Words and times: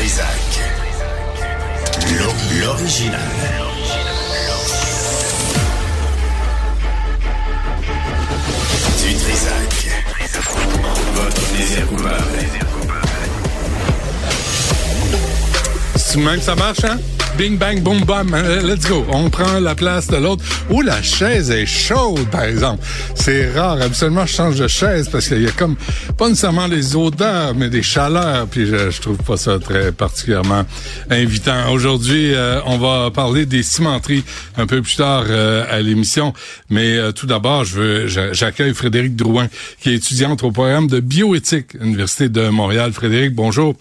Trisac. 0.00 0.60
L'o- 2.18 2.64
L'original. 2.64 3.20
Du 8.98 9.14
Trisac. 9.14 9.88
Votre 11.14 11.40
plaisir 11.54 11.86
coupable. 11.86 12.14
C'est 15.96 16.16
même 16.18 16.38
que 16.38 16.44
ça 16.44 16.54
marche, 16.54 16.84
hein? 16.84 16.98
Bing, 17.38 17.56
bang, 17.56 17.80
boom, 17.82 18.04
bam. 18.04 18.34
Euh, 18.34 18.60
Let's 18.62 18.86
go. 18.86 19.06
On 19.10 19.30
prend 19.30 19.60
la 19.60 19.74
place 19.74 20.08
de 20.08 20.16
l'autre. 20.16 20.44
Ou 20.68 20.82
la 20.82 21.00
chaise 21.02 21.50
est 21.50 21.64
chaude, 21.64 22.28
par 22.30 22.44
exemple. 22.44 22.84
C'est 23.14 23.50
rare. 23.52 23.80
Absolument, 23.80 24.26
je 24.26 24.34
change 24.34 24.56
de 24.58 24.68
chaise 24.68 25.08
parce 25.10 25.26
qu'il 25.28 25.40
y 25.42 25.46
a 25.46 25.50
comme, 25.52 25.76
pas 26.18 26.28
nécessairement 26.28 26.68
des 26.68 26.94
odeurs, 26.96 27.54
mais 27.54 27.70
des 27.70 27.82
chaleurs. 27.82 28.46
Puis 28.46 28.66
je, 28.66 28.90
je 28.90 29.00
trouve 29.00 29.16
pas 29.18 29.38
ça 29.38 29.58
très 29.58 29.90
particulièrement 29.90 30.66
invitant. 31.08 31.72
Aujourd'hui, 31.72 32.34
euh, 32.34 32.60
on 32.66 32.76
va 32.76 33.10
parler 33.10 33.46
des 33.46 33.62
cimenteries 33.62 34.24
un 34.58 34.66
peu 34.66 34.82
plus 34.82 34.96
tard 34.96 35.24
euh, 35.30 35.64
à 35.70 35.80
l'émission. 35.80 36.34
Mais 36.68 36.98
euh, 36.98 37.10
tout 37.12 37.26
d'abord, 37.26 37.64
je 37.64 37.74
veux, 37.80 38.06
j'a- 38.06 38.34
j'accueille 38.34 38.74
Frédéric 38.74 39.16
Drouin, 39.16 39.48
qui 39.80 39.90
est 39.90 39.94
étudiante 39.94 40.42
au 40.42 40.50
programme 40.50 40.88
de 40.88 41.00
bioéthique 41.00 41.74
à 41.80 41.84
l'Université 41.84 42.28
de 42.28 42.48
Montréal. 42.50 42.92
Frédéric, 42.92 43.34
bonjour. 43.34 43.74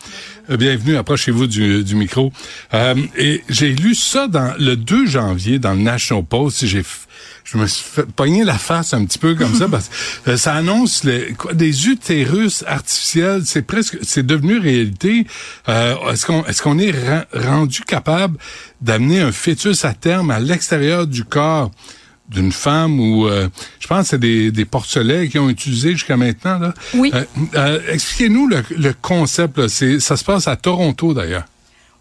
Euh, 0.50 0.56
Bienvenue, 0.58 0.96
approchez-vous 0.98 1.46
du, 1.48 1.84
du 1.84 1.96
micro. 1.96 2.32
Euh, 2.74 2.96
et 3.18 3.39
j'ai 3.48 3.74
lu 3.74 3.96
ça 3.96 4.28
dans 4.28 4.54
le 4.60 4.76
2 4.76 5.06
janvier 5.06 5.60
dans 5.60 5.74
le 5.74 5.82
National 5.82 6.24
Post. 6.24 6.66
J'ai 6.66 6.84
je 7.52 7.58
me 7.58 7.66
suis 7.66 7.84
fait 7.84 8.06
pogner 8.06 8.44
la 8.44 8.60
face 8.60 8.94
un 8.94 9.06
petit 9.06 9.18
peu 9.18 9.34
comme 9.34 9.56
ça 9.56 9.68
parce 9.68 9.90
que 10.26 10.36
ça 10.36 10.54
annonce 10.54 11.04
les, 11.04 11.34
quoi, 11.34 11.54
des 11.54 11.88
utérus 11.88 12.64
artificiels. 12.68 13.42
C'est 13.46 13.64
presque, 13.64 13.98
c'est 14.04 14.26
devenu 14.26 14.60
réalité. 14.60 15.26
Euh, 15.68 15.96
est-ce 16.12 16.28
qu'on, 16.28 16.46
est-ce 16.46 16.62
qu'on 16.62 16.78
est 16.78 16.94
rendu 17.34 17.82
capable 17.82 18.38
d'amener 18.82 19.22
un 19.22 19.32
fœtus 19.32 19.84
à 19.84 19.94
terme 19.94 20.30
à 20.32 20.40
l'extérieur 20.40 21.08
du 21.08 21.24
corps? 21.24 21.72
d'une 22.30 22.52
femme 22.52 23.00
ou 23.00 23.28
euh, 23.28 23.50
je 23.80 23.88
pense 23.88 24.04
que 24.04 24.10
c'est 24.10 24.20
des, 24.20 24.52
des 24.52 24.66
porcelets 24.66 25.30
qui 25.30 25.40
ont 25.40 25.50
utilisé 25.50 25.94
jusqu'à 25.94 26.16
maintenant 26.16 26.60
là. 26.60 26.74
Oui. 26.94 27.12
Euh, 27.14 27.24
euh, 27.56 27.80
expliquez-nous 27.90 28.48
le, 28.48 28.64
le 28.78 28.94
concept 28.94 29.58
là. 29.58 29.68
C'est 29.68 30.00
ça 30.00 30.16
se 30.16 30.24
passe 30.24 30.48
à 30.48 30.56
Toronto 30.56 31.16
d'ailleurs. 31.16 31.46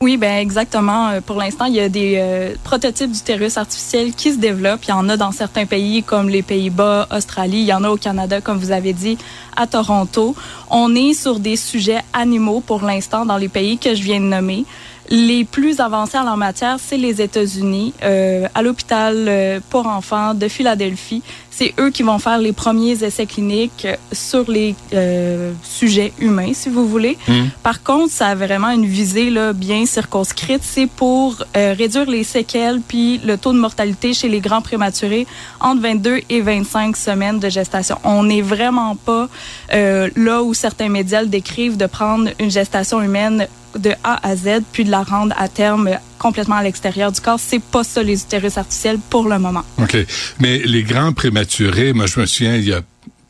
Oui, 0.00 0.16
ben 0.16 0.38
exactement. 0.38 1.08
Euh, 1.08 1.20
Pour 1.20 1.38
l'instant, 1.38 1.64
il 1.64 1.74
y 1.74 1.80
a 1.80 1.88
des 1.88 2.14
euh, 2.18 2.54
prototypes 2.62 3.10
d'utérus 3.10 3.56
artificiel 3.56 4.14
qui 4.14 4.32
se 4.32 4.38
développent. 4.38 4.84
Il 4.84 4.90
y 4.90 4.92
en 4.92 5.08
a 5.08 5.16
dans 5.16 5.32
certains 5.32 5.66
pays 5.66 6.05
comme 6.05 6.28
les 6.28 6.42
Pays-Bas, 6.42 7.08
Australie. 7.10 7.58
Il 7.58 7.66
y 7.66 7.72
en 7.72 7.82
a 7.82 7.90
au 7.90 7.96
Canada, 7.96 8.40
comme 8.40 8.58
vous 8.58 8.70
avez 8.70 8.92
dit, 8.92 9.18
à 9.56 9.66
Toronto. 9.66 10.36
On 10.70 10.94
est 10.94 11.14
sur 11.14 11.40
des 11.40 11.56
sujets 11.56 12.00
animaux 12.12 12.60
pour 12.64 12.82
l'instant 12.82 13.27
dans 13.27 13.38
les 13.38 13.48
pays 13.48 13.77
que 13.77 13.96
je 13.96 14.02
viens 14.05 14.20
de 14.20 14.27
nommer. 14.27 14.64
Les 15.10 15.44
plus 15.44 15.80
avancés 15.80 16.18
en 16.18 16.36
matière, 16.36 16.77
c'est 16.78 16.98
les 16.98 17.22
États-Unis, 17.22 17.94
euh, 18.02 18.46
à 18.55 18.62
l'hôpital 18.62 19.24
euh, 19.27 19.58
pour 19.70 19.86
enfants 19.86 20.34
de 20.34 20.48
Philadelphie. 20.48 21.22
C'est 21.59 21.75
eux 21.81 21.91
qui 21.91 22.05
vont 22.05 22.20
faire 22.20 22.39
les 22.39 22.53
premiers 22.53 23.03
essais 23.03 23.27
cliniques 23.27 23.84
euh, 23.84 23.97
sur 24.12 24.48
les 24.48 24.77
euh, 24.95 25.51
sujets 25.64 26.12
humains, 26.20 26.53
si 26.55 26.69
vous 26.69 26.87
voulez. 26.87 27.19
Par 27.64 27.83
contre, 27.83 28.12
ça 28.12 28.28
a 28.28 28.34
vraiment 28.37 28.70
une 28.70 28.87
visée 28.87 29.28
là, 29.28 29.53
bien 29.53 29.84
circonscrite. 29.84 30.61
C'est 30.62 30.86
pour 30.86 31.42
euh, 31.56 31.75
réduire 31.77 32.09
les 32.09 32.23
séquelles 32.23 32.81
puis 32.86 33.19
le 33.25 33.36
taux 33.36 33.53
de 33.53 33.59
mortalité 33.59 34.14
chez 34.14 34.29
les 34.29 34.39
grands 34.39 34.62
prématurés 34.62 35.27
entre 35.61 35.83
22 35.83 36.20
et 36.29 36.41
25 36.41 36.97
semaines 36.97 37.41
de 37.41 37.48
gestation. 37.48 37.98
On 38.05 38.23
n'est 38.23 38.41
vraiment 38.41 38.95
pas 38.95 39.29
euh, 39.75 40.11
là 40.14 40.45
où 40.45 40.55
certains 40.55 40.89
médias 40.89 41.23
le 41.23 41.29
décrivent 41.29 41.77
de 41.77 41.86
prendre 41.86 42.31
une 42.39 42.53
gestation 42.53 43.03
humaine 43.03 43.48
de 43.78 43.92
A 44.04 44.26
à 44.26 44.36
Z 44.36 44.62
puis 44.72 44.84
de 44.84 44.90
la 44.90 45.02
rendre 45.02 45.34
à 45.38 45.48
terme 45.48 45.90
complètement 46.18 46.56
à 46.56 46.62
l'extérieur 46.62 47.12
du 47.12 47.20
corps. 47.20 47.40
C'est 47.40 47.62
pas 47.62 47.84
ça 47.84 48.02
les 48.02 48.22
utérus 48.22 48.58
artificiels 48.58 48.98
pour 49.11 49.28
le 49.28 49.39
moment. 49.39 49.64
OK. 49.78 49.96
Mais 50.40 50.58
les 50.58 50.83
grands 50.83 51.12
prématurés, 51.12 51.92
moi 51.92 52.06
je 52.06 52.20
me 52.20 52.27
souviens 52.27 52.56
il 52.56 52.64
y 52.64 52.72
a 52.72 52.83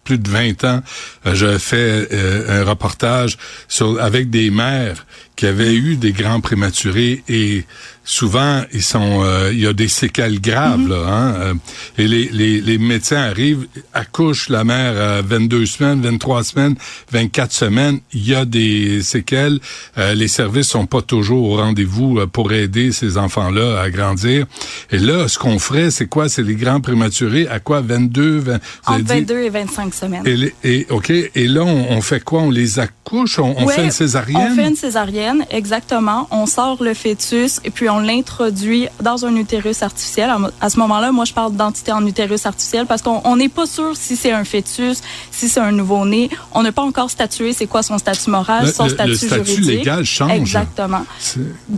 plus 0.04 0.18
de 0.18 0.30
20 0.30 0.64
ans, 0.64 0.80
euh, 1.26 1.34
j'avais 1.34 1.58
fait 1.58 2.08
euh, 2.12 2.62
un 2.62 2.64
reportage 2.64 3.36
sur 3.68 4.00
avec 4.00 4.30
des 4.30 4.50
mères 4.50 5.04
qui 5.36 5.44
avaient 5.44 5.74
eu 5.74 5.96
des 5.96 6.12
grands 6.12 6.40
prématurés 6.40 7.22
et 7.28 7.66
souvent 8.12 8.62
ils 8.72 8.82
sont 8.82 9.20
euh, 9.22 9.50
il 9.52 9.60
y 9.60 9.66
a 9.66 9.74
des 9.74 9.86
séquelles 9.88 10.40
graves 10.40 10.88
là 10.88 10.96
hein, 11.06 11.34
euh, 11.40 11.54
et 11.98 12.08
les, 12.08 12.30
les, 12.32 12.60
les 12.62 12.78
médecins 12.78 13.18
arrivent 13.20 13.66
accouchent 13.92 14.48
la 14.48 14.64
mère 14.64 14.98
à 14.98 15.20
22 15.20 15.66
semaines 15.66 16.00
23 16.00 16.42
semaines 16.42 16.74
24 17.12 17.52
semaines 17.52 18.00
il 18.14 18.26
y 18.26 18.34
a 18.34 18.46
des 18.46 19.02
séquelles 19.02 19.60
euh, 19.98 20.14
les 20.14 20.26
services 20.28 20.68
sont 20.68 20.86
pas 20.86 21.02
toujours 21.02 21.50
au 21.50 21.56
rendez-vous 21.58 22.18
euh, 22.18 22.26
pour 22.26 22.50
aider 22.54 22.92
ces 22.92 23.18
enfants 23.18 23.50
là 23.50 23.78
à 23.82 23.90
grandir 23.90 24.46
et 24.90 24.96
là 24.98 25.28
ce 25.28 25.38
qu'on 25.38 25.58
ferait 25.58 25.90
c'est 25.90 26.06
quoi? 26.06 26.30
C'est 26.30 26.42
les 26.42 26.54
grands 26.54 26.80
prématurés 26.80 27.46
à 27.48 27.60
quoi? 27.60 27.82
22 27.82 28.38
20, 28.38 28.42
vous 28.42 28.48
avez 28.48 29.02
Entre 29.02 29.14
dit? 29.14 29.20
22 29.20 29.38
et 29.42 29.50
25 29.50 29.94
semaines. 29.94 30.26
et, 30.26 30.34
les- 30.36 30.54
et 30.64 30.86
ok 30.88 31.10
et 31.10 31.46
là 31.46 31.62
on, 31.62 31.90
on 31.92 32.00
fait 32.00 32.24
quoi? 32.24 32.40
On 32.40 32.50
les 32.50 32.78
accouche? 32.78 33.38
On, 33.38 33.54
on 33.58 33.66
Ouais, 33.66 33.74
fait 33.74 33.84
une 33.84 33.90
césarienne? 33.90 34.48
On 34.52 34.54
fait 34.56 34.68
une 34.68 34.76
césarienne, 34.76 35.44
exactement. 35.50 36.26
On 36.30 36.46
sort 36.46 36.82
le 36.82 36.94
fœtus 36.94 37.60
et 37.64 37.70
puis 37.70 37.88
on 37.90 37.97
l'introduit 37.98 38.88
dans 39.02 39.24
un 39.24 39.34
utérus 39.36 39.82
artificiel. 39.82 40.30
À 40.60 40.70
ce 40.70 40.78
moment-là, 40.78 41.12
moi, 41.12 41.24
je 41.24 41.32
parle 41.32 41.54
d'entité 41.54 41.92
en 41.92 42.04
utérus 42.06 42.46
artificiel 42.46 42.86
parce 42.86 43.02
qu'on 43.02 43.20
on 43.24 43.36
n'est 43.36 43.48
pas 43.48 43.66
sûr 43.66 43.96
si 43.96 44.16
c'est 44.16 44.32
un 44.32 44.44
fœtus, 44.44 45.02
si 45.30 45.48
c'est 45.48 45.60
un 45.60 45.72
nouveau-né. 45.72 46.30
On 46.52 46.62
n'a 46.62 46.72
pas 46.72 46.82
encore 46.82 47.10
statué 47.10 47.52
c'est 47.52 47.66
quoi 47.66 47.82
son 47.82 47.98
statut 47.98 48.30
moral, 48.30 48.66
Le- 48.66 48.72
son 48.72 48.84
le- 48.84 48.90
statut 48.90 49.10
le 49.10 49.16
statut 49.16 49.44
juridique. 49.46 49.78
légal 49.78 50.04
change. 50.04 50.32
Exactement. 50.32 51.04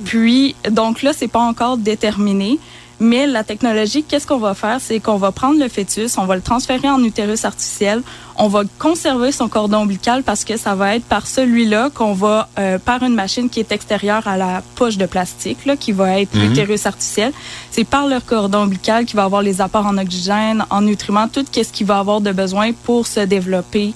Puis, 0.04 0.54
donc 0.70 1.02
là, 1.02 1.12
c'est 1.16 1.28
pas 1.28 1.40
encore 1.40 1.76
déterminé. 1.76 2.58
Mais 3.00 3.26
la 3.26 3.44
technologie, 3.44 4.02
qu'est-ce 4.02 4.26
qu'on 4.26 4.38
va 4.38 4.52
faire? 4.52 4.78
C'est 4.78 5.00
qu'on 5.00 5.16
va 5.16 5.32
prendre 5.32 5.58
le 5.58 5.68
fœtus, 5.68 6.18
on 6.18 6.26
va 6.26 6.36
le 6.36 6.42
transférer 6.42 6.90
en 6.90 7.02
utérus 7.02 7.46
artificiel, 7.46 8.02
on 8.36 8.48
va 8.48 8.62
conserver 8.78 9.32
son 9.32 9.48
cordon 9.48 9.78
ombilical 9.78 10.22
parce 10.22 10.44
que 10.44 10.58
ça 10.58 10.74
va 10.74 10.96
être 10.96 11.04
par 11.04 11.26
celui-là 11.26 11.88
qu'on 11.94 12.12
va, 12.12 12.50
euh, 12.58 12.78
par 12.78 13.02
une 13.02 13.14
machine 13.14 13.48
qui 13.48 13.58
est 13.58 13.72
extérieure 13.72 14.28
à 14.28 14.36
la 14.36 14.62
poche 14.74 14.98
de 14.98 15.06
plastique, 15.06 15.64
là, 15.64 15.76
qui 15.76 15.92
va 15.92 16.20
être 16.20 16.34
l'utérus 16.34 16.84
artificiel, 16.84 17.32
c'est 17.70 17.84
par 17.84 18.06
le 18.06 18.20
cordon 18.20 18.64
ombilical 18.64 19.06
qui 19.06 19.16
va 19.16 19.24
avoir 19.24 19.40
les 19.40 19.62
apports 19.62 19.86
en 19.86 19.96
oxygène, 19.96 20.66
en 20.68 20.82
nutriments, 20.82 21.28
tout 21.28 21.44
ce 21.50 21.72
qu'il 21.72 21.86
va 21.86 21.98
avoir 21.98 22.20
de 22.20 22.32
besoin 22.32 22.72
pour 22.84 23.06
se 23.06 23.20
développer. 23.20 23.94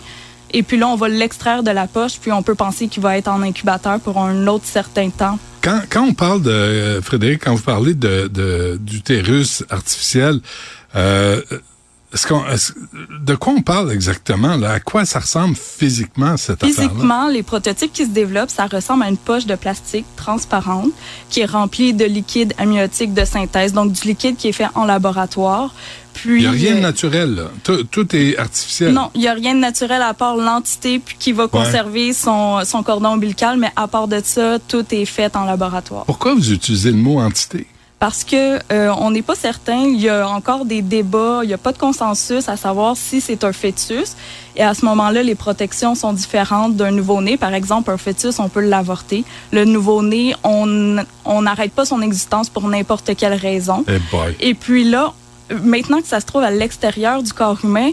Et 0.57 0.63
puis 0.63 0.79
là, 0.79 0.87
on 0.89 0.97
va 0.97 1.09
l'extraire 1.09 1.63
de 1.63 1.71
la 1.71 1.87
poche, 1.87 2.19
puis 2.21 2.31
on 2.33 2.43
peut 2.43 2.55
penser 2.55 2.87
qu'il 2.89 3.03
va 3.03 3.19
être 3.19 3.29
en 3.29 3.43
incubateur 3.43 3.99
pour 4.01 4.19
un 4.19 4.47
autre 4.47 4.65
certain 4.67 5.11
temps. 5.11 5.39
Quand, 5.61 5.81
quand 5.91 6.03
on 6.05 6.15
parle 6.15 6.43
de 6.43 6.51
euh, 6.51 7.03
Frédéric, 7.03 7.45
quand 7.45 7.55
vous 7.55 7.63
parlez 7.63 7.95
de 7.95 8.29
de- 8.29 8.79
d'utérus 8.81 9.65
artificiel, 9.71 10.41
euh, 10.95 11.41
est-ce 12.13 12.29
qu'on, 12.29 12.47
est-ce- 12.47 12.73
de 13.31 13.35
quoi 13.35 13.55
on 13.57 13.63
parle 13.63 13.91
exactement 13.91 14.55
là? 14.57 14.71
À 14.75 14.81
quoi 14.81 15.05
ça 15.05 15.19
ressemble 15.19 15.57
physiquement 15.57 16.37
cette 16.37 16.63
affaire-là? 16.63 16.89
Physiquement, 16.89 17.29
les 17.29 17.43
prototypes 17.43 17.93
qui 17.93 18.05
se 18.05 18.11
développent, 18.11 18.51
ça 18.51 18.67
ressemble 18.67 19.03
à 19.03 19.09
une 19.09 19.17
poche 19.17 19.47
de 19.47 19.57
plastique 19.57 20.07
transparente 20.15 20.91
qui 21.31 21.41
est 21.41 21.47
remplie 21.47 21.93
de 21.95 22.05
liquide 22.05 22.55
amniotique 22.59 23.13
de 23.15 23.25
synthèse, 23.25 23.73
donc 23.73 23.91
du 23.91 24.07
liquide 24.07 24.37
qui 24.37 24.47
est 24.49 24.53
fait 24.53 24.69
en 24.77 24.85
laboratoire. 24.85 25.75
Puis, 26.15 26.37
Il 26.37 26.45
y 26.45 26.47
a 26.47 26.51
rien 26.51 26.73
de 26.73 26.79
euh, 26.79 26.81
naturel. 26.81 27.35
Là. 27.35 27.43
Tout, 27.63 27.85
tout 27.85 28.17
est 28.17 28.39
artificiel. 28.39 28.93
Non, 28.93 29.11
il 29.15 29.21
n'y 29.21 29.29
a 29.29 29.35
rien 29.35 29.55
de 29.55 29.61
naturel 29.61 30.01
à 30.01 30.15
part 30.15 30.37
l'entité 30.37 31.01
qui 31.19 31.33
va 31.33 31.49
conserver 31.49 32.13
son, 32.13 32.65
son 32.65 32.83
cordon 32.83 33.11
ombilical, 33.11 33.59
mais 33.59 33.71
à 33.77 33.89
part 33.89 34.09
de 34.09 34.21
ça, 34.25 34.59
tout 34.59 34.87
est 34.93 35.05
fait 35.05 35.37
en 35.37 35.45
laboratoire. 35.45 36.05
Pourquoi 36.07 36.35
vous 36.35 36.53
utilisez 36.53 36.91
le 36.91 36.97
mot 36.97 37.21
entité? 37.21 37.67
Parce 37.99 38.23
que 38.23 38.59
euh, 38.71 38.93
on 38.99 39.13
n'est 39.13 39.23
pas 39.23 39.35
certain, 39.35 39.85
il 39.87 40.01
y 40.01 40.11
a 40.11 40.29
encore 40.29 40.67
des 40.67 40.83
débats, 40.83 41.41
il 41.43 41.47
n'y 41.47 41.55
a 41.55 41.59
pas 41.59 41.73
de 41.73 41.79
consensus 41.79 42.49
à 42.51 42.57
savoir 42.57 42.97
si 42.99 43.21
c'est 43.23 43.45
un 43.45 43.53
fœtus. 43.53 44.15
Et 44.57 44.63
à 44.63 44.75
ce 44.75 44.85
moment-là, 44.85 45.23
les 45.23 45.35
protections 45.35 45.95
sont 45.95 46.13
différentes 46.13 46.77
d'un 46.77 46.91
nouveau-né. 46.91 47.39
Par 47.39 47.55
exemple, 47.55 47.91
un 47.91 47.97
fœtus, 47.97 48.39
on 48.41 48.51
peut 48.51 48.61
l'avorter. 48.61 49.25
Le 49.53 49.65
nouveau-né, 49.65 50.35
on 50.45 51.03
on 51.25 51.43
n'arrête 51.43 51.73
pas 51.73 51.87
son 51.87 52.03
existence 52.03 52.51
pour 52.51 52.69
n'importe 52.69 53.17
quelle 53.17 53.33
raison. 53.35 53.85
Eh 53.89 53.99
boy. 54.11 54.37
Et 54.39 54.53
puis 54.53 54.85
là, 54.85 55.15
maintenant 55.63 56.01
que 56.01 56.07
ça 56.07 56.21
se 56.21 56.27
trouve 56.27 56.43
à 56.43 56.51
l'extérieur 56.51 57.23
du 57.23 57.33
corps 57.33 57.59
humain, 57.65 57.91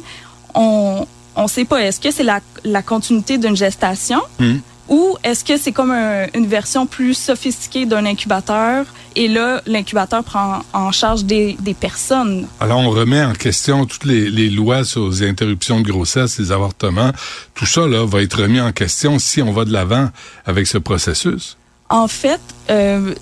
on 0.53 1.05
on 1.35 1.47
sait 1.47 1.63
pas. 1.65 1.81
Est-ce 1.81 1.99
que 2.01 2.11
c'est 2.11 2.23
la, 2.25 2.41
la 2.65 2.81
continuité 2.81 3.37
d'une 3.37 3.55
gestation 3.55 4.19
Hmm. 4.39 4.57
ou 4.89 5.15
est-ce 5.23 5.45
que 5.45 5.55
c'est 5.57 5.71
comme 5.71 5.91
un- 5.91 6.27
une 6.33 6.45
version 6.45 6.85
plus 6.85 7.13
sophistiquée 7.13 7.85
d'un 7.85 8.05
incubateur 8.05 8.85
et 9.15 9.29
là, 9.29 9.61
l'incubateur 9.65 10.23
prend 10.25 10.59
en 10.73 10.91
charge 10.91 11.23
des, 11.23 11.55
des 11.61 11.73
personnes? 11.73 12.47
Alors, 12.59 12.79
on 12.79 12.89
remet 12.89 13.23
en 13.23 13.31
question 13.33 13.85
toutes 13.85 14.03
les, 14.03 14.29
les 14.29 14.49
lois 14.49 14.83
sur 14.83 15.07
les 15.09 15.23
interruptions 15.27 15.79
de 15.79 15.89
grossesse, 15.89 16.37
les 16.39 16.51
avortements. 16.51 17.11
Tout 17.55 17.65
ça 17.65 17.87
là 17.87 18.05
va 18.05 18.21
être 18.21 18.41
remis 18.41 18.59
en 18.59 18.73
question 18.73 19.17
si 19.17 19.41
on 19.41 19.53
va 19.53 19.63
de 19.63 19.71
l'avant 19.71 20.09
avec 20.45 20.67
ce 20.67 20.77
processus. 20.79 21.55
En 21.89 22.07
fait, 22.09 22.41
euh, 22.69 23.13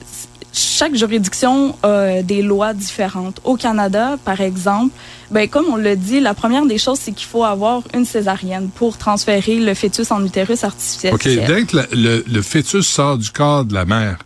chaque 0.53 0.95
juridiction 0.95 1.75
a 1.83 2.21
des 2.21 2.41
lois 2.41 2.73
différentes. 2.73 3.39
Au 3.43 3.55
Canada, 3.55 4.17
par 4.25 4.41
exemple, 4.41 4.93
ben, 5.31 5.47
comme 5.47 5.65
on 5.71 5.75
l'a 5.75 5.95
dit, 5.95 6.19
la 6.19 6.33
première 6.33 6.65
des 6.65 6.77
choses, 6.77 6.99
c'est 6.99 7.11
qu'il 7.11 7.27
faut 7.27 7.43
avoir 7.43 7.83
une 7.93 8.05
césarienne 8.05 8.69
pour 8.73 8.97
transférer 8.97 9.59
le 9.59 9.73
fœtus 9.73 10.11
en 10.11 10.25
utérus 10.25 10.63
artificiel. 10.63 11.13
OK. 11.13 11.23
Dès 11.23 11.65
que 11.65 11.77
le, 11.93 12.23
le, 12.27 12.41
fœtus 12.41 12.87
sort 12.87 13.17
du 13.17 13.29
corps 13.29 13.65
de 13.65 13.73
la 13.73 13.85
mère, 13.85 14.17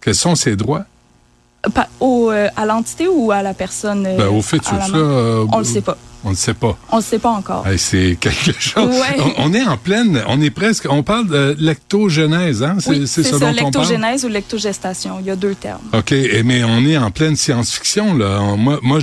quels 0.00 0.14
sont 0.14 0.34
ses 0.34 0.56
droits? 0.56 0.84
Au, 2.00 2.30
euh, 2.30 2.48
à 2.56 2.64
l'entité 2.64 3.08
ou 3.08 3.30
à 3.30 3.42
la 3.42 3.52
personne? 3.52 4.06
Euh, 4.06 4.16
ben, 4.16 4.28
au 4.28 4.40
fœtus, 4.40 4.72
là, 4.72 4.96
euh, 4.96 5.46
on 5.52 5.58
le 5.58 5.64
sait 5.64 5.82
pas. 5.82 5.98
On 6.24 6.30
ne 6.30 6.34
sait 6.34 6.54
pas. 6.54 6.76
On 6.90 6.96
ne 6.96 7.02
sait 7.02 7.18
pas 7.18 7.30
encore. 7.30 7.64
c'est 7.76 8.16
quelque 8.20 8.52
chose. 8.58 8.90
On, 9.38 9.52
est 9.54 9.64
en 9.64 9.76
pleine, 9.76 10.22
on 10.26 10.40
est 10.40 10.50
presque, 10.50 10.86
on 10.90 11.02
parle 11.02 11.28
de 11.28 11.56
lectogenèse, 11.58 12.62
hein? 12.62 12.76
C'est, 12.80 13.06
c'est 13.06 13.22
ça, 13.22 13.38
ça 13.38 13.52
lectogenèse 13.52 14.24
ou 14.24 14.28
lectogestation. 14.28 15.18
Il 15.20 15.26
y 15.26 15.30
a 15.30 15.36
deux 15.36 15.54
termes. 15.54 15.82
OK, 15.92 16.12
mais 16.44 16.64
on 16.64 16.84
est 16.84 16.98
en 16.98 17.10
pleine 17.10 17.36
science-fiction, 17.36 18.14
là. 18.14 18.40
Moi, 18.56 18.78
moi 18.82 18.98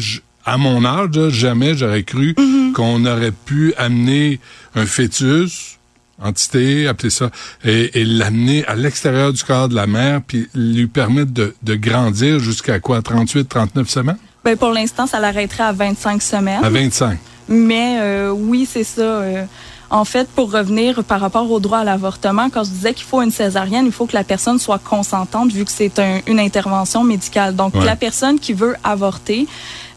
à 0.45 0.57
mon 0.57 0.85
âge, 0.85 1.29
jamais 1.29 1.75
j'aurais 1.75 2.03
cru 2.03 2.33
mm-hmm. 2.33 2.73
qu'on 2.73 3.05
aurait 3.05 3.31
pu 3.31 3.73
amener 3.77 4.39
un 4.75 4.85
fœtus, 4.85 5.79
entité, 6.21 6.87
appelez 6.87 7.09
ça, 7.09 7.31
et, 7.63 7.89
l'amener 8.05 8.63
à 8.65 8.75
l'extérieur 8.75 9.33
du 9.33 9.43
corps 9.43 9.69
de 9.69 9.75
la 9.75 9.87
mère, 9.87 10.21
puis 10.21 10.47
lui 10.53 10.87
permettre 10.87 11.31
de, 11.31 11.55
de 11.63 11.75
grandir 11.75 12.39
jusqu'à 12.39 12.79
quoi, 12.79 13.01
38, 13.01 13.49
39 13.49 13.89
semaines? 13.89 14.17
Ben, 14.45 14.55
pour 14.55 14.71
l'instant, 14.71 15.07
ça 15.07 15.19
l'arrêterait 15.19 15.63
à 15.63 15.71
25 15.71 16.21
semaines. 16.21 16.63
À 16.63 16.69
25. 16.69 17.17
Mais 17.47 17.97
euh, 17.99 18.29
oui, 18.29 18.67
c'est 18.71 18.83
ça. 18.83 19.01
Euh, 19.01 19.43
en 19.89 20.05
fait, 20.05 20.29
pour 20.29 20.51
revenir 20.51 21.03
par 21.03 21.19
rapport 21.19 21.49
au 21.49 21.59
droit 21.59 21.79
à 21.79 21.83
l'avortement, 21.83 22.51
quand 22.51 22.63
je 22.63 22.69
disais 22.69 22.93
qu'il 22.93 23.07
faut 23.07 23.23
une 23.23 23.31
césarienne, 23.31 23.87
il 23.87 23.91
faut 23.91 24.05
que 24.05 24.13
la 24.13 24.23
personne 24.23 24.59
soit 24.59 24.77
consentante 24.77 25.51
vu 25.51 25.65
que 25.65 25.71
c'est 25.71 25.99
une 26.27 26.39
intervention 26.39 27.03
médicale. 27.03 27.55
Donc, 27.55 27.73
la 27.75 27.95
personne 27.95 28.39
qui 28.39 28.53
veut 28.53 28.75
avorter, 28.83 29.47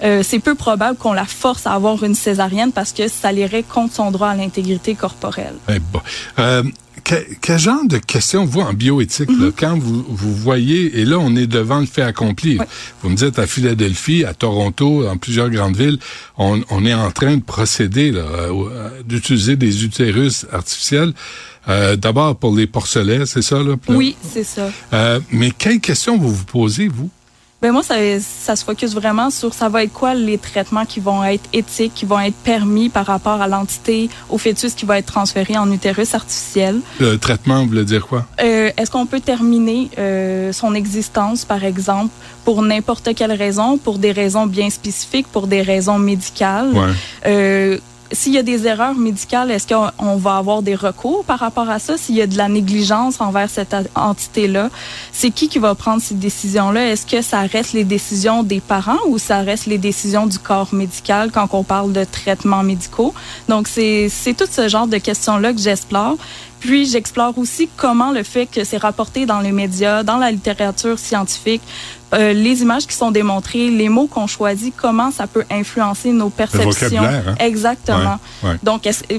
euh, 0.03 0.23
c'est 0.23 0.39
peu 0.39 0.55
probable 0.55 0.97
qu'on 0.97 1.12
la 1.12 1.27
force 1.27 1.67
à 1.67 1.73
avoir 1.73 2.03
une 2.03 2.15
césarienne 2.15 2.73
parce 2.73 2.93
que 2.93 3.06
ça 3.09 3.33
irait 3.33 3.62
contre 3.62 3.94
son 3.94 4.11
droit 4.11 4.29
à 4.29 4.35
l'intégrité 4.35 4.94
corporelle. 4.94 5.56
Eh 5.69 5.79
bon 5.79 6.01
quel 7.40 7.58
genre 7.58 7.87
de 7.87 7.99
questions, 7.99 8.44
vous, 8.44 8.60
en 8.60 8.72
bioéthique, 8.72 9.31
là, 9.31 9.46
mhm. 9.46 9.52
quand 9.56 9.78
vous, 9.78 10.05
vous 10.08 10.34
voyez, 10.34 11.00
et 11.00 11.05
là, 11.05 11.19
on 11.19 11.34
est 11.37 11.46
devant 11.46 11.81
le 11.81 11.87
fait 11.87 12.02
accompli. 12.02 12.58
Vous 13.02 13.10
me 13.10 13.16
dites 13.16 13.38
à 13.38 13.46
Philadelphie, 13.46 14.25
à 14.25 14.34
Toronto, 14.34 15.05
dans 15.05 15.16
plusieurs 15.16 15.50
grandes 15.50 15.76
villes, 15.76 15.99
on, 16.37 16.60
on 16.70 16.84
est 16.84 16.94
en 16.94 17.10
train 17.10 17.37
de 17.37 17.43
procéder, 17.43 18.12
d'utiliser 19.05 19.56
des 19.56 19.84
utérus 19.84 20.46
artificiels. 20.52 21.12
Euh, 21.69 21.96
D'abord 21.96 22.37
pour 22.37 22.55
les 22.55 22.66
porcelets, 22.66 23.26
c'est 23.26 23.43
ça? 23.43 23.62
Là, 23.62 23.75
oui, 23.88 24.16
c'est 24.22 24.44
ça. 24.44 24.70
Euh, 24.93 25.20
mais 25.31 25.50
quelles 25.50 25.81
questions 25.81 26.16
vous 26.16 26.32
vous 26.34 26.44
posez, 26.44 26.88
vous? 26.88 27.10
Ben 27.60 27.72
moi, 27.72 27.82
ça, 27.82 27.96
ça 28.20 28.55
se 28.55 28.64
focus 28.64 28.94
vraiment 28.94 29.31
sur 29.31 29.52
ça 29.52 29.69
va 29.69 29.82
être 29.82 29.93
quoi 29.93 30.14
les 30.14 30.38
traitements 30.38 30.84
qui 30.84 31.00
vont 31.00 31.25
être 31.25 31.43
éthiques, 31.52 31.93
qui 31.93 32.06
vont 32.06 32.20
être 32.20 32.37
permis 32.37 32.88
par 32.88 33.05
rapport 33.06 33.43
à 33.43 33.49
l'entité, 33.49 34.08
au 34.31 34.38
fœtus 34.38 34.75
qui 34.75 34.87
va 34.87 34.99
être 34.99 35.06
transféré 35.06 35.58
en 35.58 35.69
utérus 35.72 36.14
artificiel. 36.14 36.81
Le 37.00 37.19
traitement, 37.19 37.62
vous 37.62 37.69
voulez 37.70 37.84
dire 37.84 38.06
quoi? 38.06 38.26
Euh, 38.40 38.70
Est-ce 38.76 38.93
qu'on 38.93 39.06
peut 39.06 39.19
terminer 39.19 39.90
euh, 39.99 40.52
son 40.52 40.72
existence, 40.72 41.44
par 41.44 41.64
exemple, 41.64 42.14
pour 42.44 42.62
n'importe 42.62 43.12
quelle 43.16 43.32
raison, 43.32 43.76
pour 43.76 43.99
des 43.99 44.12
raisons 44.12 44.46
bien 44.46 44.70
spécifiques, 44.70 45.26
pour 45.26 45.49
des 45.49 45.62
raisons 45.62 45.99
médicales? 45.99 46.70
Ouais. 46.72 46.93
Euh, 47.26 47.78
s'il 48.10 48.32
y 48.32 48.38
a 48.38 48.43
des 48.43 48.66
erreurs 48.66 48.94
médicales, 48.94 49.50
est-ce 49.50 49.66
qu'on 49.66 50.16
va 50.16 50.37
avoir 50.37 50.62
des 50.62 50.75
recours 50.75 51.25
par 51.25 51.38
rapport 51.38 51.69
à 51.69 51.78
ça? 51.78 51.99
S'il 51.99 52.14
y 52.14 52.22
a 52.22 52.26
de 52.26 52.37
la 52.37 52.49
négligence 52.49 53.20
envers 53.20 53.50
cette 53.50 53.75
entité-là, 53.94 54.70
c'est 55.12 55.31
qui 55.31 55.49
qui 55.49 55.58
va 55.58 55.75
prendre 55.75 56.00
ces 56.00 56.14
décisions-là? 56.14 56.90
Est-ce 56.90 57.06
que 57.06 57.22
ça 57.22 57.40
reste 57.40 57.72
les 57.72 57.84
décisions 57.84 58.43
des 58.43 58.60
parents 58.60 58.99
ou 59.08 59.19
ça 59.19 59.40
reste 59.40 59.66
les 59.66 59.78
décisions 59.78 60.26
du 60.26 60.38
corps 60.38 60.72
médical 60.72 61.31
quand 61.32 61.49
on 61.52 61.64
parle 61.64 61.93
de 61.93 62.05
traitements 62.05 62.62
médicaux? 62.62 63.14
Donc, 63.49 63.69
c'est 63.69 64.10
tout 64.37 64.49
ce 64.50 64.69
genre 64.69 64.87
de 64.87 64.99
questions-là 64.99 65.52
que 65.52 65.60
j'explore. 65.60 66.16
Puis 66.60 66.87
j'explore 66.87 67.38
aussi 67.38 67.69
comment 67.76 68.10
le 68.10 68.25
fait 68.25 68.46
que 68.46 68.64
c'est 68.64 68.78
rapporté 68.78 69.26
dans 69.26 69.38
les 69.38 69.52
médias, 69.52 70.02
dans 70.02 70.16
la 70.16 70.32
littérature 70.32 70.99
scientifique, 70.99 71.62
euh, 72.14 72.32
les 72.32 72.62
images 72.62 72.87
qui 72.87 72.94
sont 72.94 73.10
démontrées, 73.10 73.70
les 73.70 73.88
mots 73.88 74.06
qu'on 74.06 74.26
choisit, 74.26 74.75
comment 74.76 75.10
ça 75.10 75.26
peut 75.26 75.44
influencer 75.50 76.12
nos 76.12 76.31
perceptions. 76.31 77.02
Hein? 77.02 77.34
Exactement. 77.38 78.19
Donc, 78.62 78.87
euh, 78.87 79.19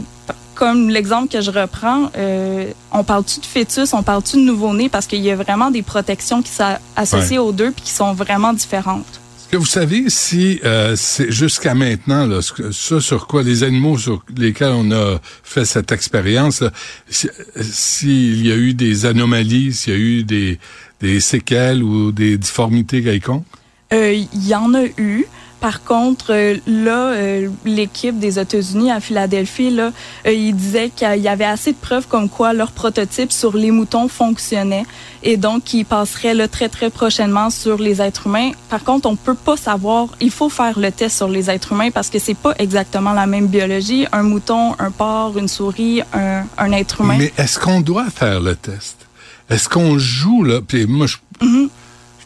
comme 0.56 0.90
l'exemple 0.90 1.32
que 1.32 1.40
je 1.40 1.52
reprends, 1.52 2.12
euh, 2.18 2.72
on 2.92 3.04
parle-tu 3.04 3.40
de 3.40 3.46
fœtus, 3.46 3.94
on 3.94 4.04
parle-tu 4.04 4.38
de 4.38 4.42
nouveau-né 4.42 4.90
parce 4.90 5.08
qu'il 5.08 5.22
y 5.22 5.32
a 5.32 5.36
vraiment 5.36 5.72
des 5.72 5.84
protections 5.84 6.42
qui 6.42 6.52
sont 6.52 6.76
associées 6.96 7.40
aux 7.40 7.52
deux 7.52 7.72
puis 7.72 7.84
qui 7.84 7.92
sont 7.92 8.14
vraiment 8.14 8.52
différentes. 8.54 9.06
Est-ce 9.38 9.48
que 9.54 9.58
vous 9.58 9.66
savez 9.66 10.10
si 10.10 10.60
euh, 10.66 10.96
c'est 10.98 11.32
jusqu'à 11.32 11.74
maintenant 11.74 12.26
là, 12.28 12.42
ce, 12.42 13.00
sur 13.00 13.26
quoi 13.26 13.42
les 13.42 13.64
animaux 13.64 13.98
sur 13.98 14.22
lesquels 14.36 14.74
on 14.74 14.92
a 14.92 15.20
fait 15.44 15.66
cette 15.66 15.92
expérience, 15.92 16.64
s'il 17.10 18.46
y 18.46 18.52
a 18.52 18.56
eu 18.56 18.74
des 18.74 19.06
anomalies, 19.06 19.74
s'il 19.74 19.94
y 19.94 19.96
a 19.96 20.00
eu 20.00 20.24
des, 20.24 20.60
des 21.02 21.20
séquelles 21.20 21.84
ou 21.84 22.12
des 22.12 22.38
difformités 22.38 23.04
quelconques? 23.04 23.46
Euh, 23.94 24.14
il 24.14 24.48
y 24.48 24.56
en 24.56 24.74
a 24.74 24.86
eu. 24.98 25.26
Par 25.60 25.84
contre, 25.84 26.28
euh, 26.30 26.56
là, 26.68 27.12
euh, 27.12 27.50
l'équipe 27.66 28.18
des 28.18 28.40
États-Unis 28.40 28.92
à 28.92 29.02
Philadelphie, 29.02 29.72
là, 29.72 29.92
euh, 30.26 30.32
ils 30.32 30.56
disaient 30.56 30.90
qu'il 30.90 31.22
y 31.22 31.28
avait 31.28 31.44
assez 31.44 31.74
de 31.74 31.78
preuves 31.78 32.08
comme 32.08 32.30
quoi 32.30 32.54
leur 32.54 32.72
prototype 32.72 33.34
sur 33.34 33.58
les 33.58 33.70
moutons 33.70 34.08
fonctionnait 34.08 34.86
et 35.22 35.36
donc 35.36 35.66
qu'ils 35.66 35.84
passeraient 35.84 36.34
là, 36.34 36.48
très 36.48 36.70
très 36.70 36.90
prochainement 36.90 37.50
sur 37.50 37.78
les 37.78 38.02
êtres 38.02 38.28
humains. 38.28 38.52
Par 38.70 38.86
contre, 38.86 39.10
on 39.10 39.18
peut 39.18 39.36
pas 39.36 39.58
savoir. 39.58 40.08
Il 40.22 40.32
faut 40.32 40.48
faire 40.48 40.80
le 40.80 40.92
test 40.92 41.18
sur 41.18 41.28
les 41.28 41.50
êtres 41.50 41.74
humains 41.74 41.92
parce 41.92 42.10
que 42.10 42.20
c'est 42.20 42.38
pas 42.38 42.54
exactement 42.58 43.12
la 43.12 43.28
même 43.28 43.48
biologie. 43.48 44.06
Un 44.14 44.24
mouton, 44.24 44.76
un 44.80 44.92
porc, 44.92 45.38
une 45.38 45.50
souris, 45.50 46.02
un, 46.14 46.46
un 46.58 46.72
être 46.72 47.02
humain. 47.02 47.18
Mais 47.18 47.34
est-ce 47.38 47.60
qu'on 47.60 47.82
doit 47.82 48.10
faire 48.10 48.40
le 48.40 48.56
test? 48.56 49.09
Est-ce 49.50 49.70
qu'on 49.70 49.98
joue 49.98 50.44
là? 50.44 50.62
Puis 50.66 50.86
moi, 50.86 51.08
je, 51.08 51.18
mm-hmm 51.42 51.70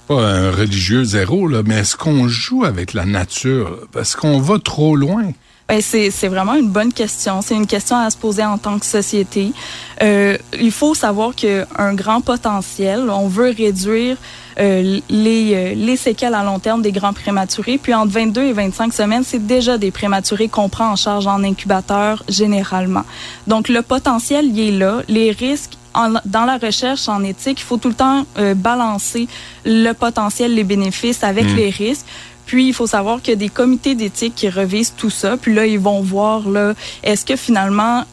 pas 0.07 0.21
un 0.21 0.51
religieux 0.51 1.03
zéro, 1.03 1.47
là, 1.47 1.61
mais 1.65 1.75
est-ce 1.75 1.95
qu'on 1.95 2.27
joue 2.27 2.65
avec 2.65 2.93
la 2.93 3.05
nature? 3.05 3.79
Est-ce 3.97 4.17
qu'on 4.17 4.39
va 4.39 4.59
trop 4.59 4.95
loin? 4.95 5.31
Ben 5.69 5.81
c'est 5.81 6.27
vraiment 6.27 6.55
une 6.55 6.69
bonne 6.69 6.91
question. 6.91 7.41
C'est 7.41 7.55
une 7.55 7.67
question 7.67 7.95
à 7.95 8.09
se 8.09 8.17
poser 8.17 8.43
en 8.43 8.57
tant 8.57 8.77
que 8.77 8.85
société. 8.85 9.53
Euh, 10.01 10.37
il 10.59 10.73
faut 10.73 10.93
savoir 10.93 11.33
qu'un 11.35 11.93
grand 11.93 12.19
potentiel, 12.19 13.09
on 13.09 13.29
veut 13.29 13.53
réduire 13.57 14.17
euh, 14.59 14.99
les, 15.09 15.53
euh, 15.55 15.73
les 15.73 15.95
séquelles 15.95 16.33
à 16.33 16.43
long 16.43 16.59
terme 16.59 16.81
des 16.81 16.91
grands 16.91 17.13
prématurés. 17.13 17.79
Puis 17.81 17.93
entre 17.93 18.11
22 18.11 18.43
et 18.43 18.53
25 18.53 18.93
semaines, 18.93 19.23
c'est 19.25 19.47
déjà 19.47 19.77
des 19.77 19.89
prématurés 19.89 20.49
qu'on 20.49 20.67
prend 20.67 20.91
en 20.91 20.95
charge 20.97 21.27
en 21.27 21.41
incubateur 21.45 22.23
généralement. 22.27 23.05
Donc 23.47 23.69
le 23.69 23.81
potentiel, 23.81 24.47
il 24.47 24.59
est 24.59 24.71
là. 24.77 25.01
Les 25.07 25.31
risques, 25.31 25.77
dans 26.25 26.45
la 26.45 26.57
recherche 26.57 27.07
en 27.07 27.23
éthique, 27.23 27.59
il 27.59 27.63
faut 27.63 27.77
tout 27.77 27.89
le 27.89 27.95
temps 27.95 28.25
euh, 28.37 28.53
balancer 28.53 29.27
le 29.65 29.91
potentiel, 29.93 30.55
les 30.55 30.63
bénéfices 30.63 31.23
avec 31.23 31.45
hmm. 31.45 31.55
les 31.55 31.69
risques. 31.69 32.05
Puis, 32.45 32.67
il 32.67 32.73
faut 32.73 32.87
savoir 32.87 33.21
qu'il 33.21 33.31
y 33.31 33.33
a 33.33 33.39
des 33.39 33.49
comités 33.49 33.95
d'éthique 33.95 34.35
qui 34.35 34.49
revisent 34.49 34.93
tout 34.97 35.09
ça. 35.09 35.37
Puis 35.37 35.53
là, 35.53 35.65
ils 35.65 35.79
vont 35.79 36.01
voir, 36.01 36.49
là, 36.49 36.73
est-ce 37.01 37.25
que 37.25 37.35
finalement, 37.37 38.03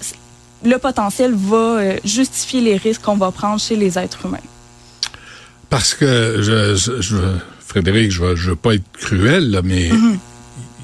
le 0.64 0.76
potentiel 0.78 1.34
va 1.34 1.56
euh, 1.56 1.96
justifier 2.04 2.60
les 2.60 2.76
risques 2.76 3.02
qu'on 3.02 3.16
va 3.16 3.32
prendre 3.32 3.60
chez 3.60 3.76
les 3.76 3.98
êtres 3.98 4.26
humains? 4.26 4.38
Parce 5.68 5.94
que, 5.94 6.36
je, 6.40 6.76
je, 7.00 7.16
Frédéric, 7.66 8.10
je 8.10 8.22
ne 8.24 8.34
veux, 8.34 8.56
pas 8.56 8.74
être 8.74 8.84
cruel, 8.92 9.50
là, 9.50 9.62
mais 9.62 9.88
mm-hmm. 9.88 10.18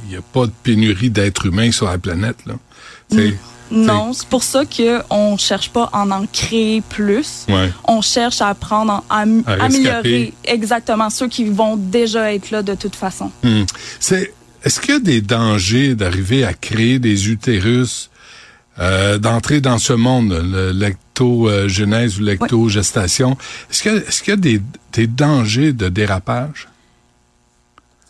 il 0.04 0.11
n'y 0.11 0.16
a 0.16 0.23
pas 0.23 0.47
de 0.47 0.52
pénurie 0.62 1.11
d'êtres 1.11 1.47
humains 1.47 1.71
sur 1.71 1.87
la 1.87 1.99
planète. 1.99 2.38
Là. 2.47 2.54
Mm. 3.11 3.32
Non, 3.70 4.12
c'est 4.12 4.28
pour 4.28 4.42
ça 4.42 4.62
qu'on 4.64 5.37
cherche 5.37 5.70
pas 5.70 5.90
à 5.92 6.02
en 6.02 6.26
créer 6.26 6.80
plus. 6.80 7.46
On 7.85 8.00
cherche 8.00 8.40
à 8.40 8.49
apprendre, 8.49 9.04
à, 9.08 9.25
améliorer 9.61 10.32
exactement 10.44 11.11
ceux 11.11 11.28
qui 11.28 11.44
vont 11.44 11.76
déjà 11.76 12.32
être 12.32 12.50
là 12.50 12.62
de 12.62 12.75
toute 12.75 12.96
façon. 12.96 13.30
Hmm. 13.42 13.64
C'est, 14.00 14.32
est-ce 14.64 14.80
qu'il 14.80 14.94
y 14.94 14.96
a 14.96 15.00
des 15.00 15.20
dangers 15.20 15.94
d'arriver 15.94 16.44
à 16.44 16.52
créer 16.52 16.99
des 16.99 17.28
utérus, 17.28 18.11
euh, 18.78 19.18
d'entrer 19.18 19.61
dans 19.61 19.78
ce 19.78 19.92
monde, 19.92 20.32
le 20.32 20.73
lectogenèse 20.73 22.18
ou 22.18 22.23
lectogestation? 22.23 23.37
Est-ce 23.70 23.82
qu'il 23.82 23.92
y 23.92 23.96
a, 23.96 23.99
est-ce 23.99 24.23
qu'il 24.23 24.30
y 24.30 24.35
a 24.35 24.40
des, 24.40 24.62
des 24.92 25.06
dangers 25.06 25.73
de 25.73 25.88
dérapage? 25.88 26.68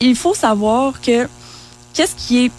Il 0.00 0.16
faut 0.16 0.34
savoir 0.34 1.00
que 1.00 1.26
qu'est-ce 1.94 2.14
qui 2.16 2.46
est 2.46 2.52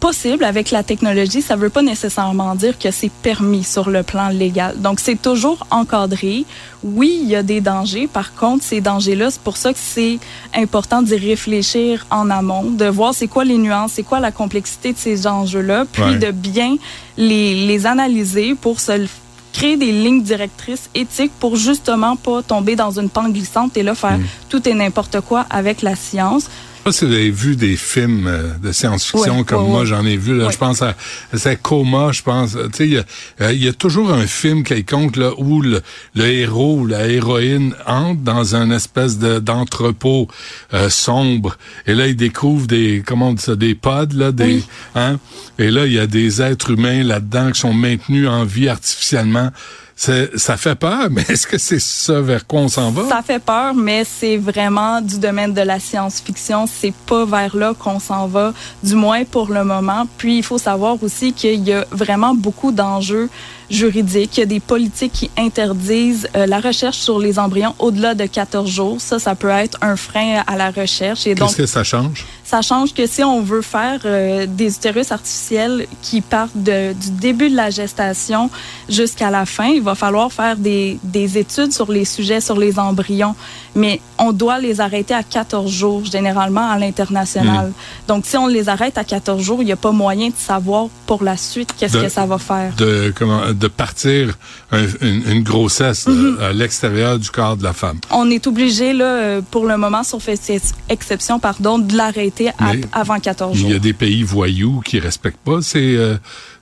possible 0.00 0.44
avec 0.44 0.70
la 0.70 0.82
technologie, 0.82 1.42
ça 1.42 1.56
ne 1.56 1.60
veut 1.60 1.70
pas 1.70 1.82
nécessairement 1.82 2.54
dire 2.54 2.78
que 2.78 2.90
c'est 2.90 3.10
permis 3.10 3.64
sur 3.64 3.90
le 3.90 4.02
plan 4.02 4.28
légal. 4.28 4.80
Donc, 4.80 5.00
c'est 5.00 5.20
toujours 5.20 5.66
encadré. 5.70 6.44
Oui, 6.82 7.18
il 7.22 7.28
y 7.28 7.36
a 7.36 7.42
des 7.42 7.60
dangers. 7.60 8.06
Par 8.06 8.34
contre, 8.34 8.64
ces 8.64 8.80
dangers-là, 8.80 9.30
c'est 9.30 9.40
pour 9.40 9.56
ça 9.56 9.72
que 9.72 9.78
c'est 9.80 10.18
important 10.54 11.02
d'y 11.02 11.16
réfléchir 11.16 12.06
en 12.10 12.30
amont, 12.30 12.64
de 12.64 12.86
voir 12.86 13.14
c'est 13.14 13.28
quoi 13.28 13.44
les 13.44 13.58
nuances, 13.58 13.92
c'est 13.94 14.02
quoi 14.02 14.20
la 14.20 14.32
complexité 14.32 14.92
de 14.92 14.98
ces 14.98 15.26
enjeux-là, 15.26 15.84
puis 15.90 16.16
de 16.16 16.30
bien 16.30 16.76
les, 17.16 17.66
les 17.66 17.86
analyser 17.86 18.54
pour 18.54 18.80
se 18.80 19.06
créer 19.52 19.78
des 19.78 19.90
lignes 19.90 20.22
directrices 20.22 20.90
éthiques 20.94 21.32
pour 21.40 21.56
justement 21.56 22.16
pas 22.16 22.42
tomber 22.42 22.76
dans 22.76 22.98
une 23.00 23.08
pente 23.08 23.32
glissante 23.32 23.74
et 23.78 23.82
là 23.82 23.94
faire 23.94 24.18
tout 24.50 24.68
et 24.68 24.74
n'importe 24.74 25.22
quoi 25.22 25.46
avec 25.48 25.80
la 25.80 25.96
science 25.96 26.50
pas 26.86 26.92
si 26.92 27.04
vous 27.04 27.14
avez 27.14 27.32
vu 27.32 27.56
des 27.56 27.74
films 27.74 28.28
euh, 28.28 28.52
de 28.62 28.70
science-fiction 28.70 29.42
comme 29.42 29.66
moi 29.66 29.84
j'en 29.84 30.06
ai 30.06 30.16
vu. 30.16 30.38
Là. 30.38 30.50
Je 30.52 30.56
pense 30.56 30.82
à 30.82 30.94
c'est 31.34 31.60
Coma, 31.60 32.12
je 32.12 32.22
pense. 32.22 32.52
Tu 32.52 32.58
sais, 32.74 32.86
il 32.86 32.92
y 32.92 32.98
a, 32.98 33.04
euh, 33.40 33.52
il 33.52 33.64
y 33.64 33.66
a 33.66 33.72
toujours 33.72 34.12
un 34.12 34.28
film 34.28 34.62
quelconque 34.62 35.16
là 35.16 35.32
où 35.36 35.62
le, 35.62 35.82
le 36.14 36.26
héros 36.26 36.76
ou 36.78 36.86
la 36.86 37.08
héroïne 37.08 37.74
entre 37.88 38.20
dans 38.20 38.54
un 38.54 38.70
espèce 38.70 39.18
de 39.18 39.40
d'entrepôt 39.40 40.28
euh, 40.74 40.88
sombre 40.88 41.58
et 41.88 41.94
là 41.94 42.06
il 42.06 42.14
découvre 42.14 42.68
des 42.68 43.02
comment 43.04 43.30
on 43.30 43.32
dit 43.32 43.42
ça 43.42 43.56
des 43.56 43.74
pods 43.74 44.14
là 44.14 44.30
des 44.30 44.62
hein 44.94 45.18
et 45.58 45.72
là 45.72 45.86
il 45.86 45.92
y 45.92 45.98
a 45.98 46.06
des 46.06 46.40
êtres 46.40 46.70
humains 46.70 47.02
là-dedans 47.02 47.50
qui 47.50 47.60
sont 47.62 47.74
maintenus 47.74 48.28
en 48.28 48.44
vie 48.44 48.68
artificiellement. 48.68 49.50
Ça 49.96 50.56
fait 50.58 50.74
peur, 50.74 51.08
mais 51.10 51.22
est-ce 51.28 51.46
que 51.46 51.56
c'est 51.56 51.80
ça 51.80 52.20
vers 52.20 52.46
quoi 52.46 52.60
on 52.60 52.68
s'en 52.68 52.90
va? 52.90 53.08
Ça 53.08 53.22
fait 53.22 53.38
peur, 53.38 53.74
mais 53.74 54.04
c'est 54.04 54.36
vraiment 54.36 55.00
du 55.00 55.18
domaine 55.18 55.54
de 55.54 55.62
la 55.62 55.80
science-fiction. 55.80 56.66
C'est 56.66 56.92
pas 57.06 57.24
vers 57.24 57.56
là 57.56 57.72
qu'on 57.74 57.98
s'en 57.98 58.26
va, 58.26 58.52
du 58.82 58.94
moins 58.94 59.24
pour 59.24 59.50
le 59.50 59.64
moment. 59.64 60.06
Puis 60.18 60.38
il 60.38 60.42
faut 60.42 60.58
savoir 60.58 61.02
aussi 61.02 61.32
qu'il 61.32 61.66
y 61.66 61.72
a 61.72 61.86
vraiment 61.90 62.34
beaucoup 62.34 62.72
d'enjeux 62.72 63.30
juridiques. 63.70 64.36
Il 64.36 64.40
y 64.40 64.42
a 64.42 64.46
des 64.46 64.60
politiques 64.60 65.12
qui 65.12 65.30
interdisent 65.36 66.28
euh, 66.36 66.46
la 66.46 66.60
recherche 66.60 66.98
sur 66.98 67.18
les 67.18 67.38
embryons 67.38 67.74
au-delà 67.78 68.14
de 68.14 68.26
14 68.26 68.68
jours. 68.70 69.00
Ça, 69.00 69.18
ça 69.18 69.34
peut 69.34 69.48
être 69.48 69.78
un 69.82 69.96
frein 69.96 70.42
à 70.46 70.56
la 70.56 70.70
recherche. 70.70 71.26
Et 71.26 71.34
donc, 71.34 71.48
Qu'est-ce 71.48 71.56
que 71.58 71.66
ça 71.66 71.84
change? 71.84 72.24
ça 72.44 72.62
change 72.62 72.94
que 72.94 73.06
si 73.08 73.24
on 73.24 73.42
veut 73.42 73.62
faire 73.62 74.00
euh, 74.04 74.46
des 74.48 74.74
utérus 74.76 75.10
artificiels 75.10 75.86
qui 76.02 76.20
partent 76.20 76.56
de- 76.56 76.92
du 76.92 77.10
début 77.10 77.50
de 77.50 77.56
la 77.56 77.70
gestation 77.70 78.50
jusqu'à 78.88 79.30
la 79.30 79.44
fin, 79.46 79.66
il 79.66 79.82
va 79.82 79.94
falloir 79.96 80.32
faire 80.32 80.56
des, 80.56 80.98
des 81.02 81.38
études 81.38 81.72
sur 81.72 81.90
les 81.90 82.04
sujets, 82.04 82.40
sur 82.40 82.56
les 82.56 82.78
embryons. 82.78 83.34
Mais 83.76 84.00
on 84.18 84.32
doit 84.32 84.58
les 84.58 84.80
arrêter 84.80 85.14
à 85.14 85.22
14 85.22 85.70
jours, 85.70 86.04
généralement 86.04 86.68
à 86.70 86.78
l'international. 86.78 87.72
Donc, 88.08 88.24
si 88.26 88.36
on 88.36 88.46
les 88.48 88.68
arrête 88.68 88.96
à 88.98 89.04
14 89.04 89.40
jours, 89.42 89.58
il 89.62 89.66
n'y 89.66 89.72
a 89.72 89.76
pas 89.76 89.92
moyen 89.92 90.28
de 90.30 90.34
savoir 90.36 90.88
pour 91.06 91.22
la 91.22 91.36
suite 91.36 91.70
qu'est-ce 91.76 91.98
que 91.98 92.08
ça 92.08 92.24
va 92.26 92.38
faire. 92.38 92.72
de 92.76 93.12
comment 93.16 93.52
de 93.52 93.68
partir 93.68 94.36
un- 94.72 94.86
une, 95.02 95.22
une 95.30 95.42
grossesse 95.42 96.06
Mm-hmm. 96.06 96.36
euh, 96.40 96.50
à 96.50 96.52
l'extérieur 96.52 97.18
du 97.18 97.30
corps 97.30 97.56
de 97.56 97.62
la 97.62 97.72
femme. 97.72 97.98
On 98.10 98.30
est 98.30 98.46
obligé, 98.46 98.92
là, 98.92 99.04
euh, 99.04 99.40
pour 99.50 99.66
le 99.66 99.76
moment, 99.76 100.02
cette 100.02 100.74
exception, 100.88 101.38
pardon, 101.38 101.78
de 101.78 101.94
l'arrêter 101.96 102.50
avant 102.92 103.18
14 103.20 103.52
Il 103.54 103.60
jours. 103.60 103.70
y 103.70 103.74
a 103.74 103.78
des 103.78 103.92
pays 103.92 104.22
voyous 104.22 104.80
qui 104.84 104.98
respectent 104.98 105.44
pas 105.44 105.60
ces 105.62 105.96
euh, 105.96 106.16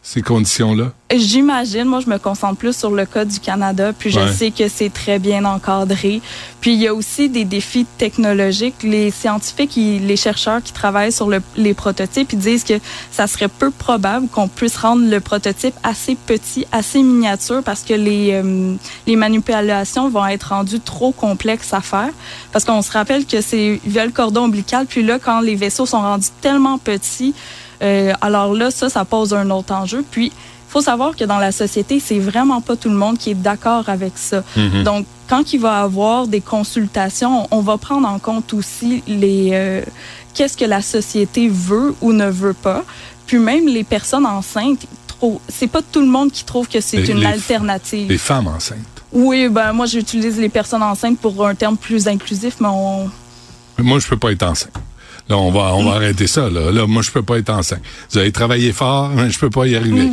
ces 0.07 0.21
conditions-là? 0.23 0.93
J'imagine, 1.17 1.85
moi, 1.85 2.01
je 2.01 2.11
me 2.11 2.19
concentre 2.19 2.57
plus 2.57 2.77
sur 2.77 2.91
le 2.91 3.07
cas 3.07 3.25
du 3.25 3.41
Canada, 3.41 3.93
puis 3.99 4.11
je 4.11 4.21
Ouais. 4.21 4.33
sais 4.33 4.51
que 4.51 4.69
c'est 4.69 4.93
très 4.93 5.19
bien 5.19 5.45
encadré. 5.45 6.21
Puis 6.61 6.75
il 6.75 6.81
y 6.81 6.87
a 6.89 6.95
aussi 6.95 7.29
des 7.29 7.45
défis 7.45 7.87
technologiques. 7.99 8.83
Les 8.83 9.11
scientifiques, 9.11 9.79
et 9.79 9.99
les 9.99 10.17
chercheurs 10.17 10.63
qui 10.63 10.73
travaillent 10.73 11.13
sur 11.13 11.29
le- 11.29 11.41
les 11.57 11.73
prototypes, 11.73 12.33
ils 12.33 12.39
disent 12.39 12.65
que 12.65 12.75
ça 13.11 13.27
serait 13.27 13.49
peu 13.49 13.71
probable 13.71 14.29
qu'on 14.29 14.49
puisse 14.49 14.77
rendre 14.77 15.09
le 15.09 15.21
prototype 15.21 15.75
assez 15.83 16.17
petit, 16.17 16.67
assez 16.71 17.03
miniature, 17.03 17.63
parce 17.63 17.83
que 17.83 17.95
les, 17.95 18.33
euh, 18.33 18.75
les 19.07 19.17
manipulations 19.17 20.11
vont 20.11 20.27
être 20.27 20.49
rendues 20.51 20.81
trop 20.81 21.13
complexes 21.13 21.73
à 21.73 21.81
faire. 21.81 22.11
Parce 22.53 22.65
qu'on 22.65 22.83
se 22.83 22.93
rappelle 22.93 23.25
que 23.25 23.41
c'est 23.41 23.81
via 23.87 24.05
le 24.05 24.13
cordon 24.13 24.43
ombilical, 24.45 24.85
puis 24.87 25.03
là, 25.03 25.19
quand 25.19 25.41
les 25.41 25.55
vaisseaux 25.55 25.87
sont 25.87 26.01
rendus 26.01 26.29
tellement 26.43 26.77
petits, 26.79 27.35
euh, 27.83 28.12
alors 28.21 28.54
là, 28.54 28.71
ça, 28.71 28.88
ça 28.88 29.04
pose 29.04 29.33
un 29.35 29.50
autre 29.50 29.73
enjeu. 29.75 30.04
Puis, 30.11 30.33
faut 30.69 30.81
savoir 30.81 31.14
que 31.14 31.25
dans 31.25 31.38
la 31.38 31.52
société, 31.52 32.00
c'est 32.00 32.19
vraiment 32.19 32.61
pas 32.61 32.75
tout 32.76 32.88
le 32.88 32.97
monde 32.97 33.16
qui 33.19 33.31
est 33.31 33.35
d'accord 33.35 33.88
avec 33.88 34.12
ça. 34.16 34.43
Donc, 34.85 35.07
quand 35.28 35.52
il 35.52 35.61
va 35.61 35.81
y 35.81 35.83
avoir 35.83 36.26
des 36.26 36.40
consultations, 36.40 37.47
on 37.50 37.61
va 37.61 37.78
prendre 37.78 38.09
en 38.09 38.19
compte 38.19 38.52
aussi 38.54 39.02
les 39.07 39.50
euh, 39.52 39.83
qu'est-ce 40.35 40.57
que 40.57 40.64
la 40.64 40.83
société 40.83 41.49
veut 41.49 41.95
ou 42.00 42.12
ne 42.12 42.28
veut 42.28 42.54
pas. 42.54 42.85
Puis 43.26 43.38
même 43.38 43.66
les 43.69 43.85
personnes 43.85 44.26
enceintes, 44.26 44.85
c'est 45.49 45.69
pas 45.69 45.81
tout 45.81 46.00
le 46.00 46.07
monde 46.09 46.31
qui 46.33 46.45
trouve 46.45 46.69
que 46.69 46.81
c'est 46.81 46.99
Les- 46.99 47.11
une 47.12 47.21
les- 47.21 47.26
alternative. 47.26 48.09
Les 48.09 48.19
femmes 48.19 48.49
enceintes. 48.49 48.78
Oui, 49.12 49.49
ben 49.49 49.73
moi 49.73 49.87
j'utilise 49.87 50.38
les 50.38 50.49
personnes 50.49 50.83
enceintes 50.83 51.19
pour 51.21 51.47
un 51.47 51.54
terme 51.54 51.76
plus 51.76 52.09
inclusif, 52.09 52.57
mais 52.61 52.69
on, 52.69 53.09
Moi, 53.78 53.99
je 54.00 54.09
peux 54.09 54.16
pas 54.19 54.33
être 54.33 54.43
enceinte. 54.43 54.73
Là, 55.28 55.38
on 55.38 55.50
va, 55.50 55.75
on 55.75 55.85
va 55.85 55.93
arrêter 55.97 56.26
ça. 56.26 56.50
Là. 56.50 56.71
là, 56.71 56.87
moi, 56.87 57.00
je 57.00 57.11
peux 57.11 57.23
pas 57.23 57.38
être 57.38 57.49
enceinte. 57.49 57.81
Vous 58.12 58.19
avez 58.19 58.31
travaillé 58.31 58.73
fort, 58.73 59.09
mais 59.09 59.31
je 59.31 59.38
peux 59.38 59.49
pas 59.49 59.66
y 59.66 59.75
arriver. 59.75 60.07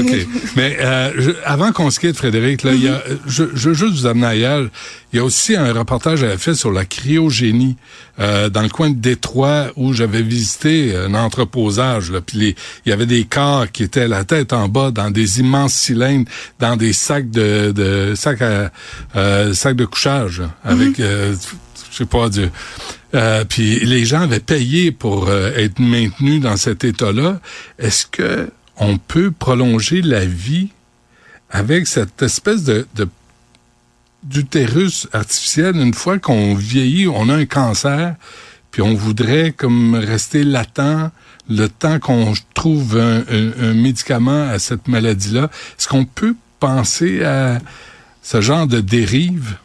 OK. 0.00 0.26
Mais 0.56 0.76
euh, 0.80 1.12
je- 1.16 1.30
avant 1.44 1.70
qu'on 1.70 1.90
se 1.90 2.00
quitte, 2.00 2.16
Frédéric, 2.16 2.64
là, 2.64 2.72
y 2.74 2.88
a, 2.88 3.00
je, 3.28 3.44
je 3.54 3.68
veux 3.68 3.74
juste 3.76 3.92
vous 3.94 4.06
amener 4.06 4.26
ailleurs. 4.26 4.68
Il 5.12 5.16
y 5.16 5.20
a 5.20 5.24
aussi 5.24 5.54
un 5.54 5.72
reportage 5.72 6.18
j'avais 6.18 6.36
fait 6.38 6.54
sur 6.56 6.72
la 6.72 6.84
cryogénie 6.84 7.76
euh, 8.18 8.48
dans 8.50 8.62
le 8.62 8.68
coin 8.68 8.90
de 8.90 8.96
Détroit 8.96 9.68
où 9.76 9.92
j'avais 9.94 10.22
visité 10.22 10.94
un 10.96 11.14
entreposage. 11.14 12.10
Là, 12.10 12.20
puis 12.20 12.56
il 12.84 12.90
y 12.90 12.92
avait 12.92 13.06
des 13.06 13.24
corps 13.24 13.70
qui 13.70 13.84
étaient 13.84 14.08
la 14.08 14.24
tête 14.24 14.52
en 14.52 14.68
bas 14.68 14.90
dans 14.90 15.10
des 15.12 15.38
immenses 15.40 15.72
cylindres, 15.72 16.28
dans 16.58 16.76
des 16.76 16.92
sacs 16.92 17.30
de, 17.30 17.70
de 17.70 18.14
sacs 18.16 18.42
à 18.42 18.70
euh, 19.16 19.54
sacs 19.54 19.76
de 19.76 19.84
couchage 19.84 20.40
là, 20.40 20.50
avec 20.64 20.98
euh, 21.00 21.34
je 21.92 21.96
sais 21.96 22.04
pas 22.06 22.28
Dieu. 22.28 22.50
Euh, 23.14 23.44
puis 23.44 23.80
les 23.80 24.04
gens 24.04 24.20
avaient 24.20 24.40
payé 24.40 24.92
pour 24.92 25.28
euh, 25.28 25.50
être 25.56 25.78
maintenus 25.78 26.40
dans 26.40 26.56
cet 26.56 26.84
état-là. 26.84 27.40
Est-ce 27.78 28.06
que 28.06 28.50
on 28.76 28.98
peut 28.98 29.30
prolonger 29.30 30.02
la 30.02 30.24
vie 30.24 30.68
avec 31.50 31.86
cette 31.86 32.22
espèce 32.22 32.64
de, 32.64 32.86
de 32.94 33.08
d'utérus 34.22 35.08
artificiel 35.12 35.76
une 35.76 35.94
fois 35.94 36.18
qu'on 36.18 36.54
vieillit, 36.54 37.06
on 37.08 37.28
a 37.28 37.34
un 37.34 37.46
cancer, 37.46 38.16
puis 38.70 38.82
on 38.82 38.94
voudrait 38.94 39.52
comme 39.52 39.94
rester 39.94 40.44
latent 40.44 41.12
le 41.48 41.68
temps 41.68 41.98
qu'on 41.98 42.34
trouve 42.52 42.98
un, 42.98 43.74
médicament 43.74 44.48
à 44.50 44.58
cette 44.58 44.88
maladie-là? 44.88 45.44
Est-ce 45.78 45.88
qu'on 45.88 46.04
peut 46.04 46.34
penser 46.60 47.24
à 47.24 47.60
ce 48.22 48.40
genre 48.40 48.66
de 48.66 48.80
dérive? 48.80 49.56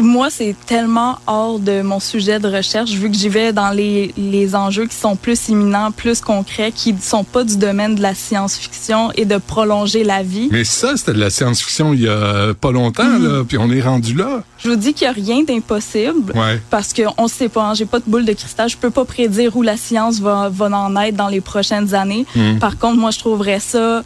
Moi, 0.00 0.28
c'est 0.30 0.54
tellement 0.66 1.18
hors 1.26 1.58
de 1.58 1.80
mon 1.82 2.00
sujet 2.00 2.38
de 2.38 2.48
recherche, 2.48 2.90
vu 2.90 3.10
que 3.10 3.16
j'y 3.16 3.28
vais 3.28 3.52
dans 3.52 3.70
les, 3.70 4.12
les 4.18 4.54
enjeux 4.54 4.86
qui 4.86 4.96
sont 4.96 5.16
plus 5.16 5.48
imminents, 5.48 5.90
plus 5.90 6.20
concrets, 6.20 6.70
qui 6.70 6.92
ne 6.92 7.00
sont 7.00 7.24
pas 7.24 7.44
du 7.44 7.56
domaine 7.56 7.94
de 7.94 8.02
la 8.02 8.14
science-fiction 8.14 9.10
et 9.14 9.24
de 9.24 9.38
prolonger 9.38 10.04
la 10.04 10.22
vie. 10.22 10.48
Mais 10.50 10.64
ça, 10.64 10.96
c'était 10.96 11.14
de 11.14 11.18
la 11.20 11.30
science-fiction 11.30 11.94
il 11.94 12.02
y 12.02 12.08
a 12.08 12.52
pas 12.54 12.72
longtemps, 12.72 13.18
là, 13.18 13.42
puis 13.46 13.56
on 13.58 13.70
est 13.70 13.80
rendu 13.80 14.14
là. 14.14 14.42
Je 14.58 14.68
vous 14.68 14.76
dis 14.76 14.92
qu'il 14.92 15.06
n'y 15.06 15.10
a 15.10 15.12
rien 15.12 15.42
d'impossible. 15.42 16.32
Ouais. 16.34 16.60
Parce 16.70 16.92
qu'on 16.92 17.24
ne 17.24 17.28
sait 17.28 17.48
pas, 17.48 17.70
hein, 17.70 17.74
j'ai 17.74 17.86
pas 17.86 17.98
de 17.98 18.04
boule 18.06 18.24
de 18.24 18.32
cristal, 18.32 18.68
je 18.68 18.76
peux 18.76 18.90
pas 18.90 19.04
prédire 19.04 19.56
où 19.56 19.62
la 19.62 19.76
science 19.76 20.20
va, 20.20 20.48
va 20.50 20.66
en 20.66 20.96
être 20.96 21.16
dans 21.16 21.28
les 21.28 21.40
prochaines 21.40 21.94
années. 21.94 22.26
Par 22.60 22.78
contre, 22.78 22.98
moi, 22.98 23.10
je 23.10 23.18
trouverais 23.18 23.60
ça 23.60 24.02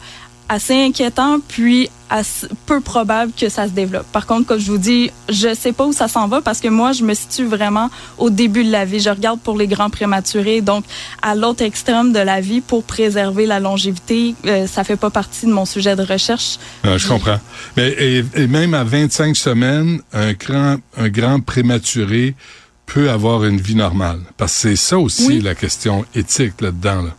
assez 0.53 0.73
inquiétant, 0.75 1.39
puis 1.47 1.89
assez- 2.09 2.47
peu 2.65 2.81
probable 2.81 3.31
que 3.39 3.47
ça 3.47 3.67
se 3.67 3.71
développe. 3.71 4.05
Par 4.11 4.25
contre, 4.25 4.45
comme 4.47 4.59
je 4.59 4.69
vous 4.69 4.77
dis, 4.77 5.09
je 5.29 5.53
sais 5.55 5.71
pas 5.71 5.85
où 5.85 5.93
ça 5.93 6.09
s'en 6.09 6.27
va 6.27 6.41
parce 6.41 6.59
que 6.59 6.67
moi, 6.67 6.91
je 6.91 7.03
me 7.05 7.13
situe 7.13 7.45
vraiment 7.45 7.89
au 8.17 8.29
début 8.29 8.65
de 8.65 8.69
la 8.71 8.83
vie. 8.83 8.99
Je 8.99 9.09
regarde 9.09 9.39
pour 9.39 9.57
les 9.57 9.67
grands 9.67 9.89
prématurés, 9.89 10.59
donc 10.59 10.83
à 11.21 11.35
l'autre 11.35 11.63
extrême 11.63 12.11
de 12.11 12.19
la 12.19 12.41
vie 12.41 12.59
pour 12.59 12.83
préserver 12.83 13.45
la 13.45 13.61
longévité. 13.61 14.35
Euh, 14.45 14.67
ça 14.67 14.83
fait 14.83 14.97
pas 14.97 15.09
partie 15.09 15.45
de 15.45 15.53
mon 15.53 15.63
sujet 15.65 15.95
de 15.95 16.03
recherche. 16.03 16.57
Ah, 16.83 16.97
je 16.97 17.07
comprends. 17.07 17.39
Mais 17.77 17.87
et, 17.97 18.25
et 18.35 18.47
même 18.47 18.73
à 18.73 18.83
25 18.83 19.33
semaines, 19.37 20.01
un 20.11 20.33
grand, 20.33 20.75
un 20.97 21.07
grand 21.07 21.39
prématuré 21.39 22.35
peut 22.87 23.09
avoir 23.09 23.45
une 23.45 23.61
vie 23.61 23.75
normale. 23.75 24.19
Parce 24.35 24.51
que 24.53 24.59
c'est 24.71 24.75
ça 24.75 24.99
aussi 24.99 25.27
Oui. 25.27 25.39
la 25.39 25.55
question 25.55 26.03
éthique 26.13 26.59
là-dedans. 26.59 27.03
Là. 27.03 27.11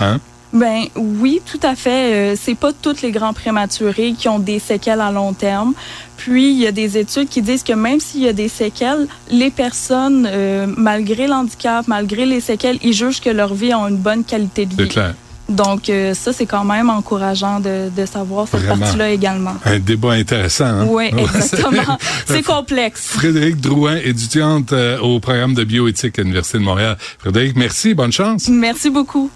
Hein? 0.00 0.18
Ben 0.52 0.84
oui, 0.94 1.40
tout 1.44 1.60
à 1.62 1.74
fait. 1.74 2.32
Euh, 2.32 2.36
c'est 2.40 2.54
pas 2.54 2.70
tous 2.72 3.02
les 3.02 3.10
grands 3.10 3.32
prématurés 3.34 4.14
qui 4.16 4.28
ont 4.28 4.38
des 4.38 4.58
séquelles 4.58 5.00
à 5.00 5.10
long 5.10 5.32
terme. 5.32 5.74
Puis 6.16 6.50
il 6.52 6.58
y 6.58 6.66
a 6.66 6.72
des 6.72 6.96
études 6.96 7.28
qui 7.28 7.42
disent 7.42 7.62
que 7.62 7.72
même 7.74 8.00
s'il 8.00 8.22
y 8.22 8.28
a 8.28 8.32
des 8.32 8.48
séquelles, 8.48 9.06
les 9.30 9.50
personnes, 9.50 10.26
euh, 10.30 10.66
malgré 10.76 11.26
l'handicap, 11.26 11.86
malgré 11.88 12.24
les 12.26 12.40
séquelles, 12.40 12.78
ils 12.82 12.94
jugent 12.94 13.20
que 13.20 13.28
leur 13.30 13.54
vie 13.54 13.72
a 13.72 13.78
une 13.88 13.96
bonne 13.98 14.24
qualité 14.24 14.66
de 14.66 14.74
C'est 14.76 14.82
vie. 14.84 14.88
clair. 14.88 15.14
Donc 15.48 15.88
euh, 15.90 16.12
ça, 16.14 16.32
c'est 16.32 16.46
quand 16.46 16.64
même 16.64 16.90
encourageant 16.90 17.60
de, 17.60 17.88
de 17.96 18.04
savoir 18.06 18.48
cette 18.48 18.66
partie-là 18.66 19.10
également. 19.10 19.54
Un 19.64 19.78
débat 19.78 20.12
intéressant. 20.12 20.64
Hein? 20.64 20.86
Oui, 20.88 21.04
exactement. 21.16 21.98
c'est- 22.00 22.24
c'est 22.34 22.42
complexe. 22.42 23.02
Frédéric 23.10 23.60
Drouin, 23.60 23.96
étudiante 23.96 24.72
euh, 24.72 24.98
au 24.98 25.20
programme 25.20 25.54
de 25.54 25.62
bioéthique 25.62 26.18
à 26.18 26.22
l'Université 26.22 26.58
de 26.58 26.64
Montréal. 26.64 26.96
Frédéric, 27.18 27.54
merci, 27.56 27.94
bonne 27.94 28.10
chance. 28.12 28.48
Merci 28.48 28.90
beaucoup. 28.90 29.30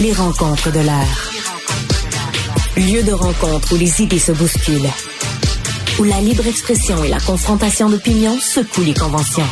Les 0.00 0.12
rencontres 0.12 0.72
de 0.72 0.80
l'air. 0.80 1.30
Lieu 2.76 3.04
de 3.04 3.12
rencontre 3.12 3.74
où 3.74 3.76
les 3.76 4.02
idées 4.02 4.18
se 4.18 4.32
bousculent. 4.32 4.90
Où 6.00 6.04
la 6.04 6.20
libre 6.20 6.46
expression 6.48 7.04
et 7.04 7.08
la 7.08 7.20
confrontation 7.20 7.88
d'opinions 7.88 8.36
secouent 8.40 8.82
les 8.82 8.94
conventions. 8.94 9.46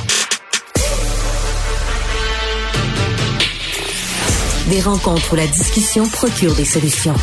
Des 4.69 4.81
rencontres 4.81 5.33
où 5.33 5.37
la 5.37 5.47
discussion 5.47 6.09
procure 6.09 6.55
des 6.57 6.65
solutions. 6.65 7.15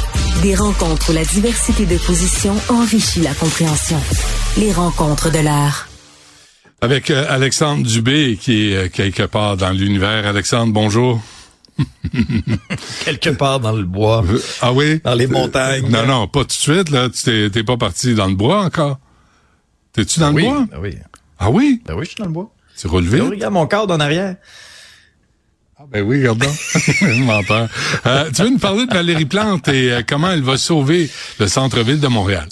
Des 0.41 0.55
rencontres 0.55 1.09
où 1.09 1.13
la 1.13 1.25
diversité 1.25 1.85
de 1.85 1.97
positions 1.97 2.55
enrichit 2.69 3.19
la 3.19 3.33
compréhension. 3.33 3.99
Les 4.57 4.71
rencontres 4.71 5.29
de 5.29 5.39
l'art. 5.39 5.89
Avec 6.81 7.11
euh, 7.11 7.25
Alexandre 7.27 7.83
Dubé, 7.85 8.37
qui 8.39 8.71
est 8.71 8.75
euh, 8.75 8.87
quelque 8.87 9.23
part 9.23 9.57
dans 9.57 9.71
l'univers. 9.71 10.25
Alexandre, 10.25 10.71
bonjour. 10.71 11.21
quelque 13.05 13.29
part 13.29 13.59
dans 13.59 13.71
le 13.71 13.83
bois. 13.83 14.23
Euh, 14.27 14.39
ah 14.61 14.73
oui? 14.73 15.01
Dans 15.03 15.13
les 15.13 15.27
montagnes. 15.27 15.89
Non, 15.89 16.05
non, 16.05 16.27
pas 16.27 16.41
tout 16.41 16.47
de 16.47 16.51
suite, 16.53 16.89
là. 16.89 17.09
Tu 17.09 17.49
t'es 17.51 17.63
pas 17.63 17.77
parti 17.77 18.15
dans 18.15 18.27
le 18.27 18.35
bois 18.35 18.63
encore? 18.63 18.99
T'es-tu 19.93 20.19
dans 20.19 20.33
oui, 20.33 20.43
le 20.43 20.49
bois? 20.49 20.65
Ben 20.71 20.79
oui. 20.81 20.95
Ah 21.39 21.49
oui? 21.49 21.81
Ben 21.85 21.95
oui, 21.95 22.05
je 22.05 22.09
suis 22.09 22.17
dans 22.17 22.25
le 22.25 22.31
bois. 22.31 22.51
Tu 22.77 22.87
roules 22.87 23.07
vite? 23.07 23.23
regarde 23.23 23.53
mon 23.53 23.67
cadre 23.67 23.93
en 23.93 23.99
arrière. 23.99 24.35
Ah 25.77 25.83
ben 25.89 26.01
oui, 26.01 26.17
regarde 26.19 26.39
donc. 26.39 26.49
euh, 28.05 28.31
tu 28.35 28.43
veux 28.43 28.49
nous 28.49 28.57
parler 28.57 28.85
de 28.85 28.93
Valérie 28.93 29.25
Plante 29.25 29.67
et 29.69 29.93
euh, 29.93 30.01
comment 30.05 30.31
elle 30.31 30.43
va 30.43 30.57
sauver 30.57 31.09
le 31.39 31.47
centre-ville 31.47 32.01
de 32.01 32.07
Montréal? 32.07 32.47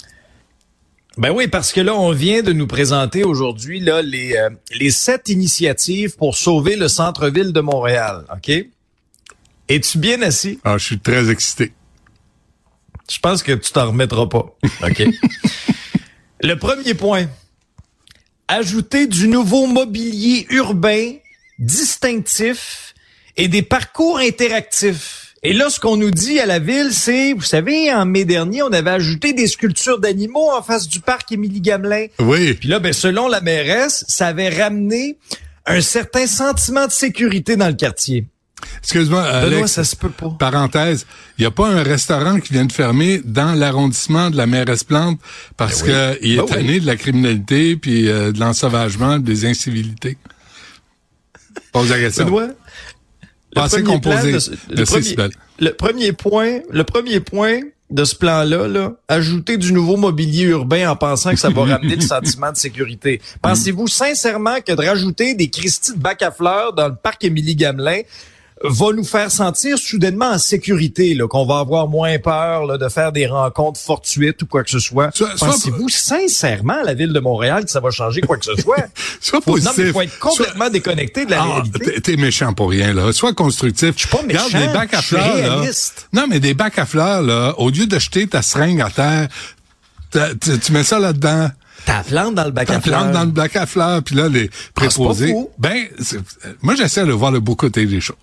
Ben 1.18 1.30
oui, 1.30 1.48
parce 1.48 1.72
que 1.72 1.80
là, 1.80 1.94
on 1.94 2.12
vient 2.12 2.42
de 2.42 2.52
nous 2.52 2.66
présenter 2.66 3.24
aujourd'hui 3.24 3.80
là 3.80 4.02
les 4.02 4.34
euh, 4.36 4.50
les 4.72 4.90
sept 4.90 5.28
initiatives 5.28 6.16
pour 6.16 6.36
sauver 6.36 6.76
le 6.76 6.88
centre-ville 6.88 7.52
de 7.52 7.60
Montréal. 7.60 8.24
Ok? 8.32 8.50
Es-tu 9.68 9.98
bien 9.98 10.22
assis? 10.22 10.58
Ah, 10.64 10.78
je 10.78 10.84
suis 10.84 10.98
très 10.98 11.30
excité. 11.30 11.72
Je 13.10 13.18
pense 13.18 13.42
que 13.42 13.52
tu 13.52 13.72
t'en 13.72 13.88
remettras 13.88 14.26
pas. 14.26 14.56
Ok? 14.82 15.02
Le 16.42 16.54
premier 16.54 16.94
point 16.94 17.26
ajouter 18.48 19.06
du 19.06 19.28
nouveau 19.28 19.66
mobilier 19.66 20.46
urbain 20.50 21.12
distinctif 21.58 22.94
et 23.36 23.48
des 23.48 23.62
parcours 23.62 24.18
interactifs. 24.18 25.34
Et 25.42 25.52
là, 25.52 25.70
ce 25.70 25.78
qu'on 25.78 25.96
nous 25.96 26.10
dit 26.10 26.40
à 26.40 26.46
la 26.46 26.58
ville, 26.58 26.92
c'est, 26.92 27.32
vous 27.32 27.42
savez, 27.42 27.92
en 27.92 28.06
mai 28.06 28.24
dernier, 28.24 28.62
on 28.62 28.72
avait 28.72 28.90
ajouté 28.90 29.32
des 29.34 29.46
sculptures 29.46 30.00
d'animaux 30.00 30.50
en 30.50 30.62
face 30.62 30.88
du 30.88 31.00
parc 31.00 31.30
Émilie 31.30 31.60
Gamelin. 31.60 32.06
Oui. 32.18 32.54
Puis 32.54 32.68
là, 32.68 32.80
ben, 32.80 32.92
selon 32.92 33.28
la 33.28 33.40
mairesse, 33.40 34.04
ça 34.08 34.28
avait 34.28 34.48
ramené 34.48 35.16
un 35.66 35.80
certain 35.80 36.26
sentiment 36.26 36.86
de 36.86 36.92
sécurité 36.92 37.54
dans 37.54 37.68
le 37.68 37.74
quartier. 37.74 38.26
Excuse-moi, 38.82 39.22
Alex, 39.22 39.72
ça 39.72 39.84
se 39.84 39.96
peut 39.96 40.10
pas. 40.10 40.34
Parenthèse, 40.38 41.06
il 41.36 41.42
n'y 41.42 41.46
a 41.46 41.50
pas 41.50 41.68
un 41.68 41.82
restaurant 41.82 42.40
qui 42.40 42.52
vient 42.52 42.64
de 42.64 42.72
fermer 42.72 43.20
dans 43.24 43.52
l'arrondissement 43.52 44.30
de 44.30 44.36
la 44.36 44.46
mairesse 44.46 44.84
Plante 44.84 45.20
parce 45.56 45.82
ben 45.82 46.16
qu'il 46.16 46.32
est 46.32 46.36
ben 46.36 46.46
tanné 46.46 46.72
oui. 46.74 46.80
de 46.80 46.86
la 46.86 46.96
criminalité 46.96 47.76
puis 47.76 48.08
euh, 48.08 48.32
de 48.32 48.40
l'ensauvagement, 48.40 49.18
des 49.18 49.46
incivilités. 49.46 50.16
Pose 51.72 51.90
la 51.90 51.98
question. 51.98 52.24
Benoît, 52.24 52.48
composée. 53.84 54.32
de 54.32 54.38
le, 54.70 54.84
premier, 54.84 55.16
le 55.58 55.72
premier 55.72 56.12
point, 56.12 56.58
le 56.70 56.84
premier 56.84 57.20
point 57.20 57.60
de 57.90 58.04
ce 58.04 58.14
plan-là, 58.14 58.68
là, 58.68 58.92
ajouter 59.08 59.56
du 59.56 59.72
nouveau 59.72 59.96
mobilier 59.96 60.44
urbain 60.44 60.90
en 60.90 60.96
pensant 60.96 61.30
que 61.30 61.38
ça 61.38 61.48
va 61.48 61.64
ramener 61.64 61.96
le 61.96 62.00
sentiment 62.06 62.52
de 62.52 62.56
sécurité. 62.56 63.20
Pensez-vous 63.40 63.88
sincèrement 63.88 64.60
que 64.60 64.72
de 64.72 64.86
rajouter 64.86 65.34
des 65.34 65.48
Christie 65.48 65.94
de 65.94 65.98
bac 65.98 66.22
à 66.22 66.30
fleurs 66.30 66.74
dans 66.74 66.88
le 66.88 66.94
parc 66.94 67.24
Émilie 67.24 67.56
Gamelin 67.56 68.02
va 68.64 68.86
nous 68.92 69.04
faire 69.04 69.30
sentir 69.30 69.78
soudainement 69.78 70.30
en 70.30 70.38
sécurité, 70.38 71.14
là, 71.14 71.28
qu'on 71.28 71.46
va 71.46 71.58
avoir 71.60 71.86
moins 71.88 72.18
peur 72.18 72.66
là, 72.66 72.76
de 72.78 72.88
faire 72.88 73.12
des 73.12 73.26
rencontres 73.26 73.78
fortuites 73.80 74.42
ou 74.42 74.46
quoi 74.46 74.64
que 74.64 74.70
ce 74.70 74.78
soit. 74.80 75.10
Pensez-vous 75.38 75.88
sincèrement, 75.88 76.82
la 76.84 76.94
ville 76.94 77.12
de 77.12 77.20
Montréal, 77.20 77.64
que 77.64 77.70
ça 77.70 77.80
va 77.80 77.90
changer 77.90 78.20
quoi 78.20 78.36
que 78.36 78.44
ce 78.44 78.56
soit? 78.56 78.88
Sois 79.20 79.40
Faut- 79.40 79.58
non, 79.58 79.70
mais 79.76 79.92
faut 79.92 80.00
être 80.02 80.18
complètement 80.18 80.70
déconnecté 80.70 81.24
de 81.24 81.30
la 81.30 81.42
Ah, 81.42 81.44
réalité. 81.54 82.00
t'es- 82.00 82.16
méchant 82.16 82.52
pour 82.52 82.70
rien, 82.70 82.92
là. 82.94 83.12
Sois 83.12 83.32
constructif. 83.32 83.92
Je 83.94 84.00
suis 84.00 84.08
pas 84.08 84.22
méchant, 84.22 84.58
des 84.58 84.66
bacs 84.68 84.94
à 84.94 85.02
fleurs, 85.02 85.36
là. 85.36 85.54
réaliste. 85.56 86.08
Non, 86.12 86.26
mais 86.28 86.40
des 86.40 86.54
bacs 86.54 86.78
à 86.78 86.86
fleurs, 86.86 87.22
là, 87.22 87.54
au 87.58 87.70
lieu 87.70 87.86
de 87.86 87.98
jeter 87.98 88.26
ta 88.26 88.42
seringue 88.42 88.80
à 88.80 88.90
terre, 88.90 89.28
tu, 90.10 90.72
mets 90.72 90.84
ça 90.84 90.98
là-dedans. 90.98 91.50
Ta 91.84 92.02
plante 92.02 92.34
dans 92.34 92.44
le 92.44 92.50
bac 92.50 92.66
Ta 92.66 92.76
à 92.76 92.80
fleurs. 92.80 93.00
plante 93.02 93.12
dans 93.12 93.24
le 93.24 93.30
bac 93.30 93.54
à 93.56 93.66
fleurs, 93.66 94.02
puis 94.02 94.16
là, 94.16 94.28
les 94.28 94.50
préposés. 94.74 95.26
Ah, 95.30 95.32
fou. 95.32 95.50
ben, 95.58 95.86
moi, 96.62 96.74
j'essaie 96.74 97.04
de 97.06 97.12
voir 97.12 97.30
le 97.30 97.40
beau 97.40 97.54
côté 97.54 97.86
des 97.86 98.00
choses. 98.00 98.16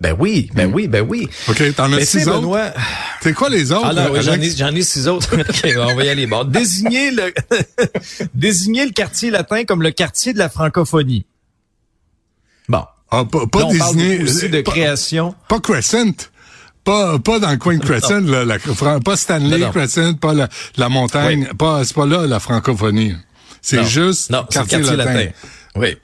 Ben 0.00 0.14
oui, 0.18 0.50
ben 0.54 0.70
oui, 0.74 0.88
ben 0.88 1.06
oui. 1.08 1.28
OK, 1.48 1.62
t'en 1.76 1.92
as 1.92 1.98
tu 1.98 2.06
six 2.06 2.28
autres? 2.28 2.40
Benoît... 2.40 2.72
C'est 3.22 3.32
quoi 3.32 3.48
les 3.48 3.70
autres? 3.72 3.94
Ah 3.96 4.08
oui, 4.12 4.18
j'en 4.22 4.32
ai, 4.34 4.50
j'en 4.50 4.74
ai 4.74 4.82
six 4.82 5.06
autres. 5.08 5.34
OK, 5.38 5.74
on 5.78 5.94
va 5.94 6.04
y 6.04 6.08
aller. 6.08 6.26
Bon, 6.26 6.44
désigner 6.44 7.10
le, 7.12 7.32
désigner 8.34 8.84
le 8.86 8.90
quartier 8.92 9.30
latin 9.30 9.64
comme 9.64 9.82
le 9.82 9.92
quartier 9.92 10.32
de 10.32 10.38
la 10.38 10.48
francophonie. 10.48 11.24
Bon. 12.68 12.84
Ah, 13.10 13.24
pas, 13.24 13.46
pas 13.46 13.60
Là, 13.60 13.66
on 13.66 13.78
parle 13.78 13.96
désigner- 13.96 14.22
aussi 14.24 14.48
de 14.48 14.60
pas- 14.62 14.70
création. 14.72 15.34
Pas 15.48 15.60
Crescent. 15.60 16.28
Pas, 16.82 17.18
pas 17.18 17.38
dans 17.38 17.50
le 17.50 17.56
coin 17.56 17.76
de 17.78 17.82
Crescent, 17.84 18.20
là, 18.20 18.44
la, 18.44 18.58
pas 19.00 19.16
Stanley 19.16 19.58
Non, 19.58 19.66
non. 19.66 19.72
Crescent, 19.72 20.14
pas 20.14 20.34
la, 20.34 20.48
la 20.76 20.88
montagne, 20.90 21.48
pas, 21.56 21.82
c'est 21.84 21.94
pas 21.94 22.04
là 22.04 22.26
la 22.26 22.40
francophonie. 22.40 23.14
C'est 23.62 23.78
Non. 23.78 23.84
juste 23.84 24.30
Non, 24.30 24.44
c'est 24.50 24.58
le 24.58 24.66
quartier 24.66 24.96
latin. 24.96 25.26
Oui. 25.76 25.96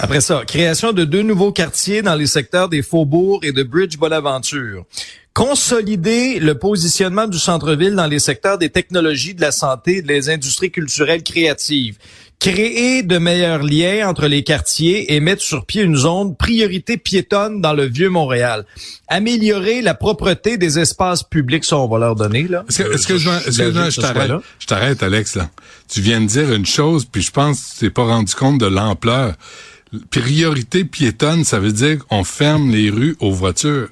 Après 0.00 0.20
ça, 0.20 0.42
création 0.46 0.92
de 0.92 1.04
deux 1.04 1.22
nouveaux 1.22 1.52
quartiers 1.52 2.02
dans 2.02 2.14
les 2.14 2.26
secteurs 2.26 2.68
des 2.68 2.82
Faubourgs 2.82 3.44
et 3.44 3.52
de 3.52 3.62
Bridge 3.62 3.96
Bonaventure. 3.96 4.84
Consolider 5.32 6.38
le 6.38 6.58
positionnement 6.58 7.26
du 7.26 7.38
centre-ville 7.38 7.94
dans 7.94 8.06
les 8.06 8.18
secteurs 8.18 8.58
des 8.58 8.68
technologies, 8.68 9.34
de 9.34 9.40
la 9.40 9.50
santé 9.50 9.96
et 9.96 10.02
des 10.02 10.28
industries 10.28 10.70
culturelles 10.70 11.22
créatives. 11.22 11.98
Créer 12.40 13.02
de 13.02 13.16
meilleurs 13.16 13.62
liens 13.62 14.06
entre 14.06 14.26
les 14.26 14.42
quartiers 14.44 15.14
et 15.14 15.20
mettre 15.20 15.40
sur 15.40 15.64
pied 15.64 15.82
une 15.82 15.96
zone 15.96 16.36
priorité 16.36 16.98
piétonne 16.98 17.62
dans 17.62 17.72
le 17.72 17.86
vieux 17.86 18.10
Montréal. 18.10 18.66
Améliorer 19.08 19.80
la 19.80 19.94
propreté 19.94 20.58
des 20.58 20.78
espaces 20.78 21.22
publics, 21.22 21.64
ça 21.64 21.78
on 21.78 21.88
va 21.88 21.98
leur 21.98 22.16
donner 22.16 22.42
là. 22.46 22.64
Est-ce 22.68 22.82
que, 22.82 22.92
est-ce 22.94 23.06
que 23.06 23.16
je, 23.16 23.30
je- 23.30 23.48
est-ce 23.48 23.58
que 23.58 23.64
je- 23.64 23.70
je, 23.72 23.78
je 23.80 23.84
je 23.86 23.90
sois 23.90 24.02
t'arrête, 24.12 24.28
là. 24.28 24.42
je 24.58 24.66
t'arrête, 24.66 25.02
Alex, 25.02 25.36
là. 25.36 25.48
Tu 25.88 26.02
viens 26.02 26.20
de 26.20 26.26
dire 26.26 26.52
une 26.52 26.66
chose, 26.66 27.06
puis 27.10 27.22
je 27.22 27.30
pense 27.30 27.60
que 27.60 27.72
tu 27.72 27.78
t'es 27.80 27.90
pas 27.90 28.04
rendu 28.04 28.34
compte 28.34 28.58
de 28.60 28.66
l'ampleur. 28.66 29.34
Priorité 30.10 30.84
piétonne, 30.84 31.44
ça 31.44 31.60
veut 31.60 31.72
dire 31.72 32.04
qu'on 32.06 32.24
ferme 32.24 32.70
les 32.70 32.90
rues 32.90 33.16
aux 33.20 33.32
voitures. 33.32 33.88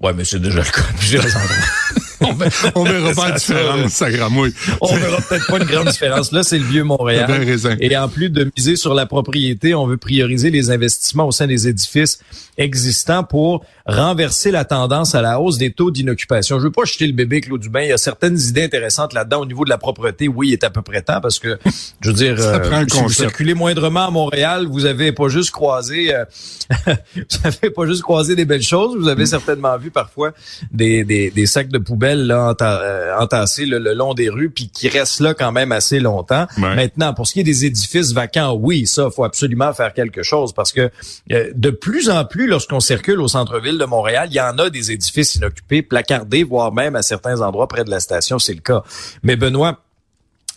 Ouais, 0.00 0.12
mais 0.12 0.24
c'est 0.24 0.38
déjà 0.40 0.58
le 0.58 0.64
cas. 0.64 0.82
On, 2.20 2.32
ver- 2.32 2.50
on 2.74 2.84
verra 2.84 3.12
pas 3.12 3.28
la 3.30 3.34
différence, 3.36 3.92
ça 3.92 4.10
gramouille. 4.10 4.52
on 4.80 4.94
verra 4.96 5.18
peut-être 5.20 5.46
pas 5.48 5.58
une 5.58 5.64
grande 5.64 5.88
différence. 5.88 6.32
Là, 6.32 6.42
c'est 6.42 6.58
le 6.58 6.64
vieux 6.64 6.84
Montréal. 6.84 7.26
T'as 7.28 7.38
bien 7.38 7.46
raison. 7.46 7.76
Et 7.80 7.96
en 7.96 8.08
plus 8.08 8.30
de 8.30 8.50
miser 8.56 8.76
sur 8.76 8.94
la 8.94 9.06
propriété, 9.06 9.74
on 9.74 9.86
veut 9.86 9.96
prioriser 9.96 10.50
les 10.50 10.70
investissements 10.70 11.26
au 11.26 11.32
sein 11.32 11.46
des 11.46 11.68
édifices 11.68 12.18
existants 12.58 13.22
pour 13.24 13.64
renverser 13.86 14.50
la 14.50 14.64
tendance 14.64 15.14
à 15.14 15.22
la 15.22 15.40
hausse 15.40 15.58
des 15.58 15.70
taux 15.72 15.90
d'inoccupation. 15.90 16.58
Je 16.58 16.64
veux 16.64 16.70
pas 16.72 16.84
jeter 16.84 17.06
le 17.06 17.12
bébé 17.12 17.40
Claude 17.40 17.60
Dubin. 17.60 17.82
Il 17.82 17.88
y 17.88 17.92
a 17.92 17.98
certaines 17.98 18.38
idées 18.38 18.64
intéressantes 18.64 19.12
là-dedans 19.12 19.40
au 19.42 19.46
niveau 19.46 19.64
de 19.64 19.70
la 19.70 19.78
propreté. 19.78 20.26
Oui, 20.28 20.48
il 20.48 20.52
est 20.54 20.64
à 20.64 20.70
peu 20.70 20.82
près 20.82 21.02
temps 21.02 21.20
parce 21.20 21.38
que, 21.38 21.58
je 22.00 22.08
veux 22.08 22.14
dire, 22.14 22.38
Ça 22.38 22.54
euh, 22.56 22.58
prend 22.70 22.84
si 22.88 23.00
vous 23.00 23.08
circulez 23.10 23.54
moindrement 23.54 24.06
à 24.06 24.10
Montréal, 24.10 24.66
vous 24.68 24.86
avez 24.86 25.12
pas 25.12 25.28
juste 25.28 25.50
croisé, 25.50 26.14
euh, 26.14 26.24
vous 27.16 27.22
avez 27.44 27.70
pas 27.70 27.86
juste 27.86 28.02
croisé 28.02 28.34
des 28.34 28.44
belles 28.44 28.62
choses. 28.62 28.96
Vous 28.96 29.08
avez 29.08 29.26
certainement 29.26 29.76
vu 29.76 29.90
parfois 29.90 30.32
des, 30.72 31.04
des, 31.04 31.30
des 31.30 31.46
sacs 31.46 31.68
de 31.68 31.78
poubelles 32.14 32.26
là, 32.26 32.52
enta- 32.52 32.80
euh, 32.82 33.16
entassés 33.18 33.66
le, 33.66 33.78
le 33.78 33.94
long 33.94 34.14
des 34.14 34.28
rues, 34.28 34.50
puis 34.50 34.68
qui 34.68 34.88
restent 34.88 35.20
là 35.20 35.34
quand 35.34 35.52
même 35.52 35.72
assez 35.72 36.00
longtemps. 36.00 36.46
Ouais. 36.58 36.74
Maintenant, 36.74 37.14
pour 37.14 37.26
ce 37.26 37.32
qui 37.32 37.40
est 37.40 37.44
des 37.44 37.64
édifices 37.64 38.12
vacants, 38.12 38.54
oui, 38.54 38.86
ça, 38.86 39.08
faut 39.10 39.24
absolument 39.24 39.72
faire 39.72 39.92
quelque 39.94 40.22
chose 40.22 40.52
parce 40.52 40.72
que 40.72 40.90
euh, 41.32 41.50
de 41.54 41.70
plus 41.70 42.08
en 42.10 42.24
plus, 42.24 42.46
lorsqu'on 42.46 42.80
circule 42.80 43.20
au 43.20 43.28
centre-ville 43.28 43.78
de 43.78 43.84
Montréal, 43.84 44.28
il 44.30 44.36
y 44.36 44.40
en 44.40 44.58
a 44.58 44.70
des 44.70 44.92
édifices 44.92 45.34
inoccupés, 45.36 45.82
placardés, 45.82 46.44
voire 46.44 46.72
même 46.72 46.96
à 46.96 47.02
certains 47.02 47.40
endroits 47.40 47.68
près 47.68 47.84
de 47.84 47.90
la 47.90 48.00
station, 48.00 48.38
c'est 48.38 48.54
le 48.54 48.60
cas. 48.60 48.82
Mais 49.22 49.36
Benoît, 49.36 49.80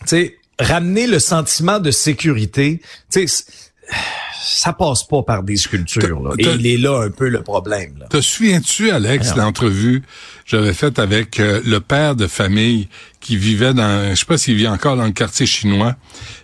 tu 0.02 0.08
sais, 0.08 0.36
ramener 0.58 1.06
le 1.06 1.18
sentiment 1.18 1.78
de 1.78 1.90
sécurité, 1.90 2.80
tu 3.12 3.26
sais, 3.26 3.44
ça 4.42 4.72
passe 4.72 5.02
pas 5.04 5.22
par 5.22 5.42
des 5.42 5.56
sculptures. 5.56 6.22
Là. 6.22 6.30
Et 6.38 6.44
T'as- 6.44 6.52
il 6.54 6.66
est 6.66 6.76
là 6.76 7.02
un 7.02 7.10
peu 7.10 7.28
le 7.28 7.42
problème. 7.42 7.94
Là. 7.98 8.06
Te 8.08 8.20
souviens-tu, 8.20 8.90
Alex, 8.90 9.34
l'entrevue 9.36 10.02
j'avais 10.50 10.74
faite 10.74 10.98
avec 10.98 11.38
euh, 11.38 11.60
le 11.64 11.78
père 11.80 12.16
de 12.16 12.26
famille 12.26 12.88
qui 13.20 13.36
vivait 13.36 13.72
dans, 13.74 14.10
je 14.14 14.18
sais 14.18 14.24
pas 14.24 14.36
s'il 14.38 14.56
vit 14.56 14.66
encore 14.66 14.96
dans 14.96 15.04
le 15.04 15.12
quartier 15.12 15.46
chinois, 15.46 15.94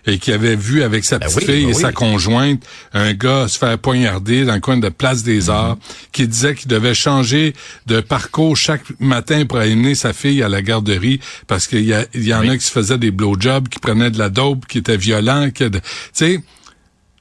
et 0.05 0.17
qui 0.19 0.31
avait 0.31 0.55
vu 0.55 0.83
avec 0.83 1.03
sa 1.03 1.19
petite 1.19 1.37
oui, 1.39 1.45
fille 1.45 1.63
ben 1.65 1.71
et 1.71 1.75
oui. 1.75 1.81
sa 1.81 1.91
conjointe 1.91 2.63
un 2.93 3.13
gars 3.13 3.47
se 3.47 3.57
faire 3.57 3.77
poignarder 3.79 4.45
dans 4.45 4.53
le 4.53 4.59
coin 4.61 4.77
de 4.77 4.87
Place 4.89 5.23
des 5.23 5.41
Mhm. 5.43 5.49
Arts, 5.49 5.77
qui 6.13 6.27
disait 6.27 6.55
qu'il 6.55 6.67
devait 6.69 6.93
changer 6.93 7.53
de 7.87 7.99
parcours 7.99 8.55
chaque 8.55 8.83
matin 8.99 9.45
pour 9.45 9.57
amener 9.59 9.93
sa 9.95 10.13
fille 10.13 10.41
à 10.41 10.49
la 10.49 10.61
garderie 10.61 11.19
parce 11.47 11.67
qu'il 11.67 11.83
y, 11.83 11.93
a- 11.93 12.05
il 12.13 12.25
y 12.25 12.33
en 12.33 12.47
a 12.47 12.55
qui 12.57 12.63
se 12.65 12.71
faisaient 12.71 12.97
des 12.99 13.11
blowjobs, 13.11 13.67
qui 13.67 13.79
prenaient 13.79 14.11
de 14.11 14.19
la 14.19 14.29
dope, 14.29 14.65
qui 14.67 14.77
étaient 14.77 14.97
violents, 14.97 15.49
qui, 15.51 15.69
tu 15.69 15.79
sais, 16.13 16.39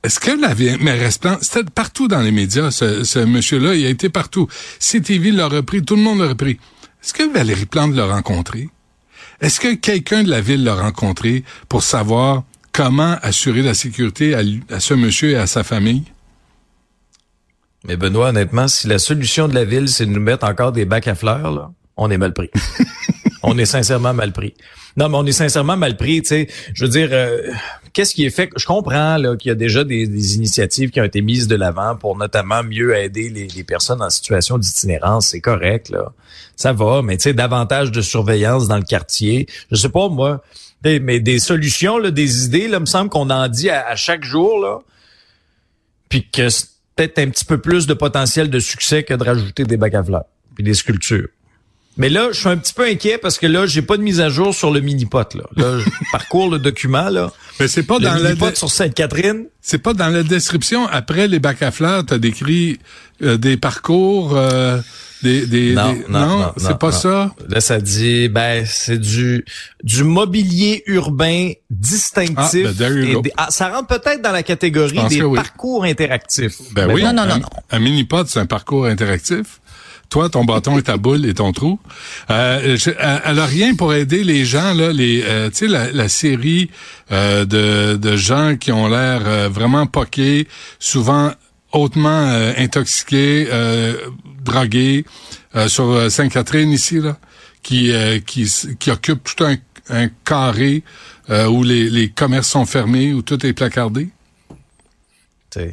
est-ce 0.05 0.21
que 0.21 0.31
la 0.41 0.55
Plante, 0.55 1.43
c'était 1.43 1.65
partout 1.75 2.07
dans 2.07 2.21
les 2.21 2.31
médias, 2.31 2.71
ce, 2.71 3.03
ce 3.03 3.19
monsieur-là, 3.19 3.75
il 3.75 3.85
a 3.87 3.89
été 3.89 4.09
partout. 4.09 4.47
CTV 4.79 5.33
l'a 5.33 5.49
repris, 5.49 5.83
tout 5.83 5.97
le 5.97 6.03
monde 6.03 6.21
l'a 6.21 6.29
repris. 6.29 6.59
Est-ce 7.07 7.15
que 7.15 7.33
Valérie 7.33 7.67
Plante 7.67 7.95
l'a 7.95 8.07
rencontré? 8.07 8.69
Est-ce 9.41 9.61
que 9.61 9.75
quelqu'un 9.75 10.25
de 10.25 10.29
la 10.29 10.41
ville 10.41 10.65
l'a 10.65 10.75
rencontré 10.75 11.45
pour 11.69 11.85
savoir 11.85 12.43
comment 12.73 13.17
assurer 13.23 13.63
la 13.63 13.75
sécurité 13.75 14.35
à, 14.35 14.81
ce 14.81 14.93
monsieur 14.93 15.31
et 15.31 15.37
à 15.37 15.47
sa 15.47 15.63
famille? 15.63 16.03
Mais 17.85 17.97
Benoît, 17.97 18.31
honnêtement, 18.31 18.67
si 18.67 18.89
la 18.89 18.99
solution 18.99 19.47
de 19.47 19.55
la 19.55 19.65
ville, 19.65 19.89
c'est 19.89 20.05
de 20.05 20.11
nous 20.11 20.21
mettre 20.21 20.45
encore 20.45 20.73
des 20.73 20.85
bacs 20.85 21.07
à 21.07 21.15
fleurs, 21.15 21.53
là, 21.53 21.71
on 21.97 22.11
est 22.11 22.19
mal 22.19 22.33
pris. 22.33 22.51
on 23.45 23.57
est 23.57 23.67
sincèrement 23.67 24.13
mal 24.13 24.33
pris. 24.33 24.55
Non, 24.97 25.09
mais 25.09 25.17
on 25.17 25.27
est 25.27 25.33
sincèrement 25.33 25.77
mal 25.77 25.97
pris, 25.97 26.23
tu 26.23 26.29
sais. 26.29 26.49
Je 26.73 26.85
veux 26.85 26.91
dire, 26.91 27.09
euh, 27.13 27.51
qu'est-ce 27.93 28.15
qui 28.15 28.25
est 28.25 28.31
fait? 28.31 28.51
Je 28.57 28.65
comprends 28.65 29.17
qu'il 29.37 29.49
y 29.49 29.53
a 29.53 29.55
déjà 29.55 29.85
des, 29.85 30.37
initiatives 30.37 30.91
qui 30.91 31.01
ont 31.01 31.05
été 31.05 31.21
mises 31.21 31.49
de 31.49 31.57
l'avant 31.57 31.97
pour 31.97 32.17
notamment 32.17 32.63
mieux 32.63 32.97
aider 32.97 33.29
les, 33.29 33.65
personnes 33.65 34.01
en 34.01 34.11
situation 34.11 34.59
d'itinérance. 34.59 35.29
C'est 35.29 35.41
correct, 35.41 35.91
là. 35.91 36.13
Ça 36.57 36.73
va, 36.73 37.03
mais 37.03 37.19
tu 37.19 37.25
sais, 37.25 37.35
davantage 37.35 37.93
de 37.93 38.01
surveillance 38.01 38.69
dans 38.69 38.79
le 38.79 38.83
quartier. 38.85 39.47
Je 39.71 39.77
sais 39.77 39.91
pas, 39.91 40.09
moi, 40.09 40.43
mais 40.83 41.21
des 41.21 41.39
solutions, 41.39 41.99
là, 41.99 42.11
des 42.11 42.47
idées, 42.47 42.69
là, 42.69 42.81
me 42.81 42.87
semble 42.87 43.11
qu'on 43.11 43.29
en 43.29 43.49
dit 43.49 43.69
à, 43.69 43.87
à 43.87 43.97
chaque 43.97 44.25
jour, 44.25 44.61
là. 44.61 44.79
Puis 46.09 46.27
que 46.31 46.49
peut-être 46.95 47.19
un 47.19 47.29
petit 47.29 47.45
peu 47.45 47.59
plus 47.59 47.87
de 47.87 47.93
potentiel 47.93 48.49
de 48.49 48.59
succès 48.59 49.03
que 49.03 49.13
de 49.13 49.23
rajouter 49.23 49.65
des 49.65 49.77
bacs 49.77 49.95
à 49.95 50.03
fleurs 50.03 50.25
puis 50.55 50.65
des 50.65 50.75
sculptures. 50.75 51.29
Mais 51.97 52.11
là, 52.11 52.29
je 52.33 52.39
suis 52.39 52.49
un 52.49 52.57
petit 52.57 52.75
peu 52.75 52.85
inquiet 52.85 53.19
parce 53.19 53.39
que 53.39 53.47
là, 53.47 53.67
j'ai 53.67 53.83
pas 53.83 53.97
de 53.97 54.03
mise 54.03 54.21
à 54.21 54.29
jour 54.29 54.55
sur 54.55 54.71
le 54.71 54.81
mini-pot. 54.81 55.35
Là, 55.35 55.45
là 55.57 55.79
je 55.79 55.89
parcours 56.13 56.51
le 56.51 56.59
document. 56.59 57.09
là. 57.09 57.33
Mais 57.59 57.69
c'est 57.69 57.85
pas 57.85 57.99
dans 57.99 58.15
la 58.15 58.55
sur 58.55 58.71
Sainte-Catherine. 58.71 59.47
C'est 59.63 59.79
pas 59.79 59.95
dans 59.95 60.09
la 60.09 60.23
description. 60.23 60.87
Après 60.87 61.27
les 61.27 61.39
bacs 61.39 61.63
à 61.63 61.71
fleurs, 61.71 62.05
t'as 62.05 62.19
décrit 62.19 62.79
euh, 63.23 63.39
des 63.39 63.57
parcours, 63.57 64.37
euh, 64.37 64.79
des, 65.23 65.47
des, 65.47 65.73
non, 65.75 65.97
non, 66.09 66.39
non, 66.39 66.53
c'est 66.59 66.79
pas 66.79 66.93
ça? 66.93 67.35
Là, 67.49 67.61
ça 67.61 67.81
dit, 67.81 68.29
ben, 68.29 68.65
c'est 68.67 68.99
du 68.99 69.45
du 69.83 70.05
mobilier 70.05 70.83
urbain 70.87 71.53
distinctif. 71.71 72.67
Ah, 72.69 72.89
ben, 72.91 73.23
ah, 73.39 73.47
ça 73.49 73.71
rentre 73.71 73.89
peut-être 73.89 74.21
dans 74.21 74.33
la 74.33 74.43
catégorie 74.43 75.01
des 75.09 75.23
parcours 75.35 75.85
interactifs. 75.85 76.59
Ben 76.73 76.93
oui. 76.93 77.03
Non, 77.03 77.15
non, 77.15 77.27
non, 77.27 77.41
un 77.71 77.79
mini-pot, 77.79 78.29
c'est 78.29 78.39
un 78.39 78.47
parcours 78.47 78.85
interactif? 78.85 79.61
Toi, 80.09 80.29
ton 80.29 80.45
bâton 80.45 80.79
et 80.79 80.83
ta 80.83 80.97
boule 80.97 81.27
et 81.27 81.35
ton 81.35 81.53
trou. 81.53 81.79
Euh, 82.31 82.77
euh, 82.87 83.19
elle 83.25 83.39
a 83.39 83.47
rien 83.47 83.75
pour 83.75 83.93
aider 83.93 84.23
les 84.25 84.45
gens 84.45 84.73
là, 84.73 84.93
les, 84.93 85.23
euh, 85.25 85.51
tu 85.51 85.69
sais 85.69 85.91
la, 85.93 86.09
série 86.09 86.71
euh, 87.11 87.45
de, 87.45 87.97
de 87.97 88.17
gens 88.17 88.57
qui 88.57 88.71
ont 88.73 88.89
l'air 88.89 89.51
vraiment 89.51 89.87
poqués, 89.87 90.47
souvent 90.79 91.33
hautement 91.73 92.33
intoxiqués, 92.57 93.49
drogués, 94.45 95.05
sur 95.67 96.11
Sainte-Catherine 96.11 96.71
ici 96.71 97.01
là, 97.01 97.19
qui 97.63 97.93
qui 98.25 98.51
qui 98.79 98.91
occupe 98.91 99.25
tout 99.25 99.45
un, 99.45 99.57
un 99.91 100.09
carré 100.25 100.83
où 101.29 101.63
les, 101.65 101.91
les 101.91 102.09
commerces 102.09 102.49
sont 102.49 102.65
fermés, 102.65 103.13
où 103.13 103.23
tout 103.23 103.45
est 103.45 103.53
placardé. 103.53 104.09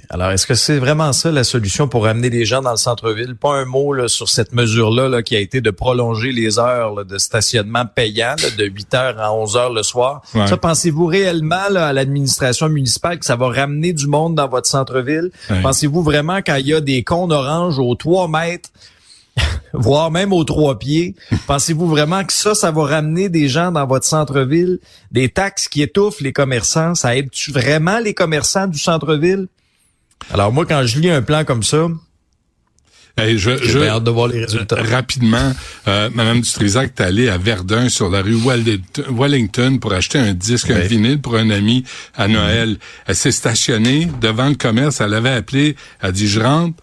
Alors, 0.10 0.32
est-ce 0.32 0.48
que 0.48 0.56
c'est 0.56 0.78
vraiment 0.78 1.13
ça 1.13 1.32
la 1.32 1.43
solution 1.43 1.88
pour 1.88 2.08
amener 2.08 2.30
les 2.30 2.46
gens 2.46 2.62
dans 2.62 2.72
le 2.72 2.78
centre-ville? 2.78 3.36
Pas 3.36 3.56
un 3.56 3.65
mot 3.65 3.93
là, 3.93 4.08
sur 4.08 4.30
cette 4.30 4.54
mesure-là 4.54 5.22
qui 5.24 5.36
a 5.36 5.39
été 5.39 5.62
de 5.62 5.72
prolonger 5.72 6.32
les 6.32 6.60
heures 6.60 7.06
de 7.06 7.17
stationnement 7.17 7.86
payant 7.86 8.36
de 8.58 8.65
8 8.65 8.93
heures 8.93 9.19
à 9.19 9.34
11 9.34 9.58
heures 9.58 9.74
le 9.74 9.84
soir. 9.84 10.22
Ça, 10.48 10.58
pensez-vous 10.58 11.06
réellement 11.06 11.56
à 11.76 11.93
l'administration 11.93 12.69
municipale 12.69 13.19
que 13.19 13.26
ça 13.26 13.36
va 13.36 13.50
ramener 13.50 13.93
du 13.93 14.08
monde 14.08 14.36
dans 14.36 14.48
votre 14.48 14.67
centre-ville? 14.67 15.32
Pensez-vous 15.62 16.04
vraiment 16.04 16.38
quand 16.38 16.56
il 16.56 16.67
y 16.67 16.74
a 16.74 16.82
des 16.82 17.04
cons 17.04 17.30
oranges 17.30 17.80
aux 17.80 17.96
3 17.96 18.28
mètres 18.28 18.69
voire 19.74 20.12
même 20.12 20.32
aux 20.32 20.43
trois 20.43 20.78
pieds. 20.78 21.15
Pensez-vous 21.48 21.88
vraiment 21.88 22.24
que 22.24 22.34
ça, 22.34 22.54
ça 22.54 22.72
va 22.72 22.86
ramener 22.86 23.30
des 23.30 23.48
gens 23.48 23.72
dans 23.72 23.86
votre 23.86 24.06
centre-ville? 24.06 24.80
Des 25.12 25.30
taxes 25.30 25.67
qui 25.67 25.82
étouffent 25.82 26.22
les 26.22 26.34
commerçants, 26.34 26.96
ça 26.96 27.15
aide-tu 27.15 27.52
vraiment 27.52 28.00
les 28.00 28.13
commerçants 28.13 28.67
du 28.67 28.78
centre-ville? 28.78 29.48
Alors 30.32 30.52
moi, 30.52 30.66
quand 30.66 30.86
je 30.86 31.00
lis 31.00 31.10
un 31.10 31.22
plan 31.22 31.44
comme 31.44 31.64
ça, 31.64 31.88
Hey, 33.16 33.38
je, 33.38 33.52
J'ai 33.62 33.88
hâte 33.88 34.06
de 34.06 34.10
voir 34.10 34.28
les 34.28 34.44
résultats. 34.44 34.82
Rapidement, 34.82 35.54
euh, 35.88 36.10
Madame 36.16 36.42
Dutrisac 36.42 36.94
est 36.98 37.02
allée 37.02 37.30
à 37.30 37.38
Verdun 37.38 37.88
sur 37.88 38.10
la 38.10 38.24
rue 38.24 38.40
Wellington 39.12 39.78
pour 39.78 39.94
acheter 39.94 40.18
un 40.18 40.34
disque, 40.34 40.72
un 40.72 40.80
vinyle 40.80 41.22
pour 41.22 41.36
un 41.36 41.52
ami 41.52 41.84
à 42.16 42.28
Noël. 42.28 42.78
Elle 43.06 43.16
s'est 43.16 43.32
stationnée 43.32 44.10
devant 44.20 44.50
le 44.50 44.56
commerce. 44.56 45.00
Elle 45.00 45.14
avait 45.14 45.30
appelé. 45.30 45.76
Elle 46.02 46.10
a 46.10 46.12
dit, 46.12 46.28
je 46.28 46.40
rentre, 46.40 46.82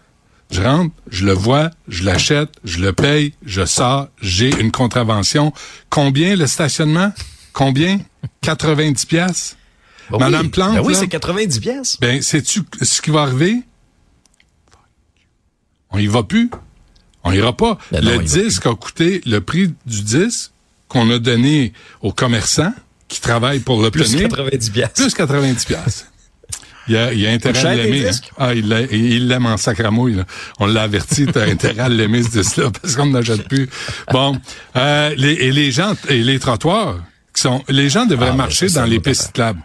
je 0.51 0.61
rentre, 0.61 0.95
je 1.09 1.25
le 1.25 1.33
vois, 1.33 1.69
je 1.89 2.05
l'achète, 2.05 2.51
je 2.63 2.79
le 2.79 2.93
paye, 2.93 3.33
je 3.45 3.65
sors, 3.65 4.07
j'ai 4.21 4.57
une 4.57 4.71
contravention. 4.71 5.51
Combien 5.89 6.37
le 6.37 6.47
stationnement? 6.47 7.11
Combien? 7.51 7.99
90 8.41 9.05
pièces. 9.05 9.57
Ben 10.09 10.19
Madame. 10.19 10.49
Plante. 10.49 10.75
Ben 10.75 10.81
oui, 10.83 10.95
c'est 10.95 11.07
90 11.07 11.59
pièces. 11.59 11.97
Ben, 12.01 12.21
sais-tu 12.21 12.61
ce 12.81 13.01
qui 13.01 13.11
va 13.11 13.21
arriver? 13.21 13.61
On 15.91 15.99
y 15.99 16.07
va 16.07 16.23
plus. 16.23 16.49
On 17.23 17.31
ira 17.31 17.55
pas. 17.55 17.77
Ben 17.91 18.03
le 18.03 18.17
disque 18.19 18.65
a 18.65 18.73
coûté 18.73 19.21
le 19.25 19.41
prix 19.41 19.73
du 19.85 20.01
disque 20.01 20.51
qu'on 20.87 21.09
a 21.09 21.19
donné 21.19 21.73
aux 22.01 22.11
commerçants 22.11 22.73
qui 23.07 23.21
travaillent 23.21 23.59
pour 23.59 23.81
l'obtenir. 23.81 24.27
Plus 24.29 24.29
90 24.29 24.69
pièces. 24.71 24.89
Plus 24.95 25.13
90 25.13 25.65
pièces. 25.65 26.07
Il 26.87 26.95
y 26.95 26.97
a, 26.97 27.13
il 27.13 27.25
a 27.27 27.31
intérêt 27.31 27.65
à 27.65 27.75
l'aimer. 27.75 28.09
Hein. 28.09 28.11
Ah, 28.37 28.53
il 28.53 29.27
l'aime 29.27 29.45
en 29.45 29.57
sacramouille. 29.57 30.15
Là. 30.15 30.25
On 30.59 30.65
l'a 30.65 30.83
averti, 30.83 31.25
t'as 31.27 31.45
intérêt 31.45 31.79
à 31.79 31.89
l'aimer 31.89 32.23
ce 32.23 32.29
disque-là 32.29 32.71
parce 32.71 32.95
qu'on 32.95 33.05
n'achète 33.07 33.47
plus. 33.47 33.69
Bon, 34.11 34.37
euh, 34.75 35.13
les, 35.15 35.33
et 35.33 35.51
les 35.51 35.71
gens 35.71 35.93
et 36.09 36.23
les 36.23 36.39
trottoirs 36.39 36.97
qui 37.33 37.41
sont, 37.41 37.63
les 37.69 37.89
gens 37.89 38.05
devraient 38.05 38.29
ah, 38.31 38.35
marcher 38.35 38.67
dans 38.69 38.85
les 38.85 38.99
pistes 38.99 39.27
cyclables. 39.27 39.61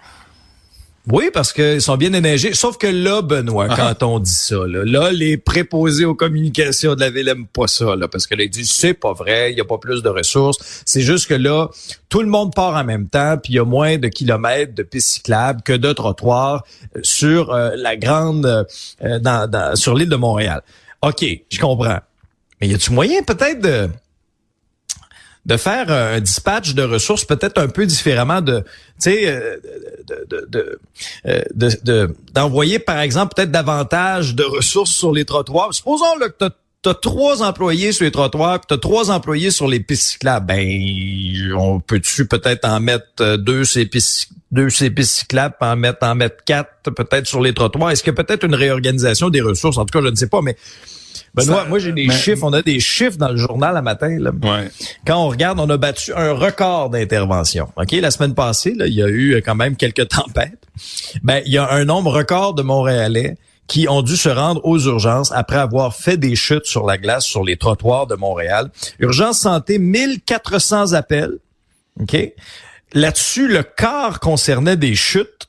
Oui, 1.08 1.30
parce 1.32 1.52
qu'ils 1.52 1.80
sont 1.80 1.96
bien 1.96 2.12
éneigés. 2.12 2.52
Sauf 2.52 2.78
que 2.78 2.88
là, 2.88 3.22
Benoît, 3.22 3.68
ah. 3.70 3.76
quand 3.76 4.06
on 4.06 4.18
dit 4.18 4.34
ça, 4.34 4.56
là, 4.66 5.12
les 5.12 5.36
préposés 5.36 6.04
aux 6.04 6.16
communications 6.16 6.96
de 6.96 7.00
la 7.00 7.10
ville 7.10 7.28
aiment 7.28 7.46
pas 7.46 7.68
ça, 7.68 7.94
là, 7.94 8.08
parce 8.08 8.26
que 8.26 8.34
là, 8.34 8.42
ils 8.42 8.50
disent 8.50 8.72
c'est 8.72 8.94
pas 8.94 9.12
vrai, 9.12 9.52
il 9.52 9.58
y 9.58 9.60
a 9.60 9.64
pas 9.64 9.78
plus 9.78 10.02
de 10.02 10.08
ressources. 10.08 10.82
C'est 10.84 11.02
juste 11.02 11.28
que 11.28 11.34
là, 11.34 11.68
tout 12.08 12.22
le 12.22 12.28
monde 12.28 12.52
part 12.52 12.74
en 12.74 12.82
même 12.82 13.08
temps, 13.08 13.36
puis 13.40 13.52
il 13.52 13.56
y 13.56 13.58
a 13.60 13.64
moins 13.64 13.98
de 13.98 14.08
kilomètres 14.08 14.74
de 14.74 14.82
pistes 14.82 15.10
cyclables 15.10 15.62
que 15.62 15.72
de 15.72 15.92
trottoirs 15.92 16.64
euh, 16.96 17.00
sur 17.04 17.54
euh, 17.54 17.70
la 17.76 17.96
grande, 17.96 18.66
euh, 19.04 19.18
dans, 19.20 19.76
sur 19.76 19.94
l'île 19.94 20.08
de 20.08 20.16
Montréal. 20.16 20.62
OK, 21.02 21.24
je 21.50 21.60
comprends. 21.60 22.00
Mais 22.60 22.66
y 22.66 22.74
a-tu 22.74 22.90
moyen 22.90 23.22
peut-être 23.22 23.60
de 23.60 23.88
de 25.46 25.56
faire 25.56 25.90
un 25.90 26.20
dispatch 26.20 26.74
de 26.74 26.82
ressources 26.82 27.24
peut-être 27.24 27.58
un 27.58 27.68
peu 27.68 27.86
différemment 27.86 28.40
de, 28.40 28.58
tu 28.60 28.66
sais, 28.98 29.28
euh, 29.28 29.56
euh, 31.24 31.42
de, 31.54 31.70
de, 31.84 32.16
d'envoyer 32.34 32.80
par 32.80 32.98
exemple 32.98 33.34
peut-être 33.36 33.52
davantage 33.52 34.34
de 34.34 34.42
ressources 34.42 34.90
sur 34.90 35.12
les 35.12 35.24
trottoirs. 35.24 35.72
Supposons 35.72 36.18
là, 36.18 36.28
que 36.28 36.48
tu 36.82 36.88
as 36.88 36.94
trois 36.94 37.42
employés 37.42 37.92
sur 37.92 38.04
les 38.04 38.10
trottoirs, 38.10 38.58
puis 38.58 38.66
tu 38.68 38.74
as 38.74 38.78
trois 38.78 39.10
employés 39.12 39.52
sur 39.52 39.68
les 39.68 39.78
pistes 39.78 40.08
cyclables. 40.10 40.46
Ben, 40.46 41.54
on 41.56 41.78
peut-tu 41.78 42.26
peut-être 42.26 42.64
en 42.64 42.80
mettre 42.80 43.06
euh, 43.20 43.36
deux 43.36 43.64
ces 43.64 43.86
pistes 43.86 44.30
ces 44.68 44.90
pistes 44.90 45.12
cyclables, 45.12 45.54
en 45.60 45.76
mettre 45.76 46.04
en 46.06 46.16
mettre 46.16 46.42
quatre 46.44 46.90
peut-être 46.90 47.26
sur 47.26 47.40
les 47.40 47.54
trottoirs? 47.54 47.90
Est-ce 47.90 48.08
a 48.08 48.12
peut-être 48.12 48.44
une 48.44 48.54
réorganisation 48.54 49.30
des 49.30 49.40
ressources? 49.40 49.78
En 49.78 49.84
tout 49.84 49.96
cas, 49.96 50.04
je 50.04 50.10
ne 50.10 50.16
sais 50.16 50.28
pas, 50.28 50.40
mais 50.42 50.56
Benoît, 51.36 51.66
moi 51.66 51.78
j'ai 51.78 51.92
des 51.92 52.10
chiffres, 52.10 52.44
on 52.44 52.52
a 52.52 52.62
des 52.62 52.80
chiffres 52.80 53.18
dans 53.18 53.28
le 53.28 53.36
journal 53.36 53.74
la 53.74 53.82
matin. 53.82 54.16
Là. 54.18 54.32
Quand 55.06 55.24
on 55.24 55.28
regarde, 55.28 55.60
on 55.60 55.68
a 55.68 55.76
battu 55.76 56.12
un 56.14 56.32
record 56.32 56.90
d'intervention. 56.90 57.68
Ok, 57.76 57.92
la 57.92 58.10
semaine 58.10 58.34
passée, 58.34 58.74
là, 58.74 58.86
il 58.86 58.94
y 58.94 59.02
a 59.02 59.08
eu 59.08 59.42
quand 59.44 59.54
même 59.54 59.76
quelques 59.76 60.08
tempêtes. 60.08 60.66
Ben, 61.22 61.42
il 61.46 61.52
y 61.52 61.58
a 61.58 61.70
un 61.70 61.84
nombre 61.84 62.10
record 62.12 62.54
de 62.54 62.62
Montréalais 62.62 63.36
qui 63.66 63.88
ont 63.88 64.02
dû 64.02 64.16
se 64.16 64.28
rendre 64.28 64.60
aux 64.64 64.78
urgences 64.78 65.32
après 65.32 65.56
avoir 65.56 65.94
fait 65.94 66.16
des 66.16 66.36
chutes 66.36 66.66
sur 66.66 66.86
la 66.86 66.98
glace 66.98 67.24
sur 67.24 67.44
les 67.44 67.56
trottoirs 67.56 68.06
de 68.06 68.14
Montréal. 68.14 68.70
Urgence 69.00 69.40
santé, 69.40 69.78
1400 69.78 70.92
appels. 70.92 71.38
OK? 72.00 72.16
Là-dessus, 72.92 73.48
le 73.48 73.62
quart 73.62 74.20
concernait 74.20 74.76
des 74.76 74.94
chutes. 74.94 75.48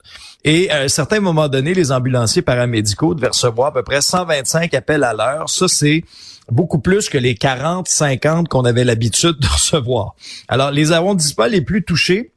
Et 0.49 0.69
à 0.69 0.79
un 0.79 0.87
certain 0.87 1.19
moment 1.19 1.49
donné, 1.49 1.73
les 1.73 1.91
ambulanciers 1.91 2.41
paramédicaux 2.41 3.13
devaient 3.13 3.27
recevoir 3.27 3.67
à 3.67 3.73
peu 3.73 3.83
près 3.83 3.99
125 3.99 4.73
appels 4.75 5.03
à 5.03 5.11
l'heure. 5.13 5.49
Ça, 5.49 5.67
c'est 5.67 6.05
beaucoup 6.49 6.79
plus 6.79 7.09
que 7.09 7.17
les 7.17 7.35
40, 7.35 7.85
50 7.85 8.47
qu'on 8.47 8.63
avait 8.63 8.85
l'habitude 8.85 9.37
de 9.41 9.47
recevoir. 9.53 10.15
Alors, 10.47 10.71
les 10.71 10.93
arrondissements 10.93 11.47
les 11.47 11.59
plus 11.59 11.83
touchés, 11.83 12.31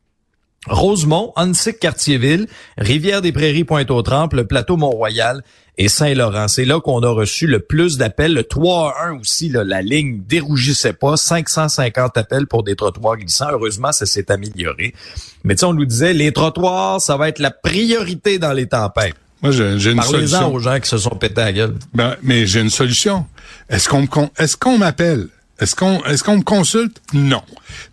Rosemont, 0.68 1.33
Annecy, 1.37 1.73
Cartierville, 1.75 2.46
Rivière-des-Prairies, 2.77 3.64
Pointe-aux-Trembles, 3.64 4.37
le 4.37 4.46
plateau 4.46 4.77
Mont-Royal 4.77 5.42
et 5.79 5.88
Saint-Laurent. 5.88 6.49
C'est 6.49 6.66
là 6.66 6.81
qu'on 6.81 7.03
a 7.03 7.09
reçu 7.09 7.46
le 7.46 7.61
plus 7.61 7.96
d'appels. 7.96 8.35
Le 8.35 8.44
3 8.44 8.94
1 9.07 9.18
aussi, 9.20 9.49
là, 9.49 9.64
la 9.64 9.81
ligne 9.81 10.20
dérougissait 10.27 10.92
pas. 10.92 11.16
550 11.16 12.18
appels 12.18 12.46
pour 12.46 12.62
des 12.62 12.77
trottoirs 12.77 13.16
glissants. 13.16 13.49
Heureusement, 13.51 13.90
ça 13.92 14.05
s'est 14.05 14.31
amélioré. 14.31 14.94
Mais 15.44 15.55
tu 15.55 15.61
sais, 15.61 15.66
on 15.66 15.73
nous 15.73 15.87
disait, 15.87 16.12
les 16.12 16.33
trottoirs, 16.33 17.01
ça 17.01 17.16
va 17.16 17.31
être 17.31 17.38
la 17.38 17.51
priorité 17.51 18.38
dans 18.38 18.53
les 18.53 18.66
tempêtes. 18.66 19.14
Moi, 19.42 19.53
j'ai 19.53 19.92
une 19.92 20.03
solution. 20.03 20.53
aux 20.53 20.59
gens 20.59 20.79
qui 20.79 20.88
se 20.90 20.99
sont 20.99 21.16
pétés 21.16 21.40
à 21.40 21.46
la 21.46 21.53
gueule. 21.55 21.75
Ben, 21.94 22.16
mais 22.23 22.46
j'ai 22.46 22.61
une 22.61 22.68
solution. 22.68 23.25
Est-ce 23.70 23.88
qu'on 23.88 24.07
est-ce 24.37 24.59
qu'on 24.59 24.77
m'appelle? 24.77 25.29
Est-ce 25.61 25.75
qu'on 25.75 26.03
est-ce 26.05 26.25
qu'on 26.25 26.38
me 26.38 26.42
consulte? 26.42 27.01
Non. 27.12 27.42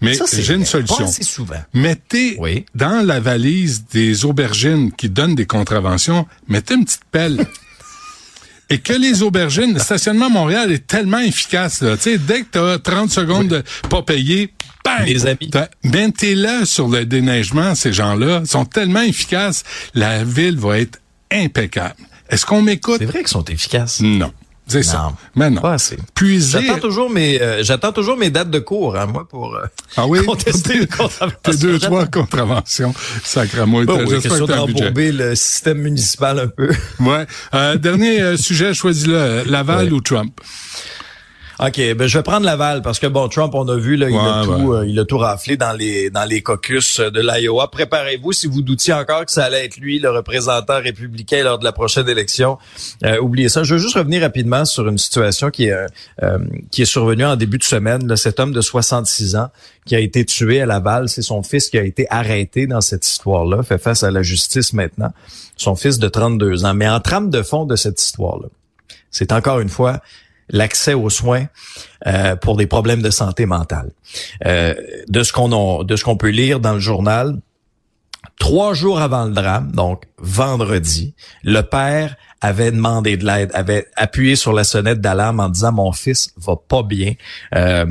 Mais 0.02 0.14
j'ai 0.34 0.54
une 0.54 0.66
solution. 0.66 1.06
Pas 1.06 1.12
souvent. 1.12 1.62
Mettez 1.74 2.40
dans 2.76 3.06
la 3.06 3.20
valise 3.20 3.86
des 3.92 4.26
aubergines 4.26 4.92
qui 4.92 5.10
donnent 5.10 5.36
des 5.36 5.46
contraventions, 5.46 6.26
mettez 6.48 6.76
une 6.76 6.86
petite 6.86 7.06
pelle. 7.12 7.46
et 8.70 8.80
que 8.80 8.94
les 8.94 9.22
aubergines, 9.22 9.74
le 9.74 9.80
stationnement 9.80 10.26
à 10.26 10.30
Montréal 10.30 10.72
est 10.72 10.88
tellement 10.88 11.20
efficace. 11.20 11.82
Là. 11.82 11.98
sais, 11.98 12.18
dès 12.18 12.42
que 12.42 12.48
tu 12.54 12.60
as 12.60 12.80
30 12.80 13.10
secondes 13.10 13.48
de 13.48 13.64
pas 13.90 14.02
payer, 14.02 14.54
bang! 14.84 15.06
Les 15.06 15.26
amis. 15.26 15.50
Ben, 15.84 16.12
t'es 16.12 16.36
là 16.36 16.66
sur 16.66 16.88
le 16.88 17.06
déneigement, 17.06 17.76
ces 17.76 17.94
gens-là. 17.94 18.44
sont 18.46 18.66
tellement 18.66 19.02
efficaces. 19.02 19.64
La 19.94 20.24
ville 20.24 20.58
va 20.58 20.80
être 20.80 21.00
impeccable. 21.32 21.96
Est-ce 22.30 22.46
qu'on 22.46 22.62
m'écoute? 22.62 22.98
C'est 23.00 23.06
vrai 23.06 23.20
qu'ils 23.20 23.30
sont 23.30 23.46
efficaces. 23.46 24.02
Non. 24.02 24.34
C'est 24.68 24.84
ça. 24.84 25.14
Mais 25.36 25.50
non. 25.50 25.62
Pas 25.62 25.74
assez. 25.74 25.98
Puiser... 26.14 26.62
J'attends 26.62 26.80
toujours 26.80 27.10
mes, 27.10 27.42
euh, 27.42 27.64
j'attends 27.64 27.94
toujours 27.94 28.18
mes 28.18 28.30
dates 28.30 28.52
de 28.52 28.60
cours, 28.60 28.98
hein, 28.98 29.06
moi, 29.06 29.28
pour 29.28 29.56
euh, 29.56 29.66
ah 29.96 30.06
oui? 30.08 30.20
contester 30.26 30.78
une 30.80 30.88
contravention. 30.88 31.38
T'es 31.42 31.56
deux, 31.56 31.80
trois 31.80 32.06
contraventions. 32.06 32.94
Sacrément. 33.24 33.82
Oh, 33.88 33.98
oui, 34.06 34.22
question 34.22 34.46
d'embourber 34.46 35.12
le 35.12 35.36
système 35.36 35.80
municipal 35.80 36.40
un 36.40 36.48
peu. 36.48 36.70
ouais. 37.00 37.26
Euh, 37.54 37.78
dernier 37.78 38.22
euh, 38.22 38.38
sujet, 38.38 38.74
choisis-le. 38.74 39.44
Laval 39.46 39.94
ou 39.94 40.02
Trump? 40.02 40.40
OK, 41.60 41.78
ben 41.96 42.06
je 42.08 42.18
vais 42.20 42.24
prendre 42.24 42.46
Laval 42.46 42.84
parce 42.84 43.00
que 43.00 43.08
bon, 43.08 43.28
Trump, 43.30 43.56
on 43.56 43.68
a 43.68 43.76
vu 43.76 43.96
là, 43.96 44.12
il 44.12 44.16
a 44.16 44.44
tout, 44.44 44.74
euh, 44.74 44.86
il 44.86 45.00
a 45.00 45.06
tout 45.06 45.18
raflé 45.18 45.58
dans 45.58 45.74
les 45.74 46.12
dans 46.12 46.24
les 46.24 46.44
caucus 46.44 47.00
de 47.00 47.20
l'Iowa. 47.20 47.68
Préparez-vous 47.72 48.32
si 48.32 48.46
vous 48.46 48.62
doutiez 48.62 48.94
encore 48.94 49.26
que 49.26 49.32
ça 49.32 49.46
allait 49.46 49.66
être 49.66 49.78
lui 49.78 49.98
le 49.98 50.12
représentant 50.12 50.80
républicain 50.80 51.44
lors 51.44 51.58
de 51.58 51.64
la 51.64 51.72
prochaine 51.72 52.08
élection. 52.08 52.60
Euh, 53.04 53.20
oubliez 53.20 53.50
ça. 53.50 53.64
Je 53.64 53.74
veux 53.74 53.80
juste 53.80 53.96
revenir 53.96 54.22
rapidement 54.22 54.66
sur 54.66 54.88
une 54.88 55.00
situation 55.00 55.50
qui 55.50 55.66
est 55.66 55.76
euh, 56.22 56.38
qui 56.70 56.84
est 56.84 56.86
survenue 56.86 57.26
en 57.26 57.36
début 57.36 57.58
de 57.58 57.64
semaine. 57.64 58.08
Là, 58.08 58.18
cet 58.18 58.40
homme 58.40 58.52
de 58.52 58.62
66 58.62 59.36
ans 59.36 59.50
qui 59.84 59.96
a 59.96 60.00
été 60.00 60.26
tué 60.26 60.62
à 60.62 60.68
Laval, 60.68 61.10
c'est 61.10 61.24
son 61.24 61.42
fils 61.42 61.72
qui 61.72 61.80
a 61.80 61.84
été 61.84 62.06
arrêté 62.12 62.68
dans 62.68 62.82
cette 62.82 63.08
histoire-là, 63.08 63.64
fait 63.64 63.80
face 63.80 64.04
à 64.04 64.12
la 64.12 64.22
justice 64.22 64.74
maintenant. 64.74 65.12
Son 65.56 65.76
fils 65.76 65.98
de 65.98 66.08
32 66.08 66.66
ans. 66.66 66.76
Mais 66.76 66.88
en 66.88 67.00
trame 67.00 67.32
de 67.32 67.42
fond 67.42 67.66
de 67.66 67.76
cette 67.76 68.00
histoire-là, 68.00 68.48
c'est 69.10 69.32
encore 69.32 69.60
une 69.60 69.70
fois 69.70 70.02
l'accès 70.50 70.94
aux 70.94 71.10
soins 71.10 71.46
euh, 72.06 72.36
pour 72.36 72.58
des 72.58 72.68
problèmes 72.68 73.02
de 73.02 73.10
santé 73.10 73.46
mentale. 73.46 73.92
Euh, 74.46 74.74
de 75.08 75.24
ce 75.24 75.34
qu'on 75.34 75.84
de 75.84 75.96
ce 75.96 76.04
qu'on 76.04 76.18
peut 76.18 76.30
lire 76.30 76.60
dans 76.60 76.74
le 76.74 76.80
journal, 76.80 77.40
trois 78.40 78.74
jours 78.74 79.00
avant 79.00 79.26
le 79.26 79.32
drame, 79.32 79.72
donc 79.72 80.04
vendredi, 80.18 81.14
le 81.44 81.62
père 81.62 82.16
avait 82.42 82.72
demandé 82.72 83.18
de 83.18 83.26
l'aide, 83.26 83.52
avait 83.54 83.88
appuyé 83.96 84.36
sur 84.36 84.54
la 84.54 84.64
sonnette 84.64 85.02
d'alarme 85.02 85.40
en 85.40 85.50
disant 85.50 85.72
mon 85.72 85.92
fils 85.92 86.34
va 86.38 86.56
pas 86.56 86.84
bien. 86.84 87.14
Euh, 87.56 87.86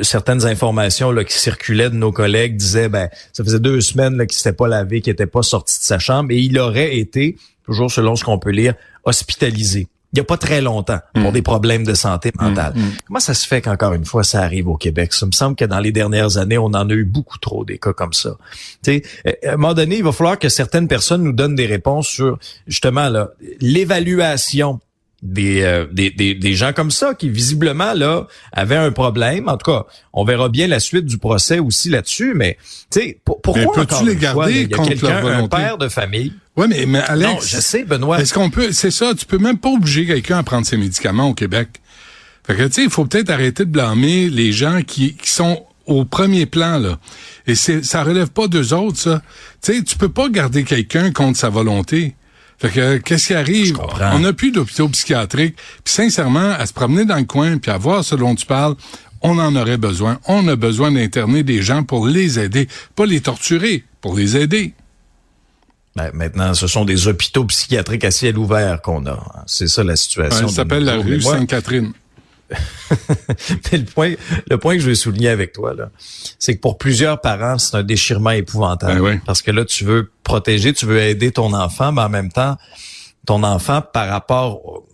certaines 0.00 0.46
informations 0.46 1.12
là, 1.12 1.22
qui 1.22 1.38
circulaient 1.38 1.90
de 1.90 1.96
nos 1.96 2.10
collègues 2.10 2.56
disaient 2.56 2.88
ben 2.88 3.08
ça 3.32 3.44
faisait 3.44 3.60
deux 3.60 3.80
semaines 3.80 4.26
qu'il 4.26 4.36
s'était 4.36 4.54
pas 4.54 4.68
lavé, 4.68 5.00
qu'il 5.00 5.12
était 5.12 5.26
pas 5.26 5.42
sorti 5.42 5.78
de 5.78 5.84
sa 5.84 5.98
chambre 5.98 6.30
et 6.32 6.38
il 6.38 6.58
aurait 6.58 6.96
été, 6.96 7.36
toujours 7.64 7.90
selon 7.90 8.16
ce 8.16 8.24
qu'on 8.24 8.38
peut 8.38 8.50
lire, 8.50 8.74
hospitalisé 9.04 9.88
il 10.14 10.18
n'y 10.18 10.20
a 10.20 10.24
pas 10.24 10.36
très 10.36 10.60
longtemps 10.60 11.00
pour 11.12 11.30
mm. 11.30 11.32
des 11.32 11.42
problèmes 11.42 11.84
de 11.84 11.94
santé 11.94 12.30
mentale. 12.38 12.72
Mm, 12.76 12.80
mm. 12.80 12.92
Comment 13.08 13.18
ça 13.18 13.34
se 13.34 13.48
fait 13.48 13.60
qu'encore 13.60 13.94
une 13.94 14.04
fois, 14.04 14.22
ça 14.22 14.42
arrive 14.42 14.68
au 14.68 14.76
Québec? 14.76 15.12
Ça 15.12 15.26
me 15.26 15.32
semble 15.32 15.56
que 15.56 15.64
dans 15.64 15.80
les 15.80 15.90
dernières 15.90 16.38
années, 16.38 16.56
on 16.56 16.66
en 16.66 16.88
a 16.88 16.92
eu 16.92 17.04
beaucoup 17.04 17.38
trop 17.38 17.64
des 17.64 17.78
cas 17.78 17.92
comme 17.92 18.12
ça. 18.12 18.36
sais, 18.82 19.02
à 19.44 19.54
un 19.54 19.56
moment 19.56 19.74
donné, 19.74 19.96
il 19.96 20.04
va 20.04 20.12
falloir 20.12 20.38
que 20.38 20.48
certaines 20.48 20.86
personnes 20.86 21.24
nous 21.24 21.32
donnent 21.32 21.56
des 21.56 21.66
réponses 21.66 22.06
sur 22.06 22.38
justement 22.68 23.10
l'évaluation 23.60 24.78
euh, 25.26 25.86
des, 25.90 26.10
des, 26.10 26.34
des, 26.34 26.54
gens 26.54 26.72
comme 26.72 26.90
ça 26.90 27.14
qui 27.14 27.30
visiblement 27.30 27.94
là 27.94 28.26
avaient 28.52 28.76
un 28.76 28.92
problème. 28.92 29.48
En 29.48 29.56
tout 29.56 29.70
cas, 29.70 29.86
on 30.12 30.24
verra 30.24 30.48
bien 30.48 30.66
la 30.66 30.80
suite 30.80 31.06
du 31.06 31.16
procès 31.16 31.58
aussi 31.58 31.88
là-dessus. 31.88 32.34
Mais 32.34 32.58
tu 32.90 33.00
sais, 33.00 33.20
pourquoi 33.24 33.54
mais 33.54 33.66
encore 33.66 34.04
les 34.04 34.16
garder 34.16 34.62
il 34.62 34.70
y 34.70 34.74
a 34.74 34.78
quelqu'un, 34.78 35.24
un 35.24 35.48
père 35.48 35.78
de 35.78 35.88
famille. 35.88 36.32
Oui, 36.56 36.66
mais, 36.68 36.86
mais 36.86 37.00
Alex, 37.00 37.32
non, 37.32 37.40
je 37.40 37.60
sais, 37.60 37.84
Benoît. 37.84 38.20
Est-ce 38.20 38.34
qu'on 38.34 38.50
peut, 38.50 38.70
c'est 38.72 38.90
ça, 38.90 39.14
tu 39.14 39.24
peux 39.24 39.38
même 39.38 39.58
pas 39.58 39.70
obliger 39.70 40.06
quelqu'un 40.06 40.38
à 40.38 40.42
prendre 40.42 40.66
ses 40.66 40.76
médicaments 40.76 41.28
au 41.28 41.34
Québec. 41.34 41.68
Fait 42.46 42.54
que 42.54 42.62
tu 42.64 42.72
sais, 42.72 42.84
il 42.84 42.90
faut 42.90 43.06
peut-être 43.06 43.30
arrêter 43.30 43.64
de 43.64 43.70
blâmer 43.70 44.28
les 44.28 44.52
gens 44.52 44.82
qui, 44.82 45.14
qui 45.14 45.30
sont 45.30 45.64
au 45.86 46.04
premier 46.04 46.46
plan 46.46 46.78
là. 46.78 46.98
Et 47.46 47.54
c'est, 47.54 47.84
ça 47.84 48.04
relève 48.04 48.30
pas 48.30 48.46
d'eux 48.46 48.74
autres 48.74 48.98
ça. 48.98 49.22
Tu 49.62 49.74
sais, 49.74 49.82
tu 49.82 49.96
peux 49.96 50.10
pas 50.10 50.28
garder 50.28 50.64
quelqu'un 50.64 51.12
contre 51.12 51.38
sa 51.38 51.48
volonté. 51.48 52.14
Fait 52.58 52.70
que 52.70 52.96
qu'est-ce 52.98 53.28
qui 53.28 53.34
arrive? 53.34 53.78
On 54.12 54.20
n'a 54.20 54.32
plus 54.32 54.52
d'hôpitaux 54.52 54.88
psychiatriques. 54.88 55.56
Puis 55.56 55.94
sincèrement, 55.94 56.52
à 56.52 56.66
se 56.66 56.72
promener 56.72 57.04
dans 57.04 57.16
le 57.16 57.24
coin 57.24 57.58
puis 57.58 57.70
à 57.70 57.78
voir 57.78 58.04
ce 58.04 58.14
dont 58.14 58.34
tu 58.34 58.46
parles, 58.46 58.74
on 59.22 59.38
en 59.38 59.56
aurait 59.56 59.78
besoin. 59.78 60.18
On 60.28 60.46
a 60.48 60.56
besoin 60.56 60.92
d'interner 60.92 61.42
des 61.42 61.62
gens 61.62 61.82
pour 61.82 62.06
les 62.06 62.38
aider, 62.38 62.68
pas 62.94 63.06
les 63.06 63.20
torturer, 63.20 63.84
pour 64.00 64.16
les 64.16 64.36
aider. 64.36 64.74
Ben, 65.96 66.10
maintenant, 66.12 66.54
ce 66.54 66.66
sont 66.66 66.84
des 66.84 67.06
hôpitaux 67.06 67.44
psychiatriques 67.44 68.04
à 68.04 68.10
ciel 68.10 68.36
ouvert 68.36 68.82
qu'on 68.82 69.06
a. 69.06 69.44
C'est 69.46 69.68
ça 69.68 69.84
la 69.84 69.96
situation. 69.96 70.48
ça 70.48 70.54
s'appelle 70.54 70.84
la 70.84 70.96
rue 70.96 71.20
Sainte-Catherine. 71.20 71.92
Mais 73.72 73.78
le 73.78 73.84
point, 73.84 74.14
le 74.50 74.58
point 74.58 74.74
que 74.74 74.80
je 74.80 74.88
veux 74.88 74.94
souligner 74.94 75.28
avec 75.28 75.52
toi, 75.52 75.74
là, 75.74 75.90
c'est 76.38 76.56
que 76.56 76.60
pour 76.60 76.78
plusieurs 76.78 77.20
parents, 77.20 77.58
c'est 77.58 77.76
un 77.76 77.82
déchirement 77.82 78.30
épouvantable. 78.30 79.00
Ben 79.00 79.20
Parce 79.24 79.42
que 79.42 79.50
là, 79.50 79.64
tu 79.64 79.84
veux 79.84 80.10
protéger, 80.22 80.72
tu 80.72 80.86
veux 80.86 80.98
aider 80.98 81.32
ton 81.32 81.52
enfant, 81.52 81.92
mais 81.92 82.02
en 82.02 82.08
même 82.08 82.30
temps, 82.30 82.56
ton 83.26 83.42
enfant, 83.42 83.80
par 83.80 84.08
rapport 84.08 84.84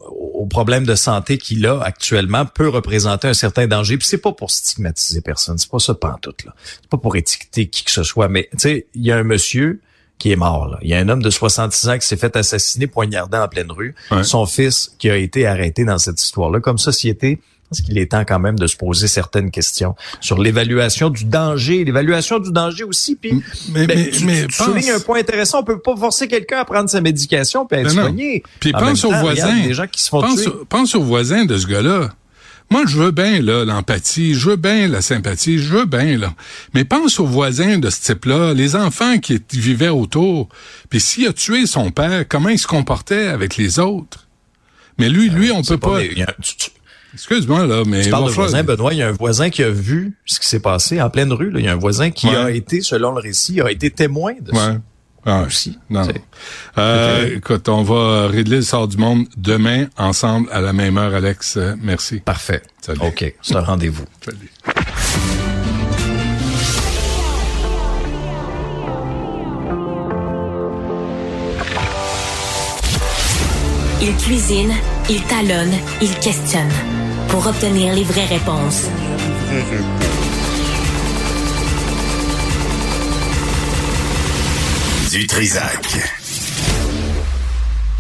au 0.41 0.47
problème 0.47 0.85
de 0.85 0.95
santé 0.95 1.37
qu'il 1.37 1.67
a 1.67 1.81
actuellement, 1.81 2.47
peut 2.47 2.69
représenter 2.69 3.29
un 3.29 3.35
certain 3.35 3.67
danger. 3.67 3.99
Puis 3.99 4.07
c'est 4.07 4.19
pas 4.19 4.33
pour 4.33 4.51
stigmatiser 4.51 5.21
personne, 5.21 5.59
c'est 5.59 5.71
pas 5.71 5.79
ça 5.79 5.95
pantoute, 5.95 6.45
là. 6.45 6.55
C'est 6.81 6.89
pas 6.89 6.97
pour 6.97 7.17
étiqueter 7.17 7.69
qui 7.69 7.85
que 7.85 7.91
ce 7.91 8.03
soit. 8.03 8.29
Mais 8.29 8.49
tu 8.53 8.59
sais, 8.59 8.87
il 8.95 9.03
y 9.03 9.13
a 9.13 9.17
un 9.17 9.25
monsieur 9.25 9.81
qui 10.21 10.31
est 10.31 10.37
mort. 10.37 10.69
Là. 10.69 10.79
Il 10.83 10.91
y 10.91 10.95
a 10.95 10.99
un 10.99 11.09
homme 11.09 11.23
de 11.23 11.31
66 11.31 11.89
ans 11.89 11.99
qui 11.99 12.07
s'est 12.07 12.17
fait 12.17 12.37
assassiner 12.37 12.87
poignardé 12.87 13.37
en 13.37 13.49
pleine 13.49 13.73
rue. 13.73 13.97
Son 14.23 14.47
fils 14.47 14.95
qui 14.99 15.11
a 15.11 15.17
été 15.17 15.47
arrêté 15.47 15.85
dans 15.85 15.99
cette 15.99 16.23
histoire-là. 16.23 16.61
Comme 16.61 16.79
société, 16.79 17.41
parce 17.71 17.81
qu'il 17.81 17.97
est 17.99 18.11
temps 18.11 18.25
quand 18.27 18.39
même 18.39 18.59
de 18.59 18.67
se 18.67 18.77
poser 18.77 19.09
certaines 19.09 19.51
questions 19.51 19.95
sur 20.21 20.39
l'évaluation 20.39 21.09
du 21.09 21.25
danger, 21.25 21.85
l'évaluation 21.85 22.39
du 22.39 22.53
danger 22.53 22.85
aussi. 22.85 23.17
Puis, 23.17 23.43
mais, 23.73 23.87
ben, 23.87 23.99
mais, 23.99 24.11
tu, 24.11 24.25
mais 24.25 24.47
tu 24.47 24.63
soulignes 24.63 24.91
un 24.91 25.01
point 25.01 25.21
intéressant. 25.21 25.61
On 25.61 25.65
peut 25.65 25.79
pas 25.79 25.97
forcer 25.97 26.29
quelqu'un 26.29 26.59
à 26.59 26.65
prendre 26.65 26.91
sa 26.91 27.01
médication 27.01 27.67
puis 27.67 27.79
à 27.79 27.83
être 27.83 27.91
soigné. 27.91 28.43
Puis 28.61 28.73
pense 28.73 29.05
aux 29.05 29.13
voisins. 29.13 29.57
Des 29.63 29.75
gens 29.75 29.87
qui 29.87 30.03
se 30.03 30.09
font 30.09 30.21
pense, 30.21 30.41
pense 30.69 30.95
aux 30.95 31.03
voisins 31.03 31.45
de 31.45 31.57
ce 31.57 31.67
gars-là. 31.67 32.11
Moi, 32.73 32.85
je 32.87 32.99
veux 32.99 33.11
bien 33.11 33.43
là 33.43 33.65
l'empathie, 33.65 34.35
je 34.35 34.51
veux 34.51 34.57
bien 34.57 34.87
la 34.87 35.03
sympathie, 35.03 35.59
je 35.59 35.75
veux 35.75 35.87
bien 35.87 36.17
là. 36.17 36.35
Mais 36.73 36.85
pense 36.85 37.19
aux 37.19 37.27
voisins 37.27 37.79
de 37.79 37.91
ce 37.91 38.01
type-là, 38.01 38.55
les 38.55 38.77
enfants 38.77 39.19
qui 39.19 39.43
vivaient 39.53 39.89
autour. 39.89 40.49
Puis 40.89 41.01
s'il 41.01 41.27
a 41.27 41.33
tué 41.33 41.67
son 41.67 41.91
père, 41.91 42.27
comment 42.29 42.49
il 42.49 42.59
se 42.59 42.69
comportait 42.69 43.27
avec 43.27 43.57
les 43.57 43.81
autres? 43.81 44.29
Mais 44.99 45.09
lui, 45.09 45.31
lui, 45.31 45.51
on 45.51 45.63
peut 45.63 45.79
pas. 45.79 45.99
Excuse-moi 47.13 47.67
là, 47.67 47.83
mais 47.85 48.03
tu 48.03 48.11
parles 48.11 48.27
de 48.29 48.31
voisin, 48.31 48.63
Benoît. 48.63 48.95
Il 48.95 48.99
y 48.99 49.03
a 49.03 49.09
un 49.09 49.13
voisin 49.13 49.51
qui 49.51 49.65
a 49.65 49.71
vu 49.71 50.17
ce 50.25 50.39
qui 50.39 50.47
s'est 50.47 50.61
passé 50.61 51.03
en 51.03 51.11
pleine 51.11 51.33
rue. 51.33 51.51
Là. 51.51 51.59
Il 51.59 51.65
y 51.65 51.69
a 51.69 51.73
un 51.73 51.77
voisin 51.77 52.11
qui 52.11 52.29
a 52.29 52.51
été, 52.53 52.83
selon 52.83 53.11
le 53.13 53.21
récit, 53.21 53.61
a 53.61 53.71
été 53.73 53.91
témoin 53.91 54.35
de 54.41 54.55
ça. 54.55 54.79
Ah, 55.27 55.43
aussi. 55.47 55.79
Non. 55.91 56.07
Euh, 56.79 57.37
écoute, 57.37 57.69
on 57.69 57.83
va 57.83 58.29
régler 58.29 58.57
le 58.57 58.63
sort 58.63 58.89
du 58.89 58.97
monde 58.97 59.27
demain 59.37 59.87
ensemble 59.99 60.49
à 60.51 60.61
la 60.61 60.73
même 60.73 60.97
heure, 60.97 61.15
Alex. 61.15 61.57
Euh, 61.57 61.75
merci. 61.83 62.21
Parfait. 62.21 62.63
Salut. 62.81 63.01
OK. 63.03 63.35
C'est 63.43 63.57
un 63.57 63.61
rendez-vous. 63.61 64.05
Salut. 64.25 64.51
Il 74.03 74.17
cuisine, 74.17 74.73
il 75.11 75.23
talonne, 75.25 75.75
il 76.01 76.15
questionne 76.21 76.71
pour 77.29 77.47
obtenir 77.47 77.95
les 77.95 78.03
vraies 78.03 78.25
réponses. 78.27 78.89
Du 85.13 85.27
Trisac. 85.27 85.89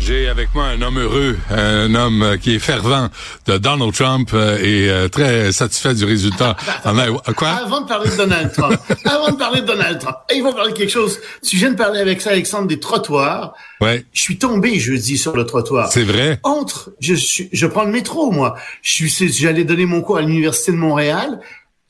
J'ai 0.01 0.29
avec 0.29 0.55
moi 0.55 0.67
un 0.67 0.81
homme 0.81 0.99
heureux, 0.99 1.37
un 1.51 1.93
homme 1.97 2.37
qui 2.41 2.55
est 2.55 2.59
fervent 2.61 3.09
de 3.47 3.59
Donald 3.59 3.93
Trump 3.93 4.31
euh, 4.33 4.59
et 4.59 4.89
euh, 4.89 5.09
très 5.09 5.51
satisfait 5.51 5.95
du 5.95 6.05
résultat. 6.05 6.57
Quoi? 7.37 7.49
Avant 7.49 7.81
de 7.81 7.89
parler 7.89 8.11
de 8.11 8.17
Donald 8.17 8.53
Trump, 8.53 8.81
avant 9.05 9.33
de 9.33 9.37
parler 9.37 9.63
de 9.63 9.67
Donald 9.67 9.99
Trump, 9.99 10.17
il 10.33 10.43
va 10.45 10.53
parler 10.53 10.73
de 10.73 10.77
quelque 10.77 10.93
chose. 10.93 11.19
Tu 11.43 11.57
viens 11.57 11.71
de 11.71 11.77
parler 11.77 11.99
avec 11.99 12.21
ça, 12.21 12.31
Alexandre, 12.31 12.69
des 12.69 12.79
trottoirs. 12.79 13.55
Ouais. 13.81 14.05
Je 14.13 14.21
suis 14.23 14.39
tombé 14.39 14.79
jeudi 14.79 15.19
sur 15.19 15.37
le 15.37 15.45
trottoir. 15.45 15.91
C'est 15.91 16.05
vrai? 16.05 16.39
Entre, 16.45 16.93
je 17.01 17.15
suis, 17.15 17.49
je 17.53 17.67
prends 17.67 17.85
le 17.85 17.91
métro, 17.91 18.31
moi. 18.31 18.55
Je 18.83 19.07
suis, 19.07 19.33
j'allais 19.33 19.65
donner 19.65 19.87
mon 19.87 20.01
cours 20.01 20.19
à 20.19 20.23
l'université 20.23 20.71
de 20.71 20.77
Montréal, 20.77 21.41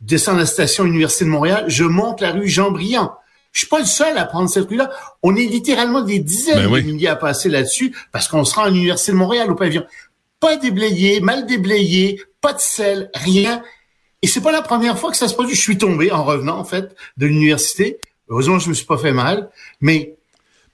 descends 0.00 0.34
la 0.34 0.46
station 0.46 0.86
Université 0.86 1.26
de 1.26 1.30
Montréal, 1.30 1.64
je 1.68 1.84
monte 1.84 2.22
la 2.22 2.30
rue 2.30 2.48
Jean-Briand. 2.48 3.12
Je 3.52 3.60
suis 3.60 3.68
pas 3.68 3.80
le 3.80 3.84
seul 3.84 4.16
à 4.16 4.24
prendre 4.24 4.48
cette 4.48 4.68
rue-là. 4.68 4.90
On 5.22 5.34
est 5.34 5.46
littéralement 5.46 6.02
des 6.02 6.20
dizaines 6.20 6.56
ben 6.56 6.70
de 6.70 6.80
milliers 6.80 7.08
à 7.08 7.16
passer 7.16 7.48
là-dessus 7.48 7.94
parce 8.12 8.28
qu'on 8.28 8.44
se 8.44 8.54
rend 8.54 8.62
à 8.62 8.70
l'Université 8.70 9.12
de 9.12 9.16
Montréal 9.16 9.50
au 9.50 9.54
pavillon. 9.54 9.84
Pas 10.38 10.56
déblayé, 10.56 11.20
mal 11.20 11.46
déblayé, 11.46 12.22
pas 12.40 12.52
de 12.52 12.60
sel, 12.60 13.10
rien. 13.14 13.62
Et 14.22 14.26
c'est 14.26 14.40
pas 14.40 14.52
la 14.52 14.62
première 14.62 14.98
fois 14.98 15.10
que 15.10 15.16
ça 15.16 15.28
se 15.28 15.34
produit. 15.34 15.54
Je 15.54 15.60
suis 15.60 15.78
tombé 15.78 16.12
en 16.12 16.24
revenant, 16.24 16.58
en 16.58 16.64
fait, 16.64 16.94
de 17.16 17.26
l'université. 17.26 17.98
Heureusement, 18.28 18.58
je 18.58 18.68
me 18.68 18.74
suis 18.74 18.86
pas 18.86 18.98
fait 18.98 19.12
mal. 19.12 19.50
Mais 19.80 20.16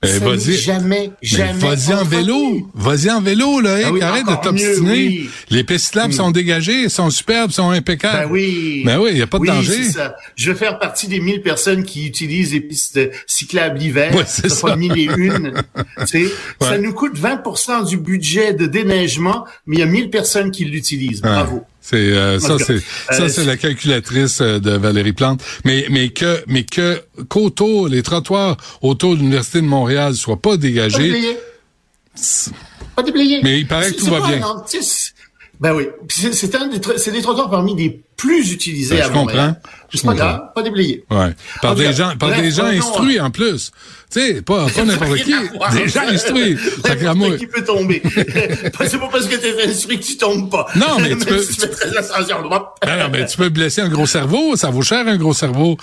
ça 0.06 0.24
n'est 0.50 0.56
jamais, 0.56 1.10
jamais. 1.22 1.52
Vas-y 1.54 1.94
en 1.94 2.04
vélo. 2.04 2.70
Vas-y 2.74 3.10
en 3.10 3.20
vélo, 3.20 3.60
là. 3.60 3.90
Oui, 3.90 4.00
arrête 4.02 4.26
de 4.26 4.34
t'obstiner. 4.42 4.90
oui. 4.90 5.30
Les 5.50 5.64
pistes 5.64 5.86
cyclables 5.86 6.12
sont 6.12 6.30
dégagées, 6.30 6.88
sont 6.88 7.10
superbes, 7.10 7.50
sont 7.50 7.70
impeccables. 7.70 8.26
Ben 8.26 8.32
oui. 8.32 8.82
Ben 8.84 8.98
oui, 9.00 9.10
il 9.12 9.16
n'y 9.16 9.22
a 9.22 9.26
pas 9.26 9.38
de 9.38 9.46
danger. 9.46 9.84
ça. 9.84 10.16
Je 10.36 10.50
vais 10.52 10.56
faire 10.58 10.78
partie 10.78 11.08
des 11.08 11.20
1000 11.20 11.42
personnes 11.42 11.84
qui 11.84 12.06
utilisent 12.06 12.52
les 12.52 12.60
pistes 12.60 13.00
cyclables 13.26 13.78
l'hiver. 13.78 14.14
Ouais, 14.14 14.24
c'est 14.26 14.48
Ça 14.48 14.68
ça. 14.68 14.76
mille 14.76 14.96
et 14.98 15.04
une. 15.16 15.52
Tu 16.00 16.06
sais, 16.06 16.24
Ça 16.60 16.70
Ouais. 16.72 16.78
nous 16.78 16.92
coûte 16.92 17.18
20% 17.18 17.88
du 17.88 17.96
budget 17.96 18.52
de 18.54 18.66
déneigement, 18.66 19.44
mais 19.66 19.76
il 19.76 19.78
y 19.80 19.82
a 19.82 19.86
1000 19.86 20.10
personnes 20.10 20.50
qui 20.50 20.64
l'utilisent. 20.64 21.22
Ouais. 21.22 21.30
Bravo. 21.90 21.96
C'est 21.96 21.96
euh, 21.96 22.38
ça, 22.38 22.56
c'est 22.58 22.80
ça, 23.14 23.22
euh, 23.22 23.28
c'est 23.28 23.44
la 23.44 23.56
calculatrice 23.56 24.40
euh, 24.40 24.58
de 24.58 24.72
Valérie 24.72 25.12
Plante. 25.12 25.42
Mais 25.64 25.86
mais 25.90 26.08
que 26.08 26.42
mais 26.46 26.64
que 26.64 27.00
qu'autour 27.28 27.88
les 27.88 28.02
trottoirs 28.02 28.56
autour 28.82 29.14
de 29.14 29.20
l'université 29.20 29.60
de 29.60 29.66
Montréal 29.66 30.14
soient 30.14 30.40
pas 30.40 30.56
dégagés. 30.56 31.36
Pas 32.94 33.02
déblayé. 33.02 33.40
Mais 33.42 33.60
il 33.60 33.66
paraît 33.66 33.92
que 33.92 33.98
tout 33.98 34.06
va 34.06 34.26
bien. 34.26 34.40
Ben 35.60 35.74
oui. 35.74 35.88
C'est 36.08 36.50
des, 36.50 37.10
des 37.12 37.22
trottoirs 37.22 37.50
parmi 37.50 37.74
les 37.76 38.02
plus 38.16 38.52
utilisés 38.52 38.96
Ben, 38.96 39.02
à 39.02 39.08
je 39.08 39.12
Montréal. 39.12 39.46
comprends. 39.62 39.70
C'est 39.94 40.04
pas 40.04 40.14
grave, 40.14 40.40
pas 40.54 40.62
déblayé. 40.62 41.04
Ouais. 41.10 41.30
Par 41.62 41.72
En 41.72 41.74
des 41.74 41.84
cas, 41.84 41.92
gens 41.92 42.16
par 42.18 42.28
bref, 42.30 42.42
des 42.42 42.50
gens 42.50 42.64
instruits 42.66 43.20
en 43.20 43.30
plus. 43.30 43.70
Tu 44.12 44.20
sais, 44.20 44.42
pas 44.42 44.66
pas 44.68 44.84
n'importe 44.84 45.16
qui, 45.16 45.32
des 45.32 45.88
gens 45.88 46.00
instruits. 46.08 46.56
N'importe 47.02 47.38
qui 47.38 47.46
peut 47.46 47.64
tomber. 47.64 48.02
c'est 48.86 48.98
pas 48.98 49.08
parce 49.10 49.26
que 49.26 49.36
t'es 49.36 49.64
instruit 49.68 49.98
que 49.98 50.04
tu 50.04 50.16
tombes 50.16 50.50
pas. 50.50 50.66
Non, 50.76 50.98
mais 50.98 51.10
tu 51.10 51.16
Même 51.16 51.24
peux- 51.24 51.42
si 51.42 51.56
tu. 51.56 51.66
Ben 52.82 52.98
non, 52.98 53.08
mais 53.10 53.26
tu 53.26 53.36
peux 53.36 53.48
blesser 53.48 53.80
un 53.80 53.88
gros 53.88 54.06
cerveau, 54.06 54.56
ça 54.56 54.70
vaut 54.70 54.82
cher 54.82 55.06
un 55.06 55.16
gros 55.16 55.32
cerveau. 55.34 55.76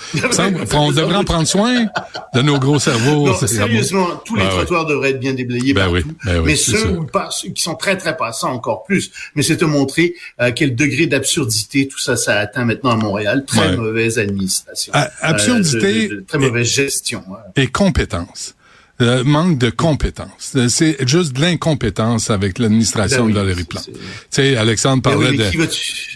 On 0.74 0.92
devrait 0.92 1.16
en 1.16 1.24
prendre 1.24 1.46
soin 1.48 1.86
de 2.34 2.42
nos 2.42 2.58
gros 2.58 2.78
cerveaux. 2.78 3.26
Non, 3.28 3.34
sérieusement, 3.46 4.22
tous 4.24 4.36
les 4.36 4.42
ouais. 4.44 4.48
trottoirs 4.50 4.86
devraient 4.86 5.10
être 5.10 5.20
bien 5.20 5.34
déblayés 5.34 5.72
Ben 5.74 5.82
partout. 5.90 5.94
oui, 6.08 6.14
ben 6.24 6.36
oui, 6.38 6.42
mais 6.46 6.56
c'est 6.56 6.72
ceux 6.72 6.78
sûr. 6.78 6.92
où 7.00 7.04
pas, 7.04 7.28
ceux 7.30 7.48
qui 7.50 7.62
sont 7.62 7.74
très 7.74 7.96
très 7.96 8.16
passants 8.16 8.52
encore 8.52 8.84
plus. 8.84 9.10
Mais 9.34 9.42
c'est 9.42 9.56
te 9.58 9.64
montrer 9.64 10.14
euh, 10.40 10.50
quel 10.54 10.74
degré 10.74 11.06
d'absurdité 11.06 11.88
tout 11.88 11.98
ça 11.98 12.16
ça 12.24 12.38
atteint 12.38 12.64
maintenant 12.64 12.90
à 12.90 12.96
Montréal. 12.96 13.44
Très 13.46 13.70
Ouais. 13.70 13.76
mauvaise 13.76 14.18
administration. 14.18 14.92
Absurdité 15.20 16.06
Euh, 16.06 16.08
de- 16.08 16.14
de- 16.16 16.20
très 16.26 16.38
mauvaise 16.38 16.66
gestion. 16.66 17.22
et 17.56 17.66
compétence. 17.68 18.54
Euh, 19.02 19.24
manque 19.24 19.58
de 19.58 19.70
compétence. 19.70 20.52
Euh, 20.54 20.68
C'est 20.68 21.08
juste 21.08 21.32
de 21.32 21.40
l'incompétence 21.40 22.30
avec 22.30 22.60
l'administration 22.60 23.22
Ben 23.22 23.26
oui, 23.26 23.32
de 23.32 23.38
Valérie 23.40 23.64
Plante. 23.64 23.86
Tu 23.92 23.98
sais, 24.30 24.56
Alexandre 24.56 25.02
Ben 25.02 25.10
parlait 25.10 25.30
oui, 25.30 25.36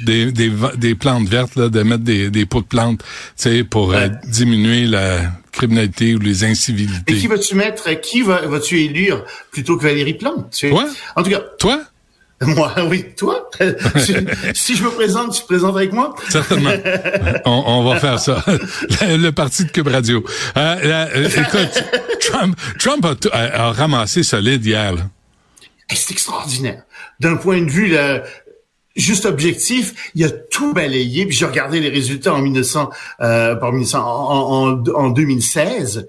de, 0.03 0.31
des, 0.31 0.51
des, 0.77 0.95
plantes 0.95 1.27
vertes, 1.29 1.57
là, 1.57 1.69
de 1.71 1.83
mettre 1.83 2.05
des, 2.05 2.31
des 2.31 2.47
pots 2.47 2.61
de 2.61 2.67
plantes, 2.67 3.01
tu 3.01 3.05
sais, 3.37 3.65
pour 3.65 3.93
euh, 3.95 4.07
diminuer 4.29 4.87
la 4.87 5.23
criminalité 5.51 6.15
ou 6.15 6.21
les 6.21 6.45
Et 6.45 6.47
incivilités. 6.49 7.17
qui 7.17 7.27
vas-tu 7.27 7.57
mettre, 7.57 8.01
qui 8.01 8.23
va, 8.23 8.43
vas-tu 8.47 8.79
élire 8.81 9.25
plutôt 9.51 9.77
que 9.77 9.83
Valérie 9.83 10.15
Plante? 10.15 10.49
tu 10.53 10.69
sais? 10.69 10.71
Toi? 10.71 10.87
En 11.17 11.25
tout 11.25 11.31
cas, 11.31 11.43
Toi? 11.59 11.83
moi, 12.47 12.73
oui, 12.89 13.05
toi? 13.17 13.51
si, 13.97 14.15
si 14.55 14.77
je 14.77 14.85
me 14.85 14.91
présente, 14.91 15.35
tu 15.35 15.43
te 15.43 15.47
présentes 15.47 15.77
avec 15.77 15.93
moi? 15.93 16.15
Certainement. 16.29 16.71
on, 17.45 17.63
on 17.67 17.85
va 17.85 17.99
faire 17.99 18.19
ça. 18.21 18.45
le, 18.47 19.17
le 19.17 19.33
parti 19.33 19.65
de 19.65 19.71
Cube 19.71 19.89
Radio. 19.89 20.25
Euh, 20.57 20.77
la- 20.83 21.09
euh, 21.09 21.29
écoute, 21.29 21.83
Trump, 22.21 22.57
Trump 22.79 23.05
a, 23.05 23.15
tout- 23.17 23.31
a- 23.33 23.67
a 23.67 23.73
ramassé 23.73 24.23
solide 24.23 24.65
hier. 24.65 24.95
C'est 25.93 26.13
extraordinaire. 26.13 26.83
D'un 27.19 27.37
point 27.37 27.61
de 27.63 27.71
vue 27.71 27.89
là, 27.89 28.23
juste 28.95 29.25
objectif, 29.27 30.11
il 30.15 30.25
a 30.25 30.31
tout 30.31 30.73
balayé. 30.75 31.27
Puis 31.27 31.37
j'ai 31.37 31.47
regardé 31.47 31.81
les 31.81 31.89
résultats 31.89 32.35
en 32.35 32.39
1900, 32.43 32.91
euh, 33.21 33.57
en 33.61 33.73
1900, 33.73 33.99
en, 34.01 34.69
en, 34.69 34.85
en 34.95 35.09
2016. 35.11 36.09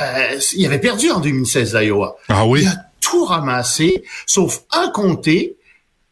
Euh, 0.00 0.38
il 0.56 0.66
avait 0.66 0.78
perdu 0.80 1.10
en 1.10 1.20
2016 1.20 1.76
l'Iowa. 1.76 2.16
Ah 2.28 2.46
oui? 2.46 2.62
Il 2.62 2.68
a 2.68 2.76
tout 3.12 3.24
ramassé, 3.26 4.04
sauf 4.26 4.62
un 4.72 4.88
comté. 4.88 5.56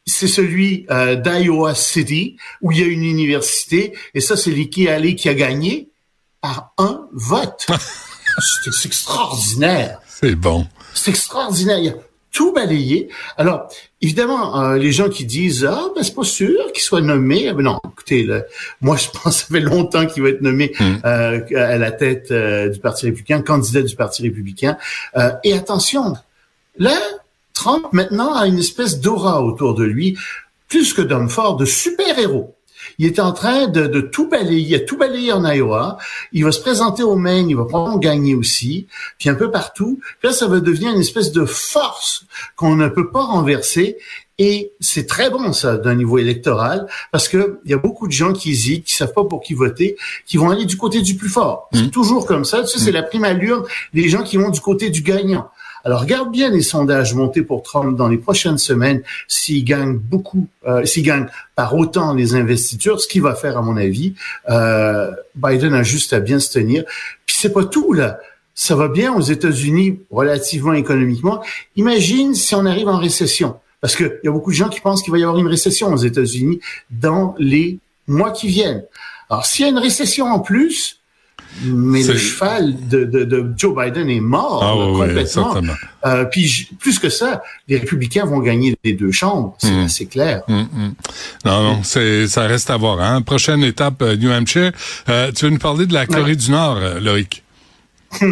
C'est 0.06 0.28
celui 0.28 0.86
euh, 0.90 1.16
d'Iowa 1.16 1.74
City, 1.74 2.36
où 2.60 2.72
il 2.72 2.78
y 2.78 2.82
a 2.82 2.86
une 2.86 3.04
université. 3.04 3.94
Et 4.14 4.20
ça, 4.20 4.36
c'est 4.36 4.50
l'Iki 4.50 4.88
Alley 4.88 5.14
qui 5.14 5.28
a 5.28 5.34
gagné 5.34 5.88
par 6.40 6.72
un 6.78 7.06
vote. 7.12 7.66
c'est 8.72 8.86
extraordinaire. 8.86 10.00
C'est 10.08 10.34
bon. 10.34 10.66
C'est 10.94 11.10
extraordinaire. 11.10 11.78
Il 11.78 11.88
a 11.90 11.94
tout 12.32 12.52
balayé. 12.52 13.08
Alors, 13.36 13.68
évidemment, 14.00 14.60
euh, 14.60 14.76
les 14.76 14.92
gens 14.92 15.08
qui 15.08 15.24
disent 15.24 15.64
ah 15.68 15.88
ben 15.94 16.02
c'est 16.02 16.14
pas 16.14 16.24
sûr 16.24 16.72
qu'il 16.72 16.82
soit 16.82 17.00
nommé. 17.00 17.48
Ah, 17.48 17.54
ben 17.54 17.62
non, 17.62 17.80
écoutez, 17.92 18.24
là, 18.24 18.42
moi 18.80 18.96
je 18.96 19.08
pense 19.08 19.22
que 19.22 19.30
ça 19.40 19.46
fait 19.46 19.60
longtemps 19.60 20.06
qu'il 20.06 20.22
va 20.22 20.28
être 20.28 20.40
nommé 20.40 20.72
euh, 20.80 21.40
à 21.56 21.76
la 21.76 21.90
tête 21.90 22.30
euh, 22.30 22.68
du 22.68 22.78
Parti 22.78 23.06
républicain, 23.06 23.42
candidat 23.42 23.82
du 23.82 23.96
Parti 23.96 24.22
républicain. 24.22 24.76
Euh, 25.16 25.32
et 25.44 25.54
attention, 25.54 26.14
là, 26.76 26.96
Trump 27.54 27.86
maintenant 27.92 28.34
a 28.34 28.46
une 28.46 28.58
espèce 28.58 29.00
d'aura 29.00 29.42
autour 29.42 29.74
de 29.74 29.84
lui, 29.84 30.16
plus 30.68 30.94
que 30.94 31.02
d'homme 31.02 31.28
fort, 31.28 31.56
de 31.56 31.64
super-héros. 31.64 32.54
Il 32.98 33.06
est 33.06 33.18
en 33.18 33.32
train 33.32 33.66
de, 33.66 33.86
de 33.86 34.00
tout 34.00 34.28
balayer, 34.28 34.60
il 34.60 34.74
a 34.74 34.80
tout 34.80 34.96
balayé 34.96 35.32
en 35.32 35.44
Iowa. 35.44 35.98
Il 36.32 36.44
va 36.44 36.52
se 36.52 36.60
présenter 36.60 37.02
au 37.02 37.16
Maine, 37.16 37.48
il 37.48 37.56
va 37.56 37.64
probablement 37.64 37.98
gagner 37.98 38.34
aussi, 38.34 38.86
puis 39.18 39.28
un 39.28 39.34
peu 39.34 39.50
partout. 39.50 40.00
Puis 40.18 40.28
là, 40.28 40.32
ça 40.32 40.46
va 40.46 40.60
devenir 40.60 40.92
une 40.92 41.00
espèce 41.00 41.32
de 41.32 41.44
force 41.44 42.24
qu'on 42.56 42.76
ne 42.76 42.88
peut 42.88 43.10
pas 43.10 43.22
renverser. 43.22 43.98
Et 44.38 44.72
c'est 44.80 45.06
très 45.06 45.28
bon 45.28 45.52
ça 45.52 45.76
d'un 45.76 45.94
niveau 45.94 46.16
électoral 46.16 46.86
parce 47.12 47.28
que 47.28 47.60
il 47.66 47.70
y 47.70 47.74
a 47.74 47.76
beaucoup 47.76 48.06
de 48.06 48.12
gens 48.12 48.32
qui 48.32 48.52
hésitent, 48.52 48.84
qui 48.84 48.94
savent 48.94 49.12
pas 49.12 49.24
pour 49.24 49.42
qui 49.42 49.52
voter, 49.52 49.98
qui 50.24 50.38
vont 50.38 50.48
aller 50.48 50.64
du 50.64 50.78
côté 50.78 51.02
du 51.02 51.14
plus 51.14 51.28
fort. 51.28 51.68
C'est 51.74 51.90
toujours 51.90 52.24
comme 52.24 52.46
ça. 52.46 52.62
Tu 52.62 52.68
sais, 52.68 52.78
c'est 52.78 52.92
la 52.92 53.02
prime 53.02 53.24
allure 53.24 53.66
des 53.92 54.08
gens 54.08 54.22
qui 54.22 54.38
vont 54.38 54.48
du 54.48 54.60
côté 54.60 54.88
du 54.88 55.02
gagnant. 55.02 55.50
Alors 55.84 56.00
regarde 56.00 56.30
bien 56.30 56.50
les 56.50 56.62
sondages 56.62 57.14
montés 57.14 57.42
pour 57.42 57.62
Trump 57.62 57.96
dans 57.96 58.08
les 58.08 58.18
prochaines 58.18 58.58
semaines 58.58 59.02
s'il 59.28 59.64
gagne 59.64 59.96
beaucoup, 59.96 60.46
euh, 60.66 60.84
s'il 60.84 61.04
gagne 61.04 61.26
par 61.54 61.74
autant 61.74 62.14
les 62.14 62.34
investitures, 62.34 63.00
ce 63.00 63.08
qu'il 63.08 63.22
va 63.22 63.34
faire 63.34 63.56
à 63.56 63.62
mon 63.62 63.76
avis. 63.76 64.14
Euh, 64.48 65.10
Biden 65.34 65.74
a 65.74 65.82
juste 65.82 66.12
à 66.12 66.20
bien 66.20 66.38
se 66.38 66.52
tenir. 66.52 66.84
Puis 67.26 67.36
c'est 67.38 67.52
pas 67.52 67.64
tout 67.64 67.92
là. 67.92 68.18
Ça 68.54 68.74
va 68.74 68.88
bien 68.88 69.14
aux 69.14 69.22
États-Unis 69.22 70.00
relativement 70.10 70.74
économiquement. 70.74 71.42
Imagine 71.76 72.34
si 72.34 72.54
on 72.54 72.66
arrive 72.66 72.88
en 72.88 72.98
récession. 72.98 73.56
Parce 73.80 73.96
qu'il 73.96 74.20
y 74.22 74.28
a 74.28 74.30
beaucoup 74.30 74.50
de 74.50 74.56
gens 74.56 74.68
qui 74.68 74.80
pensent 74.80 75.02
qu'il 75.02 75.12
va 75.12 75.18
y 75.18 75.22
avoir 75.22 75.38
une 75.38 75.48
récession 75.48 75.90
aux 75.92 75.96
États-Unis 75.96 76.60
dans 76.90 77.34
les 77.38 77.78
mois 78.06 78.30
qui 78.30 78.48
viennent. 78.48 78.84
Alors, 79.30 79.46
s'il 79.46 79.64
y 79.64 79.68
a 79.68 79.70
une 79.70 79.78
récession 79.78 80.26
en 80.26 80.40
plus, 80.40 80.99
mais 81.64 82.02
le 82.02 82.16
cheval 82.16 82.74
de, 82.88 83.04
de, 83.04 83.24
de 83.24 83.52
Joe 83.56 83.74
Biden 83.76 84.08
est 84.08 84.20
mort 84.20 84.62
Ah 84.62 84.74
là, 84.78 84.90
ouais, 84.92 85.08
complètement. 85.08 85.74
Euh, 86.06 86.24
puis 86.24 86.68
plus 86.78 86.98
que 86.98 87.08
ça, 87.10 87.42
les 87.68 87.76
républicains 87.78 88.24
vont 88.24 88.38
gagner 88.40 88.76
les 88.84 88.92
deux 88.94 89.12
chambres, 89.12 89.54
c'est 89.58 89.70
Mm. 89.72 89.84
assez 89.84 90.06
clair. 90.06 90.42
Hum, 90.48 90.68
hum. 90.74 90.94
Non, 91.44 91.62
non, 91.62 91.82
c'est 91.82 92.26
ça 92.28 92.46
reste 92.46 92.70
à 92.70 92.76
voir. 92.76 93.00
Hein? 93.00 93.22
Prochaine 93.22 93.62
étape, 93.64 94.00
euh, 94.02 94.16
New 94.16 94.30
Hampshire. 94.30 94.72
Euh, 95.08 95.32
tu 95.32 95.44
veux 95.44 95.50
nous 95.50 95.58
parler 95.58 95.86
de 95.86 95.92
la 95.94 96.06
Corée 96.06 96.36
du 96.36 96.50
Nord, 96.50 96.78
Loïc? 97.00 97.42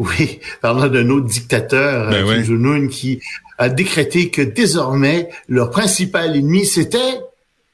Oui, 0.00 0.40
parlant 0.60 0.88
d'un 0.88 1.08
autre 1.10 1.26
dictateur, 1.26 2.10
Ben. 2.10 2.26
Kim 2.26 2.42
Jong-un, 2.44 2.88
qui 2.88 3.20
a 3.56 3.68
décrété 3.68 4.28
que 4.30 4.42
désormais 4.42 5.28
leur 5.48 5.70
principal 5.70 6.34
ennemi 6.36 6.66
c'était, 6.66 7.20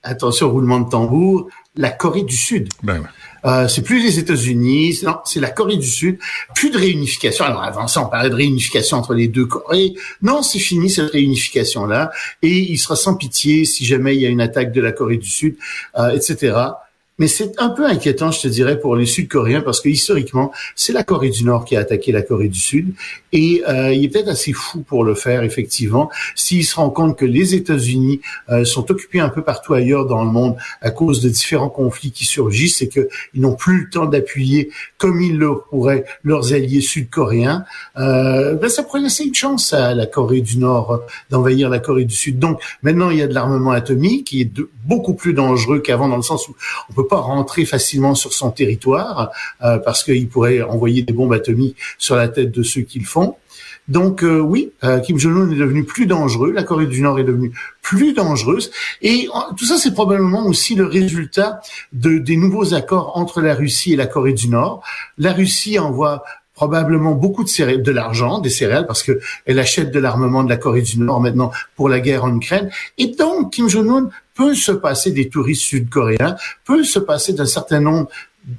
attention 0.02 0.50
roulement 0.50 0.80
de 0.80 0.90
tambour, 0.90 1.48
la 1.74 1.90
Corée 1.90 2.24
du 2.24 2.36
Sud. 2.36 2.68
Ben 2.82 2.98
ouais. 2.98 3.06
Euh, 3.46 3.68
c'est 3.68 3.82
plus 3.82 4.02
les 4.02 4.18
États-Unis, 4.18 5.00
non, 5.04 5.18
c'est 5.24 5.40
la 5.40 5.50
Corée 5.50 5.76
du 5.76 5.86
Sud. 5.86 6.18
Plus 6.54 6.70
de 6.70 6.78
réunification. 6.78 7.44
Alors 7.44 7.62
avant 7.62 7.86
ça, 7.86 8.02
on 8.02 8.08
parlait 8.08 8.30
de 8.30 8.34
réunification 8.34 8.96
entre 8.96 9.14
les 9.14 9.28
deux 9.28 9.46
Corées. 9.46 9.94
Non, 10.22 10.42
c'est 10.42 10.58
fini 10.58 10.90
cette 10.90 11.10
réunification-là. 11.10 12.10
Et 12.42 12.58
il 12.58 12.78
sera 12.78 12.96
sans 12.96 13.14
pitié 13.14 13.64
si 13.64 13.84
jamais 13.84 14.14
il 14.16 14.20
y 14.20 14.26
a 14.26 14.28
une 14.28 14.40
attaque 14.40 14.72
de 14.72 14.80
la 14.80 14.92
Corée 14.92 15.16
du 15.16 15.30
Sud, 15.30 15.56
euh, 15.98 16.10
etc. 16.10 16.56
Mais 17.18 17.28
c'est 17.28 17.58
un 17.58 17.70
peu 17.70 17.86
inquiétant, 17.86 18.30
je 18.30 18.42
te 18.42 18.48
dirais, 18.48 18.78
pour 18.78 18.94
les 18.94 19.06
Sud-Coréens, 19.06 19.62
parce 19.62 19.80
que 19.80 19.88
historiquement, 19.88 20.52
c'est 20.74 20.92
la 20.92 21.02
Corée 21.02 21.30
du 21.30 21.44
Nord 21.44 21.64
qui 21.64 21.74
a 21.74 21.80
attaqué 21.80 22.12
la 22.12 22.20
Corée 22.20 22.48
du 22.48 22.58
Sud, 22.60 22.92
et 23.32 23.62
euh, 23.68 23.92
il 23.92 24.04
est 24.04 24.08
peut-être 24.08 24.28
assez 24.28 24.52
fou 24.52 24.80
pour 24.82 25.02
le 25.02 25.14
faire, 25.14 25.42
effectivement, 25.42 26.10
s'il 26.34 26.64
se 26.64 26.76
rend 26.76 26.90
compte 26.90 27.16
que 27.18 27.24
les 27.24 27.54
États-Unis 27.54 28.20
euh, 28.50 28.64
sont 28.66 28.90
occupés 28.90 29.20
un 29.20 29.30
peu 29.30 29.42
partout 29.42 29.72
ailleurs 29.72 30.04
dans 30.06 30.22
le 30.24 30.30
monde 30.30 30.56
à 30.82 30.90
cause 30.90 31.20
de 31.22 31.30
différents 31.30 31.70
conflits 31.70 32.10
qui 32.12 32.26
surgissent, 32.26 32.82
et 32.82 32.88
qu'ils 32.90 33.08
n'ont 33.34 33.54
plus 33.54 33.84
le 33.84 33.90
temps 33.90 34.06
d'appuyer 34.06 34.70
comme 34.98 35.22
ils 35.22 35.38
le 35.38 35.54
pourraient 35.70 36.04
leurs 36.22 36.52
alliés 36.52 36.82
sud-coréens. 36.82 37.64
Euh, 37.96 38.54
ben 38.54 38.68
ça 38.68 38.82
pourrait 38.82 39.00
laisser 39.00 39.24
une 39.24 39.34
chance 39.34 39.72
à 39.72 39.94
la 39.94 40.04
Corée 40.06 40.42
du 40.42 40.58
Nord 40.58 41.00
d'envahir 41.30 41.70
la 41.70 41.78
Corée 41.78 42.04
du 42.04 42.14
Sud. 42.14 42.38
Donc 42.38 42.60
maintenant, 42.82 43.08
il 43.10 43.18
y 43.18 43.22
a 43.22 43.26
de 43.26 43.34
l'armement 43.34 43.70
atomique 43.70 44.34
est 44.34 44.44
de- 44.44 44.68
beaucoup 44.86 45.14
plus 45.14 45.34
dangereux 45.34 45.80
qu'avant, 45.80 46.08
dans 46.08 46.16
le 46.16 46.22
sens 46.22 46.48
où 46.48 46.54
on 46.90 46.92
peut 46.92 47.06
pas 47.06 47.20
rentrer 47.20 47.64
facilement 47.64 48.14
sur 48.14 48.32
son 48.32 48.50
territoire 48.50 49.30
euh, 49.62 49.78
parce 49.78 50.04
qu'il 50.04 50.28
pourrait 50.28 50.62
envoyer 50.62 51.02
des 51.02 51.12
bombes 51.12 51.32
atomiques 51.32 51.76
sur 51.98 52.16
la 52.16 52.28
tête 52.28 52.52
de 52.52 52.62
ceux 52.62 52.82
qui 52.82 52.98
le 52.98 53.06
font. 53.06 53.36
Donc 53.88 54.24
euh, 54.24 54.40
oui, 54.40 54.72
euh, 54.82 54.98
Kim 54.98 55.16
Jong-un 55.16 55.50
est 55.50 55.56
devenu 55.56 55.84
plus 55.84 56.06
dangereux, 56.06 56.50
la 56.50 56.64
Corée 56.64 56.86
du 56.86 57.02
Nord 57.02 57.20
est 57.20 57.24
devenue 57.24 57.52
plus 57.82 58.14
dangereuse, 58.14 58.72
et 59.00 59.28
tout 59.56 59.64
ça 59.64 59.76
c'est 59.78 59.92
probablement 59.92 60.44
aussi 60.46 60.74
le 60.74 60.86
résultat 60.86 61.60
de 61.92 62.18
des 62.18 62.36
nouveaux 62.36 62.74
accords 62.74 63.16
entre 63.16 63.40
la 63.40 63.54
Russie 63.54 63.92
et 63.92 63.96
la 63.96 64.06
Corée 64.06 64.32
du 64.32 64.48
Nord. 64.48 64.82
La 65.18 65.32
Russie 65.32 65.78
envoie 65.78 66.24
probablement 66.56 67.12
beaucoup 67.12 67.44
de 67.44 67.48
céréales, 67.48 67.82
de 67.82 67.92
l'argent, 67.92 68.40
des 68.40 68.50
céréales, 68.50 68.86
parce 68.86 69.04
que 69.04 69.20
elle 69.44 69.60
achète 69.60 69.92
de 69.92 70.00
l'armement 70.00 70.42
de 70.42 70.48
la 70.48 70.56
Corée 70.56 70.82
du 70.82 70.98
Nord 70.98 71.20
maintenant 71.20 71.52
pour 71.76 71.88
la 71.88 72.00
guerre 72.00 72.24
en 72.24 72.34
Ukraine. 72.34 72.70
Et 72.98 73.08
donc, 73.08 73.52
Kim 73.52 73.68
Jong-un 73.68 74.08
peut 74.36 74.54
se 74.54 74.72
passer 74.72 75.10
des 75.10 75.28
touristes 75.28 75.62
sud-coréens, 75.62 76.36
peut 76.64 76.84
se 76.84 76.98
passer 76.98 77.32
d'un 77.32 77.46
certain 77.46 77.80
nombre 77.80 78.08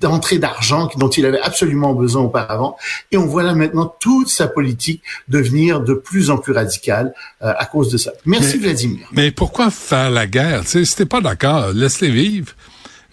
d'entrées 0.02 0.38
d'argent 0.38 0.90
dont 0.98 1.10
il 1.10 1.26
avait 1.26 1.40
absolument 1.40 1.94
besoin 1.94 2.24
auparavant. 2.24 2.78
Et 3.12 3.18
on 3.18 3.26
voit 3.26 3.44
là 3.44 3.54
maintenant 3.54 3.96
toute 4.00 4.28
sa 4.30 4.48
politique 4.48 5.02
devenir 5.30 5.80
de 5.80 5.94
plus 5.94 6.30
en 6.30 6.38
plus 6.38 6.52
radicale 6.52 7.14
euh, 7.42 7.54
à 7.58 7.66
cause 7.66 7.90
de 7.90 7.98
ça. 7.98 8.12
Merci 8.26 8.58
Vladimir. 8.58 9.08
Mais 9.14 9.32
pourquoi 9.32 9.72
faire 9.72 10.10
la 10.10 10.28
guerre? 10.28 10.64
Tu 10.64 10.70
sais, 10.70 10.86
si 10.86 10.96
t'es 10.98 11.06
pas 11.06 11.22
d'accord, 11.22 11.72
laisse-les 11.74 12.12
vivre 12.12 12.54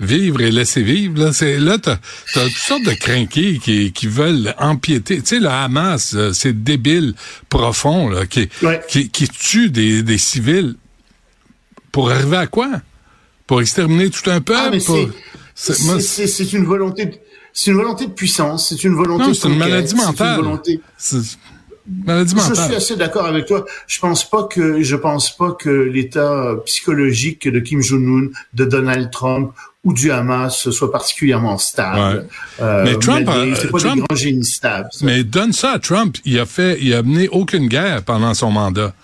vivre 0.00 0.40
et 0.40 0.50
laisser 0.50 0.82
vivre. 0.82 1.22
Là, 1.22 1.32
c'est 1.32 1.56
là, 1.58 1.78
t'as 1.78 1.92
as 1.92 2.44
toutes 2.44 2.50
sortes 2.56 2.84
de 2.84 2.94
crinqués 2.94 3.60
qui, 3.62 3.92
qui 3.92 4.08
veulent 4.08 4.52
empiéter. 4.58 5.20
Tu 5.20 5.26
sais, 5.26 5.38
le 5.38 5.46
Hamas, 5.48 6.16
c'est 6.32 6.64
débile 6.64 7.14
profond 7.48 8.08
là, 8.08 8.26
qui, 8.26 8.48
qui, 8.88 9.08
qui 9.10 9.28
tue 9.28 9.70
des, 9.70 10.02
des 10.02 10.18
civils 10.18 10.74
pour 11.94 12.10
arriver 12.10 12.36
à 12.36 12.48
quoi? 12.48 12.68
Pour 13.46 13.60
exterminer 13.60 14.10
tout 14.10 14.28
un 14.28 14.40
peuple? 14.40 14.78
Ah, 14.84 14.94
c'est 15.54 16.52
une 16.52 16.64
volonté, 16.64 17.20
c'est 17.52 17.70
une 17.70 17.76
volonté 17.76 18.06
de 18.06 18.10
puissance, 18.10 18.70
c'est 18.70 18.82
une 18.82 18.94
volonté. 18.94 19.28
Non, 19.28 19.32
c'est 19.32 19.48
une 19.48 19.58
maladie 19.58 19.94
mentale. 19.94 20.40
Maladie 22.04 22.34
mentale. 22.34 22.56
Je 22.56 22.62
suis 22.62 22.74
assez 22.74 22.96
d'accord 22.96 23.26
avec 23.26 23.46
toi. 23.46 23.64
Je 23.86 24.00
pense 24.00 24.28
pas 24.28 24.42
que 24.42 24.82
je 24.82 24.96
pense 24.96 25.36
pas 25.36 25.52
que 25.52 25.70
l'état 25.70 26.56
psychologique 26.66 27.46
de 27.46 27.60
Kim 27.60 27.80
Jong-un, 27.80 28.30
de 28.54 28.64
Donald 28.64 29.12
Trump 29.12 29.52
ou 29.84 29.92
du 29.92 30.10
Hamas 30.10 30.70
soit 30.70 30.90
particulièrement 30.90 31.58
stable. 31.58 32.26
Euh, 32.60 32.82
mais 32.84 32.98
Trump, 32.98 33.30
c'est 33.54 33.70
pas 33.70 33.78
des 33.78 34.00
grands 34.00 34.16
génies 34.16 34.44
stables. 34.44 34.88
Mais 35.02 35.22
donne 35.22 35.52
ça 35.52 35.72
à 35.72 35.78
Trump. 35.78 36.16
Il 36.24 36.40
a 36.40 36.46
fait, 36.46 36.76
il 36.80 36.92
a 36.92 37.04
mené 37.04 37.28
aucune 37.28 37.68
guerre 37.68 38.02
pendant 38.02 38.34
son 38.34 38.50
mandat. 38.50 38.94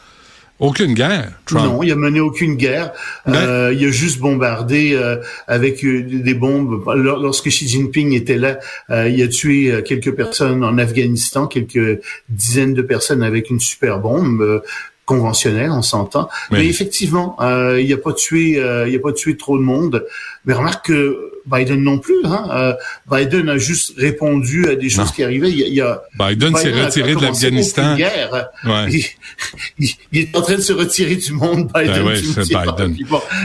Aucune 0.60 0.92
guerre, 0.92 1.32
Trump. 1.46 1.64
Non, 1.64 1.82
il 1.82 1.90
a 1.90 1.96
mené 1.96 2.20
aucune 2.20 2.54
guerre. 2.54 2.92
Ben- 3.26 3.34
euh, 3.34 3.74
il 3.74 3.86
a 3.86 3.90
juste 3.90 4.20
bombardé 4.20 4.92
euh, 4.92 5.16
avec 5.48 5.82
euh, 5.84 6.04
des 6.06 6.34
bombes. 6.34 6.84
Lorsque 6.94 7.48
Xi 7.48 7.66
Jinping 7.66 8.12
était 8.12 8.36
là, 8.36 8.58
il 8.90 9.22
a 9.22 9.28
tué 9.28 9.82
quelques 9.84 10.14
personnes 10.14 10.62
en 10.62 10.76
Afghanistan, 10.76 11.46
quelques 11.46 12.00
dizaines 12.28 12.74
de 12.74 12.82
personnes 12.82 13.22
avec 13.22 13.50
une 13.50 13.60
super 13.60 13.98
bombe 13.98 14.62
conventionnelle, 15.06 15.70
on 15.72 15.82
s'entend. 15.82 16.28
Mais 16.50 16.66
effectivement, 16.66 17.36
il 17.40 17.88
n'a 17.88 17.96
pas 17.96 18.12
tué, 18.12 18.60
il 18.86 18.94
a 18.94 18.98
pas 19.00 19.12
tué 19.12 19.36
trop 19.36 19.56
de 19.58 19.62
monde. 19.62 20.06
Mais 20.44 20.52
remarque 20.52 20.86
que 20.86 21.32
Biden 21.50 21.82
non 21.82 21.98
plus. 21.98 22.24
Hein. 22.24 22.48
Euh, 22.50 22.74
Biden 23.10 23.48
a 23.48 23.58
juste 23.58 23.94
répondu 23.96 24.68
à 24.68 24.76
des 24.76 24.88
choses 24.88 25.12
qui 25.12 25.22
arrivaient. 25.22 25.50
Il, 25.50 25.74
y 25.74 25.80
a, 25.80 26.02
Biden, 26.18 26.54
s'est 26.56 26.70
retiré 26.70 27.14
de 27.14 27.20
l'Afghanistan. 27.20 27.96
Ouais. 27.96 28.90
Il, 29.78 29.88
il, 30.12 30.20
est 30.20 30.36
en 30.36 30.42
train 30.42 30.56
de 30.56 30.60
se 30.60 30.72
retirer 30.72 31.16
du 31.16 31.32
monde, 31.32 31.70
Biden. 31.74 32.04
Ben 32.04 32.16
c'est 32.16 32.54
Biden. 32.54 32.96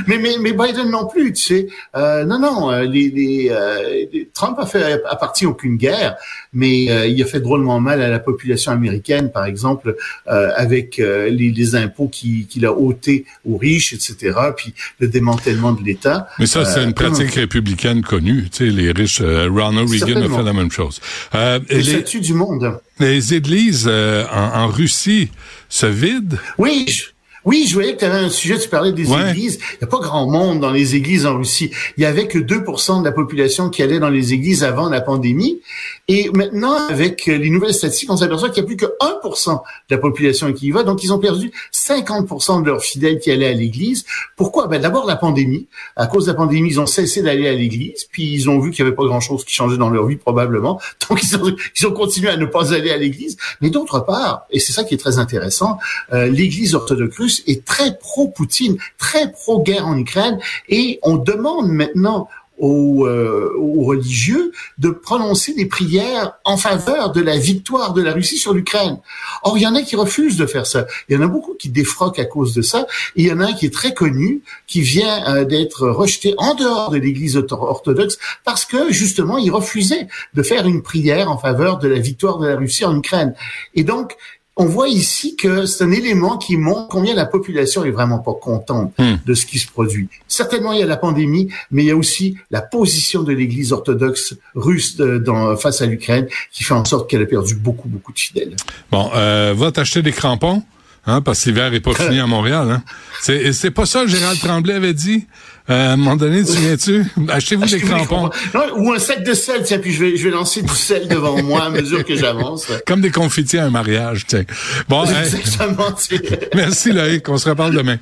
Mais, 0.08 0.18
mais, 0.18 0.36
mais 0.40 0.54
Biden 0.54 0.90
non 0.90 1.08
plus, 1.08 1.34
tu 1.34 1.42
sais. 1.42 1.68
Euh, 1.96 2.26
non, 2.26 2.40
non. 2.40 2.72
Euh, 2.72 2.84
les, 2.84 3.10
les, 3.10 3.50
euh, 3.52 4.06
Trump 4.34 4.58
a 4.60 4.66
fait 4.66 5.02
à 5.06 5.16
partie 5.16 5.46
aucune 5.46 5.78
guerre, 5.78 6.16
mais 6.54 6.90
euh, 6.90 7.08
il 7.08 7.22
a 7.22 7.26
fait 7.26 7.40
drôlement 7.40 7.80
mal 7.80 8.02
à 8.02 8.10
la 8.10 8.20
population 8.20 8.72
américaine, 8.72 9.32
par 9.32 9.46
exemple, 9.46 9.96
avec 10.26 10.98
les, 10.98 11.30
les, 11.30 11.76
impôts 11.76 12.08
qu'il 12.08 12.66
a 12.66 12.72
ôtés 12.72 13.26
aux 13.48 13.58
riches, 13.58 13.94
etc. 13.94 14.34
Puis 14.56 14.74
le 15.00 15.08
démantèlement 15.08 15.74
de 15.74 15.84
l'État. 15.84 16.28
Mais 16.40 16.46
ça, 16.46 16.66
c'est 16.66 16.84
une 16.84 16.94
pratique 16.94 17.32
républicaine 17.32 17.95
connue. 18.02 18.50
Tu 18.52 18.66
sais, 18.66 18.72
les 18.72 18.92
riches, 18.92 19.22
euh, 19.22 19.50
Ronald 19.50 19.90
Reagan 19.90 20.22
a 20.22 20.38
fait 20.38 20.44
la 20.44 20.54
même 20.54 20.72
chose. 20.72 21.00
Euh, 21.34 21.60
les, 21.70 21.82
les 21.82 22.20
du 22.20 22.34
monde. 22.34 22.80
Les 23.00 23.34
églises 23.34 23.86
euh, 23.88 24.26
en, 24.32 24.64
en, 24.64 24.68
Russie 24.68 25.30
se 25.70 25.86
vident. 25.86 26.38
Oui, 26.58 26.86
je, 26.88 27.06
oui, 27.46 27.66
je 27.68 27.76
voyais 27.76 27.94
que 27.94 28.00
tu 28.00 28.06
avais 28.06 28.18
un 28.18 28.30
sujet, 28.30 28.58
tu 28.58 28.70
parlais 28.70 28.92
des 28.92 29.12
églises. 29.14 29.60
Il 29.74 29.78
n'y 29.82 29.84
a 29.84 29.88
pas 29.88 30.00
grand 30.00 30.28
monde 30.28 30.60
dans 30.60 30.72
les 30.72 30.96
églises 30.96 31.28
en 31.28 31.38
Russie. 31.38 31.72
Il 31.96 32.04
y 32.04 32.06
avait 32.06 32.28
que 32.28 32.40
2% 32.40 33.02
de 33.02 33.06
la 33.06 33.12
population 33.12 33.70
qui 33.70 33.84
allait 33.84 34.00
dans 34.00 34.10
les 34.10 34.34
églises 34.34 34.64
avant 34.64 34.90
la 34.90 35.00
pandémie. 35.00 35.62
Et 36.08 36.30
maintenant, 36.34 36.74
avec 36.88 37.26
les 37.28 37.50
nouvelles 37.50 37.74
statistiques, 37.74 38.12
on 38.12 38.18
s'aperçoit 38.18 38.50
qu'il 38.50 38.64
n'y 38.64 38.66
a 38.66 38.76
plus 38.76 38.78
que 38.78 38.92
1% 39.00 39.54
de 39.90 39.96
la 39.96 39.98
population 40.00 40.52
qui 40.54 40.68
y 40.68 40.72
va. 40.72 40.84
Donc, 40.84 41.04
ils 41.04 41.14
ont 41.14 41.20
perdu 41.20 41.52
50% 41.72 42.62
de 42.62 42.68
leurs 42.68 42.82
fidèles 42.82 43.20
qui 43.20 43.32
allaient 43.32 43.48
à 43.48 43.54
l'église. 43.54 44.06
Pourquoi? 44.36 44.68
Ben, 44.68 44.82
d'abord, 44.82 45.06
la 45.06 45.16
pandémie. 45.16 45.68
À 45.96 46.08
cause 46.08 46.26
de 46.26 46.32
la 46.32 46.38
pandémie, 46.38 46.70
ils 46.70 46.80
ont 46.80 46.88
cessé 46.88 47.22
d'aller 47.22 47.48
à 47.48 47.54
l'église. 47.54 48.06
Puis, 48.06 48.34
ils 48.34 48.50
ont 48.50 48.60
vu 48.60 48.72
qu'il 48.72 48.84
n'y 48.84 48.90
avait 48.90 48.96
pas 48.96 49.06
grand-chose 49.06 49.46
qui 49.46 49.54
changeait 49.54 49.78
dans 49.78 49.90
leur 49.90 50.08
vie, 50.08 50.16
probablement. 50.16 50.80
Donc, 51.10 51.22
ils 51.22 51.36
ont, 51.38 51.56
ils 51.78 51.88
ont 51.88 51.92
continué 51.92 52.30
à 52.30 52.38
ne 52.38 52.46
pas 52.46 52.74
aller 52.74 52.92
à 52.92 52.98
l'église. 52.98 53.38
Mais 53.62 53.70
d'autre 53.70 54.00
part, 54.00 54.48
et 54.50 54.60
c'est 54.60 54.74
ça 54.74 54.84
qui 54.84 54.96
est 54.96 54.98
très 54.98 55.20
intéressant, 55.20 55.78
euh, 56.12 56.28
l'église 56.28 56.74
orthodoxe 56.74 57.35
est 57.48 57.66
très 57.66 57.98
pro-Poutine, 57.98 58.78
très 58.98 59.32
pro-guerre 59.32 59.88
en 59.88 59.98
Ukraine, 59.98 60.40
et 60.70 61.00
on 61.04 61.18
demande 61.18 61.70
maintenant 61.70 62.28
aux, 62.58 63.06
euh, 63.06 63.54
aux, 63.58 63.84
religieux 63.84 64.52
de 64.78 64.90
prononcer 64.90 65.54
des 65.54 65.66
prières 65.66 66.34
en 66.46 66.58
faveur 66.58 67.12
de 67.12 67.22
la 67.22 67.38
victoire 67.38 67.94
de 67.94 68.02
la 68.02 68.14
Russie 68.14 68.38
sur 68.38 68.54
l'Ukraine. 68.54 69.00
Or, 69.44 69.58
il 69.58 69.62
y 69.62 69.68
en 69.68 69.76
a 69.76 69.82
qui 69.82 69.96
refusent 69.96 70.38
de 70.38 70.46
faire 70.46 70.66
ça. 70.66 70.86
Il 71.10 71.16
y 71.16 71.18
en 71.18 71.22
a 71.22 71.28
beaucoup 71.28 71.54
qui 71.54 71.70
défroquent 71.70 72.20
à 72.20 72.26
cause 72.26 72.54
de 72.54 72.62
ça. 72.62 72.88
Il 73.16 73.26
y 73.26 73.32
en 73.32 73.40
a 73.40 73.48
un 73.48 73.54
qui 73.54 73.66
est 73.66 73.74
très 73.74 73.94
connu, 73.94 74.42
qui 74.68 74.82
vient 74.82 75.36
euh, 75.36 75.46
d'être 75.46 75.88
rejeté 75.88 76.34
en 76.38 76.56
dehors 76.56 76.92
de 76.92 76.98
l'Église 76.98 77.38
orthodoxe 77.38 78.18
parce 78.44 78.66
que 78.66 78.92
justement, 78.92 79.38
il 79.38 79.52
refusait 79.52 80.08
de 80.34 80.44
faire 80.44 80.66
une 80.66 80.82
prière 80.82 81.30
en 81.30 81.38
faveur 81.38 81.78
de 81.78 81.88
la 81.88 82.00
victoire 82.00 82.38
de 82.38 82.48
la 82.48 82.56
Russie 82.56 82.86
en 82.86 82.98
Ukraine. 82.98 83.36
Et 83.74 83.84
donc, 83.84 84.16
on 84.58 84.66
voit 84.66 84.88
ici 84.88 85.36
que 85.36 85.66
c'est 85.66 85.84
un 85.84 85.92
élément 85.92 86.38
qui 86.38 86.58
montre 86.58 86.88
combien 86.88 87.14
la 87.14 87.26
population 87.26 87.84
est 87.84 87.92
vraiment 87.92 88.20
pas 88.20 88.34
contente 88.34 88.94
hmm. 88.98 89.16
de 89.26 89.34
ce 89.34 89.46
qui 89.46 89.60
se 89.60 89.68
produit. 89.68 90.10
Certainement, 90.28 90.72
il 90.72 90.80
y 90.80 90.84
a 90.84 90.86
la 90.86 90.98
pandémie, 90.98 91.50
mais 91.72 91.84
il 91.84 91.88
y 91.88 91.92
a 91.92 91.96
aussi 91.96 92.38
la 92.52 92.62
position 92.62 93.24
de 93.24 93.34
l'Église 93.34 93.74
orthodoxe 93.74 94.36
russe 94.56 94.98
dans, 94.98 95.58
face 95.58 95.82
à 95.82 95.86
l'Ukraine 95.86 96.28
qui 96.52 96.64
fait 96.64 96.74
en 96.74 96.86
sorte 96.86 97.10
qu'elle 97.10 97.22
a 97.22 97.26
perdu 97.26 97.56
beaucoup, 97.56 97.90
beaucoup 97.90 98.14
de 98.14 98.20
fidèles. 98.20 98.56
Bon, 98.92 99.10
euh, 99.14 99.54
va 99.56 99.72
t'acheter 99.72 100.02
des 100.02 100.12
crampons? 100.12 100.64
Hein, 101.08 101.22
parce 101.22 101.44
que 101.44 101.50
l'hiver 101.50 101.74
est 101.74 101.80
pas 101.82 101.94
fini 101.94 102.20
à 102.20 102.26
Montréal. 102.26 102.72
Hein. 102.72 102.84
C'est, 103.22 103.54
c'est 103.54 103.72
pas 103.72 103.86
ça 103.86 104.02
que 104.02 104.08
Gérald 104.08 104.40
Tremblay 104.40 104.74
avait 104.74 104.94
dit. 104.94 105.28
Euh, 105.70 105.90
à 105.90 105.94
un 105.94 105.98
moment 105.98 106.16
donné, 106.16 106.44
tu 106.44 106.58
viens-tu? 106.58 107.06
Achetez-vous 107.28 107.66
des 107.66 107.80
crampons. 107.80 108.30
ou 108.78 108.92
un 108.92 109.00
sac 109.00 109.24
de 109.24 109.34
sel, 109.34 109.64
tiens, 109.64 109.80
puis 109.80 109.94
je 109.94 110.04
vais, 110.04 110.18
je 110.18 110.24
vais 110.26 110.30
lancer 110.32 110.62
du 110.62 110.76
sel 110.76 111.08
devant 111.08 111.42
moi 111.42 111.66
à 111.66 111.70
mesure 111.70 112.04
que 112.06 112.16
j'avance. 112.16 112.68
Comme 112.88 113.02
des 113.02 113.12
confettis 113.12 113.58
à 113.58 113.66
un 113.66 113.70
mariage, 113.72 114.26
tiens. 114.28 114.44
Bon, 114.88 115.06
Exactement, 115.06 115.96
Merci 116.56 116.92
Loïc, 116.92 117.28
on 117.30 117.38
se 117.38 117.50
reparle 117.50 117.76
demain. 117.76 117.98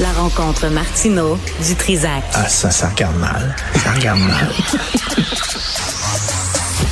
La 0.00 0.12
rencontre 0.12 0.68
Martino 0.68 1.38
du 1.66 1.74
Trisac. 1.74 2.24
Ah, 2.34 2.48
ça, 2.48 2.70
ça 2.70 2.88
regarde 2.88 3.16
mal. 3.18 3.54
Ça 3.82 3.92
regarde 3.92 4.20
mal. 4.20 4.50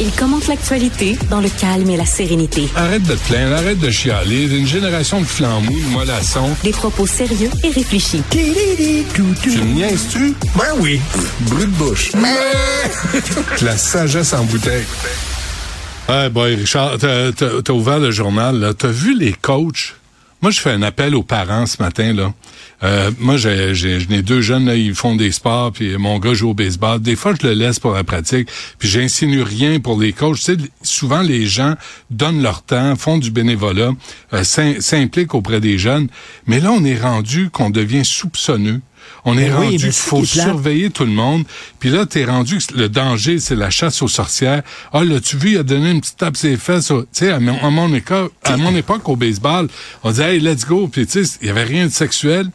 Il 0.05 0.11
commente 0.11 0.49
l'actualité 0.49 1.17
dans 1.31 1.41
le 1.41 1.49
calme 1.49 1.89
et 1.89 1.97
la 1.97 2.05
sérénité. 2.05 2.69
Arrête 2.75 3.05
de 3.05 3.15
te 3.15 3.29
plaindre, 3.29 3.55
arrête 3.55 3.79
de 3.79 3.89
chialer. 3.89 4.53
Une 4.53 4.67
génération 4.67 5.21
de 5.21 5.25
flambous, 5.25 5.79
de 5.79 5.93
mollassons. 5.93 6.51
Des 6.65 6.73
propos 6.73 7.07
sérieux 7.07 7.51
et 7.63 7.71
réfléchis. 7.71 8.21
Tu 8.29 8.41
me 8.41 9.75
niaises-tu? 9.75 10.35
Ben 10.57 10.75
oui. 10.81 11.01
Brut 11.43 11.71
de 11.71 11.77
bouche. 11.77 12.11
la 13.63 13.77
sagesse 13.77 14.33
en 14.33 14.43
bouteille. 14.43 14.87
Ah, 16.09 16.29
boy, 16.31 16.57
Richard, 16.57 16.99
t'as 16.99 17.73
ouvert 17.73 18.01
le 18.01 18.11
journal, 18.11 18.75
T'as 18.77 18.89
vu 18.89 19.17
les 19.17 19.33
coachs? 19.33 19.95
Moi, 20.43 20.51
je 20.51 20.61
fais 20.61 20.71
un 20.71 20.83
appel 20.83 21.15
aux 21.15 21.23
parents 21.23 21.67
ce 21.67 21.81
matin, 21.81 22.13
là. 22.13 22.35
Euh, 22.83 23.13
moi, 23.21 23.37
j'ai, 23.37 23.77
j'ai, 23.77 24.01
deux 24.23 24.41
jeunes, 24.41 24.67
là, 24.67 24.75
ils 24.75 24.93
font 24.93 25.15
des 25.15 25.31
sports, 25.31 25.71
puis 25.71 25.97
mon 25.99 26.19
gars 26.19 26.35
joue 26.35 26.51
au 26.51 26.55
baseball. 26.55 27.01
Des 27.01 27.15
fois, 27.15 27.33
je 27.41 27.47
le 27.47 27.55
laisse 27.55 27.79
pour 27.79 27.93
la 27.93 28.03
pratique, 28.03 28.49
puis 28.81 28.89
j'insinue 28.89 29.43
rien 29.43 29.79
pour 29.79 30.01
les 30.01 30.13
coachs. 30.13 30.39
Tu 30.39 30.43
sais, 30.43 30.57
souvent, 30.83 31.23
les 31.23 31.47
gens 31.47 31.77
donnent 32.11 32.43
leur 32.43 32.63
temps, 32.63 32.97
font 32.97 33.19
du 33.19 33.31
bénévolat, 33.31 33.93
euh, 34.33 34.43
s'impliquent 34.43 35.35
auprès 35.35 35.61
des 35.61 35.79
jeunes. 35.79 36.09
Mais 36.49 36.59
là, 36.59 36.73
on 36.73 36.85
est 36.85 36.99
rendu 36.99 37.49
qu'on 37.51 37.71
devient 37.71 38.05
soupçonneux 38.05 38.81
on 39.25 39.39
est 39.39 39.53
rendu, 39.53 39.77
il 39.77 39.93
faut 39.93 40.25
surveiller 40.25 40.91
tout 40.91 41.05
le 41.05 41.13
monde. 41.13 41.45
Puis 41.79 41.91
là, 41.91 42.07
t'es 42.07 42.25
rendu 42.25 42.59
que 42.59 42.75
le 42.75 42.89
danger, 42.89 43.39
c'est 43.39 43.55
la 43.55 43.71
chasse 43.71 44.03
aux 44.03 44.09
sorcières. 44.09 44.63
Ah, 44.93 45.05
là, 45.05 45.21
tu 45.21 45.37
vu, 45.37 45.53
il 45.53 45.59
a 45.59 45.63
donné 45.63 45.93
une 45.93 46.01
petite 46.01 46.17
tape 46.17 46.37
ses 46.37 46.57
fesses. 46.57 46.89
Tu 46.89 46.95
sais, 47.13 47.31
à, 47.31 47.39
mon, 47.39 47.95
époque, 47.95 48.33
à 48.45 48.57
mon 48.57 48.75
époque, 48.75 49.09
au 49.09 49.17
baseball, 49.17 49.69
on 50.03 50.11
disait, 50.11 50.37
hey, 50.37 50.41
let's 50.41 50.67
go. 50.67 50.89
Puis 50.89 51.07
tu 51.07 51.25
sais, 51.25 51.39
il 51.41 51.47
y 51.47 51.51
avait 51.51 51.65
rien 51.65 51.87
de 51.87 51.93
sexuel. 51.93 52.51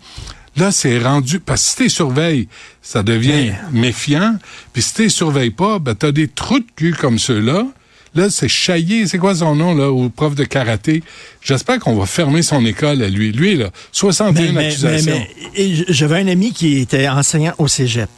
Là, 0.57 0.71
c'est 0.71 0.97
rendu, 0.99 1.39
parce 1.39 1.63
que 1.63 1.69
si 1.69 1.75
t'es 1.75 1.89
surveilles, 1.89 2.47
ça 2.81 3.03
devient 3.03 3.53
méfiant. 3.71 4.35
Puis 4.73 4.81
si 4.81 4.93
t'es 4.93 5.09
surveilles 5.09 5.51
pas, 5.51 5.79
ben, 5.79 5.95
t'as 5.95 6.11
des 6.11 6.27
trous 6.27 6.59
de 6.59 6.65
cul 6.75 6.95
comme 6.99 7.19
ceux-là 7.19 7.65
Là, 8.17 8.31
c'est 8.31 8.47
Chaillé, 8.47 9.05
c'est 9.05 9.19
quoi 9.19 9.35
son 9.35 9.55
nom, 9.55 9.75
là, 9.75 9.91
au 9.91 10.09
prof 10.09 10.33
de 10.33 10.43
karaté? 10.43 11.03
J'espère 11.39 11.77
qu'on 11.77 11.95
va 11.95 12.07
fermer 12.07 12.41
son 12.41 12.65
école 12.65 13.03
à 13.03 13.09
lui. 13.09 13.31
Lui, 13.31 13.55
là, 13.55 13.69
61 13.91 14.55
accusations. 14.55 15.23
J'avais 15.87 16.21
un 16.21 16.27
ami 16.27 16.51
qui 16.51 16.79
était 16.79 17.07
enseignant 17.07 17.53
au 17.59 17.67
cégep. 17.67 18.09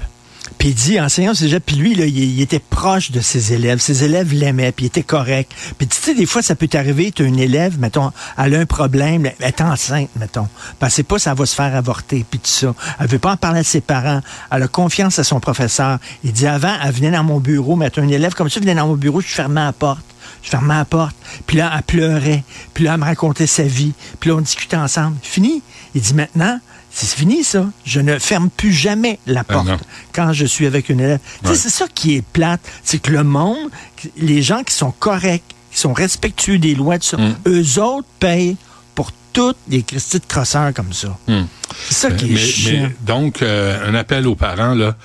Puis 0.58 0.70
il 0.70 0.76
dit, 0.76 1.00
enseignant 1.00 1.32
au 1.32 1.36
cégep, 1.36 1.64
puis 1.66 1.76
lui, 1.76 1.94
il, 1.94 2.42
était 2.42 2.60
proche 2.60 3.12
de 3.12 3.22
ses 3.22 3.54
élèves. 3.54 3.80
Ses 3.80 4.04
élèves 4.04 4.34
l'aimaient, 4.34 4.72
puis 4.72 4.86
il 4.86 4.88
était 4.88 5.04
correct. 5.04 5.52
Puis 5.78 5.88
tu 5.88 5.98
sais, 5.98 6.14
des 6.14 6.26
fois, 6.26 6.42
ça 6.42 6.56
peut 6.56 6.68
t'arriver, 6.68 7.12
tu 7.12 7.24
as 7.24 7.26
une 7.26 7.40
élève, 7.40 7.80
mettons, 7.80 8.12
elle 8.38 8.56
a 8.56 8.60
un 8.60 8.66
problème, 8.66 9.26
elle 9.26 9.48
est 9.48 9.62
enceinte, 9.62 10.10
mettons. 10.18 10.48
C'est 10.90 11.04
pas 11.04 11.20
ça 11.20 11.34
va 11.34 11.46
se 11.46 11.56
faire 11.56 11.76
avorter, 11.76 12.26
puis 12.30 12.40
tout 12.40 12.50
ça. 12.50 12.74
Elle 13.00 13.08
veut 13.08 13.20
pas 13.20 13.34
en 13.34 13.38
parler 13.38 13.60
à 13.60 13.64
ses 13.64 13.82
parents. 13.82 14.22
Elle 14.52 14.64
a 14.64 14.68
confiance 14.68 15.20
à 15.20 15.24
son 15.24 15.40
professeur. 15.40 16.00
Il 16.24 16.34
dit, 16.34 16.48
avant, 16.48 16.74
elle 16.84 16.92
venait 16.92 17.12
dans 17.12 17.24
mon 17.24 17.40
bureau, 17.40 17.76
mettons, 17.76 18.04
une 18.04 18.12
élève 18.12 18.34
comme 18.34 18.50
ça 18.50 18.60
venait 18.60 18.76
dans 18.76 18.88
mon 18.88 18.96
bureau, 18.96 19.22
je 19.22 19.28
fermais 19.28 19.62
la 19.62 19.74
porte. 19.74 20.06
Je 20.42 20.50
fermais 20.50 20.76
la 20.76 20.86
porte. 20.86 21.16
Puis 21.46 21.58
là, 21.58 21.72
elle 21.76 21.84
pleurait. 21.84 22.44
Puis 22.74 22.86
là, 22.86 22.94
elle 22.94 23.00
me 23.00 23.06
racontait 23.06 23.48
sa 23.48 23.64
vie. 23.64 23.94
Puis 24.20 24.30
là, 24.30 24.38
on 24.38 24.42
discutait 24.42 24.78
ensemble. 24.78 25.18
Fini. 25.22 25.62
Il 25.96 26.02
dit 26.02 26.14
maintenant, 26.14 26.60
c'est 27.06 27.18
fini 27.18 27.44
ça. 27.44 27.66
Je 27.86 28.00
ne 28.00 28.18
ferme 28.20 28.50
plus 28.50 28.74
jamais 28.74 29.20
la 29.28 29.42
Ah, 29.42 29.54
porte 29.54 29.70
quand 30.14 30.34
je 30.34 30.46
suis 30.46 30.66
avec 30.66 30.90
une 30.90 31.00
élève. 31.00 31.20
Ouais. 31.46 31.56
C'est 31.56 31.70
ça 31.70 31.86
qui 31.94 32.16
est 32.16 32.22
plate. 32.22 32.62
C'est 32.84 33.00
que 33.00 33.12
le 33.12 33.24
monde, 33.24 33.70
les 34.18 34.42
gens 34.42 34.64
qui 34.64 34.74
sont 34.74 34.92
corrects, 34.92 35.44
qui 35.72 35.80
sont 35.80 35.94
respectueux 35.94 36.58
des 36.58 36.76
lois, 36.76 36.98
tout 37.00 37.08
ça, 37.08 37.18
Mm. 37.18 37.36
eux 37.48 37.80
autres 37.82 38.08
payent 38.20 38.58
pour 38.96 39.12
toutes 39.34 39.58
les 39.70 39.84
Christy 39.84 40.20
de 40.20 40.26
crosseurs 40.26 40.74
comme 40.74 40.94
ça. 40.94 41.16
Mm. 41.28 41.42
C'est 41.88 41.94
ça 41.94 42.12
qui 42.12 42.26
est 42.26 42.34
mais, 42.34 42.38
chiant. 42.40 42.72
mais 42.84 42.96
donc, 43.06 43.42
euh, 43.42 43.88
un 43.90 43.94
appel 43.96 44.28
aux 44.28 44.36
parents, 44.36 44.74
là, 44.74 44.96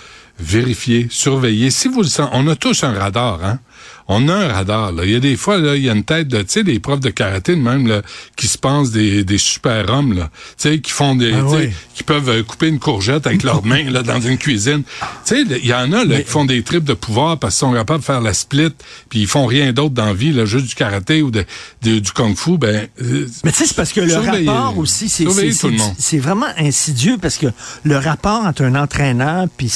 vérifier, 0.40 1.06
surveiller. 1.10 1.70
Si 1.70 1.88
vous 1.88 2.02
le 2.02 2.08
sentez, 2.08 2.30
on 2.34 2.46
a 2.48 2.56
tous 2.56 2.82
un 2.84 2.92
radar, 2.92 3.44
hein? 3.44 3.58
On 4.06 4.28
a 4.28 4.34
un 4.34 4.48
radar, 4.52 4.92
là. 4.92 5.04
Il 5.06 5.12
y 5.12 5.14
a 5.14 5.20
des 5.20 5.36
fois, 5.36 5.56
là, 5.56 5.76
il 5.76 5.82
y 5.82 5.88
a 5.88 5.92
une 5.94 6.04
tête 6.04 6.28
de, 6.28 6.38
tu 6.42 6.44
sais, 6.48 6.62
des 6.64 6.78
profs 6.78 7.00
de 7.00 7.08
karaté, 7.08 7.56
de 7.56 7.60
même, 7.60 7.86
là, 7.86 8.02
qui 8.36 8.46
se 8.48 8.58
pensent 8.58 8.90
des, 8.90 9.24
des 9.24 9.38
super-hommes, 9.38 10.12
là. 10.12 10.30
Tu 10.58 10.68
sais, 10.70 10.78
qui 10.80 10.90
font 10.90 11.14
des, 11.14 11.32
Ah 11.32 11.42
oui. 11.46 11.70
qui 11.94 12.02
peuvent 12.02 12.28
euh, 12.28 12.42
couper 12.42 12.68
une 12.68 12.78
courgette 12.78 13.26
avec 13.26 13.42
leurs 13.42 13.64
mains, 13.64 13.90
là, 13.90 14.02
dans 14.02 14.20
une 14.20 14.36
cuisine. 14.36 14.82
Tu 15.24 15.34
sais, 15.36 15.42
il 15.42 15.66
y 15.66 15.72
en 15.72 15.90
a, 15.92 16.04
là, 16.04 16.20
qui 16.20 16.28
font 16.30 16.44
des 16.44 16.62
tripes 16.62 16.84
de 16.84 16.92
pouvoir 16.92 17.38
parce 17.38 17.54
qu'ils 17.54 17.60
sont 17.66 17.72
capables 17.72 18.00
de 18.00 18.04
faire 18.04 18.20
la 18.20 18.34
split, 18.34 18.72
puis 19.08 19.20
ils 19.20 19.26
font 19.26 19.46
rien 19.46 19.72
d'autre 19.72 19.94
dans 19.94 20.04
la 20.06 20.12
vie, 20.14 20.32
là, 20.32 20.44
juste 20.44 20.66
du 20.66 20.74
karaté 20.74 21.22
ou 21.22 21.30
de, 21.30 21.46
de- 21.82 21.98
du 21.98 22.12
kung-fu, 22.12 22.58
ben, 22.58 22.86
euh, 23.02 23.26
Mais 23.42 23.52
tu 23.52 23.58
sais, 23.58 23.66
c'est 23.66 23.76
parce 23.76 23.92
que 23.94 24.00
le 24.02 24.14
rapport 24.14 24.76
aussi, 24.76 25.08
c'est 25.08 25.24
c'est- 25.98 26.18
vraiment 26.18 26.46
insidieux 26.58 27.16
parce 27.20 27.38
que 27.38 27.46
le 27.84 27.96
rapport 27.96 28.44
entre 28.44 28.62
un 28.64 28.74
entraîneur 28.74 29.46
puis 29.56 29.72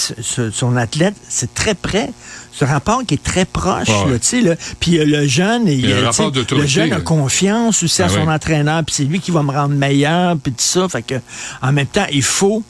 son 0.52 0.76
athlète, 0.76 1.14
c'est 1.28 1.54
très 1.54 1.74
près. 1.74 2.10
Ce 2.58 2.64
rapport 2.64 3.02
qui 3.06 3.14
est 3.14 3.22
très 3.22 3.44
proche, 3.44 3.88
Ouais, 3.88 4.04
ouais. 4.04 4.10
là, 4.12 4.18
tu 4.18 4.26
sais, 4.26 4.40
là. 4.40 4.54
Puis 4.80 4.98
euh, 4.98 5.04
le 5.04 5.26
jeune, 5.28 5.68
il, 5.68 5.84
euh, 5.92 6.10
le 6.50 6.66
jeune 6.66 6.92
a 6.92 7.00
confiance 7.00 7.82
aussi 7.84 8.02
à 8.02 8.06
Ah 8.06 8.08
son 8.08 8.26
ouais. 8.26 8.32
entraîneur, 8.34 8.82
puis 8.84 8.94
c'est 8.96 9.04
lui 9.04 9.20
qui 9.20 9.30
va 9.30 9.42
me 9.44 9.52
rendre 9.52 9.74
meilleur, 9.74 10.36
puis 10.36 10.50
tout 10.52 10.58
ça. 10.60 10.88
Fait 10.88 11.02
que, 11.02 11.14
en 11.62 11.70
même 11.72 11.86
temps, 11.86 12.06
il 12.12 12.22
faut, 12.22 12.64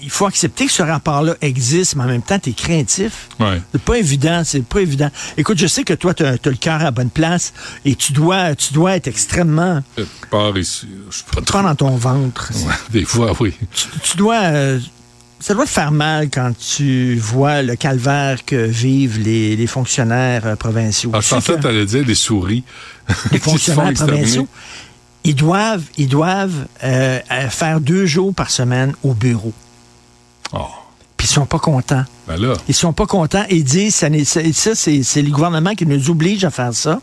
il 0.00 0.10
faut 0.10 0.26
accepter 0.26 0.66
que 0.66 0.72
ce 0.72 0.82
rapport-là 0.84 1.34
existe, 1.40 1.96
mais 1.96 2.04
en 2.04 2.06
même 2.06 2.22
temps, 2.22 2.38
tu 2.38 2.50
es 2.50 2.52
craintif. 2.52 3.28
ouais. 3.40 3.60
C'est 3.72 3.82
pas 3.82 3.96
évident, 3.98 4.42
c'est 4.44 4.64
pas 4.64 4.80
évident. 4.80 5.10
Écoute, 5.36 5.58
je 5.58 5.66
sais 5.66 5.82
que 5.82 5.94
toi, 5.94 6.14
tu 6.14 6.24
as, 6.24 6.32
le 6.44 6.52
cœur 6.54 6.80
à 6.80 6.84
la 6.84 6.90
bonne 6.92 7.10
place 7.10 7.52
et 7.84 7.96
tu 7.96 8.12
dois, 8.12 8.54
tu 8.54 8.72
dois 8.74 8.94
être 8.94 9.08
extrêmement 9.08 9.82
Je 9.98 10.04
pars 10.30 10.56
ici, 10.56 10.86
je 11.10 11.16
suis 11.16 11.24
pas 11.34 11.40
trop. 11.40 11.62
dans 11.62 11.74
ton 11.74 11.96
ventre. 11.96 12.52
Ouais, 12.54 12.74
des 12.90 13.04
fois, 13.04 13.32
oui. 13.40 13.54
Tu, 13.74 13.86
tu 14.10 14.16
dois. 14.16 14.40
euh, 14.42 14.78
ça 15.40 15.54
doit 15.54 15.64
te 15.64 15.70
faire 15.70 15.92
mal 15.92 16.30
quand 16.30 16.52
tu 16.56 17.16
vois 17.16 17.62
le 17.62 17.76
calvaire 17.76 18.44
que 18.44 18.56
vivent 18.56 19.18
les, 19.20 19.56
les 19.56 19.66
fonctionnaires 19.66 20.46
euh, 20.46 20.56
provinciaux. 20.56 21.10
Ah, 21.12 21.18
Tu 21.18 21.24
je 21.24 21.28
sais 21.28 21.34
pensais 21.36 21.52
que 21.52 21.56
que 21.58 21.62
t'allais 21.62 21.86
dire 21.86 22.04
des 22.04 22.14
souris. 22.14 22.64
les 23.32 23.38
fonctionnaires 23.38 23.92
provinciaux, 23.94 24.48
ils 25.24 25.34
doivent, 25.34 25.84
ils 25.98 26.08
doivent 26.08 26.66
euh, 26.82 27.18
euh, 27.30 27.48
faire 27.50 27.80
deux 27.80 28.06
jours 28.06 28.34
par 28.34 28.50
semaine 28.50 28.94
au 29.02 29.12
bureau. 29.14 29.52
Oh, 30.52 30.58
Puis 31.16 31.26
ils 31.26 31.30
sont 31.32 31.46
pas 31.46 31.58
contents. 31.58 32.04
ben 32.28 32.36
là. 32.36 32.54
Ils 32.68 32.74
sont 32.74 32.92
pas 32.92 33.06
contents 33.06 33.44
et 33.48 33.62
disent, 33.62 33.94
ça, 33.96 34.08
c'est 34.74 35.22
le 35.22 35.30
gouvernement 35.30 35.74
qui 35.74 35.84
nous 35.86 36.10
oblige 36.10 36.44
à 36.44 36.50
faire 36.50 36.72
ça. 36.74 37.00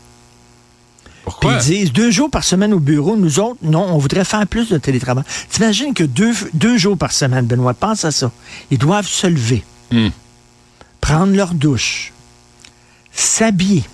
Puis 1.40 1.48
ils 1.50 1.58
disent 1.58 1.92
deux 1.92 2.10
jours 2.10 2.30
par 2.30 2.42
semaine 2.44 2.72
au 2.74 2.80
bureau. 2.80 3.16
Nous 3.16 3.38
autres, 3.38 3.58
non, 3.62 3.86
on 3.94 3.98
voudrait 3.98 4.24
faire 4.24 4.46
plus 4.46 4.68
de 4.68 4.78
télétravail. 4.78 5.24
T'imagines 5.50 5.94
que 5.94 6.04
deux, 6.04 6.32
deux 6.54 6.76
jours 6.78 6.98
par 6.98 7.12
semaine, 7.12 7.46
Benoît, 7.46 7.74
pense 7.74 8.04
à 8.04 8.10
ça. 8.10 8.30
Ils 8.70 8.78
doivent 8.78 9.06
se 9.06 9.26
lever, 9.28 9.64
Hmm. 9.92 10.08
prendre 11.00 11.34
leur 11.36 11.54
douche, 11.54 12.12
s'habiller, 13.12 13.84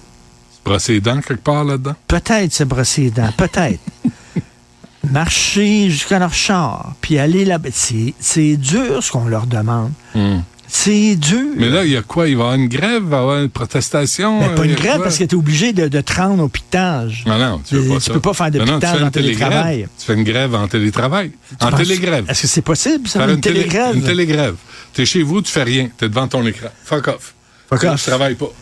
Se 0.53 0.61
brosser 0.65 0.93
les 0.95 1.01
dents 1.01 1.21
quelque 1.21 1.43
part 1.43 1.65
là-dedans? 1.65 1.95
peut-être 2.07 2.53
se 2.53 2.65
brosser 2.65 3.03
les 3.03 3.11
dents, 3.11 3.33
peut-être. 3.37 3.81
Marcher 5.11 5.91
jusqu'à 5.91 6.19
leur 6.19 6.35
char, 6.35 6.95
puis 7.01 7.19
aller 7.19 7.45
là-bas. 7.45 7.69
C'est 7.73 8.15
c'est 8.19 8.57
dur 8.57 9.03
ce 9.03 9.13
qu'on 9.13 9.27
leur 9.27 9.47
demande. 9.47 9.93
Hmm. 10.15 10.41
C'est 10.71 11.17
dur. 11.17 11.47
Mais 11.57 11.71
là, 11.71 11.85
il 11.85 11.91
y 11.93 11.97
a 11.97 12.03
quoi? 12.03 12.29
Il 12.29 12.37
va 12.37 12.43
y 12.43 12.47
avoir 12.47 12.55
une 12.55 12.69
grève? 12.69 13.03
Il 13.05 13.09
va 13.09 13.17
y 13.17 13.21
avoir 13.21 13.39
une 13.43 13.49
protestation? 13.49 14.39
Ben, 14.41 14.55
pas 14.55 14.65
une 14.67 14.75
grève 14.75 15.01
parce 15.03 15.17
que 15.19 15.25
tu 15.25 15.35
es 15.35 15.39
obligé 15.39 15.73
de, 15.73 15.89
de 15.89 16.01
te 16.03 16.13
rendre 16.13 16.43
au 16.45 16.49
piquetage. 16.49 17.25
Non, 17.27 17.39
non, 17.39 17.61
tu 17.67 17.77
veux 17.77 17.89
pas 17.89 17.95
Tu 17.97 18.01
ça. 18.03 18.13
peux 18.13 18.21
pas 18.21 18.35
faire 18.35 18.51
de 18.51 18.59
Non, 18.59 18.79
tu 18.79 18.87
fais 18.87 19.03
en 19.03 19.11
télétravail. 19.11 19.89
Tu 19.99 20.05
fais 20.05 20.15
une 20.15 20.25
grève 20.25 20.55
en 20.55 20.69
télétravail. 20.69 21.33
En 21.61 21.73
télégrève. 21.73 22.27
Est-ce 22.29 22.43
que 22.43 22.49
c'est 22.49 22.63
possible, 22.63 23.09
ça, 23.09 23.21
Faire 23.21 23.31
une, 23.31 23.41
télé- 23.41 23.61
télégrève? 23.61 23.97
Une 23.97 24.03
télégrève. 24.05 24.57
T'es 24.93 25.07
chez 25.07 25.23
vous, 25.23 25.41
tu 25.43 25.51
fais 25.51 25.63
rien. 25.65 25.89
T'es 25.97 26.09
devant 26.09 26.29
ton 26.29 26.47
écran. 26.47 26.69
Fuck 26.85 27.09
off. 27.09 27.35
Fuck 27.71 27.85
off. 27.85 28.03
Tu 28.05 28.11
travailles 28.11 28.35
pas. 28.35 28.53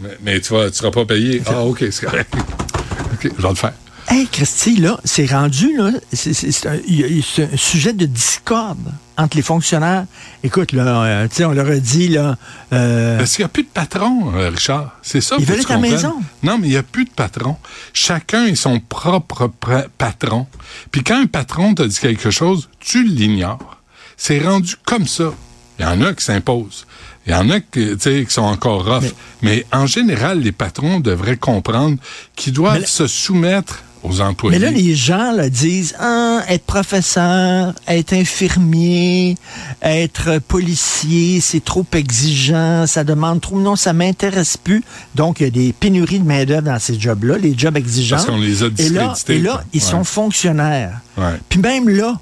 Mais, 0.00 0.18
mais 0.22 0.40
tu 0.40 0.52
vas, 0.52 0.70
tu 0.70 0.76
seras 0.76 0.90
pas 0.90 1.04
payé. 1.06 1.40
Ah, 1.46 1.62
OK, 1.62 1.84
c'est 1.90 2.04
correct. 2.04 2.34
OK, 3.14 3.30
je 3.36 3.42
vais 3.42 3.48
le 3.48 3.54
faire. 3.54 3.72
Hey, 4.08 4.28
Christy, 4.30 4.76
là, 4.76 5.00
c'est 5.04 5.26
rendu, 5.26 5.76
là, 5.76 5.90
c'est- 6.12 6.66
un, 6.66 7.56
sujet 7.56 7.92
de 7.94 8.04
discorde 8.06 8.92
entre 9.16 9.36
les 9.36 9.42
fonctionnaires. 9.42 10.04
Écoute, 10.42 10.72
là, 10.72 11.02
euh, 11.04 11.28
tu 11.28 11.36
sais, 11.36 11.44
on 11.46 11.52
leur 11.52 11.66
a 11.68 11.76
dit, 11.76 12.08
là, 12.08 12.36
euh, 12.72 13.16
Parce 13.18 13.34
qu'il 13.34 13.42
n'y 13.42 13.46
a 13.46 13.48
plus 13.48 13.62
de 13.62 13.68
patron, 13.68 14.32
euh, 14.34 14.50
Richard. 14.50 14.92
C'est 15.02 15.20
ça. 15.20 15.36
Ils 15.38 15.46
veulent 15.46 15.60
être 15.60 15.70
à 15.70 15.78
maison. 15.78 16.14
Non, 16.42 16.58
mais 16.58 16.66
il 16.68 16.70
n'y 16.70 16.76
a 16.76 16.82
plus 16.82 17.06
de 17.06 17.10
patron. 17.10 17.56
Chacun 17.92 18.46
est 18.46 18.54
son 18.56 18.78
propre 18.78 19.50
patron. 19.98 20.46
Puis 20.90 21.02
quand 21.02 21.20
un 21.20 21.26
patron 21.26 21.74
te 21.74 21.82
dit 21.82 21.98
quelque 21.98 22.30
chose, 22.30 22.68
tu 22.80 23.04
l'ignores. 23.04 23.78
C'est 24.16 24.38
rendu 24.40 24.76
comme 24.84 25.06
ça. 25.06 25.32
Il 25.78 25.84
y 25.84 25.88
en 25.88 26.00
a 26.02 26.12
qui 26.12 26.24
s'imposent. 26.24 26.86
Il 27.26 27.32
y 27.32 27.34
en 27.34 27.48
a 27.50 27.58
qui, 27.58 27.96
qui 27.96 28.26
sont 28.28 28.42
encore 28.42 28.84
rough. 28.84 29.10
Mais, 29.42 29.64
en 29.72 29.86
général, 29.86 30.40
les 30.40 30.52
patrons 30.52 31.00
devraient 31.00 31.38
comprendre 31.38 31.96
qu'ils 32.36 32.52
doivent 32.52 32.80
là- 32.80 32.86
se 32.86 33.06
soumettre 33.06 33.82
aux 34.04 34.20
employés. 34.20 34.58
mais 34.58 34.64
là, 34.64 34.70
les 34.70 34.94
gens 34.94 35.32
là, 35.32 35.48
disent, 35.48 35.94
ah, 35.98 36.40
être 36.48 36.64
professeur, 36.64 37.72
être 37.88 38.12
infirmier, 38.12 39.36
être 39.82 40.38
policier, 40.46 41.40
c'est 41.40 41.64
trop 41.64 41.86
exigeant, 41.92 42.86
ça 42.86 43.02
demande 43.04 43.40
trop. 43.40 43.58
Non, 43.58 43.76
ça 43.76 43.92
m'intéresse 43.92 44.56
plus. 44.56 44.82
Donc, 45.14 45.40
il 45.40 45.44
y 45.44 45.46
a 45.46 45.50
des 45.50 45.72
pénuries 45.72 46.20
de 46.20 46.24
main-d'œuvre 46.26 46.62
dans 46.62 46.78
ces 46.78 46.98
jobs-là, 47.00 47.38
les 47.38 47.56
jobs 47.56 47.76
exigeants. 47.76 48.16
Parce 48.16 48.26
qu'on 48.26 48.38
les 48.38 48.62
a 48.62 48.66
Et 48.78 48.88
là, 48.90 49.14
et 49.28 49.38
là 49.40 49.64
ils 49.72 49.82
Ouais. 49.82 49.90
sont 49.90 50.04
fonctionnaires. 50.04 51.00
Ouais. 51.16 51.34
Puis 51.48 51.58
même 51.58 51.88
là, 51.88 52.14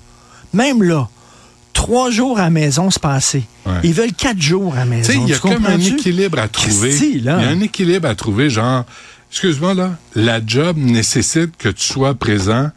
même 0.54 0.82
là, 0.82 1.08
trois 1.72 2.10
jours 2.10 2.38
à 2.38 2.42
la 2.44 2.50
maison 2.50 2.90
se 2.90 2.98
passer. 3.00 3.42
Ouais. 3.66 3.72
Ils 3.84 3.94
veulent 3.94 4.12
quatre 4.12 4.40
jours 4.40 4.74
à 4.74 4.80
la 4.80 4.84
maison. 4.84 5.12
il 5.24 5.30
y 5.30 5.34
a 5.34 5.38
comme 5.38 5.66
un 5.66 5.78
équilibre 5.78 6.38
à 6.38 6.48
trouver. 6.48 6.94
Il 6.96 7.24
y 7.24 7.28
a 7.28 7.36
un 7.38 7.60
équilibre 7.60 8.08
à 8.08 8.14
trouver, 8.14 8.50
genre, 8.50 8.84
excuse-moi, 9.32 9.74
là, 9.74 9.96
la 10.14 10.40
job 10.46 10.76
nécessite 10.76 11.56
que 11.56 11.68
tu 11.70 11.82
sois 11.92 12.14
présent 12.14 12.70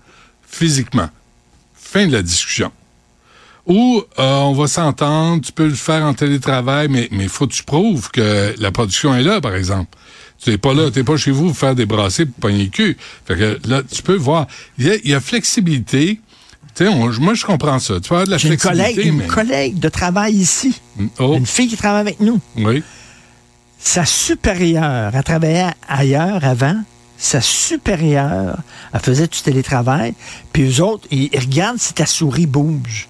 physiquement. 0.48 1.10
Fin 1.76 2.08
de 2.08 2.14
la 2.14 2.22
discussion. 2.24 2.72
Ou 3.68 4.02
euh, 4.20 4.24
on 4.42 4.54
va 4.54 4.68
s'entendre, 4.68 5.44
tu 5.44 5.52
peux 5.52 5.68
le 5.68 5.74
faire 5.74 6.04
en 6.04 6.14
télétravail, 6.14 6.88
mais 6.90 7.10
il 7.12 7.30
faut 7.30 7.48
que 7.48 7.54
tu 7.54 7.64
prouves 7.64 8.10
que 8.12 8.54
la 8.60 8.72
production 8.72 9.16
est 9.16 9.24
là, 9.24 9.42
par 9.42 9.56
exemple. 9.56 9.98
Tu 10.42 10.52
n'es 10.52 10.58
pas 10.58 10.74
là, 10.74 10.92
tu 10.92 11.00
n'es 11.00 11.04
pas 11.06 11.18
chez 11.18 11.32
vous 11.32 11.48
pour 11.48 11.58
faire 11.58 11.76
des 11.76 11.86
brassées 11.86 12.26
pour 12.26 12.36
pogner 12.42 12.66
le 12.66 12.70
cul. 12.70 12.98
Fait 13.26 13.36
que 13.36 13.60
là, 13.68 13.82
tu 13.90 14.04
peux 14.04 14.16
voir. 14.16 14.48
Il 14.78 14.86
y 14.86 14.92
a, 14.92 14.96
il 15.04 15.10
y 15.10 15.14
a 15.14 15.20
flexibilité. 15.20 16.20
Tu 16.76 16.84
sais, 16.84 16.90
on- 16.90 17.12
moi, 17.22 17.34
je 17.34 17.46
comprends 17.46 17.80
ça. 17.80 17.96
Tu 18.00 18.10
peux 18.10 18.16
avoir 18.16 18.26
de 18.28 18.32
la 18.32 18.38
J'ai 18.38 18.50
une 18.50 18.60
flexibilité, 18.60 18.94
collègue, 18.96 19.08
une 19.14 19.18
mais... 19.20 19.28
collègue 19.28 19.80
de 19.80 19.90
travail 19.90 20.34
ici, 20.36 20.80
Oh, 21.20 21.36
une 21.36 21.46
fille 21.46 21.68
qui 21.68 21.78
travaille 21.78 22.02
avec 22.02 22.20
nous. 22.20 22.40
oui. 22.58 22.84
Sa 23.86 24.04
supérieure, 24.04 25.12
elle 25.14 25.24
travaillait 25.24 25.70
ailleurs 25.88 26.44
avant. 26.44 26.76
Sa 27.18 27.40
supérieure, 27.40 28.58
elle 28.92 29.00
faisait 29.00 29.28
du 29.28 29.40
télétravail. 29.42 30.16
Puis 30.52 30.64
eux 30.64 30.82
autres, 30.84 31.08
ils, 31.12 31.30
ils 31.32 31.40
regardent 31.40 31.78
si 31.80 31.94
ta 31.94 32.08
souris 32.08 32.48
bouge. 32.48 33.08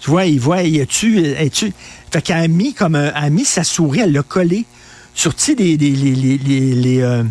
Tu 0.00 0.10
vois, 0.10 0.26
ils 0.26 0.40
voient, 0.40 0.62
y 0.62 0.80
a-tu, 0.80 1.24
es-tu. 1.24 1.72
Fait 2.10 2.20
qu'elle 2.22 2.36
a 2.42 2.48
mis 2.48 2.74
comme 2.74 2.96
un, 2.96 3.12
elle 3.14 3.24
a 3.24 3.30
mis 3.30 3.44
sa 3.44 3.62
souris, 3.64 4.00
elle 4.00 4.12
l'a 4.12 4.22
collée 4.24 4.66
sur, 5.14 5.32
tu 5.34 5.42
sais, 5.42 5.54
les, 5.54 5.76
les, 5.76 5.90
les, 5.92 6.14
les, 6.14 6.38
les, 6.38 6.74
les, 6.74 7.00
euh, 7.02 7.22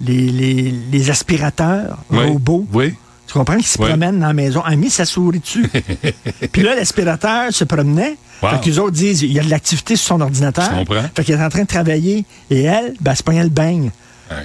les- 0.00 0.30
les- 0.30 0.70
les 0.92 1.10
aspirateurs 1.10 1.98
Oui. 2.10 2.24
robots. 2.24 2.66
Oui. 2.72 2.94
Tu 3.28 3.34
comprends? 3.34 3.56
Qui 3.58 3.68
se 3.68 3.78
Oui. 3.80 3.88
promènent 3.88 4.18
dans 4.18 4.26
la 4.26 4.32
maison. 4.32 4.62
Elle 4.66 4.72
a 4.72 4.76
mis 4.76 4.90
sa 4.90 5.04
souris 5.04 5.38
dessus. 5.40 5.68
Puis 6.52 6.62
là, 6.62 6.74
l'aspirateur 6.74 7.52
se 7.52 7.62
promenait. 7.64 8.16
Wow. 8.42 8.50
Fait 8.50 8.60
qu'eux 8.70 8.78
autres 8.78 8.92
disent, 8.96 9.22
il 9.22 9.32
y 9.32 9.38
a 9.38 9.42
de 9.44 9.50
l'activité 9.50 9.94
sur 9.96 10.08
son 10.08 10.20
ordinateur. 10.22 10.70
Je 10.72 10.78
comprends. 10.78 11.02
Fait 11.14 11.24
qu'elle 11.24 11.38
est 11.38 11.44
en 11.44 11.48
train 11.50 11.62
de 11.62 11.66
travailler. 11.68 12.24
Et 12.50 12.62
elle, 12.62 12.94
ben, 13.00 13.10
elle 13.12 13.16
se 13.16 13.22
pognait 13.22 13.42
le 13.42 13.48
beigne. 13.50 13.90
Ouais. 14.30 14.36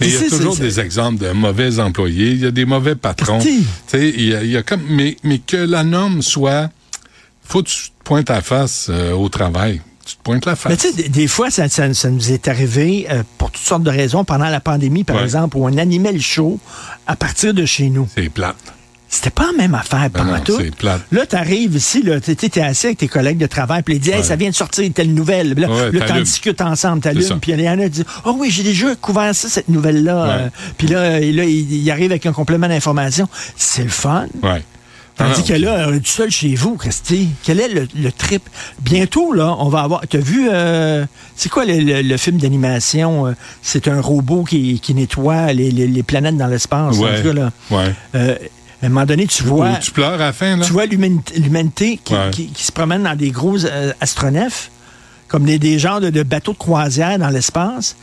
Mais 0.00 0.08
il 0.08 0.14
y 0.14 0.16
a 0.16 0.28
toujours 0.30 0.54
c'est- 0.56 0.62
des 0.62 0.80
exemples 0.80 1.18
de 1.22 1.30
mauvais 1.32 1.78
employés, 1.80 2.30
il 2.30 2.40
y 2.40 2.46
a 2.46 2.50
des 2.50 2.64
mauvais 2.64 2.94
patrons. 2.94 3.40
Il 3.92 4.34
a, 4.34 4.42
y 4.44 4.56
a 4.56 4.62
comme, 4.62 4.82
mais, 4.88 5.16
mais 5.22 5.38
que 5.38 5.56
la 5.56 5.84
norme 5.84 6.22
soit, 6.22 6.70
faut 7.42 7.62
que 7.62 7.68
tu 7.68 7.76
te 7.90 8.04
pointes 8.04 8.30
à 8.30 8.40
face 8.40 8.86
euh, 8.90 9.12
au 9.12 9.28
travail. 9.28 9.80
Tu 10.04 10.16
te 10.16 10.22
pointes 10.22 10.46
la 10.46 10.56
face. 10.56 10.70
Mais 10.70 10.76
tu 10.76 10.88
sais, 10.88 10.92
des, 10.94 11.08
des 11.08 11.26
fois, 11.26 11.50
ça, 11.50 11.68
ça- 11.68 11.92
ça 11.94 12.10
nous 12.10 12.32
est 12.32 12.48
arrivé 12.48 13.06
euh, 13.10 13.22
pour 13.38 13.50
toutes 13.50 13.62
sortes 13.64 13.82
de 13.82 13.90
raisons 13.90 14.24
pendant 14.24 14.48
la 14.48 14.60
pandémie, 14.60 15.04
par 15.04 15.16
Ouais. 15.16 15.22
exemple, 15.22 15.56
où 15.56 15.64
on 15.64 15.76
animait 15.78 16.12
le 16.12 16.20
show 16.20 16.58
à 17.06 17.16
partir 17.16 17.54
de 17.54 17.64
chez 17.64 17.88
nous. 17.90 18.08
C'est 18.14 18.28
plate. 18.28 18.56
C'était 19.08 19.30
pas 19.30 19.46
la 19.46 19.52
même 19.56 19.74
affaire 19.76 20.10
Ben 20.10 20.24
non, 20.24 20.40
tout. 20.40 20.58
Là, 21.12 21.24
t'arrives 21.26 21.76
ici, 21.76 22.02
là, 22.02 22.18
t'es, 22.20 22.34
t'es 22.34 22.60
assis 22.60 22.86
avec 22.86 22.98
tes 22.98 23.06
collègues 23.06 23.38
de 23.38 23.46
travail, 23.46 23.82
puis 23.82 23.94
ils 23.94 24.00
disent, 24.00 24.12
hey, 24.12 24.24
ça 24.24 24.34
vient 24.34 24.50
de 24.50 24.54
sortir 24.56 24.90
telle 24.92 25.14
nouvelle. 25.14 25.54
Là, 25.54 25.68
Ouais, 25.70 25.92
là 25.92 26.04
t'en 26.06 26.20
discutes 26.20 26.60
ensemble, 26.60 27.00
t'allumes, 27.00 27.38
puis 27.40 27.52
il 27.52 27.60
y 27.60 27.68
en 27.68 27.78
a 27.78 27.84
qui 27.84 27.90
disent, 27.90 28.04
oh 28.24 28.34
oui, 28.40 28.50
j'ai 28.50 28.64
déjà 28.64 28.96
couvert 28.96 29.32
ça, 29.32 29.48
cette 29.48 29.68
nouvelle-là. 29.68 30.24
Euh, 30.24 30.48
puis 30.78 30.88
là, 30.88 31.20
là, 31.20 31.44
il, 31.44 31.72
il 31.72 31.90
arrive 31.92 32.10
avec 32.10 32.26
un 32.26 32.32
complément 32.32 32.66
d'information. 32.66 33.28
C'est 33.56 33.84
le 33.84 33.88
fun. 33.90 34.26
Ouais. 34.42 34.64
Tandis 35.16 35.42
Ah, 35.44 35.48
que 35.48 35.52
là, 35.54 35.86
tout 35.92 36.00
seul 36.06 36.30
chez 36.30 36.56
vous, 36.56 36.74
Christy, 36.76 37.28
quel 37.44 37.60
est 37.60 37.68
le, 37.68 37.86
le 37.94 38.10
trip? 38.10 38.42
Bientôt, 38.80 39.32
là, 39.32 39.54
on 39.60 39.68
va 39.68 39.82
avoir. 39.82 40.00
T'as 40.08 40.18
vu, 40.18 40.48
euh, 40.50 41.06
c'est 41.36 41.48
quoi 41.48 41.64
le, 41.64 41.78
le- 41.78 42.02
le 42.02 42.16
film 42.16 42.38
d'animation? 42.38 43.28
euh, 43.28 43.32
c'est 43.62 43.86
un 43.86 44.00
robot 44.00 44.42
qui, 44.42 44.80
qui 44.80 44.92
nettoie 44.92 45.52
les, 45.52 45.70
les- 45.70 45.86
les 45.86 46.02
planètes 46.02 46.36
dans 46.36 46.48
l'espace. 46.48 46.96
Ouais. 46.98 47.22
Cas, 47.22 47.32
là. 47.32 47.52
Ouais. 47.70 47.94
Euh, 48.16 48.34
à 48.82 48.86
un 48.86 48.88
moment 48.88 49.06
donné, 49.06 49.26
tu 49.28 49.44
vois, 49.44 49.76
tu 49.76 49.92
pleures 49.92 50.14
à 50.14 50.16
la 50.16 50.32
fin, 50.32 50.56
là? 50.56 50.64
tu 50.66 50.72
vois 50.72 50.84
l'humanité 50.86 51.38
l'humanité 51.38 52.00
qui, 52.02 52.12
Ouais. 52.14 52.30
qui- 52.32 52.48
qui 52.48 52.64
se 52.64 52.72
promène 52.72 53.04
dans 53.04 53.14
des 53.16 53.30
gros 53.30 53.64
euh, 53.64 53.92
astronefs, 54.00 54.70
comme 55.28 55.44
des, 55.44 55.60
des 55.60 55.78
genres 55.78 56.00
de, 56.00 56.10
de 56.10 56.22
bateaux 56.24 56.52
de 56.52 56.58
croisière 56.58 57.18
dans 57.20 57.30
l'espace. 57.30 57.94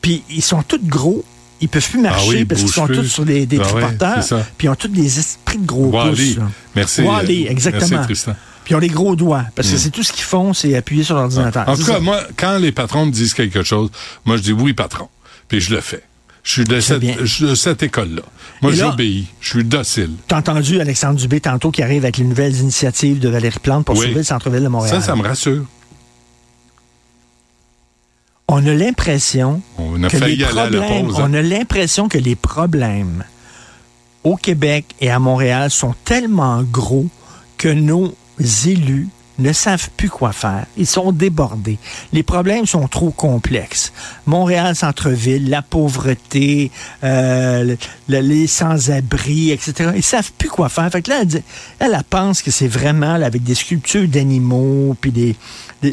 Puis 0.00 0.22
ils 0.30 0.42
sont 0.42 0.62
tous 0.62 0.80
gros. 0.82 1.22
Ils 1.60 1.68
peuvent 1.68 1.88
plus 1.88 2.00
marcher 2.00 2.24
Ah 2.26 2.28
oui, 2.28 2.44
parce 2.44 2.60
qu'ils 2.60 2.70
sont 2.70 2.86
plus. 2.86 2.96
tous 2.96 3.04
sur 3.08 3.24
des, 3.24 3.46
des 3.46 3.58
Ah 3.58 3.64
triporteurs. 3.64 4.24
Puis 4.58 4.66
ils 4.66 4.70
ont 4.70 4.74
tous 4.74 4.88
des 4.88 5.18
esprits 5.18 5.58
de 5.58 5.66
gros 5.66 5.86
Wall-E. 5.86 6.10
pouces. 6.10 6.36
là. 6.36 6.50
Merci. 6.74 7.00
Euh, 7.02 7.50
exactement. 7.50 7.86
Merci, 7.90 8.04
Tristan. 8.06 8.32
Puis 8.64 8.72
ils 8.72 8.76
ont 8.76 8.80
des 8.80 8.88
gros 8.88 9.16
doigts. 9.16 9.44
Parce 9.54 9.70
que 9.70 9.76
c'est 9.76 9.90
tout 9.90 10.02
ce 10.02 10.12
qu'ils 10.12 10.24
font, 10.24 10.52
c'est 10.52 10.74
appuyer 10.76 11.02
sur 11.04 11.14
l'ordinateur. 11.14 11.68
En 11.68 11.74
C'est 11.74 11.82
tout 11.82 11.86
cas, 11.88 11.94
ça. 11.94 12.00
moi, 12.00 12.20
quand 12.36 12.58
les 12.58 12.72
patrons 12.72 13.06
me 13.06 13.10
disent 13.12 13.32
quelque 13.32 13.62
chose, 13.62 13.90
moi, 14.24 14.36
je 14.36 14.42
dis 14.42 14.52
oui, 14.52 14.72
patron. 14.74 15.08
Puis 15.48 15.60
je 15.60 15.74
le 15.74 15.80
fais. 15.80 16.02
Je 16.42 16.52
suis 16.52 16.64
de, 16.64 16.78
cette, 16.80 17.02
je 17.24 17.84
école-là. 17.84 18.22
Moi, 18.62 18.72
j'obéis. 18.72 19.26
Je 19.40 19.48
suis 19.50 19.64
docile. 19.64 20.10
T'as 20.28 20.38
entendu 20.38 20.80
Alexandre 20.80 21.18
Dubé 21.18 21.40
tantôt 21.40 21.70
qui 21.72 21.82
arrive 21.82 22.04
avec 22.04 22.18
les 22.18 22.24
nouvelles 22.24 22.54
initiatives 22.56 23.18
de 23.18 23.28
Valérie 23.28 23.58
Plante 23.60 23.84
pour 23.84 23.96
Oui. 23.96 24.02
sauver 24.06 24.14
le 24.18 24.22
centre-ville 24.22 24.62
de 24.62 24.68
Montréal. 24.68 24.94
Ça, 25.00 25.00
ça 25.06 25.16
me 25.16 25.22
rassure. 25.22 25.64
On 28.48 28.64
a 28.66 28.72
l'impression 28.74 29.60
On 29.78 30.02
a 30.04 30.08
que 30.08 30.16
les 30.18 30.36
problèmes, 30.44 31.06
pause. 31.08 31.18
hein. 31.20 31.28
on 31.30 31.34
a 31.34 31.42
l'impression 31.42 32.08
que 32.08 32.18
les 32.18 32.36
problèmes 32.36 33.24
au 34.24 34.36
Québec 34.36 34.84
et 35.00 35.10
à 35.10 35.18
Montréal 35.18 35.70
sont 35.70 35.94
tellement 36.04 36.62
gros 36.62 37.06
que 37.58 37.68
nos 37.68 38.14
élus 38.66 39.08
ne 39.38 39.52
savent 39.52 39.90
plus 39.98 40.08
quoi 40.08 40.32
faire. 40.32 40.64
Ils 40.78 40.86
sont 40.86 41.12
débordés. 41.12 41.78
Les 42.14 42.22
problèmes 42.22 42.64
sont 42.66 42.88
trop 42.88 43.10
complexes. 43.10 43.92
Montréal, 44.24 44.74
centre-ville, 44.74 45.50
la 45.50 45.60
pauvreté, 45.60 46.70
euh, 47.04 47.62
le- 47.64 47.78
le- 48.08 48.20
les 48.20 48.46
sans-abri, 48.46 49.50
etc. 49.50 49.90
Ils 49.94 50.02
savent 50.02 50.32
plus 50.38 50.48
quoi 50.48 50.68
faire. 50.70 50.90
Fait 50.90 51.02
que 51.02 51.10
là, 51.10 51.18
elle, 51.20 51.26
dit- 51.26 51.42
elle, 51.80 51.92
elle 51.94 52.02
pense 52.08 52.40
que 52.40 52.50
c'est 52.50 52.66
vraiment 52.68 53.18
là, 53.18 53.26
avec 53.26 53.42
des 53.42 53.54
sculptures 53.54 54.08
d'animaux, 54.08 54.96
puis 55.00 55.10
des... 55.12 55.36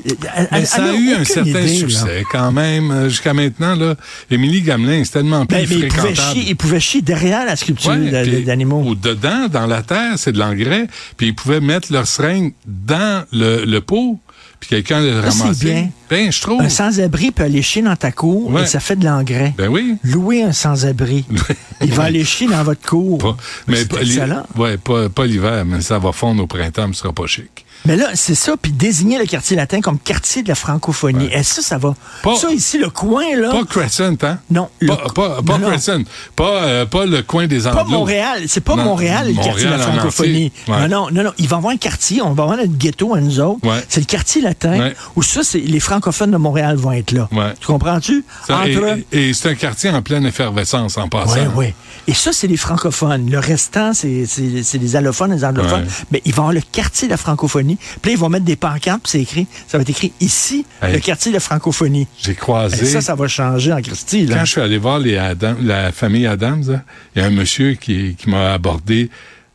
Mais 0.05 0.47
elle- 0.51 0.67
ça 0.67 0.83
a 0.83 0.89
a 0.89 0.93
eu 0.95 1.13
un 1.13 1.23
certain 1.23 1.49
idée, 1.49 1.61
là. 1.61 1.67
succès 1.89 2.23
quand 2.31 2.51
même. 2.51 2.91
euh, 2.91 3.09
Jusqu'à 3.09 3.33
maintenant, 3.33 3.75
là, 3.75 3.95
Émilie 4.31 4.61
Gamelin, 4.61 5.03
c'est 5.05 5.11
tellement 5.13 5.45
plus 5.45 5.57
Ben, 5.57 5.67
mais 5.69 5.75
ils 5.75 5.87
pouvaient, 5.87 6.01
fréquentable. 6.13 6.33
chier, 6.39 6.49
ils 6.49 6.55
pouvaient 6.55 6.79
chier 6.79 7.01
derrière 7.01 7.45
la 7.45 7.55
sculpture 7.55 7.91
Ouais, 7.91 8.41
d'animaux. 8.43 8.83
Ou 8.85 8.95
dedans, 8.95 9.47
dans 9.51 9.67
la 9.67 9.81
terre, 9.81 10.13
c'est 10.17 10.31
de 10.31 10.39
l'engrais. 10.39 10.87
Puis 11.17 11.27
ils 11.27 11.35
pouvaient 11.35 11.61
mettre 11.61 11.91
leur 11.91 12.07
seringue 12.07 12.53
dans 12.65 13.25
le, 13.31 13.65
le 13.65 13.81
pot, 13.81 14.19
puis 14.59 14.69
quelqu'un 14.69 15.01
le 15.01 15.19
ramassait. 15.19 15.65
bien. 15.65 15.89
Ben, 16.09 16.31
je 16.31 16.41
trouve. 16.41 16.61
Un 16.61 16.69
sans-abri 16.69 17.31
peut 17.31 17.43
aller 17.43 17.61
chier 17.61 17.81
dans 17.81 17.95
ta 17.95 18.11
cour 18.11 18.51
Ouais. 18.51 18.63
et 18.63 18.65
ça 18.65 18.79
fait 18.79 18.95
de 18.95 19.03
l'engrais. 19.05 19.53
Ben 19.57 19.67
oui. 19.67 19.95
Louez 20.03 20.43
un 20.43 20.53
sans-abri. 20.53 21.25
Il 21.81 21.91
va 21.93 22.03
aller 22.03 22.23
chier 22.23 22.47
dans 22.47 22.63
votre 22.63 22.87
cour. 22.87 23.17
Pas, 23.17 23.37
mais 23.67 23.83
pas, 23.85 24.01
excellent. 24.01 24.45
ouais, 24.55 24.77
pas, 24.77 25.09
pas 25.09 25.25
l'hiver, 25.25 25.65
mais 25.65 25.81
ça 25.81 25.99
va 25.99 26.11
fondre 26.13 26.43
au 26.43 26.47
printemps, 26.47 26.87
mais 26.87 26.93
ce 26.93 27.01
sera 27.01 27.11
pas 27.13 27.27
chic. 27.27 27.65
Mais 27.86 27.95
là, 27.97 28.09
c'est 28.15 28.36
ça, 28.36 28.53
puis 28.61 28.71
désigner 28.71 29.17
le 29.19 29.25
quartier 29.25 29.55
latin 29.57 29.81
comme 29.81 29.99
quartier 29.99 30.41
de 30.43 30.47
la 30.47 30.55
francophonie. 30.55 31.29
Et 31.34 31.43
ça, 31.43 31.61
ça 31.61 31.77
va? 31.77 31.93
Pas- 32.21 32.36
ça, 32.36 32.49
ici, 32.51 32.77
le 32.77 32.89
coin, 32.89 33.36
là. 33.36 33.51
Pas 33.51 33.65
Crescent, 33.65 34.15
hein? 34.23 34.39
Non, 34.49 34.69
le- 34.79 34.88
Pas, 34.88 34.97
pas, 35.13 35.41
pas 35.41 35.57
non. 35.57 35.67
Crescent. 35.69 35.99
Pas, 36.36 36.63
euh, 36.63 36.86
pas 36.86 37.05
le 37.05 37.21
coin 37.23 37.47
des 37.47 37.61
Pas 37.61 37.81
Anglos. 37.81 37.99
Montréal, 37.99 38.43
c'est 38.47 38.61
pas 38.63 38.75
Non, 38.75 38.84
Montréal 38.86 39.27
le 39.27 39.34
quartier 39.43 39.65
de 39.65 39.71
la 39.71 39.77
francophonie. 39.79 40.51
Ouais. 40.67 40.88
Non, 40.88 41.07
non, 41.11 41.23
non. 41.23 41.31
Il 41.38 41.47
va 41.47 41.55
y 41.55 41.59
avoir 41.59 41.73
un 41.73 41.77
quartier, 41.77 42.21
on 42.21 42.34
va 42.34 42.43
avoir 42.43 42.57
notre 42.57 42.77
ghetto 42.77 43.13
à 43.15 43.19
nous 43.21 43.39
autres. 43.39 43.67
Ouais. 43.67 43.84
C'est 43.89 43.99
le 43.99 44.05
quartier 44.05 44.41
latin 44.41 44.91
où 45.15 45.21
ça, 45.23 45.41
c'est 45.43 45.59
les 45.59 45.79
francophones 45.79 46.31
de 46.31 46.38
Montréal 46.38 46.75
vont 46.77 46.91
être 46.93 47.11
là. 47.11 47.27
Tu 47.59 47.67
comprends-tu? 47.67 48.23
Entre- 48.49 48.97
et 49.11 49.29
et 49.29 49.34
c'est 49.34 49.49
un 49.49 49.55
quartier 49.55 49.89
en 49.89 50.01
pleine 50.01 50.25
effervescence 50.25 50.97
en 50.97 51.07
passant. 51.09 51.34
Oui, 51.55 51.67
oui. 51.67 51.73
Et 52.07 52.13
ça, 52.13 52.33
c'est 52.33 52.47
les 52.47 52.57
francophones. 52.57 53.29
Le 53.31 53.39
restant, 53.39 53.93
c'est 53.93 54.25
c'est- 54.25 54.61
c'est 54.63 54.77
les 54.77 54.95
allophones, 54.97 55.31
les 55.33 55.45
anglophones. 55.45 55.85
Mais 56.11 56.21
ils 56.25 56.33
vont 56.33 56.43
avoir 56.43 56.53
le 56.53 56.61
quartier 56.61 57.07
de 57.07 57.11
la 57.13 57.17
francophonie. 57.17 57.77
Puis 58.01 58.11
là, 58.11 58.11
ils 58.11 58.17
vont 58.19 58.27
mettre 58.29 58.43
des 58.45 58.55
pancartes, 58.57 59.01
puis 59.03 59.11
c'est 59.11 59.21
écrit, 59.21 59.47
ça 59.67 59.77
va 59.77 59.83
être 59.83 59.89
écrit 59.89 60.11
ici, 60.19 60.65
Hey. 60.81 60.93
le 60.93 60.99
quartier 60.99 61.31
de 61.31 61.35
la 61.37 61.39
francophonie. 61.39 62.07
J'ai 62.21 62.31
Et 62.31 62.35
croisé. 62.35 62.85
ça, 62.85 62.99
ça 63.01 63.15
va 63.15 63.27
changer 63.29 63.71
en 63.71 63.81
Christie. 63.81 64.25
Là. 64.25 64.35
Quand 64.39 64.45
je 64.45 64.51
suis 64.51 64.61
allé 64.61 64.77
voir 64.77 64.99
les 64.99 65.15
Adam- 65.17 65.55
la 65.61 65.91
famille 65.93 66.27
Adams, 66.27 66.81
il 67.15 67.21
y 67.21 67.25
a 67.25 67.27
un 67.27 67.31
monsieur 67.31 67.75
qui, 67.75 68.15
qui 68.15 68.29
m'a 68.29 68.51
abordé, 68.53 69.09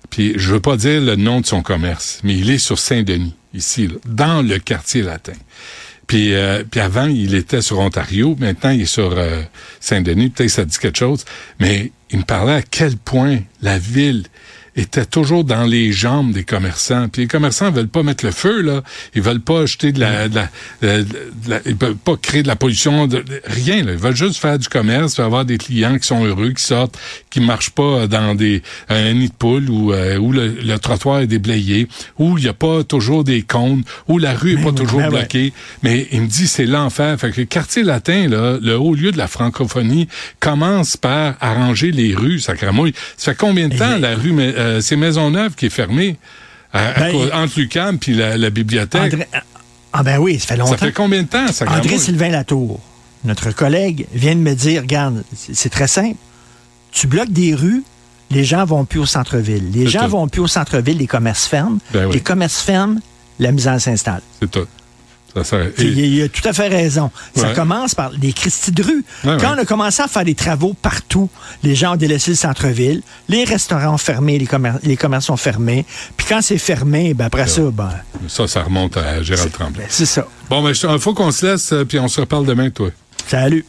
puis 0.08 0.32
je 0.36 0.52
veux 0.52 0.60
pas 0.60 0.76
dire 0.78 1.02
le 1.02 1.16
nom 1.16 1.40
de 1.42 1.46
son 1.46 1.60
commerce, 1.62 2.20
mais 2.24 2.34
il 2.34 2.48
est 2.50 2.56
sur 2.58 2.78
Saint-Denis, 2.78 3.34
ici, 3.52 3.88
là, 3.88 3.94
dans 4.06 4.40
le 4.40 4.58
quartier 4.58 5.02
latin. 5.02 5.32
Puis, 6.06 6.32
euh, 6.34 6.64
puis 6.70 6.80
avant, 6.80 7.04
il 7.06 7.34
était 7.34 7.60
sur 7.60 7.78
Ontario, 7.80 8.34
maintenant 8.40 8.70
il 8.70 8.80
est 8.80 8.86
sur 8.86 9.12
euh, 9.18 9.42
Saint-Denis, 9.80 10.30
peut-être 10.30 10.46
que 10.48 10.52
ça 10.54 10.64
dit 10.64 10.78
quelque 10.78 10.98
chose, 10.98 11.26
mais 11.60 11.92
il 12.10 12.18
me 12.18 12.24
parlait 12.24 12.54
à 12.54 12.62
quel 12.62 12.96
point 12.96 13.38
la 13.62 13.78
ville 13.78 14.24
était 14.80 15.04
toujours 15.06 15.44
dans 15.44 15.64
les 15.64 15.92
jambes 15.92 16.32
des 16.32 16.44
commerçants. 16.44 17.08
Puis 17.08 17.22
les 17.22 17.28
commerçants 17.28 17.70
veulent 17.70 17.88
pas 17.88 18.02
mettre 18.02 18.24
le 18.24 18.30
feu, 18.30 18.62
là. 18.62 18.82
Ils 19.14 19.22
veulent 19.22 19.40
pas 19.40 19.66
jeter 19.66 19.92
de 19.92 20.00
la... 20.00 20.28
De 20.28 20.34
la, 20.36 20.48
de 20.82 21.06
la- 21.48 21.60
ils 21.66 21.74
veulent 21.74 21.96
pas 21.96 22.16
créer 22.16 22.42
de 22.42 22.48
la 22.48 22.56
pollution, 22.56 23.06
de, 23.06 23.24
rien. 23.44 23.82
Là. 23.84 23.92
Ils 23.92 23.98
veulent 23.98 24.16
juste 24.16 24.36
faire 24.38 24.58
du 24.58 24.68
commerce, 24.68 25.16
faire 25.16 25.24
avoir 25.24 25.44
des 25.44 25.58
clients 25.58 25.98
qui 25.98 26.06
sont 26.06 26.24
heureux, 26.24 26.50
qui 26.50 26.62
sortent, 26.62 26.96
qui 27.30 27.40
marchent 27.40 27.70
pas 27.70 28.06
dans 28.06 28.34
des 28.34 28.62
un 28.88 29.12
nid 29.14 29.28
de 29.28 29.32
poule 29.32 29.68
où, 29.70 29.92
euh, 29.92 30.16
où 30.18 30.32
le, 30.32 30.48
le 30.48 30.78
trottoir 30.78 31.20
est 31.20 31.26
déblayé, 31.26 31.88
où 32.18 32.38
il 32.38 32.44
y 32.44 32.48
a 32.48 32.52
pas 32.54 32.84
toujours 32.84 33.24
des 33.24 33.42
cônes, 33.42 33.82
où 34.08 34.18
la 34.18 34.34
rue 34.34 34.52
est 34.52 34.62
pas 34.62 34.70
oui, 34.70 34.74
toujours 34.74 35.00
ben 35.00 35.10
ouais. 35.12 35.18
bloquée. 35.20 35.52
Mais 35.82 36.06
il 36.12 36.22
me 36.22 36.26
dit, 36.28 36.46
c'est 36.46 36.66
l'enfer. 36.66 37.18
Fait 37.18 37.30
que 37.30 37.40
le 37.40 37.46
quartier 37.46 37.82
latin, 37.82 38.28
là, 38.28 38.58
le 38.60 38.78
haut 38.78 38.94
lieu 38.94 39.12
de 39.12 39.18
la 39.18 39.26
francophonie, 39.28 40.08
commence 40.40 40.96
par 40.96 41.34
arranger 41.40 41.90
les 41.90 42.14
rues, 42.14 42.38
sacramouille. 42.40 42.92
Ça 43.16 43.32
fait 43.32 43.38
combien 43.38 43.68
de 43.68 43.76
temps 43.76 43.96
Et- 43.96 44.00
la 44.00 44.14
rue, 44.14 44.32
euh, 44.68 44.80
c'est 44.80 44.96
Maisonneuve 44.96 45.54
qui 45.54 45.66
est 45.66 45.70
fermée 45.70 46.16
à- 46.72 46.88
à 46.88 46.92
Ben, 47.00 47.12
cause- 47.12 47.30
entre 47.32 47.58
Lucam 47.60 47.98
puis 47.98 48.14
la, 48.14 48.36
la 48.36 48.50
bibliothèque? 48.50 49.14
André- 49.14 49.28
Ah 49.92 50.02
ben 50.02 50.18
oui, 50.18 50.38
ça 50.38 50.46
fait 50.48 50.56
longtemps. 50.56 50.72
Ça 50.72 50.78
fait 50.78 50.92
combien 50.92 51.22
de 51.22 51.28
temps, 51.28 51.46
sacramouille? 51.50 51.86
André 51.86 51.98
Sylvain 51.98 52.28
Latour, 52.28 52.78
notre 53.24 53.50
collègue, 53.52 54.06
vient 54.12 54.34
de 54.36 54.40
me 54.40 54.54
dire, 54.54 54.82
regarde, 54.82 55.24
c'est 55.34 55.70
très 55.70 55.88
simple. 55.88 56.16
Tu 56.92 57.06
bloques 57.06 57.30
des 57.30 57.54
rues, 57.54 57.82
les 58.30 58.44
gens 58.44 58.64
vont 58.66 58.84
plus 58.84 59.00
au 59.00 59.06
centre-ville. 59.06 59.70
Les 59.72 59.86
gens 59.86 60.04
tout. 60.04 60.10
vont 60.10 60.28
plus 60.28 60.42
au 60.42 60.46
centre-ville, 60.46 60.98
les 60.98 61.06
commerces 61.06 61.46
ferment. 61.46 61.78
Ben 61.92 62.06
oui. 62.06 62.14
Les 62.14 62.20
commerces 62.20 62.60
ferment, 62.60 63.00
la 63.38 63.50
misère 63.52 63.80
s'installe. 63.80 64.20
C'est 64.40 64.50
tout. 64.50 64.66
Ça, 65.36 65.44
ça- 65.44 65.56
et- 65.78 65.82
Il, 65.84 66.22
a 66.22 66.28
tout 66.28 66.46
à 66.48 66.52
fait 66.52 66.68
raison. 66.68 67.10
Ça 67.36 67.52
commence 67.54 67.94
par 67.94 68.10
des 68.10 68.32
Christie 68.32 68.72
de 68.72 68.82
rue. 68.82 69.04
Ouais, 69.24 69.36
Quand 69.40 69.50
ouais. 69.52 69.56
on 69.58 69.62
a 69.62 69.64
commencé 69.64 70.02
à 70.02 70.08
faire 70.08 70.24
des 70.24 70.34
travaux 70.34 70.74
partout, 70.80 71.28
les 71.62 71.74
gens 71.74 71.92
ont 71.92 71.96
délaissé 71.96 72.30
le 72.32 72.36
centre-ville, 72.36 73.02
les 73.28 73.44
restaurants 73.44 73.94
ont 73.94 73.98
fermé, 73.98 74.38
les, 74.38 74.46
commer- 74.46 74.72
les 74.82 74.96
commerces 74.96 75.30
ont 75.30 75.36
fermé. 75.36 75.84
Puis 76.16 76.26
quand 76.28 76.40
c'est 76.42 76.58
fermé, 76.58 77.14
ben 77.14 77.26
après 77.26 77.46
ça, 77.46 77.62
ben, 77.72 77.90
ça, 78.26 78.46
ça 78.48 78.62
remonte 78.62 78.96
à 78.96 79.22
Gérald 79.22 79.52
Tremblay. 79.52 79.82
ben, 79.84 79.88
c'est 79.90 80.06
ça. 80.06 80.26
Bon, 80.50 80.62
ben, 80.62 80.70
il 80.72 80.98
faut 80.98 81.14
qu'on 81.14 81.30
se 81.30 81.46
laisse, 81.46 81.72
euh, 81.72 81.84
puis 81.84 81.98
on 81.98 82.08
se 82.08 82.20
reparle 82.20 82.46
demain, 82.46 82.70
toi. 82.70 82.88
Salut. 83.28 83.64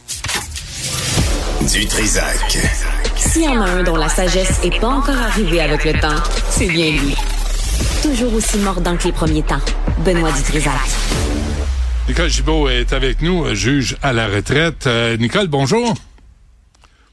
Du 1.72 1.86
Trisac. 1.86 2.58
S'il 3.16 3.42
y 3.42 3.48
en 3.48 3.60
a 3.60 3.66
un 3.68 3.82
dont 3.82 3.96
la 3.96 4.08
sagesse 4.08 4.62
n'est 4.64 4.78
pas 4.80 4.88
encore 4.88 5.16
arrivée 5.18 5.60
avec 5.60 5.84
le 5.84 5.92
temps, 6.00 6.16
c'est 6.50 6.66
bien 6.68 6.90
lui. 6.92 7.14
Toujours 8.02 8.32
aussi 8.34 8.56
mordant 8.58 8.96
que 8.96 9.04
les 9.04 9.12
premiers 9.12 9.42
temps. 9.42 9.60
Benoît 10.04 10.32
Dutrisac. 10.32 10.72
Nicole 12.10 12.28
Gibault 12.28 12.68
est 12.68 12.92
avec 12.92 13.22
nous, 13.22 13.44
euh, 13.44 13.54
juge 13.54 13.96
à 14.02 14.12
la 14.12 14.26
retraite. 14.26 14.88
Euh, 14.88 15.16
Nicole, 15.16 15.46
bonjour. 15.46 15.94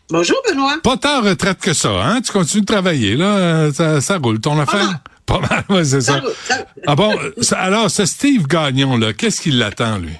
Bonjour, 0.10 0.38
Benoît. 0.50 0.78
Pas 0.82 0.98
tant 0.98 1.22
retraite 1.22 1.60
que 1.60 1.72
ça, 1.74 1.89
hein? 2.04 2.20
Tu 2.22 2.32
continues 2.32 2.62
de 2.62 2.66
travailler, 2.66 3.16
là. 3.16 3.26
euh, 3.38 3.72
Ça, 3.72 4.02
ça 4.02 4.18
roule, 4.18 4.39
ton 4.39 4.60
affaire? 4.60 4.98
Pas 5.28 5.38
mal, 5.39 5.64
ouais, 5.70 5.86
c'est 5.86 6.02
ça. 6.02 6.14
Ça 6.14 6.20
roule, 6.22 6.34
ça 6.48 6.56
roule. 6.56 6.66
Ah 6.88 6.95
bon, 6.95 7.16
alors, 7.58 7.91
ce 7.91 8.08
Steve 8.08 8.48
Gagnon, 8.48 8.98
là, 8.98 9.14
qu'est-ce 9.14 9.39
qui 9.39 9.52
l'attend, 9.52 10.00
lui? 10.00 10.14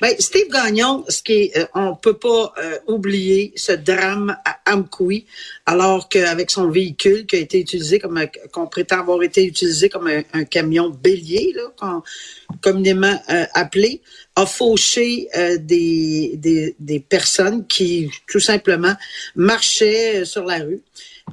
Ben, 0.00 0.14
Steve 0.18 0.48
Gagnon, 0.50 1.04
ce 1.08 1.22
qui 1.22 1.50
euh, 1.56 1.66
on 1.74 1.94
peut 1.94 2.16
pas 2.16 2.54
euh, 2.58 2.78
oublier 2.86 3.52
ce 3.56 3.72
drame 3.72 4.36
à 4.44 4.72
Amkoui, 4.72 5.26
alors 5.66 6.08
qu'avec 6.08 6.50
son 6.50 6.70
véhicule 6.70 7.26
qui 7.26 7.36
a 7.36 7.38
été 7.38 7.60
utilisé 7.60 7.98
comme 7.98 8.18
qu'on 8.52 8.66
prétend 8.66 9.00
avoir 9.00 9.22
été 9.22 9.44
utilisé 9.44 9.88
comme 9.88 10.06
un, 10.06 10.44
camion 10.44 10.90
bélier, 10.90 11.54
là, 11.54 12.02
communément 12.62 13.20
euh, 13.30 13.44
appelé, 13.54 14.00
a 14.36 14.46
fauché 14.46 15.28
euh, 15.36 15.58
des, 15.58 16.32
des, 16.36 16.74
des 16.78 17.00
personnes 17.00 17.66
qui 17.66 18.10
tout 18.26 18.40
simplement 18.40 18.94
marchaient 19.34 20.22
euh, 20.22 20.24
sur 20.24 20.44
la 20.44 20.58
rue. 20.58 20.80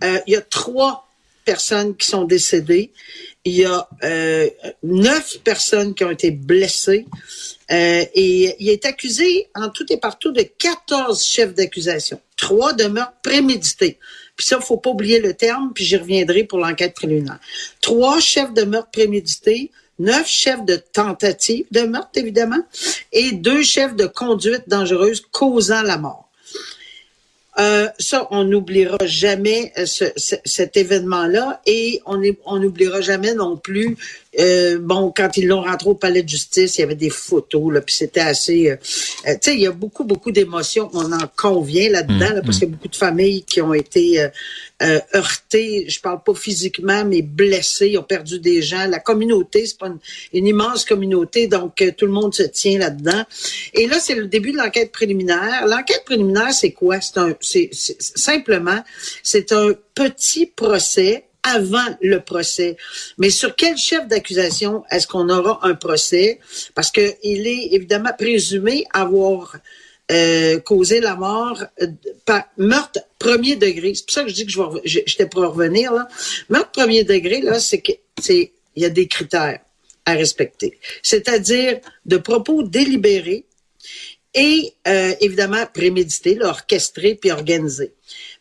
Euh, 0.04 0.20
il 0.28 0.34
y 0.34 0.36
a 0.36 0.42
trois 0.42 1.08
personnes 1.46 1.96
qui 1.96 2.08
sont 2.08 2.26
décédées. 2.26 2.92
Il 3.46 3.54
y 3.54 3.66
a 3.66 3.88
euh, 4.04 4.50
neuf 4.84 5.40
personnes 5.44 5.96
qui 5.96 6.04
ont 6.04 6.12
été 6.12 6.32
blessées. 6.32 7.06
Euh, 7.70 8.06
et 8.14 8.56
il 8.60 8.70
est 8.70 8.86
accusé 8.86 9.50
en 9.54 9.70
tout 9.70 9.86
et 9.92 9.98
partout 9.98 10.32
de 10.32 10.42
14 10.42 11.22
chefs 11.24 11.54
d'accusation. 11.54 12.20
Trois 12.38 12.72
de 12.74 12.86
meurtre 12.86 13.16
prémédité. 13.24 13.98
Puis 14.38 14.46
ça, 14.48 14.60
faut 14.62 14.78
pas 14.78 14.92
oublier 14.92 15.20
le 15.20 15.34
terme, 15.34 15.72
puis 15.74 15.84
j'y 15.84 15.98
reviendrai 15.98 16.44
pour 16.46 16.60
l'enquête 16.60 16.94
préliminaire. 16.94 17.40
Trois 17.82 18.20
chefs 18.20 18.54
de 18.54 18.64
meurtre 18.64 18.92
prémédité, 18.92 19.72
neuf 20.00 20.28
chefs 20.28 20.64
de 20.64 20.76
tentative 20.78 21.66
de 21.72 21.82
meurtre, 21.82 22.12
évidemment, 22.16 22.64
et 23.12 23.32
deux 23.34 23.64
chefs 23.64 23.96
de 23.96 24.06
conduite 24.06 24.64
dangereuse 24.68 25.22
causant 25.32 25.82
la 25.82 25.98
mort. 25.98 26.30
Euh, 27.60 27.88
ça, 27.98 28.28
on 28.30 28.44
n'oubliera 28.44 28.98
jamais 29.06 29.74
euh, 29.80 29.88
ce- 29.88 30.12
ce- 30.16 30.36
cet 30.46 30.78
événement-là 30.78 31.60
et 31.66 32.02
on 32.06 32.60
n'oubliera 32.60 33.02
jamais 33.02 33.34
non 33.34 33.58
plus, 33.58 33.98
euh, 34.40 34.78
bon, 34.80 35.14
quand 35.16 35.38
ils 35.38 35.48
l'ont 35.48 35.62
rentré 35.62 35.90
au 35.90 35.96
palais 35.96 36.24
de 36.24 36.30
justice, 36.30 36.78
il 36.78 36.82
y 36.82 36.84
avait 36.84 36.96
des 36.96 37.10
photos, 37.10 37.74
là, 37.74 37.82
puis 37.82 37.96
c'était 37.96 38.20
assez... 38.20 38.70
euh, 38.70 38.76
euh, 39.28 39.34
tu 39.34 39.52
sais, 39.52 39.54
il 39.56 39.62
y 39.62 39.68
a 39.68 39.72
beaucoup, 39.72 40.04
beaucoup 40.04 40.32
d'émotions, 40.32 40.90
on 40.94 41.12
en 41.12 41.28
convient 41.36 41.90
là-dedans, 41.90 42.34
là, 42.34 42.42
parce 42.42 42.60
qu'il 42.60 42.68
y 42.68 42.72
a 42.72 42.76
beaucoup 42.76 42.88
de 42.88 42.96
familles 42.96 43.44
qui 43.44 43.62
ont 43.62 43.74
été 43.74 44.22
euh, 44.22 44.30
euh, 44.84 45.00
heurtées, 45.16 45.86
je 45.90 46.00
parle 46.00 46.22
pas 46.24 46.36
physiquement, 46.36 47.04
mais 47.06 47.22
blessées, 47.22 47.90
ils 47.90 47.98
ont 47.98 48.04
perdu 48.04 48.40
des 48.40 48.62
gens. 48.62 48.86
La 48.88 49.00
communauté, 49.00 49.66
c'est 49.66 49.78
pas 49.78 49.88
une, 49.88 50.00
une 50.34 50.48
immense 50.48 50.86
communauté, 50.86 51.48
donc 51.48 51.82
euh, 51.82 51.92
tout 51.96 52.06
le 52.06 52.12
monde 52.12 52.34
se 52.34 52.44
tient 52.44 52.78
là-dedans. 52.78 53.24
Et 53.74 53.88
là, 53.88 54.00
c'est 54.00 54.16
le 54.16 54.28
début 54.28 54.52
de 54.52 54.58
l'enquête 54.58 54.92
préliminaire. 54.92 55.66
L'enquête 55.66 56.04
préliminaire, 56.06 56.54
c'est 56.54 56.72
quoi? 56.72 57.02
C'est 57.02 57.18
un, 57.18 57.36
c'est, 57.42 57.70
c'est- 57.72 57.98
simplement, 58.00 58.84
c'est 59.24 59.52
un 59.52 59.72
petit 59.96 60.46
procès 60.46 61.24
avant 61.56 61.98
le 62.02 62.20
procès. 62.20 62.78
Mais 63.18 63.30
sur 63.30 63.56
quel 63.56 63.78
chef 63.78 64.08
d'accusation 64.08 64.84
est-ce 64.92 65.08
qu'on 65.08 65.30
aura 65.30 65.60
un 65.64 65.76
procès? 65.76 66.40
Parce 66.76 66.92
que 66.92 67.16
il 67.24 67.48
est 67.48 67.74
évidemment 67.74 68.12
présumé 68.18 68.86
avoir 68.94 69.58
euh, 70.12 70.60
causé 70.60 71.02
la 71.02 71.16
mort 71.16 71.64
euh, 71.82 71.88
par 72.26 72.44
meurtre 72.58 73.00
premier 73.20 73.56
degré. 73.56 73.94
C'est 73.94 74.06
pour 74.06 74.14
ça 74.14 74.24
que 74.24 74.30
je 74.30 74.36
dis 74.36 74.46
que 74.46 74.52
je 74.52 74.62
vais, 74.62 74.82
j'étais 74.84 75.28
pour 75.28 75.44
revenir 75.44 75.92
là. 75.94 76.08
Meurtre 76.50 76.72
premier 76.72 77.04
degré 77.04 77.42
là, 77.42 77.60
c'est 77.60 77.82
que 77.82 77.92
il 78.30 78.50
y 78.76 78.86
a 78.86 78.90
des 78.90 79.08
critères 79.08 79.60
à 80.06 80.14
respecter. 80.14 80.80
C'est-à-dire 81.04 81.80
de 82.06 82.18
propos 82.18 82.64
délibérés 82.64 83.46
et 84.34 84.74
euh, 84.88 85.14
évidemment 85.20 85.66
prémédité, 85.74 86.36
là, 86.36 86.50
orchestré 86.50 87.16
puis 87.16 87.32
organisé. 87.32 87.92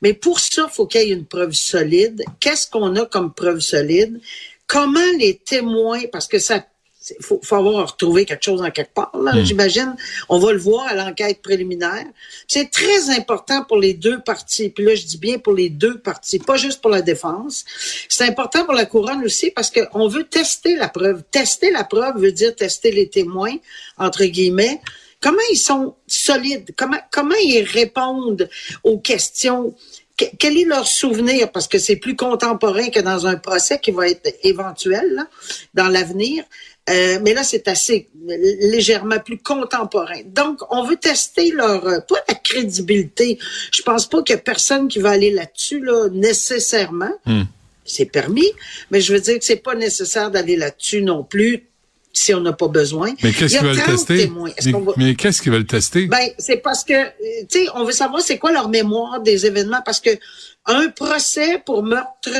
Mais 0.03 0.13
pour 0.13 0.41
ça, 0.41 0.67
il 0.69 0.75
faut 0.75 0.87
qu'il 0.87 1.03
y 1.03 1.05
ait 1.11 1.15
une 1.15 1.27
preuve 1.27 1.53
solide. 1.53 2.25
Qu'est-ce 2.41 2.69
qu'on 2.71 2.97
a 2.97 3.07
comme 3.07 3.33
preuve 3.33 3.61
solide? 3.61 4.21
Comment 4.67 5.13
les 5.19 5.37
témoins, 5.37 6.03
parce 6.11 6.27
que 6.27 6.39
ça 6.39 6.65
il 7.11 7.25
faut, 7.25 7.41
faut 7.43 7.57
avoir 7.57 7.91
retrouvé 7.91 8.25
quelque 8.25 8.45
chose 8.45 8.63
en 8.63 8.71
quelque 8.71 8.93
part, 8.93 9.13
là, 9.17 9.33
j'imagine. 9.45 9.95
On 10.29 10.39
va 10.39 10.53
le 10.53 10.59
voir 10.59 10.87
à 10.87 10.95
l'enquête 10.95 11.41
préliminaire. 11.41 12.05
C'est 12.49 12.71
très 12.71 13.11
important 13.11 13.65
pour 13.65 13.79
les 13.79 13.95
deux 13.95 14.21
parties. 14.21 14.71
Puis 14.71 14.85
là, 14.85 14.95
je 14.95 15.05
dis 15.05 15.19
bien 15.19 15.39
pour 15.39 15.53
les 15.53 15.69
deux 15.69 15.99
parties, 15.99 16.39
pas 16.39 16.57
juste 16.57 16.81
pour 16.81 16.91
la 16.91 17.03
défense. 17.03 17.65
C'est 18.09 18.25
important 18.25 18.65
pour 18.65 18.75
la 18.75 18.87
couronne 18.87 19.25
aussi 19.25 19.51
parce 19.51 19.71
qu'on 19.71 20.09
veut 20.09 20.25
tester 20.25 20.77
la 20.77 20.89
preuve. 20.89 21.23
Tester 21.31 21.71
la 21.71 21.85
preuve 21.85 22.19
veut 22.19 22.33
dire 22.33 22.55
tester 22.55 22.91
les 22.91 23.09
témoins, 23.09 23.55
entre 23.99 24.25
guillemets. 24.25 24.81
Comment 25.21 25.39
ils 25.51 25.57
sont 25.59 25.95
solides? 26.07 26.75
Comment, 26.77 26.99
comment 27.11 27.35
ils 27.43 27.63
répondent 27.63 28.49
aux 28.85 28.99
questions? 28.99 29.75
Que- 30.17 30.25
Quel 30.39 30.57
est 30.57 30.65
leur 30.65 30.87
souvenir? 30.87 31.51
Parce 31.53 31.69
que 31.69 31.79
c'est 31.79 31.97
plus 31.97 32.17
contemporain 32.17 32.89
que 32.91 33.01
dans 33.01 33.27
un 33.27 33.37
procès 33.37 33.79
qui 33.81 33.91
va 33.91 34.09
être 34.09 34.35
éventuel 34.43 35.07
là, 35.15 35.27
dans 35.75 35.89
l'avenir. 35.89 36.45
Euh, 36.89 37.19
mais 37.23 37.35
là, 37.35 37.43
c'est 37.43 37.67
assez 37.67 38.09
euh, 38.31 38.37
légèrement 38.61 39.19
plus 39.19 39.39
contemporain. 39.39 40.21
Donc, 40.27 40.61
on 40.71 40.85
veut 40.85 40.95
tester 40.97 41.51
leur, 41.51 41.85
euh, 41.85 41.99
pas 41.99 42.23
la 42.29 42.35
crédibilité. 42.35 43.39
Je 43.75 43.83
pense 43.83 44.07
pas 44.09 44.23
qu'il 44.23 44.37
y 44.37 44.39
a 44.39 44.41
personne 44.43 44.87
qui 44.87 45.01
va 45.01 45.11
aller 45.11 45.33
là-dessus, 45.33 45.81
là, 45.81 46.09
nécessairement. 46.13 47.11
C'est 47.85 48.05
permis, 48.07 48.51
mais 48.91 49.01
je 49.01 49.13
veux 49.13 49.21
dire 49.21 49.39
que 49.39 49.45
c'est 49.45 49.57
pas 49.57 49.75
nécessaire 49.75 50.31
d'aller 50.31 50.57
là-dessus 50.57 51.03
non 51.03 51.23
plus 51.25 51.67
si 52.19 52.33
on 52.35 52.41
n'a 52.41 52.53
pas 52.55 52.69
besoin. 52.69 53.15
Mais 53.23 53.31
qu'est-ce 53.33 53.59
qu'ils 53.59 53.67
veulent 53.67 53.77
30 53.77 53.95
tester? 53.95 54.33
Mais, 54.35 54.73
va- 54.73 54.93
mais 54.97 55.15
qu'est-ce 55.15 55.43
qu'ils 55.43 55.53
veulent 55.53 55.67
tester? 55.67 56.07
ben, 56.07 56.31
c'est 56.39 56.57
parce 56.57 56.83
que, 56.83 57.05
tu 57.47 57.65
sais, 57.65 57.67
on 57.75 57.85
veut 57.85 57.93
savoir 57.93 58.23
c'est 58.23 58.39
quoi 58.39 58.53
leur 58.53 58.69
mémoire 58.71 59.21
des 59.21 59.45
événements 59.45 59.83
parce 59.85 60.01
que 60.01 60.11
un 60.65 60.89
procès 60.89 61.63
pour 61.65 61.83
meurtre 61.83 62.31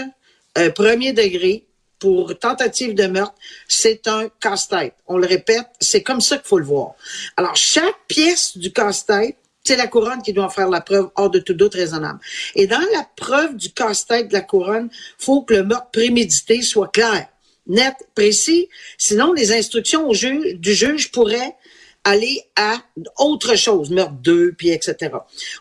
euh, 0.57 0.71
premier 0.71 1.13
degré, 1.13 1.67
pour 1.99 2.39
tentative 2.39 2.95
de 2.95 3.07
meurtre, 3.07 3.35
c'est 3.69 4.09
un 4.09 4.29
casse-tête. 4.41 4.95
On 5.07 5.19
le 5.19 5.27
répète, 5.27 5.67
c'est 5.79 6.03
comme 6.03 6.21
ça 6.23 6.39
qu'il 6.39 6.47
faut 6.47 6.59
le 6.59 6.65
voir. 6.65 6.93
Alors, 7.37 7.55
chaque 7.57 7.97
pièce 8.09 8.57
du 8.57 8.73
casse-tête, 8.73 9.37
c'est 9.63 9.77
la 9.77 9.89
couronne 9.89 10.23
qui 10.23 10.33
doit 10.33 10.45
en 10.45 10.49
faire 10.51 10.69
la 10.71 10.81
preuve 10.81 11.11
hors 11.17 11.29
de 11.31 11.39
tout 11.39 11.53
doute 11.55 11.75
raisonnable. 11.75 12.21
Et 12.55 12.67
dans 12.67 12.81
la 12.95 13.07
preuve 13.17 13.57
du 13.57 13.71
casse-tête 13.71 14.29
de 14.29 14.33
la 14.35 14.41
couronne, 14.41 14.89
faut 15.19 15.43
que 15.43 15.55
le 15.55 15.65
meurtre 15.65 15.91
prémédité 15.93 16.63
soit 16.63 16.89
clair, 16.89 17.27
net, 17.67 17.95
précis. 18.15 18.69
Sinon, 18.99 19.33
les 19.33 19.53
instructions 19.53 20.09
au 20.09 20.15
juge, 20.15 20.55
du 20.55 20.75
juge 20.75 21.11
pourraient 21.11 21.57
aller 22.05 22.43
à 22.55 22.79
autre 23.19 23.57
chose, 23.57 23.91
meurtre 23.91 24.15
2, 24.23 24.53
puis 24.53 24.71
etc. 24.71 25.13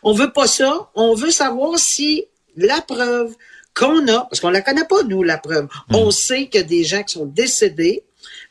On 0.04 0.14
veut 0.14 0.32
pas 0.32 0.48
ça. 0.48 0.92
On 0.94 1.16
veut 1.16 1.32
savoir 1.32 1.80
si 1.80 2.26
la 2.56 2.82
preuve 2.82 3.36
qu'on 3.74 4.08
a, 4.08 4.22
parce 4.26 4.40
qu'on 4.40 4.52
la 4.52 4.62
connaît 4.62 4.86
pas, 4.86 5.04
nous, 5.04 5.24
la 5.24 5.38
preuve. 5.38 5.68
On 5.92 6.12
sait 6.12 6.48
qu'il 6.48 6.62
y 6.62 6.64
a 6.64 6.68
des 6.68 6.84
gens 6.84 7.04
qui 7.04 7.16
sont 7.16 7.26
décédés. 7.26 8.04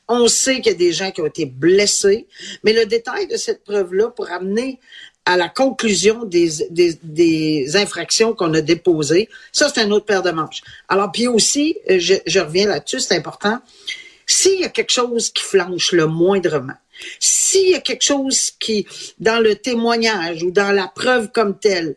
On 0.09 0.29
sait 0.29 0.57
qu'il 0.57 0.73
y 0.73 0.75
a 0.75 0.79
des 0.79 0.93
gens 0.93 1.11
qui 1.13 1.23
ont 1.23 1.27
été 1.27 1.47
blessés. 1.47 2.27
Mais 2.63 2.73
le 2.73 2.85
détail 2.85 3.27
de 3.27 3.37
cette 3.37 3.65
preuve-là 3.65 4.11
pour 4.11 4.31
amener 4.31 4.81
à 5.27 5.37
la 5.37 5.49
conclusion 5.49 6.25
des, 6.25 6.51
des, 6.71 6.99
des 7.03 7.77
infractions 7.77 8.35
qu'on 8.35 8.53
a 8.55 8.61
déposées, 8.61 9.29
ça, 9.53 9.71
c'est 9.73 9.81
un 9.81 9.91
autre 9.91 10.05
paire 10.05 10.23
de 10.23 10.31
manches. 10.31 10.63
Alors, 10.89 11.11
puis 11.13 11.27
aussi, 11.27 11.77
euh, 11.91 11.99
je, 11.99 12.15
je 12.27 12.41
reviens 12.41 12.67
là-dessus, 12.67 13.01
c'est 13.01 13.17
important. 13.17 13.59
S'il 14.27 14.61
y 14.61 14.65
a 14.65 14.69
quelque 14.69 14.93
chose 14.93 15.31
qui 15.31 15.43
flanche 15.43 15.93
le 15.93 16.07
moindrement, 16.07 16.75
s'il 17.19 17.71
y 17.71 17.75
a 17.75 17.81
quelque 17.81 18.05
chose 18.05 18.51
qui, 18.59 18.87
dans 19.19 19.43
le 19.43 19.57
témoignage 19.57 20.43
ou 20.43 20.51
dans 20.51 20.73
la 20.73 20.89
preuve 20.89 21.31
comme 21.33 21.59
telle, 21.59 21.97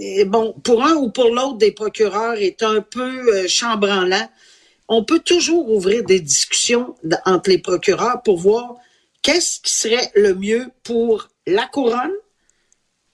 eh, 0.00 0.24
bon, 0.24 0.54
pour 0.64 0.82
un 0.82 0.94
ou 0.94 1.10
pour 1.10 1.28
l'autre 1.34 1.58
des 1.58 1.72
procureurs 1.72 2.34
est 2.34 2.62
un 2.62 2.80
peu 2.80 3.34
euh, 3.34 3.48
chambranlant, 3.48 4.28
on 4.88 5.04
peut 5.04 5.20
toujours 5.20 5.70
ouvrir 5.70 6.04
des 6.04 6.20
discussions 6.20 6.96
entre 7.24 7.50
les 7.50 7.58
procureurs 7.58 8.22
pour 8.24 8.38
voir 8.38 8.74
qu'est-ce 9.22 9.60
qui 9.60 9.72
serait 9.72 10.10
le 10.14 10.34
mieux 10.34 10.66
pour 10.82 11.28
la 11.46 11.66
couronne, 11.66 12.12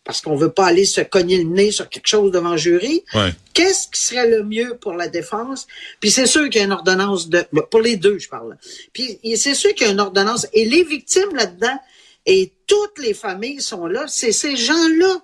parce 0.06 0.20
qu'on 0.22 0.36
veut 0.36 0.52
pas 0.52 0.66
aller 0.66 0.84
se 0.84 1.00
cogner 1.00 1.38
le 1.38 1.44
nez 1.50 1.72
sur 1.72 1.88
quelque 1.88 2.06
chose 2.06 2.30
devant 2.30 2.52
le 2.52 2.56
jury. 2.56 3.02
Ouais. 3.12 3.32
Qu'est-ce 3.52 3.88
qui 3.88 4.00
serait 4.00 4.30
le 4.30 4.44
mieux 4.44 4.78
pour 4.80 4.92
la 4.94 5.08
défense? 5.08 5.66
Puis 6.00 6.10
c'est 6.12 6.26
sûr 6.26 6.48
qu'il 6.48 6.60
y 6.60 6.62
a 6.62 6.66
une 6.66 6.72
ordonnance 6.72 7.28
de... 7.28 7.44
Pour 7.70 7.80
les 7.80 7.96
deux, 7.96 8.18
je 8.18 8.28
parle. 8.28 8.56
Puis 8.92 9.18
c'est 9.36 9.54
sûr 9.54 9.74
qu'il 9.74 9.86
y 9.86 9.90
a 9.90 9.92
une 9.92 10.00
ordonnance. 10.00 10.46
Et 10.52 10.64
les 10.64 10.84
victimes 10.84 11.34
là-dedans, 11.34 11.76
et 12.24 12.52
toutes 12.68 12.98
les 13.00 13.14
familles 13.14 13.60
sont 13.60 13.86
là, 13.86 14.04
c'est 14.06 14.32
ces 14.32 14.56
gens-là 14.56 15.16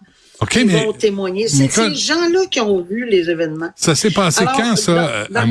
qui 0.50 0.64
mais 0.64 0.84
vont 0.84 0.92
témoigner. 0.92 1.46
C'est 1.46 1.70
ces 1.70 1.94
gens-là 1.94 2.46
qui 2.50 2.58
ont 2.60 2.80
vu 2.82 3.06
les 3.08 3.30
événements. 3.30 3.70
ça 3.76 3.94
s'est 3.94 4.10
passé 4.10 4.40
Alors, 4.42 4.56
quand, 4.56 4.76
ça, 4.76 5.26
dans- 5.30 5.40
à? 5.40 5.44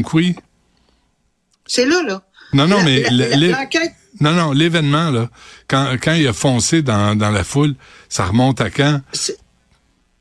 C'est 1.65 1.85
là, 1.85 2.03
là. 2.03 2.21
Non, 2.53 2.67
non, 2.67 2.77
La- 2.79 2.83
mais 2.83 3.03
l'enquête- 3.49 3.93
non, 4.21 4.31
non, 4.31 4.51
l'événement 4.53 5.09
là, 5.11 5.29
quand 5.67 5.85
quand 6.01 6.13
il 6.13 6.27
a 6.27 6.33
foncé 6.33 6.81
dans 6.81 7.15
dans 7.17 7.31
la 7.31 7.43
foule, 7.43 7.75
ça 8.07 8.25
remonte 8.25 8.61
à 8.61 8.69
quand? 8.69 9.01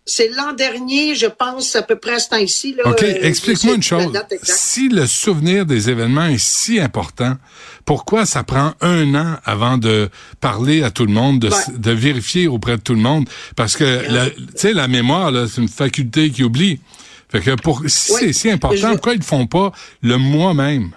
C'est 0.06 0.28
l'an 0.30 0.54
dernier, 0.54 1.14
je 1.14 1.26
pense, 1.26 1.76
à 1.76 1.82
peu 1.82 1.94
près 1.94 2.14
à 2.14 2.18
ce 2.18 2.30
temps-ci. 2.30 2.74
Ok, 2.84 3.02
euh, 3.04 3.14
explique-moi 3.22 3.74
une 3.76 3.82
chose. 3.82 4.12
Si 4.42 4.88
le 4.88 5.06
souvenir 5.06 5.66
des 5.66 5.88
événements 5.88 6.26
est 6.26 6.38
si 6.42 6.80
important, 6.80 7.36
pourquoi 7.84 8.26
ça 8.26 8.42
prend 8.42 8.72
un 8.80 9.14
an 9.14 9.36
avant 9.44 9.78
de 9.78 10.08
parler 10.40 10.82
à 10.82 10.90
tout 10.90 11.06
le 11.06 11.12
monde, 11.12 11.38
de, 11.38 11.46
s- 11.48 11.68
Ouais. 11.68 11.74
de 11.78 11.90
vérifier 11.92 12.48
auprès 12.48 12.76
de 12.76 12.82
tout 12.82 12.94
le 12.94 13.00
monde? 13.00 13.28
Parce 13.54 13.76
que 13.76 14.04
tu 14.36 14.46
sais, 14.56 14.72
la 14.72 14.88
mémoire, 14.88 15.30
c'est 15.48 15.60
une 15.60 15.68
faculté 15.68 16.30
qui 16.30 16.42
oublie. 16.42 16.80
Fait 17.28 17.40
que 17.40 17.54
pour 17.54 17.82
si 17.86 18.10
Ouais. 18.12 18.20
c'est 18.20 18.32
si 18.32 18.50
important, 18.50 18.76
Je- 18.80 18.86
pourquoi 18.88 19.12
ils 19.14 19.18
le 19.18 19.24
font 19.24 19.46
pas 19.46 19.70
le 20.02 20.16
mois 20.16 20.54
même 20.54 20.90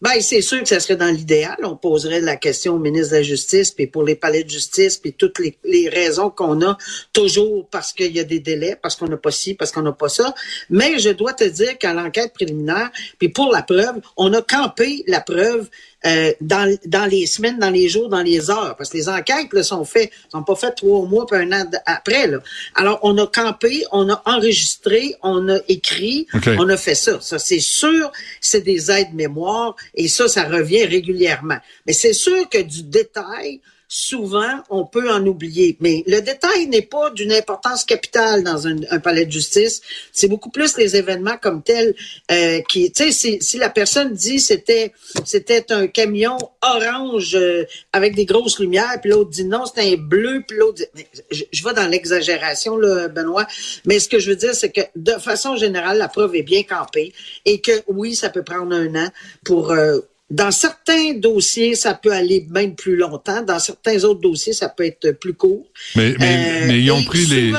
Ben, 0.00 0.18
c'est 0.20 0.40
sûr 0.40 0.62
que 0.62 0.68
ça 0.68 0.80
serait 0.80 0.96
dans 0.96 1.14
l'idéal. 1.14 1.58
On 1.62 1.76
poserait 1.76 2.20
la 2.20 2.36
question 2.36 2.74
au 2.74 2.78
ministre 2.78 3.10
de 3.10 3.16
la 3.16 3.22
Justice, 3.22 3.70
puis 3.70 3.86
pour 3.86 4.02
les 4.02 4.14
palais 4.14 4.44
de 4.44 4.48
justice, 4.48 4.96
puis 4.96 5.12
toutes 5.12 5.38
les, 5.38 5.88
raisons 5.90 6.30
qu'on 6.30 6.62
a, 6.62 6.78
toujours 7.12 7.68
parce 7.68 7.92
qu'il 7.92 8.16
y 8.16 8.20
a 8.20 8.24
des 8.24 8.40
délais, 8.40 8.78
parce 8.80 8.96
qu'on 8.96 9.08
n'a 9.08 9.18
pas 9.18 9.30
ci, 9.30 9.54
parce 9.54 9.72
qu'on 9.72 9.82
n'a 9.82 9.92
pas 9.92 10.08
ça. 10.08 10.34
Mais 10.70 10.98
je 10.98 11.10
dois 11.10 11.34
te 11.34 11.44
dire 11.44 11.76
qu'à 11.76 11.92
l'enquête 11.92 12.32
préliminaire, 12.32 12.90
puis 13.18 13.28
pour 13.28 13.52
la 13.52 13.62
preuve, 13.62 14.00
on 14.16 14.32
a 14.32 14.40
campé 14.40 15.04
la 15.06 15.20
preuve 15.20 15.68
euh, 16.06 16.32
dans, 16.40 16.76
dans 16.86 17.06
les 17.06 17.26
semaines, 17.26 17.58
dans 17.58 17.70
les 17.70 17.88
jours, 17.88 18.08
dans 18.08 18.22
les 18.22 18.50
heures, 18.50 18.74
parce 18.76 18.90
que 18.90 18.96
les 18.96 19.08
enquêtes 19.08 19.52
là, 19.52 19.62
sont 19.62 19.84
faites, 19.84 20.10
sont 20.30 20.42
pas 20.42 20.54
faites 20.54 20.76
trois 20.76 21.06
mois 21.06 21.26
puis 21.26 21.38
un 21.38 21.52
an 21.52 21.64
après. 21.86 22.26
Là. 22.26 22.38
Alors, 22.74 23.00
on 23.02 23.16
a 23.18 23.26
campé, 23.26 23.84
on 23.92 24.08
a 24.08 24.22
enregistré, 24.24 25.16
on 25.22 25.48
a 25.48 25.58
écrit, 25.68 26.26
on 26.58 26.68
a 26.68 26.76
fait 26.76 26.94
ça. 26.94 27.20
Ça, 27.20 27.38
c'est 27.38 27.60
sûr, 27.60 28.10
c'est 28.40 28.62
des 28.62 28.90
aides 28.90 29.14
mémoire 29.14 29.76
et 29.94 30.08
ça, 30.08 30.28
ça 30.28 30.44
revient 30.44 30.84
régulièrement. 30.84 31.58
Mais 31.86 31.92
c'est 31.92 32.12
sûr 32.12 32.48
que 32.48 32.62
du 32.62 32.82
détail, 32.82 33.60
souvent, 33.92 34.62
on 34.70 34.86
peut 34.86 35.10
en 35.10 35.26
oublier. 35.26 35.76
Mais 35.80 36.04
le 36.06 36.20
détail 36.20 36.68
n'est 36.68 36.80
pas 36.80 37.10
d'une 37.10 37.32
importance 37.32 37.84
capitale 37.84 38.44
dans 38.44 38.68
un, 38.68 39.00
palais 39.00 39.26
de 39.26 39.32
justice. 39.32 39.82
C'est 40.12 40.28
beaucoup 40.28 40.50
plus 40.50 40.76
les 40.76 40.94
événements 40.94 41.36
comme 41.36 41.64
tels 41.64 41.96
euh, 42.30 42.60
qui, 42.68 42.92
tu 42.92 43.02
sais, 43.02 43.10
si, 43.10 43.42
si, 43.42 43.58
la 43.58 43.68
personne 43.68 44.14
dit 44.14 44.38
c'était 44.38 44.92
c'était 45.24 45.72
un 45.72 45.88
camion 45.88 46.38
orange 46.62 47.34
euh, 47.34 47.64
avec 47.92 48.14
des 48.14 48.26
grosses 48.26 48.60
lumières, 48.60 49.00
puis 49.02 49.10
l'autre 49.10 49.30
dit 49.30 49.44
non, 49.44 49.64
c'est 49.66 49.92
un 49.92 49.96
bleu, 49.96 50.44
puis 50.46 50.56
l'autre 50.56 50.84
dit... 50.94 51.04
Je, 51.32 51.42
je 51.50 51.64
vais 51.64 51.74
dans 51.74 51.88
l'exagération, 51.88 52.76
là, 52.76 53.08
Benoît, 53.08 53.48
mais 53.86 53.98
ce 53.98 54.08
que 54.08 54.20
je 54.20 54.30
veux 54.30 54.36
dire, 54.36 54.54
c'est 54.54 54.70
que 54.70 54.82
de 54.94 55.12
façon 55.12 55.56
générale, 55.56 55.98
la 55.98 56.08
preuve 56.08 56.36
est 56.36 56.42
bien 56.42 56.62
campée 56.62 57.12
et 57.44 57.60
que 57.60 57.72
oui, 57.88 58.14
ça 58.14 58.30
peut 58.30 58.44
prendre 58.44 58.72
un 58.72 58.94
an 58.94 59.08
pour 59.44 59.72
euh, 59.72 59.98
dans 60.30 60.50
certains 60.50 61.14
dossiers, 61.14 61.74
ça 61.74 61.94
peut 61.94 62.12
aller 62.12 62.46
même 62.50 62.74
plus 62.74 62.96
longtemps. 62.96 63.42
Dans 63.42 63.58
certains 63.58 64.04
autres 64.04 64.20
dossiers, 64.20 64.52
ça 64.52 64.68
peut 64.68 64.84
être 64.84 65.10
plus 65.12 65.34
court. 65.34 65.66
Mais, 65.96 66.14
mais, 66.18 66.62
euh, 66.62 66.66
mais 66.68 66.80
ils 66.80 66.90
ont 66.90 67.02
pris 67.02 67.26
les 67.26 67.52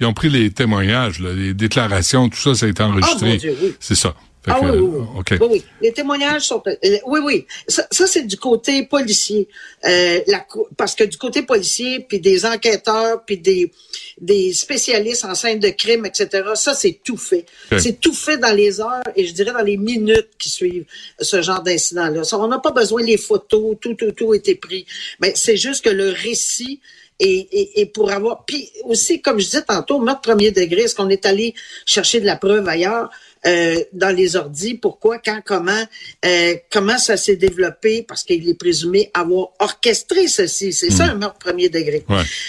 ils 0.00 0.06
ont 0.06 0.12
pris 0.12 0.28
les 0.28 0.50
témoignages, 0.50 1.20
les 1.20 1.54
déclarations, 1.54 2.28
tout 2.28 2.38
ça, 2.38 2.54
ça 2.54 2.66
a 2.66 2.68
été 2.68 2.82
enregistré. 2.82 3.38
Oh, 3.44 3.48
oui. 3.62 3.74
C'est 3.78 3.94
ça. 3.94 4.14
Ah 4.46 4.60
oui, 4.62 4.78
oui, 4.78 5.00
oui. 5.30 5.38
oui, 5.40 5.64
Les 5.80 5.92
témoignages 5.92 6.42
sont... 6.42 6.62
Euh, 6.66 6.98
oui, 7.06 7.20
oui. 7.22 7.46
Ça, 7.66 7.86
ça 7.90 8.06
c'est 8.06 8.22
du 8.22 8.36
côté 8.36 8.84
policier. 8.84 9.48
Euh, 9.86 10.20
la, 10.26 10.46
parce 10.76 10.94
que 10.94 11.04
du 11.04 11.16
côté 11.16 11.42
policier, 11.42 12.00
puis 12.00 12.20
des 12.20 12.44
enquêteurs, 12.44 13.24
puis 13.24 13.38
des, 13.38 13.72
des 14.20 14.52
spécialistes 14.52 15.24
en 15.24 15.34
scène 15.34 15.60
de 15.60 15.70
crime, 15.70 16.04
etc., 16.04 16.28
ça, 16.54 16.74
c'est 16.74 17.00
tout 17.02 17.16
fait. 17.16 17.46
C'est 17.78 18.00
tout 18.00 18.12
fait 18.14 18.36
dans 18.36 18.54
les 18.54 18.80
heures 18.80 19.02
et 19.16 19.24
je 19.24 19.32
dirais 19.32 19.52
dans 19.52 19.64
les 19.64 19.78
minutes 19.78 20.30
qui 20.38 20.50
suivent 20.50 20.84
ce 21.18 21.40
genre 21.40 21.62
d'incident-là. 21.62 22.22
On 22.32 22.48
n'a 22.48 22.58
pas 22.58 22.72
besoin 22.72 23.02
des 23.02 23.16
photos, 23.16 23.76
tout, 23.80 23.94
tout, 23.94 24.12
tout 24.12 24.32
a 24.32 24.36
été 24.36 24.54
pris. 24.56 24.84
Mais 25.20 25.32
c'est 25.36 25.56
juste 25.56 25.84
que 25.84 25.90
le 25.90 26.10
récit 26.10 26.80
et, 27.20 27.48
et, 27.52 27.80
et, 27.80 27.86
pour 27.86 28.10
avoir... 28.10 28.44
Puis 28.44 28.70
aussi, 28.84 29.20
comme 29.22 29.38
je 29.38 29.44
disais 29.44 29.62
tantôt, 29.62 30.00
meurtre 30.00 30.20
premier 30.20 30.50
degré, 30.50 30.82
est-ce 30.82 30.94
qu'on 30.94 31.08
est 31.08 31.26
allé 31.26 31.54
chercher 31.86 32.20
de 32.20 32.26
la 32.26 32.36
preuve 32.36 32.68
ailleurs? 32.68 33.10
Euh, 33.46 33.76
dans 33.92 34.14
les 34.14 34.36
ordis, 34.36 34.74
pourquoi, 34.74 35.18
quand, 35.18 35.40
comment, 35.44 35.82
euh, 36.24 36.54
comment 36.72 36.96
ça 36.96 37.16
s'est 37.16 37.36
développé, 37.36 38.02
parce 38.02 38.22
qu'il 38.22 38.48
est 38.48 38.54
présumé 38.54 39.10
avoir 39.12 39.48
orchestré 39.58 40.28
ceci. 40.28 40.72
C'est 40.72 40.90
ça 40.90 41.06
hmm. 41.06 41.10
un 41.10 41.14
meurtre 41.14 41.38
premier 41.38 41.68
degré. 41.68 42.04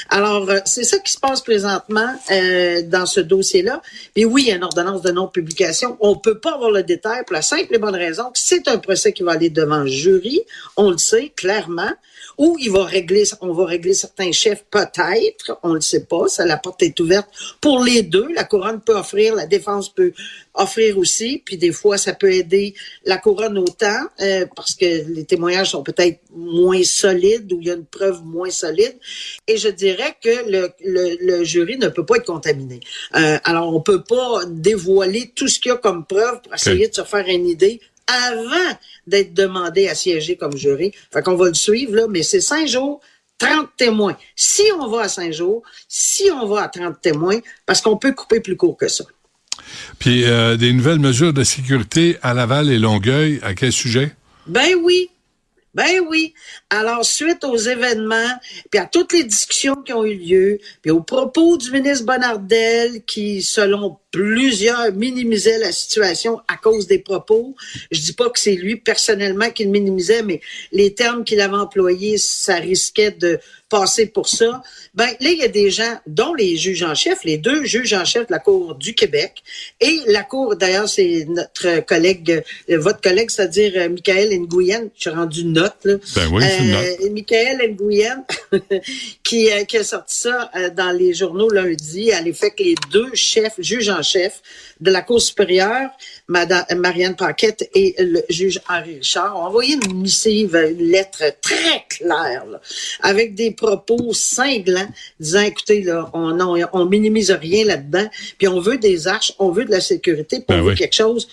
Alors, 0.09 0.49
euh, 0.49 0.59
c'est 0.65 0.85
ça 0.85 0.99
qui 0.99 1.11
se 1.11 1.19
passe 1.19 1.41
présentement 1.41 2.13
dans 2.85 3.05
ce 3.05 3.19
dossier-là. 3.19 3.81
Et 4.15 4.25
oui, 4.25 4.43
il 4.43 4.47
y 4.49 4.51
a 4.51 4.55
une 4.55 4.63
ordonnance 4.63 5.01
de 5.01 5.11
non-publication. 5.11 5.97
On 5.99 6.15
peut 6.15 6.39
pas 6.39 6.53
avoir 6.53 6.71
le 6.71 6.83
détail 6.83 7.23
pour 7.25 7.33
la 7.33 7.41
simple 7.41 7.75
et 7.75 7.77
bonne 7.77 7.95
raison 7.95 8.25
que 8.25 8.39
c'est 8.39 8.67
un 8.67 8.77
procès 8.77 9.11
qui 9.11 9.23
va 9.23 9.33
aller 9.33 9.49
devant 9.49 9.79
le 9.79 9.87
jury. 9.87 10.41
On 10.77 10.91
le 10.91 10.97
sait 10.97 11.31
clairement 11.35 11.91
ou 12.37 12.57
il 12.59 12.71
va 12.71 12.83
régler, 12.83 13.23
on 13.41 13.53
va 13.53 13.65
régler 13.65 13.93
certains 13.93 14.31
chefs, 14.31 14.65
peut-être, 14.69 15.57
on 15.63 15.69
ne 15.69 15.75
le 15.75 15.81
sait 15.81 16.05
pas, 16.05 16.27
ça, 16.27 16.45
la 16.45 16.57
porte 16.57 16.83
est 16.83 16.99
ouverte 16.99 17.27
pour 17.61 17.83
les 17.83 18.03
deux. 18.03 18.27
La 18.33 18.43
couronne 18.43 18.81
peut 18.81 18.95
offrir, 18.95 19.35
la 19.35 19.45
défense 19.45 19.93
peut 19.93 20.13
offrir 20.53 20.97
aussi, 20.97 21.41
puis 21.43 21.57
des 21.57 21.71
fois, 21.71 21.97
ça 21.97 22.13
peut 22.13 22.31
aider 22.31 22.73
la 23.05 23.17
couronne 23.17 23.57
autant, 23.57 24.05
euh, 24.21 24.45
parce 24.55 24.73
que 24.75 25.07
les 25.09 25.25
témoignages 25.25 25.71
sont 25.71 25.83
peut-être 25.83 26.19
moins 26.35 26.83
solides 26.83 27.51
ou 27.53 27.61
il 27.61 27.67
y 27.67 27.71
a 27.71 27.75
une 27.75 27.85
preuve 27.85 28.23
moins 28.23 28.49
solide. 28.49 28.97
Et 29.47 29.57
je 29.57 29.69
dirais 29.69 30.15
que 30.21 30.49
le, 30.49 30.69
le, 30.81 31.43
jury 31.43 31.77
ne 31.77 31.87
peut 31.87 32.05
pas 32.05 32.17
être 32.17 32.25
contaminé. 32.25 32.79
Euh, 33.15 33.37
alors, 33.43 33.73
on 33.73 33.81
peut 33.81 34.03
pas 34.03 34.41
dévoiler 34.47 35.31
tout 35.35 35.47
ce 35.47 35.59
qu'il 35.59 35.69
y 35.69 35.73
a 35.73 35.77
comme 35.77 36.05
preuve 36.05 36.41
pour 36.41 36.53
essayer 36.53 36.87
de 36.87 36.95
se 36.95 37.03
faire 37.03 37.25
une 37.27 37.47
idée 37.47 37.81
avant 38.07 38.77
d'être 39.07 39.33
demandé 39.33 39.87
à 39.87 39.95
siéger 39.95 40.37
comme 40.37 40.55
jury. 40.55 40.91
Fait 41.13 41.21
qu'on 41.21 41.35
va 41.35 41.47
le 41.47 41.53
suivre, 41.53 41.95
là, 41.95 42.07
mais 42.09 42.23
c'est 42.23 42.41
cinq 42.41 42.67
jours, 42.67 43.01
30 43.37 43.69
témoins. 43.77 44.17
Si 44.35 44.63
on 44.79 44.87
va 44.87 45.01
à 45.01 45.09
cinq 45.09 45.33
jours, 45.33 45.63
si 45.87 46.29
on 46.31 46.47
va 46.47 46.63
à 46.63 46.67
30 46.67 47.01
témoins, 47.01 47.39
parce 47.65 47.81
qu'on 47.81 47.97
peut 47.97 48.13
couper 48.13 48.39
plus 48.39 48.55
court 48.55 48.77
que 48.77 48.87
ça. 48.87 49.03
Puis 49.99 50.25
euh, 50.25 50.57
des 50.57 50.73
nouvelles 50.73 50.99
mesures 50.99 51.33
de 51.33 51.43
sécurité 51.43 52.17
à 52.21 52.33
Laval 52.33 52.69
et 52.69 52.79
Longueuil, 52.79 53.39
à 53.43 53.53
quel 53.53 53.71
sujet? 53.71 54.13
Ben 54.47 54.75
oui. 54.83 55.09
Ben 55.73 55.99
oui. 56.09 56.33
Alors, 56.69 57.03
suite 57.03 57.43
aux 57.43 57.57
événements, 57.57 58.31
puis 58.71 58.79
à 58.79 58.85
toutes 58.85 59.11
les 59.11 59.25
discussions 59.25 59.75
qui 59.75 59.91
ont 59.91 60.05
eu 60.05 60.15
lieu, 60.15 60.59
puis 60.81 60.91
aux 60.91 61.01
propos 61.01 61.57
du 61.57 61.69
ministre 61.71 62.05
Bonardel, 62.05 63.03
qui, 63.03 63.41
selon 63.41 63.97
plusieurs 64.15 64.93
minimisaient 64.93 65.57
la 65.57 65.73
situation 65.73 66.39
à 66.47 66.55
cause 66.55 66.87
des 66.87 66.99
propos. 66.99 67.53
Je 67.91 67.99
dis 67.99 68.13
pas 68.13 68.29
que 68.29 68.39
c'est 68.39 68.55
lui 68.55 68.77
personnellement 68.77 69.49
qui 69.49 69.65
le 69.65 69.71
minimisait, 69.71 70.23
mais 70.23 70.39
les 70.71 70.93
termes 70.93 71.25
qu'il 71.25 71.41
avait 71.41 71.57
employés, 71.57 72.17
ça 72.17 72.55
risquait 72.55 73.11
de 73.11 73.39
passer 73.69 74.05
pour 74.05 74.29
ça. 74.29 74.61
Ben 74.93 75.07
là, 75.19 75.29
il 75.31 75.39
y 75.39 75.43
a 75.43 75.47
des 75.47 75.69
gens, 75.69 75.99
dont 76.07 76.33
les 76.33 76.55
juges 76.55 76.83
en 76.83 76.95
chef, 76.95 77.23
les 77.23 77.37
deux 77.37 77.65
juges 77.65 77.93
en 77.93 78.05
chef 78.05 78.27
de 78.27 78.31
la 78.31 78.39
Cour 78.39 78.75
du 78.75 78.93
Québec 78.93 79.43
et 79.81 79.99
la 80.07 80.23
Cour, 80.23 80.55
d'ailleurs, 80.55 80.87
c'est 80.87 81.25
notre 81.27 81.85
collègue, 81.85 82.43
euh, 82.69 82.77
votre 82.77 83.01
collègue, 83.01 83.29
c'est-à-dire 83.29 83.73
euh, 83.75 83.89
Michael 83.89 84.29
Nguyen, 84.39 84.89
je 84.95 85.01
suis 85.01 85.09
rendu 85.09 85.45
note, 85.45 85.75
là. 85.83 85.95
Ben 86.15 86.29
oui, 86.31 86.43
c'est 86.47 86.63
une 86.63 86.71
note. 86.71 86.85
Euh, 87.01 87.09
Michael 87.11 87.75
Nguyen, 87.75 88.23
qui, 89.23 89.49
qui 89.67 89.77
a 89.77 89.83
sorti 89.83 90.19
ça 90.19 90.51
dans 90.75 90.91
les 90.91 91.13
journaux 91.13 91.49
lundi, 91.49 92.11
à 92.11 92.21
l'effet 92.21 92.51
que 92.51 92.63
les 92.63 92.75
deux 92.91 93.13
chefs, 93.13 93.55
juges 93.57 93.89
en 93.89 94.03
chef 94.05 94.41
de 94.79 94.91
la 94.91 95.01
Cour 95.01 95.21
supérieure, 95.21 95.89
Madame 96.27 96.65
Marianne 96.77 97.15
Paquette 97.15 97.69
et 97.73 97.95
le 97.99 98.23
juge 98.29 98.61
Henri 98.69 98.95
Richard, 98.95 99.37
ont 99.37 99.43
envoyé 99.43 99.75
une 99.75 100.01
missive, 100.01 100.55
une 100.55 100.89
lettre 100.89 101.23
très 101.41 101.85
claire, 101.89 102.45
avec 103.01 103.35
des 103.35 103.51
propos 103.51 104.13
cinglants, 104.13 104.87
disant, 105.19 105.41
écoutez, 105.41 105.81
là, 105.81 106.09
on, 106.13 106.39
on, 106.73 106.85
minimise 106.85 107.31
rien 107.31 107.65
là-dedans, 107.65 108.07
puis 108.37 108.47
on 108.47 108.59
veut 108.59 108.77
des 108.77 109.07
arches, 109.07 109.33
on 109.39 109.49
veut 109.49 109.65
de 109.65 109.71
la 109.71 109.81
sécurité, 109.81 110.43
on 110.47 110.63
ben 110.63 110.75
quelque 110.75 110.95
chose, 110.95 111.27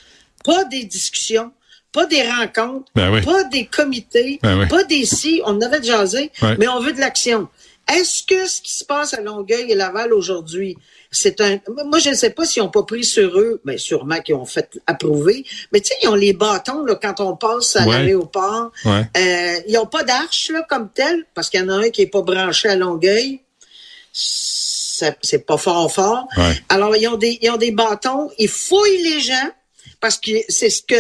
pas 0.45 0.65
des 0.65 0.85
discussions, 0.85 1.53
pas 1.93 2.07
des 2.07 2.23
rencontres, 2.23 2.91
ben 2.95 3.23
pas 3.23 3.45
des 3.45 3.67
comités, 3.67 4.39
ben 4.43 4.67
pas 4.67 4.85
des 4.85 5.05
si, 5.05 5.43
on 5.45 5.61
avait 5.61 5.83
jasé, 5.83 6.31
mais 6.59 6.69
on 6.69 6.81
veut 6.81 6.93
de 6.93 7.01
l'action. 7.01 7.49
Est-ce 7.93 8.23
que 8.23 8.47
ce 8.47 8.63
qui 8.63 8.73
se 8.73 8.85
passe 8.85 9.13
à 9.15 9.21
Longueuil 9.21 9.73
et 9.73 9.75
Laval 9.75 10.13
aujourd'hui, 10.13 10.79
c'est 11.13 11.41
un. 11.43 11.61
Moi, 11.87 11.99
je 11.99 12.09
ne 12.11 12.15
sais 12.15 12.31
pas 12.31 12.45
s'ils 12.47 12.63
n'ont 12.63 12.71
pas 12.71 12.83
pris 12.83 13.05
sur 13.05 13.39
eux, 13.39 13.61
mais 13.65 13.77
sûrement 13.77 14.21
qu'ils 14.21 14.35
ont 14.35 14.47
fait 14.47 14.81
approuver. 14.87 15.45
Mais 15.71 15.81
tu 15.81 15.89
sais, 15.89 15.95
ils 16.03 16.09
ont 16.09 16.15
les 16.15 16.33
bâtons 16.33 16.85
là, 16.85 16.95
quand 17.01 17.21
on 17.21 17.37
passe 17.37 17.77
à 17.77 17.85
l'aéroport. 17.85 18.73
Euh, 18.87 19.61
ils 19.69 19.75
n'ont 19.75 19.87
pas 19.87 20.03
d'arche 20.03 20.51
là, 20.51 20.67
comme 20.69 20.91
tel, 20.93 21.27
parce 21.35 21.51
qu'il 21.51 21.61
y 21.61 21.63
en 21.63 21.69
a 21.69 21.75
un 21.75 21.91
qui 21.91 22.03
est 22.03 22.07
pas 22.07 22.23
branché 22.23 22.69
à 22.71 22.77
Longueuil. 22.77 23.41
C'est 24.13 25.47
pas 25.47 25.59
fort 25.59 25.93
fort. 25.93 26.27
Alors, 26.71 26.97
ils 26.97 27.07
ont 27.09 27.17
des, 27.17 27.39
ils 27.43 27.51
ont 27.51 27.59
des 27.59 27.73
bâtons, 27.73 28.31
ils 28.39 28.49
fouillent 28.49 29.03
les 29.03 29.21
gens 29.21 29.51
parce 30.01 30.19
que 30.19 30.33
c'est 30.49 30.69
ce 30.69 30.83
que 30.83 30.97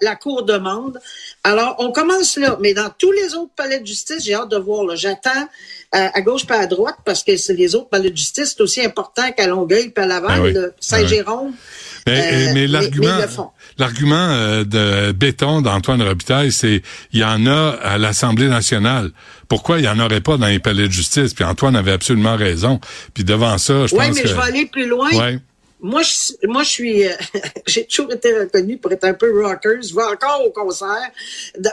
la, 0.00 0.16
Cour 0.16 0.44
demande. 0.44 1.00
Alors, 1.46 1.76
on 1.78 1.92
commence 1.92 2.38
là, 2.38 2.56
mais 2.62 2.72
dans 2.72 2.88
tous 2.98 3.12
les 3.12 3.34
autres 3.34 3.52
palais 3.54 3.78
de 3.78 3.86
justice, 3.86 4.24
j'ai 4.24 4.32
hâte 4.32 4.50
de 4.50 4.56
voir. 4.56 4.96
J'attends 4.96 5.48
à, 5.92 6.20
gauche 6.22 6.46
pas 6.46 6.58
à 6.58 6.66
droite 6.66 6.96
parce 7.04 7.22
que 7.22 7.32
les 7.52 7.74
autres 7.74 7.90
palais 7.90 8.10
de 8.10 8.16
justice, 8.16 8.54
c'est 8.56 8.62
aussi 8.62 8.82
important 8.82 9.30
qu'à 9.32 9.46
Longueuil 9.46 9.92
à 9.94 10.06
Laval, 10.06 10.52
ben 10.54 10.70
Saint-Jérôme. 10.80 11.52
Mais, 12.06 12.54
euh, 12.56 12.66
l'argument, 12.66 13.18
l'argument 13.78 14.28
euh, 14.30 14.64
de 14.64 15.12
béton 15.12 15.60
d'Antoine 15.60 16.02
Robitaille, 16.02 16.50
c'est 16.50 16.82
il 17.12 17.20
y 17.20 17.24
en 17.24 17.46
a 17.46 17.76
à 17.82 17.98
l'Assemblée 17.98 18.48
nationale. 18.48 19.10
Pourquoi 19.48 19.78
il 19.78 19.84
y 19.84 19.88
en 19.88 19.98
aurait 20.00 20.22
pas 20.22 20.38
dans 20.38 20.46
les 20.46 20.58
palais 20.58 20.88
de 20.88 20.92
justice? 20.92 21.34
Puis 21.34 21.44
Antoine 21.44 21.76
avait 21.76 21.92
absolument 21.92 22.36
raison. 22.36 22.80
Puis 23.12 23.24
devant 23.24 23.58
ça, 23.58 23.86
je 23.86 23.94
pense 23.94 24.06
que. 24.06 24.12
Oui, 24.12 24.20
mais 24.22 24.28
je 24.28 24.34
vais 24.34 24.42
aller 24.42 24.66
plus 24.66 24.86
loin. 24.86 25.10
Ouais 25.12 25.38
moi, 25.84 26.00
je, 26.00 26.46
moi, 26.46 26.62
je 26.62 26.68
suis, 26.68 27.06
euh, 27.06 27.12
j'ai 27.66 27.84
toujours 27.84 28.10
été 28.10 28.32
reconnu 28.32 28.78
pour 28.78 28.90
être 28.90 29.04
un 29.04 29.12
peu 29.12 29.44
rocker. 29.44 29.82
Je 29.82 29.94
vais 29.94 30.02
encore 30.02 30.42
au 30.46 30.50
concert, 30.50 31.10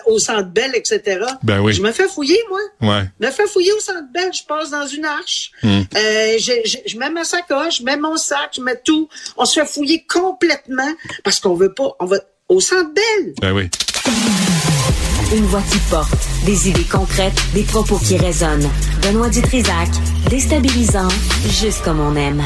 au 0.05 0.19
Centre 0.19 0.49
Bell, 0.49 0.71
etc. 0.75 1.25
Ben 1.43 1.61
oui. 1.61 1.71
Je 1.71 1.81
me 1.81 1.93
fais 1.93 2.09
fouiller, 2.09 2.37
moi. 2.49 2.59
Ouais. 2.81 3.05
Je 3.21 3.25
me 3.25 3.31
fais 3.31 3.47
fouiller 3.47 3.71
au 3.71 3.79
Centre 3.79 4.11
Bell. 4.13 4.29
Je 4.33 4.43
passe 4.43 4.69
dans 4.69 4.85
une 4.85 5.05
arche. 5.05 5.51
Hmm. 5.63 5.83
Euh, 5.95 6.37
je, 6.37 6.81
je, 6.85 6.97
mets 6.97 7.09
ma 7.09 7.23
sacoche, 7.23 7.79
je 7.79 7.83
mets 7.83 7.95
mon 7.95 8.17
sac, 8.17 8.51
je 8.57 8.61
mets 8.61 8.79
tout. 8.83 9.07
On 9.37 9.45
se 9.45 9.61
fait 9.61 9.65
fouiller 9.65 10.05
complètement 10.05 10.93
parce 11.23 11.39
qu'on 11.39 11.55
veut 11.55 11.73
pas. 11.73 11.95
On 12.01 12.05
va 12.05 12.17
au 12.49 12.59
Centre 12.59 12.91
Bell. 12.93 13.33
Ben 13.41 13.53
oui. 13.53 13.69
Une 15.33 15.45
voix 15.45 15.63
qui 15.71 15.77
porte, 15.89 16.11
des 16.45 16.67
idées 16.67 16.83
concrètes, 16.83 17.41
des 17.53 17.63
propos 17.63 17.97
qui 17.97 18.17
résonnent. 18.17 18.69
Benoît 19.01 19.29
Dutrisac, 19.29 19.87
déstabilisant, 20.29 21.07
juste 21.47 21.81
comme 21.85 22.01
on 22.01 22.17
aime. 22.17 22.43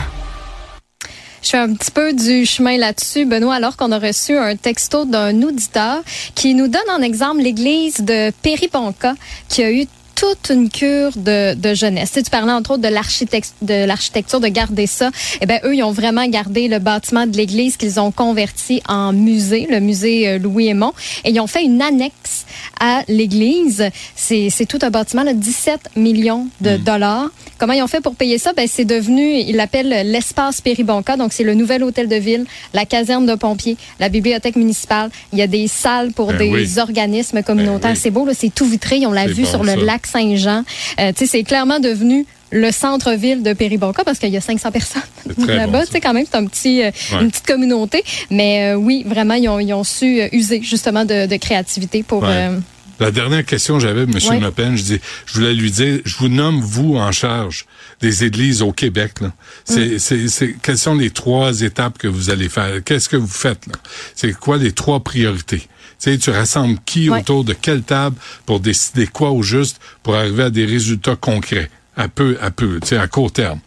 Je 1.46 1.52
fais 1.52 1.58
un 1.58 1.76
petit 1.76 1.92
peu 1.92 2.12
du 2.12 2.44
chemin 2.48 2.76
là-dessus, 2.76 3.26
Benoît, 3.26 3.54
alors 3.54 3.78
qu'on 3.78 3.92
a 3.92 4.00
reçu 4.00 4.36
un 4.36 4.56
texto 4.56 5.06
d'un 5.06 5.44
auditeur 5.44 6.02
qui 6.34 6.56
nous 6.56 6.68
donne 6.68 6.90
en 6.90 7.04
exemple 7.04 7.42
l'église 7.42 7.98
de 7.98 8.32
Périponca 8.42 9.14
qui 9.48 9.62
a 9.62 9.72
eu 9.72 9.86
toute 10.16 10.50
une 10.50 10.70
cure 10.70 11.12
de, 11.18 11.54
de 11.56 11.74
jeunesse. 11.74 12.12
Tu, 12.14 12.24
tu 12.24 12.30
parlais 12.30 12.52
entre 12.52 12.72
autres 12.72 12.82
de 12.82 12.88
l'architecture 12.88 13.54
de 13.62 13.86
l'architecture 13.86 14.40
de 14.40 14.48
garder 14.48 14.88
ça. 14.88 15.12
Eh 15.42 15.46
ben 15.46 15.60
eux 15.66 15.76
ils 15.76 15.84
ont 15.84 15.92
vraiment 15.92 16.26
gardé 16.28 16.68
le 16.68 16.80
bâtiment 16.80 17.28
de 17.28 17.36
l'église 17.36 17.76
qu'ils 17.78 18.00
ont 18.00 18.12
converti 18.12 18.82
en 18.88 19.12
musée, 19.14 19.68
le 19.70 19.80
musée 19.80 20.28
euh, 20.30 20.38
Louis 20.40 20.68
Aymon 20.68 20.94
et 21.24 21.32
ils 21.32 21.40
ont 21.40 21.48
fait 21.48 21.64
une 21.64 21.82
annexe 21.82 22.46
à 22.80 23.02
l'église. 23.08 23.90
C'est 24.16 24.66
tout 24.68 24.80
un 24.82 24.90
bâtiment 24.90 25.24
de 25.24 25.32
17 25.32 25.92
millions 25.96 26.48
de 26.62 26.78
dollars. 26.78 27.28
Comment 27.58 27.74
ils 27.74 27.82
ont 27.82 27.88
fait 27.88 28.02
pour 28.02 28.16
payer 28.16 28.38
ça? 28.38 28.54
Ben 28.54 28.68
c'est 28.72 28.86
devenu 28.86 29.36
ils 29.38 29.56
l'appellent 29.56 30.10
l'espace 30.12 30.62
Péribonca 30.62 31.18
donc 31.18 31.34
c'est 31.34 31.44
le 31.44 31.54
nouvel 31.54 31.84
hôtel 31.84 32.08
de 32.08 32.16
ville, 32.16 32.46
la 32.74 32.86
caserne 32.86 33.26
de 33.26 33.36
pompiers, 33.36 33.78
la 34.00 34.10
bibliothèque 34.10 34.56
municipale, 34.56 35.10
il 35.34 35.40
y 35.40 35.42
a 35.42 35.48
des 35.48 35.68
salles 35.68 36.12
pour 36.14 36.28
Ben 36.28 36.38
des 36.38 36.50
oui. 36.50 36.80
organismes 36.80 37.44
communautaires. 37.44 37.92
oui. 37.92 38.00
C'est 38.02 38.12
beau 38.12 38.26
là, 38.26 38.34
c'est 38.38 38.54
tout 38.54 38.66
vitré, 38.66 39.06
on 39.06 39.12
l'a 39.12 39.28
vu 39.28 39.44
bon, 39.44 39.50
sur 39.50 39.64
le 39.64 39.72
ça. 39.72 39.76
lac 39.78 40.05
Saint-Jean. 40.06 40.64
Euh, 41.00 41.12
tu 41.12 41.20
sais, 41.20 41.26
c'est 41.28 41.44
clairement 41.44 41.80
devenu 41.80 42.26
le 42.52 42.72
centre-ville 42.72 43.44
de 43.44 43.54
Péribonca 43.54 44.04
parce 44.04 44.20
qu'il 44.20 44.30
y 44.30 44.38
a 44.38 44.42
500 44.42 44.72
personnes 44.72 45.02
là-bas. 45.48 45.68
bon, 45.80 45.86
tu 45.86 45.92
sais, 45.92 46.00
quand 46.00 46.14
même, 46.14 46.26
c'est 46.30 46.38
un 46.38 46.46
petit, 46.46 46.82
euh, 46.84 46.92
Ouais. 47.12 47.22
une 47.24 47.32
petite 47.32 47.46
communauté. 47.48 48.04
Mais 48.30 48.74
euh, 48.74 48.76
oui, 48.76 49.04
vraiment, 49.06 49.34
ils 49.34 49.50
ont, 49.50 49.60
ils 49.60 49.74
ont 49.74 49.84
su 49.84 50.22
euh, 50.22 50.28
user 50.32 50.62
justement 50.62 51.06
de, 51.06 51.26
de 51.26 51.36
créativité 51.38 52.04
pour. 52.04 52.24
Ouais. 52.24 52.50
La 52.98 53.12
dernière 53.12 53.44
question 53.44 53.74
que 53.78 53.82
j'avais, 53.82 54.04
M. 54.04 54.12
Ouais. 54.30 54.40
Le 54.40 54.52
Pen, 54.52 54.78
je 54.78 54.84
dis, 54.84 55.00
je 55.26 55.34
voulais 55.34 55.54
lui 55.54 55.70
dire, 55.70 56.00
je 56.06 56.16
vous 56.16 56.30
nomme 56.30 56.62
vous 56.62 56.96
en 56.96 57.12
charge 57.12 57.66
des 58.00 58.24
églises 58.24 58.62
au 58.62 58.72
Québec. 58.72 59.20
Là. 59.20 59.28
Mm. 59.28 59.32
C'est, 59.66 60.00
c'est, 60.00 60.28
c'est, 60.30 60.56
quelles 60.62 60.78
sont 60.78 60.96
les 60.96 61.10
trois 61.10 61.60
étapes 61.62 61.98
que 61.98 62.08
vous 62.08 62.30
allez 62.30 62.48
faire? 62.48 62.82
Qu'est-ce 62.86 63.10
que 63.10 63.18
vous 63.18 63.28
faites 63.28 63.68
là? 63.68 63.74
C'est 64.16 64.32
quoi 64.32 64.58
les 64.58 64.72
trois 64.72 65.02
priorités? 65.02 65.68
Sais, 66.00 66.18
tu 66.18 66.30
rassembles 66.30 66.78
qui 66.86 67.10
Ouais. 67.10 67.20
autour 67.20 67.44
de 67.44 67.54
quelle 67.54 67.84
table 67.84 68.16
pour 68.46 68.60
décider 68.60 69.08
quoi 69.08 69.32
au 69.32 69.42
juste 69.44 69.80
pour 70.04 70.16
arriver 70.16 70.44
à 70.44 70.50
des 70.50 70.66
résultats 70.66 71.16
concrets, 71.16 71.70
à 71.96 72.08
peu 72.08 72.38
à 72.42 72.52
peu, 72.52 72.80
tu 72.82 72.90
sais, 72.90 72.98
à 72.98 73.08
court 73.08 73.32
terme. 73.32 73.60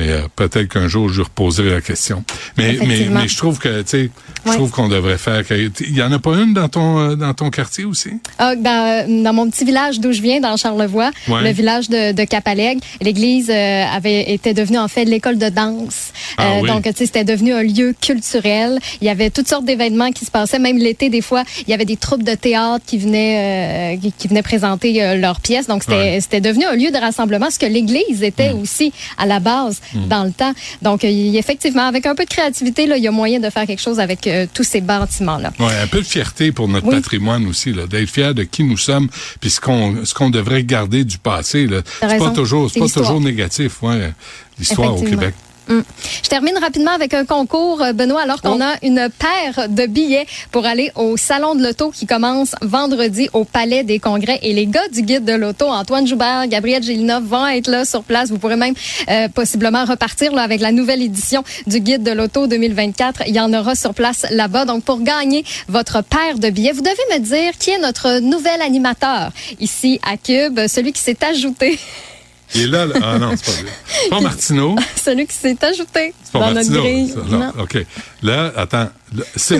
Et 0.00 0.08
euh, 0.10 0.22
peut-être 0.34 0.68
qu'un 0.68 0.88
jour 0.88 1.08
je 1.08 1.22
reposerai 1.22 1.70
la 1.70 1.80
question. 1.80 2.24
Mais 2.56 2.78
mais, 2.86 3.28
je 3.28 3.36
trouve 3.36 3.58
que 3.58 3.82
tu 3.82 3.88
sais, 3.88 4.10
je 4.46 4.52
trouve 4.52 4.70
qu'on 4.70 4.88
devrait 4.88 5.18
faire. 5.18 5.42
Il 5.50 5.96
y 5.96 6.02
en 6.02 6.12
a 6.12 6.18
pas 6.18 6.34
une 6.36 6.54
dans 6.54 6.68
ton 6.68 6.98
euh, 6.98 7.14
dans 7.16 7.34
ton 7.34 7.50
quartier 7.50 7.84
aussi? 7.84 8.10
Ah, 8.38 8.56
dans, 8.56 9.22
dans 9.22 9.32
mon 9.32 9.50
petit 9.50 9.64
village 9.64 10.00
d'où 10.00 10.12
je 10.12 10.22
viens, 10.22 10.40
dans 10.40 10.56
Charlevoix, 10.56 11.10
le 11.28 11.50
village 11.50 11.88
de, 11.88 12.12
de 12.12 12.24
Capalègue, 12.24 12.80
l'église 13.00 13.50
euh, 13.50 13.84
avait 13.84 14.32
été 14.32 14.54
devenue 14.54 14.78
en 14.78 14.88
fait 14.88 15.04
l'école 15.04 15.38
de 15.38 15.48
danse. 15.48 16.12
Euh, 16.38 16.42
Ah 16.42 16.58
oui. 16.62 16.68
Donc, 16.68 16.84
tu 16.84 16.90
sais, 16.96 17.06
c'était 17.06 17.24
devenu 17.24 17.52
un 17.52 17.62
lieu 17.62 17.94
culturel. 18.00 18.78
Il 19.00 19.06
y 19.06 19.10
avait 19.10 19.30
toutes 19.30 19.48
sortes 19.48 19.64
d'événements 19.64 20.10
qui 20.12 20.24
se 20.24 20.30
passaient. 20.30 20.58
Même 20.58 20.78
l'été, 20.78 21.08
des 21.10 21.20
fois, 21.22 21.42
il 21.66 21.70
y 21.70 21.74
avait 21.74 21.84
des 21.84 21.96
troupes 21.96 22.22
de 22.22 22.34
théâtre 22.34 22.84
qui 22.86 22.98
venaient, 22.98 23.96
euh, 23.96 24.00
qui, 24.00 24.12
qui 24.12 24.28
venaient 24.28 24.42
présenter 24.42 25.02
euh, 25.02 25.16
leurs 25.16 25.40
pièces. 25.40 25.66
Donc, 25.66 25.82
c'était 25.84 26.40
devenu 26.40 26.64
un 26.64 26.76
lieu 26.76 26.90
de 26.90 26.98
rassemblement, 26.98 27.50
ce 27.50 27.58
que 27.58 27.66
l'église 27.66 28.22
était 28.22 28.52
Mm. 28.54 28.60
aussi 28.60 28.92
à 29.18 29.26
la 29.26 29.40
base 29.40 29.80
dans 29.94 30.24
le 30.24 30.32
temps. 30.32 30.52
Donc, 30.82 31.04
effectivement, 31.04 31.86
avec 31.86 32.06
un 32.06 32.14
peu 32.14 32.24
de 32.24 32.30
créativité, 32.30 32.86
là, 32.86 32.96
il 32.96 33.02
y 33.02 33.08
a 33.08 33.10
moyen 33.10 33.40
de 33.40 33.50
faire 33.50 33.66
quelque 33.66 33.82
chose 33.82 34.00
avec 34.00 34.26
euh, 34.26 34.46
tous 34.52 34.64
ces 34.64 34.80
bâtiments-là. 34.80 35.52
Ouais, 35.58 35.76
un 35.82 35.86
peu 35.86 35.98
de 35.98 36.06
fierté 36.06 36.52
pour 36.52 36.68
notre 36.68 36.86
Oui. 36.86 36.94
patrimoine 36.94 37.46
aussi, 37.46 37.72
d'être 37.72 38.10
fier 38.10 38.34
de 38.34 38.44
qui 38.44 38.64
nous 38.64 38.76
sommes, 38.76 39.08
puis 39.40 39.50
ce 39.50 39.60
qu'on 39.60 40.30
devrait 40.30 40.64
garder 40.64 41.04
du 41.04 41.18
passé. 41.18 41.66
C'est 42.00 42.18
pas 42.18 42.30
toujours, 42.30 42.70
pas 42.72 42.88
toujours 42.88 43.20
négatif, 43.20 43.82
ouais, 43.82 44.12
l'histoire 44.58 44.96
au. 44.96 45.02
Québec. 45.02 45.34
Hum. 45.70 45.84
Je 46.24 46.28
termine 46.28 46.58
rapidement 46.58 46.90
avec 46.90 47.14
un 47.14 47.24
concours, 47.24 47.80
euh, 47.80 47.92
Benoît, 47.92 48.22
alors 48.22 48.42
qu'on 48.42 48.58
Oh. 48.58 48.62
a 48.62 48.74
une 48.82 49.08
paire 49.18 49.68
de 49.68 49.86
billets 49.86 50.26
pour 50.50 50.66
aller 50.66 50.90
au 50.96 51.16
Salon 51.16 51.54
de 51.54 51.62
l'Auto 51.62 51.90
qui 51.92 52.06
commence 52.06 52.56
vendredi 52.60 53.28
au 53.32 53.44
Palais 53.44 53.84
des 53.84 54.00
Congrès. 54.00 54.40
Et 54.42 54.52
les 54.52 54.66
gars 54.66 54.88
du 54.92 55.02
Guide 55.02 55.24
de 55.24 55.32
l'Auto, 55.32 55.66
Antoine 55.68 56.06
Joubert, 56.08 56.48
Gabriel 56.48 56.82
Gélina, 56.82 57.20
vont 57.20 57.46
être 57.46 57.68
là 57.70 57.84
sur 57.84 58.02
place. 58.02 58.30
Vous 58.30 58.38
pourrez 58.38 58.56
même 58.56 58.74
euh, 59.08 59.28
possiblement 59.28 59.84
repartir 59.84 60.32
là, 60.32 60.42
avec 60.42 60.60
la 60.60 60.72
nouvelle 60.72 61.02
édition 61.02 61.44
du 61.68 61.78
Guide 61.80 62.02
de 62.02 62.10
l'Auto 62.10 62.48
2024. 62.48 63.22
Il 63.28 63.34
y 63.36 63.40
en 63.40 63.52
aura 63.54 63.76
sur 63.76 63.94
place 63.94 64.26
là-bas. 64.30 64.64
Donc, 64.64 64.82
pour 64.82 65.00
gagner 65.02 65.44
votre 65.68 66.02
paire 66.02 66.38
de 66.38 66.50
billets, 66.50 66.72
vous 66.72 66.82
devez 66.82 66.96
me 67.14 67.18
dire 67.20 67.52
qui 67.58 67.70
est 67.70 67.78
notre 67.78 68.18
nouvel 68.18 68.60
animateur 68.60 69.30
ici 69.60 70.00
à 70.02 70.16
Cube, 70.16 70.58
celui 70.66 70.92
qui 70.92 71.00
s'est 71.00 71.16
ajouté, 71.24 71.78
Il 72.54 72.62
est 72.62 72.66
là, 72.66 72.86
là. 72.86 72.94
ah 73.02 73.18
non, 73.18 73.34
c'est 73.36 73.44
pas. 73.46 73.70
C'est 73.86 74.10
pas 74.10 74.20
Martineau, 74.20 74.76
celui 75.02 75.26
qui 75.26 75.34
s'est 75.36 75.56
ajouté 75.64 76.14
dans 76.32 76.40
notre 76.40 76.54
Martineau. 76.54 76.80
grille. 76.82 77.08
ça, 77.14 77.36
non, 77.36 77.52
OK. 77.62 77.86
Là, 78.22 78.52
attends, 78.56 78.88
c'est 79.34 79.58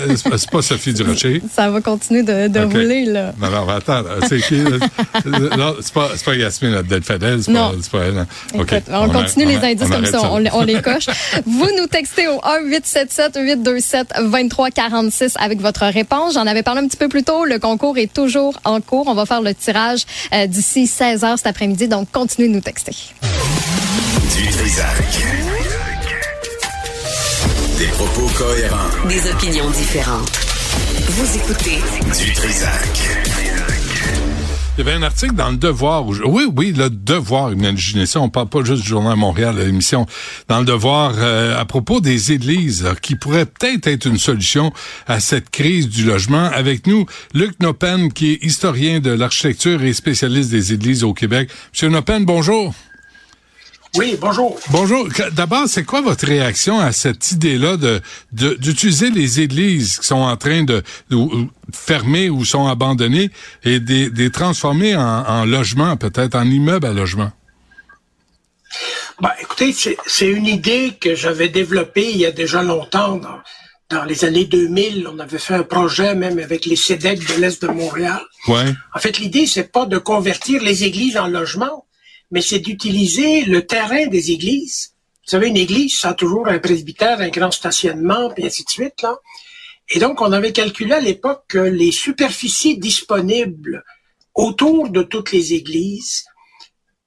pas- 0.50 0.62
Sophie 0.62 0.92
Durocher. 0.92 1.42
Ça 1.54 1.70
va 1.70 1.80
continuer 1.80 2.22
de, 2.22 2.48
de 2.48 2.61
rouler, 2.61 3.04
là. 3.06 3.32
Non, 3.40 3.50
non, 3.50 3.68
attends, 3.68 4.02
c'est 4.28 4.40
qui? 4.40 4.58
là? 4.62 4.76
non, 5.56 5.74
c'est 5.80 5.92
pas, 5.94 6.11
pas 6.24 6.34
Yasmine 6.34 6.74
Abdel-Fadel, 6.74 7.42
c'est 7.42 7.50
Non. 7.52 7.72
pas, 7.90 7.98
elle. 8.04 8.26
Écoute, 8.54 8.82
on, 8.90 9.08
continue 9.08 9.46
a- 9.46 9.48
les 9.48 9.56
indices 9.72 9.86
on 9.86 9.90
comme 9.90 10.06
ça, 10.06 10.30
on, 10.32 10.38
les- 10.38 10.50
on 10.52 10.62
les 10.62 10.80
coche. 10.82 11.06
Vous 11.46 11.68
nous 11.78 11.86
textez 11.86 12.28
au 12.28 12.38
1-877-827-2346 12.40 15.32
avec 15.38 15.61
votre 15.61 15.86
réponse. 15.86 16.34
J'en 16.34 16.46
avais 16.46 16.62
parlé 16.62 16.80
un 16.82 16.88
petit 16.88 16.96
peu 16.96 17.08
plus 17.08 17.22
tôt. 17.24 17.44
Le 17.44 17.58
concours 17.58 17.96
est 17.98 18.12
toujours 18.12 18.61
en 18.64 18.80
cours. 18.80 19.06
On 19.08 19.14
va 19.14 19.26
faire 19.26 19.42
le 19.42 19.54
tirage 19.54 20.04
euh, 20.34 20.46
d'ici 20.46 20.86
16 20.86 21.24
heures 21.24 21.38
cet 21.38 21.46
après-midi. 21.46 21.88
Donc, 21.88 22.08
continuez 22.12 22.48
de 22.48 22.54
nous 22.54 22.61
texter. 22.61 22.92
Du 24.36 24.46
Trisac. 24.48 24.96
Des 27.80 27.86
propos 27.88 28.28
cohérents. 28.38 29.08
Des 29.08 29.28
opinions 29.30 29.68
différentes. 29.70 30.30
Vous 31.08 31.36
écoutez 31.36 31.78
Du 32.24 32.32
Trisac. 32.32 32.88
Il 34.78 34.84
y 34.86 34.88
avait 34.88 34.96
un 34.96 35.02
article 35.02 35.34
dans 35.34 35.50
Le 35.50 35.56
Devoir. 35.56 36.06
Où 36.06 36.12
je- 36.14 36.22
oui, 36.22 36.44
oui, 36.56 36.72
Le 36.76 36.88
Devoir, 36.90 37.52
imaginez 37.52 38.06
ça. 38.06 38.20
On 38.20 38.28
parle 38.28 38.48
pas 38.48 38.62
juste 38.64 38.82
du 38.82 38.88
Journal 38.88 39.16
Montréal, 39.16 39.56
de 39.56 39.62
l'émission. 39.62 40.06
Dans 40.48 40.60
Le 40.60 40.64
Devoir, 40.66 41.14
euh, 41.16 41.58
à 41.58 41.64
propos 41.64 42.00
des 42.00 42.30
églises, 42.32 42.84
là, 42.84 42.94
qui 42.94 43.16
pourraient 43.16 43.46
peut-être 43.46 43.86
être 43.88 44.06
une 44.06 44.18
solution 44.18 44.72
à 45.08 45.18
cette 45.18 45.50
crise 45.50 45.88
du 45.88 46.04
logement. 46.04 46.44
Avec 46.54 46.86
nous, 46.86 47.06
Luc 47.34 47.58
Nopen, 47.60 48.12
qui 48.12 48.32
est 48.32 48.44
historien 48.44 49.00
de 49.00 49.10
l'architecture 49.10 49.82
et 49.82 49.92
spécialiste 49.94 50.50
des 50.50 50.72
églises 50.72 51.02
au 51.02 51.12
Québec. 51.14 51.50
Monsieur 51.72 51.88
Nopen, 51.88 52.24
bonjour. 52.24 52.74
Oui, 53.97 54.16
bonjour. 54.20 54.59
Bonjour. 54.70 55.09
D'abord, 55.32 55.64
c'est 55.66 55.82
quoi 55.84 56.01
votre 56.01 56.24
réaction 56.26 56.78
à 56.78 56.93
cette 56.93 57.32
idée-là 57.32 57.76
de 57.76 58.01
de- 58.32 58.55
d'utiliser 58.55 59.11
les 59.11 59.41
églises 59.41 59.99
qui 59.99 60.07
sont 60.07 60.14
en 60.22 60.36
train 60.36 60.62
de, 60.62 60.82
fermer 61.72 62.30
ou 62.30 62.45
sont 62.45 62.68
abandonnées 62.68 63.30
et 63.64 63.80
de 63.80 64.11
les 64.14 64.30
transformer 64.30 64.95
en, 64.95 65.03
en 65.26 65.45
logement, 65.45 65.97
peut-être 65.97 66.36
en 66.36 66.45
immeuble 66.45 66.86
à 66.86 66.93
logement? 66.93 67.32
Ben, 69.20 69.30
écoutez, 69.41 69.72
c'est 69.72 69.97
c'est 70.07 70.28
une 70.28 70.47
idée 70.47 70.97
que 71.01 71.16
j'avais 71.16 71.49
développée 71.49 72.11
il 72.12 72.18
y 72.18 72.26
a 72.26 72.30
déjà 72.32 72.62
longtemps. 72.62 73.16
Dans, 73.16 73.41
dans 73.91 74.05
les 74.05 74.24
années 74.24 74.45
2000, 74.45 75.09
on 75.12 75.18
avait 75.18 75.38
fait 75.38 75.55
un 75.55 75.64
projet 75.64 76.14
même 76.14 76.38
avec 76.38 76.64
les 76.64 76.76
CEDEC 76.76 77.26
de 77.26 77.41
l'Est 77.41 77.61
de 77.61 77.66
Montréal. 77.66 78.20
Ouais. 78.47 78.72
En 78.95 79.01
fait, 79.01 79.18
l'idée, 79.18 79.47
c'est 79.49 79.72
pas 79.72 79.84
de 79.84 79.99
convertir 79.99 80.62
les 80.62 80.84
églises 80.84 81.16
en 81.16 81.26
logements, 81.26 81.84
mais 82.30 82.40
c'est 82.40 82.58
d'utiliser 82.60 83.42
le 83.44 83.66
terrain 83.66 84.06
des 84.06 84.30
églises. 84.30 84.92
Vous 85.24 85.30
savez, 85.30 85.48
une 85.48 85.56
église, 85.56 85.98
ça 85.98 86.10
a 86.10 86.14
toujours 86.14 86.48
un 86.48 86.58
presbytère, 86.58 87.20
un 87.20 87.28
grand 87.28 87.50
stationnement, 87.50 88.30
puis 88.30 88.44
ainsi 88.46 88.64
de 88.64 88.70
suite, 88.70 89.02
là. 89.02 89.16
Et 89.92 89.98
donc, 89.98 90.20
on 90.20 90.30
avait 90.32 90.52
calculé 90.52 90.92
à 90.92 91.00
l'époque 91.00 91.42
que 91.48 91.58
les 91.58 91.90
superficies 91.92 92.78
disponibles 92.78 93.82
autour 94.34 94.88
de 94.88 95.02
toutes 95.02 95.32
les 95.32 95.52
églises, 95.54 96.24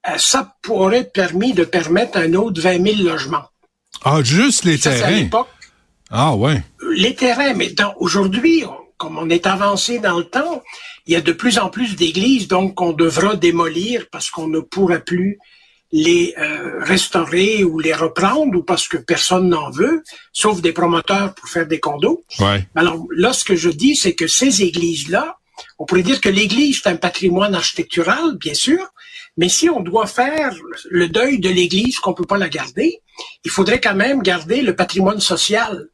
euh, 0.08 0.18
ça 0.18 0.54
pourrait 0.62 1.04
permis 1.04 1.54
de 1.54 1.64
permettre 1.64 2.18
un 2.18 2.34
autre 2.34 2.60
20 2.60 2.82
000 2.96 3.02
logements. 3.08 3.44
Ah, 4.04 4.22
juste 4.22 4.64
les 4.64 4.76
Ça, 4.76 4.90
à 4.90 4.94
terrains? 4.94 5.10
l'époque 5.12 5.48
Ah, 6.10 6.34
ouais. 6.36 6.62
les 6.94 7.14
terrains, 7.14 7.54
mais 7.54 7.74
aujourd'hui, 7.96 8.64
comme 8.98 9.16
on 9.18 9.30
est 9.30 9.46
avancé 9.46 9.98
dans 9.98 10.18
le 10.18 10.24
temps, 10.24 10.62
il 11.06 11.12
y 11.12 11.16
a 11.16 11.20
de 11.20 11.32
plus 11.32 11.58
en 11.58 11.68
plus 11.68 11.96
d'églises, 11.96 12.48
donc 12.48 12.80
on 12.80 12.92
devra 12.92 13.36
démolir 13.36 14.06
parce 14.10 14.30
qu'on 14.30 14.48
ne 14.48 14.60
pourra 14.60 14.98
plus 14.98 15.38
les 15.92 16.34
euh, 16.38 16.82
restaurer 16.82 17.62
ou 17.62 17.78
les 17.78 17.94
reprendre 17.94 18.58
ou 18.58 18.62
parce 18.62 18.88
que 18.88 18.96
personne 18.96 19.48
n'en 19.48 19.70
veut, 19.70 20.02
sauf 20.32 20.60
des 20.60 20.72
promoteurs 20.72 21.34
pour 21.34 21.48
faire 21.48 21.66
des 21.66 21.78
condos. 21.78 22.24
Ouais. 22.40 22.66
Alors 22.74 23.06
là, 23.14 23.32
ce 23.32 23.44
que 23.44 23.54
je 23.54 23.70
dis, 23.70 23.94
c'est 23.94 24.14
que 24.14 24.26
ces 24.26 24.62
églises-là, 24.62 25.38
on 25.78 25.84
pourrait 25.84 26.02
dire 26.02 26.20
que 26.20 26.28
l'église, 26.28 26.80
c'est 26.82 26.88
un 26.88 26.96
patrimoine 26.96 27.54
architectural, 27.54 28.36
bien 28.38 28.54
sûr, 28.54 28.92
mais 29.36 29.48
si 29.48 29.68
on 29.68 29.80
doit 29.80 30.06
faire 30.06 30.54
le 30.90 31.08
deuil 31.08 31.38
de 31.38 31.48
l'église, 31.48 31.98
qu'on 31.98 32.14
peut 32.14 32.24
pas 32.24 32.38
la 32.38 32.48
garder, 32.48 33.00
il 33.44 33.50
faudrait 33.50 33.80
quand 33.80 33.94
même 33.94 34.22
garder 34.22 34.62
le 34.62 34.74
patrimoine 34.74 35.20
social 35.20 35.88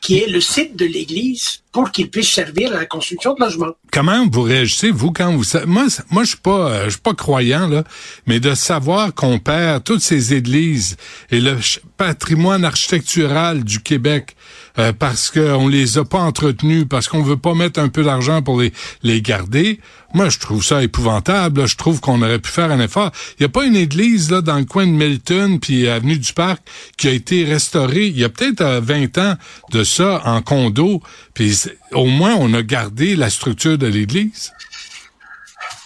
qui 0.00 0.18
est 0.18 0.28
le 0.28 0.40
site 0.40 0.76
de 0.76 0.84
l'église 0.84 1.62
pour 1.72 1.90
qu'ils 1.90 2.10
puissent 2.10 2.32
servir 2.32 2.72
à 2.72 2.78
la 2.78 2.86
construction 2.86 3.34
de 3.34 3.40
logements. 3.40 3.72
Comment 3.92 4.26
vous 4.30 4.42
réagissez 4.42 4.90
vous 4.90 5.12
quand 5.12 5.34
vous 5.34 5.44
moi 5.66 5.86
moi 6.10 6.24
je 6.24 6.28
suis 6.28 6.38
pas 6.38 6.70
euh, 6.70 6.84
je 6.86 6.90
suis 6.90 7.00
pas 7.00 7.14
croyant 7.14 7.68
là, 7.68 7.84
mais 8.26 8.40
de 8.40 8.54
savoir 8.54 9.14
qu'on 9.14 9.38
perd 9.38 9.84
toutes 9.84 10.00
ces 10.00 10.34
églises 10.34 10.96
et 11.30 11.40
le 11.40 11.56
patrimoine 11.96 12.64
architectural 12.64 13.64
du 13.64 13.80
Québec 13.80 14.36
euh, 14.78 14.92
parce 14.92 15.30
qu'on 15.30 15.68
les 15.68 15.98
a 15.98 16.04
pas 16.04 16.18
entretenus, 16.18 16.86
parce 16.88 17.08
qu'on 17.08 17.22
veut 17.22 17.36
pas 17.36 17.54
mettre 17.54 17.80
un 17.80 17.88
peu 17.88 18.04
d'argent 18.04 18.42
pour 18.42 18.60
les, 18.60 18.72
les 19.02 19.22
garder. 19.22 19.80
Moi, 20.14 20.28
je 20.28 20.38
trouve 20.38 20.64
ça 20.64 20.82
épouvantable. 20.82 21.66
Je 21.66 21.76
trouve 21.76 22.00
qu'on 22.00 22.22
aurait 22.22 22.38
pu 22.38 22.50
faire 22.50 22.70
un 22.70 22.80
effort. 22.80 23.10
Il 23.38 23.42
y 23.42 23.46
a 23.46 23.48
pas 23.48 23.64
une 23.64 23.76
église 23.76 24.30
là 24.30 24.40
dans 24.40 24.58
le 24.58 24.64
coin 24.64 24.86
de 24.86 24.92
Milton 24.92 25.60
puis 25.60 25.88
avenue 25.88 26.18
du 26.18 26.32
Parc 26.32 26.62
qui 26.96 27.08
a 27.08 27.12
été 27.12 27.44
restaurée. 27.44 28.06
Il 28.06 28.18
y 28.18 28.24
a 28.24 28.28
peut-être 28.28 28.62
20 28.62 29.18
euh, 29.18 29.32
ans 29.32 29.34
de 29.70 29.84
ça 29.84 30.22
en 30.24 30.40
condo. 30.42 31.02
Puis 31.34 31.64
au 31.92 32.06
moins 32.06 32.34
on 32.36 32.54
a 32.54 32.62
gardé 32.62 33.16
la 33.16 33.30
structure 33.30 33.76
de 33.78 33.86
l'église. 33.86 34.52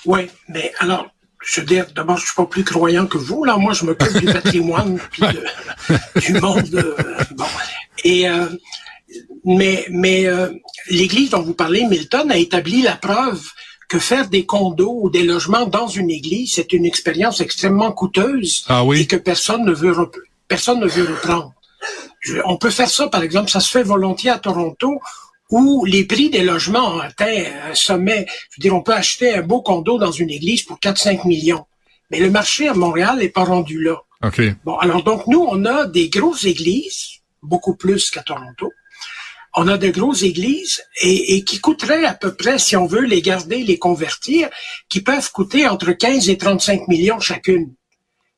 Oui, 0.04 0.28
mais 0.48 0.72
alors 0.78 1.08
je 1.44 1.60
veux 1.60 1.66
dire, 1.66 1.86
d'abord, 1.94 2.18
je 2.18 2.26
suis 2.26 2.34
pas 2.36 2.46
plus 2.46 2.64
croyant 2.64 3.06
que 3.06 3.18
vous. 3.18 3.44
Là, 3.44 3.56
moi, 3.56 3.72
je 3.72 3.84
m'occupe 3.84 4.16
du 4.16 4.26
patrimoine 4.26 4.98
puis 5.10 5.22
du 6.26 6.34
monde. 6.34 6.68
Euh, 6.74 6.94
bon. 7.36 7.44
Et 8.04 8.28
euh, 8.28 8.46
mais 9.44 9.86
mais 9.90 10.26
euh, 10.26 10.50
l'Église 10.88 11.30
dont 11.30 11.42
vous 11.42 11.54
parlez, 11.54 11.84
Milton, 11.84 12.30
a 12.30 12.36
établi 12.36 12.82
la 12.82 12.96
preuve 12.96 13.42
que 13.88 13.98
faire 13.98 14.28
des 14.28 14.46
condos 14.46 15.00
ou 15.02 15.10
des 15.10 15.22
logements 15.22 15.66
dans 15.66 15.86
une 15.86 16.10
église, 16.10 16.54
c'est 16.54 16.72
une 16.72 16.86
expérience 16.86 17.40
extrêmement 17.40 17.92
coûteuse 17.92 18.64
ah 18.68 18.84
oui? 18.84 19.02
et 19.02 19.06
que 19.06 19.16
personne 19.16 19.64
ne 19.64 19.72
veut 19.72 19.94
personne 20.48 20.80
ne 20.80 20.86
veut 20.86 21.04
reprendre. 21.04 21.52
on 22.46 22.56
peut 22.56 22.70
faire 22.70 22.88
ça, 22.88 23.08
par 23.08 23.22
exemple, 23.22 23.50
ça 23.50 23.60
se 23.60 23.70
fait 23.70 23.82
volontiers 23.82 24.30
à 24.30 24.38
Toronto, 24.38 25.00
où 25.50 25.84
les 25.84 26.04
prix 26.04 26.30
des 26.30 26.42
logements 26.42 26.94
ont 26.94 27.00
atteint 27.00 27.44
un 27.70 27.74
sommet. 27.74 28.26
Je 28.50 28.56
veux 28.56 28.62
dire, 28.62 28.74
on 28.74 28.82
peut 28.82 28.94
acheter 28.94 29.34
un 29.34 29.42
beau 29.42 29.60
condo 29.60 29.98
dans 29.98 30.10
une 30.10 30.30
église 30.30 30.62
pour 30.62 30.78
4-5 30.78 31.26
millions. 31.28 31.66
Mais 32.10 32.20
le 32.20 32.30
marché 32.30 32.68
à 32.68 32.74
Montréal 32.74 33.18
n'est 33.18 33.28
pas 33.28 33.44
rendu 33.44 33.82
là. 33.82 33.96
Okay. 34.22 34.54
Bon, 34.64 34.76
alors 34.76 35.02
donc 35.02 35.26
nous, 35.26 35.46
on 35.46 35.64
a 35.66 35.86
des 35.86 36.08
grosses 36.08 36.44
églises, 36.44 37.21
beaucoup 37.42 37.74
plus 37.74 38.10
qu'à 38.10 38.22
Toronto. 38.22 38.72
On 39.54 39.68
a 39.68 39.76
de 39.76 39.90
grosses 39.90 40.22
églises 40.22 40.82
et, 41.02 41.36
et, 41.36 41.44
qui 41.44 41.60
coûteraient 41.60 42.06
à 42.06 42.14
peu 42.14 42.34
près, 42.34 42.58
si 42.58 42.74
on 42.74 42.86
veut 42.86 43.04
les 43.04 43.20
garder, 43.20 43.62
les 43.62 43.78
convertir, 43.78 44.48
qui 44.88 45.02
peuvent 45.02 45.30
coûter 45.30 45.68
entre 45.68 45.92
15 45.92 46.30
et 46.30 46.38
35 46.38 46.88
millions 46.88 47.20
chacune. 47.20 47.74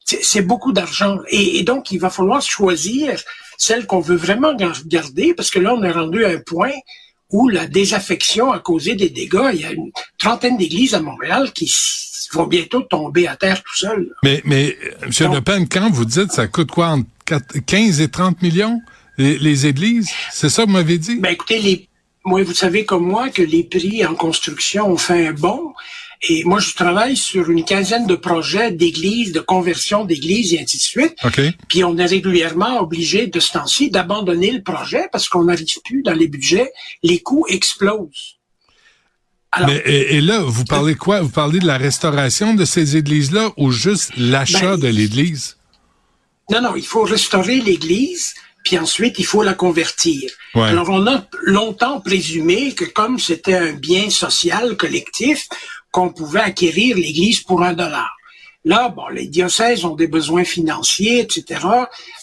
C'est 0.04 0.42
beaucoup 0.42 0.72
d'argent. 0.72 1.18
Et, 1.28 1.58
et, 1.58 1.62
donc, 1.62 1.92
il 1.92 1.98
va 1.98 2.10
falloir 2.10 2.42
choisir 2.42 3.22
celle 3.56 3.86
qu'on 3.86 4.00
veut 4.00 4.16
vraiment 4.16 4.54
garder, 4.54 5.34
parce 5.34 5.50
que 5.50 5.60
là, 5.60 5.72
on 5.74 5.82
est 5.84 5.92
rendu 5.92 6.24
à 6.24 6.30
un 6.30 6.40
point 6.40 6.72
où 7.30 7.48
la 7.48 7.66
désaffection 7.66 8.52
a 8.52 8.58
causé 8.58 8.94
des 8.94 9.08
dégâts. 9.08 9.50
Il 9.54 9.60
y 9.60 9.64
a 9.64 9.72
une 9.72 9.90
trentaine 10.18 10.56
d'églises 10.56 10.94
à 10.94 11.00
Montréal 11.00 11.52
qui 11.52 11.72
vont 12.32 12.46
bientôt 12.46 12.82
tomber 12.82 13.26
à 13.26 13.36
terre 13.36 13.62
tout 13.62 13.76
seuls. 13.76 14.10
Mais, 14.22 14.42
mais 14.44 14.76
M. 15.02 15.32
Le 15.32 15.40
Pen, 15.40 15.68
quand 15.68 15.90
vous 15.90 16.04
dites 16.04 16.32
ça 16.32 16.46
coûte 16.48 16.70
quoi 16.70 16.88
entre 16.88 17.08
15 17.66 18.00
et 18.00 18.08
30 18.08 18.42
millions, 18.42 18.80
les, 19.18 19.38
les 19.38 19.66
églises? 19.66 20.10
C'est 20.32 20.48
ça 20.48 20.62
que 20.62 20.68
vous 20.68 20.74
m'avez 20.74 20.98
dit? 20.98 21.16
Ben 21.16 21.32
écoutez, 21.32 21.60
les, 21.60 21.88
moi, 22.24 22.42
vous 22.42 22.54
savez 22.54 22.84
comme 22.84 23.06
moi 23.06 23.28
que 23.28 23.42
les 23.42 23.64
prix 23.64 24.04
en 24.06 24.14
construction 24.14 24.90
ont 24.90 24.96
fait 24.96 25.26
un 25.26 25.32
bond. 25.32 25.74
Et 26.26 26.42
moi, 26.44 26.58
je 26.58 26.72
travaille 26.72 27.16
sur 27.16 27.50
une 27.50 27.64
quinzaine 27.64 28.06
de 28.06 28.14
projets 28.14 28.72
d'églises, 28.72 29.32
de 29.32 29.40
conversion 29.40 30.06
d'églises 30.06 30.54
et 30.54 30.60
ainsi 30.60 30.78
de 30.78 30.82
suite. 30.82 31.14
Okay. 31.22 31.52
Puis 31.68 31.84
on 31.84 31.98
est 31.98 32.06
régulièrement 32.06 32.80
obligé 32.80 33.26
de 33.26 33.40
ce 33.40 33.52
temps-ci 33.52 33.90
d'abandonner 33.90 34.50
le 34.50 34.62
projet 34.62 35.06
parce 35.12 35.28
qu'on 35.28 35.44
n'arrive 35.44 35.66
plus 35.84 36.02
dans 36.02 36.14
les 36.14 36.28
budgets. 36.28 36.70
Les 37.02 37.18
coûts 37.18 37.44
explosent. 37.48 38.38
Alors, 39.52 39.68
Mais, 39.68 39.82
et, 39.84 40.16
et, 40.16 40.20
là, 40.22 40.40
vous 40.40 40.64
parlez 40.64 40.94
quoi? 40.94 41.20
Vous 41.20 41.28
parlez 41.28 41.58
de 41.58 41.66
la 41.66 41.76
restauration 41.76 42.54
de 42.54 42.64
ces 42.64 42.96
églises-là 42.96 43.50
ou 43.58 43.70
juste 43.70 44.12
l'achat 44.16 44.76
ben, 44.76 44.80
de 44.80 44.88
l'église? 44.88 45.58
Non, 46.50 46.60
non, 46.60 46.76
il 46.76 46.86
faut 46.86 47.02
restaurer 47.02 47.60
l'église, 47.60 48.34
puis 48.64 48.78
ensuite, 48.78 49.18
il 49.18 49.26
faut 49.26 49.42
la 49.42 49.54
convertir. 49.54 50.30
Ouais. 50.54 50.62
Alors, 50.62 50.90
on 50.90 51.06
a 51.06 51.26
longtemps 51.42 52.00
présumé 52.00 52.74
que 52.74 52.84
comme 52.84 53.18
c'était 53.18 53.54
un 53.54 53.72
bien 53.72 54.10
social 54.10 54.76
collectif, 54.76 55.48
qu'on 55.90 56.10
pouvait 56.12 56.40
acquérir 56.40 56.96
l'église 56.96 57.40
pour 57.40 57.62
un 57.62 57.72
dollar. 57.72 58.10
Là, 58.64 58.88
bon, 58.88 59.08
les 59.08 59.26
diocèses 59.26 59.84
ont 59.84 59.94
des 59.94 60.06
besoins 60.06 60.44
financiers, 60.44 61.20
etc. 61.20 61.60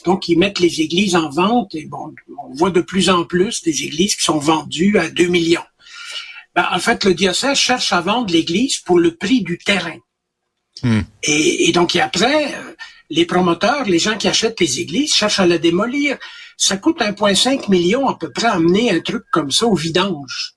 Donc, 0.05 0.28
ils 0.28 0.38
mettent 0.38 0.59
les 0.59 0.82
églises 0.82 1.15
en 1.15 1.30
vente 1.30 1.76
et 1.76 1.86
bon, 1.86 2.13
on 2.43 2.53
voit 2.55 2.72
de 2.72 2.82
plus 2.82 3.09
en 3.09 3.26
plus 3.26 3.61
des 3.61 3.84
églises 3.84 4.15
qui 4.15 4.26
sont 4.26 4.39
vendues 4.39 4.97
à 4.97 5.07
2 5.07 5.28
millions. 5.28 5.63
Ben, 6.55 6.67
en 6.72 6.80
fait, 6.80 7.05
le 7.05 7.13
diocèse 7.13 7.57
cherche 7.57 7.93
à 7.93 8.01
vendre 8.01 8.34
l'église 8.34 8.80
pour 8.80 8.99
le 8.99 9.15
prix 9.15 9.41
du 9.41 9.59
terrain. 9.59 9.97
Hmm. 10.84 11.01
Et, 11.24 11.69
et, 11.69 11.72
donc, 11.72 11.95
et 11.95 12.01
après, 12.01 12.55
les 13.12 13.26
promoteurs, 13.26 13.84
les 13.86 13.99
gens 13.99 14.18
qui 14.18 14.28
achètent 14.28 14.59
les 14.59 14.80
églises 14.80 15.14
cherchent 15.14 15.39
à 15.39 15.45
la 15.45 15.57
démolir. 15.57 16.18
Ça 16.57 16.78
coûte 16.78 16.99
1,5 16.99 17.70
million 17.70 18.07
à 18.07 18.18
peu 18.18 18.32
près 18.32 18.47
à 18.47 18.53
amener 18.53 18.91
un 18.91 18.99
truc 19.01 19.24
comme 19.32 19.51
ça 19.51 19.66
au 19.68 19.76
vidange. 19.76 20.53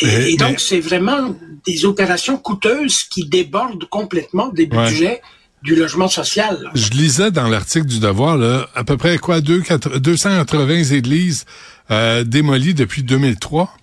Et, 0.00 0.06
mais, 0.06 0.32
et 0.32 0.36
donc, 0.36 0.50
mais... 0.52 0.58
c'est 0.58 0.80
vraiment 0.80 1.36
des 1.66 1.84
opérations 1.84 2.36
coûteuses 2.36 3.02
qui 3.04 3.26
débordent 3.26 3.86
complètement 3.88 4.48
des 4.48 4.66
budgets 4.66 5.20
Ouais. 5.20 5.22
du 5.62 5.76
logement 5.76 6.08
social. 6.08 6.60
là. 6.62 6.70
Je 6.74 6.90
lisais 6.90 7.30
dans 7.30 7.48
l'article 7.48 7.86
du 7.86 7.98
Devoir, 8.00 8.36
là, 8.36 8.68
à 8.74 8.84
peu 8.84 8.96
près 8.96 9.18
quoi, 9.18 9.40
deux, 9.40 9.60
quatre- 9.62 9.98
280 9.98 10.84
églises 10.92 11.44
euh, 11.90 12.22
démolies 12.24 12.74
depuis 12.74 13.02
2003. 13.02 13.74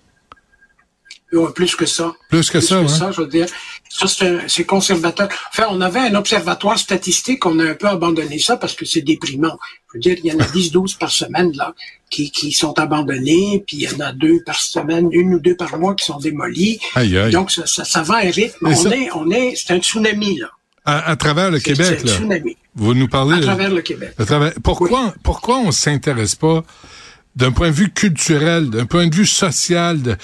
Ouais, 1.32 1.50
plus 1.54 1.74
que 1.74 1.86
ça. 1.86 2.12
Plus 2.28 2.50
que 2.50 2.60
ça, 2.60 2.76
hein? 2.80 3.10
je 3.10 3.20
veux 3.22 3.26
dire. 3.26 3.46
Ça, 3.94 4.06
c'est 4.48 4.64
conservateur. 4.64 5.28
Enfin, 5.50 5.66
on 5.70 5.80
avait 5.82 6.00
un 6.00 6.14
observatoire 6.14 6.78
statistique, 6.78 7.44
on 7.44 7.58
a 7.58 7.64
un 7.64 7.74
peu 7.74 7.88
abandonné 7.88 8.38
ça 8.38 8.56
parce 8.56 8.72
que 8.74 8.86
c'est 8.86 9.02
déprimant. 9.02 9.58
Je 9.92 9.98
veux 9.98 10.00
dire, 10.00 10.16
il 10.24 10.32
y 10.32 10.34
en 10.34 10.38
a 10.40 10.44
10-12 10.46 10.96
par 10.96 11.10
semaine, 11.10 11.52
là, 11.54 11.74
qui, 12.08 12.30
qui 12.30 12.52
sont 12.52 12.72
abandonnés, 12.78 13.62
puis 13.66 13.76
il 13.76 13.82
y 13.82 13.94
en 13.94 14.00
a 14.00 14.12
deux 14.12 14.42
par 14.46 14.58
semaine, 14.58 15.08
une 15.12 15.34
ou 15.34 15.38
deux 15.40 15.56
par 15.56 15.76
mois 15.78 15.94
qui 15.94 16.06
sont 16.06 16.18
démolis. 16.18 16.80
Aïe, 16.94 17.18
aïe. 17.18 17.32
Donc, 17.32 17.50
ça, 17.50 17.66
ça, 17.66 17.84
ça 17.84 18.02
va 18.02 18.14
à 18.14 18.26
un 18.26 18.30
rythme. 18.30 18.66
On 18.66 18.74
ça- 18.74 18.96
est, 18.96 19.10
on 19.14 19.30
est, 19.30 19.54
c'est 19.56 19.74
un 19.74 19.78
tsunami, 19.78 20.38
là. 20.38 20.48
À, 20.86 21.10
à 21.10 21.16
travers 21.16 21.50
le 21.50 21.60
Québec, 21.60 21.86
c'est 21.86 22.00
un 22.02 22.06
là. 22.06 22.12
tsunami. 22.16 22.56
Vous 22.74 22.94
nous 22.94 23.08
parlez 23.08 23.36
À 23.36 23.40
travers 23.40 23.70
le 23.70 23.82
Québec. 23.82 24.14
à 24.18 24.24
travers- 24.24 24.54
Pourquoi, 24.64 25.12
pourquoi 25.22 25.58
on 25.58 25.70
s'intéresse 25.70 26.34
pas 26.34 26.64
d'un 27.36 27.52
point 27.52 27.68
de 27.68 27.74
vue 27.74 27.90
culturel, 27.90 28.70
d'un 28.70 28.86
point 28.86 29.06
de 29.06 29.14
vue 29.14 29.26
social, 29.26 30.18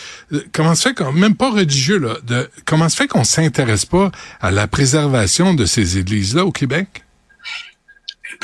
comment 0.52 0.74
se 0.74 0.88
fait 0.88 0.94
qu'on, 0.94 1.12
même 1.12 1.34
pas 1.34 1.50
religieux, 1.50 1.98
là, 1.98 2.16
de, 2.26 2.48
comment 2.64 2.88
se 2.88 2.96
fait 2.96 3.08
qu'on 3.08 3.24
s'intéresse 3.24 3.86
pas 3.86 4.10
à 4.40 4.50
la 4.50 4.66
préservation 4.66 5.54
de 5.54 5.64
ces 5.64 5.98
églises-là 5.98 6.44
au 6.44 6.52
Québec? 6.52 7.04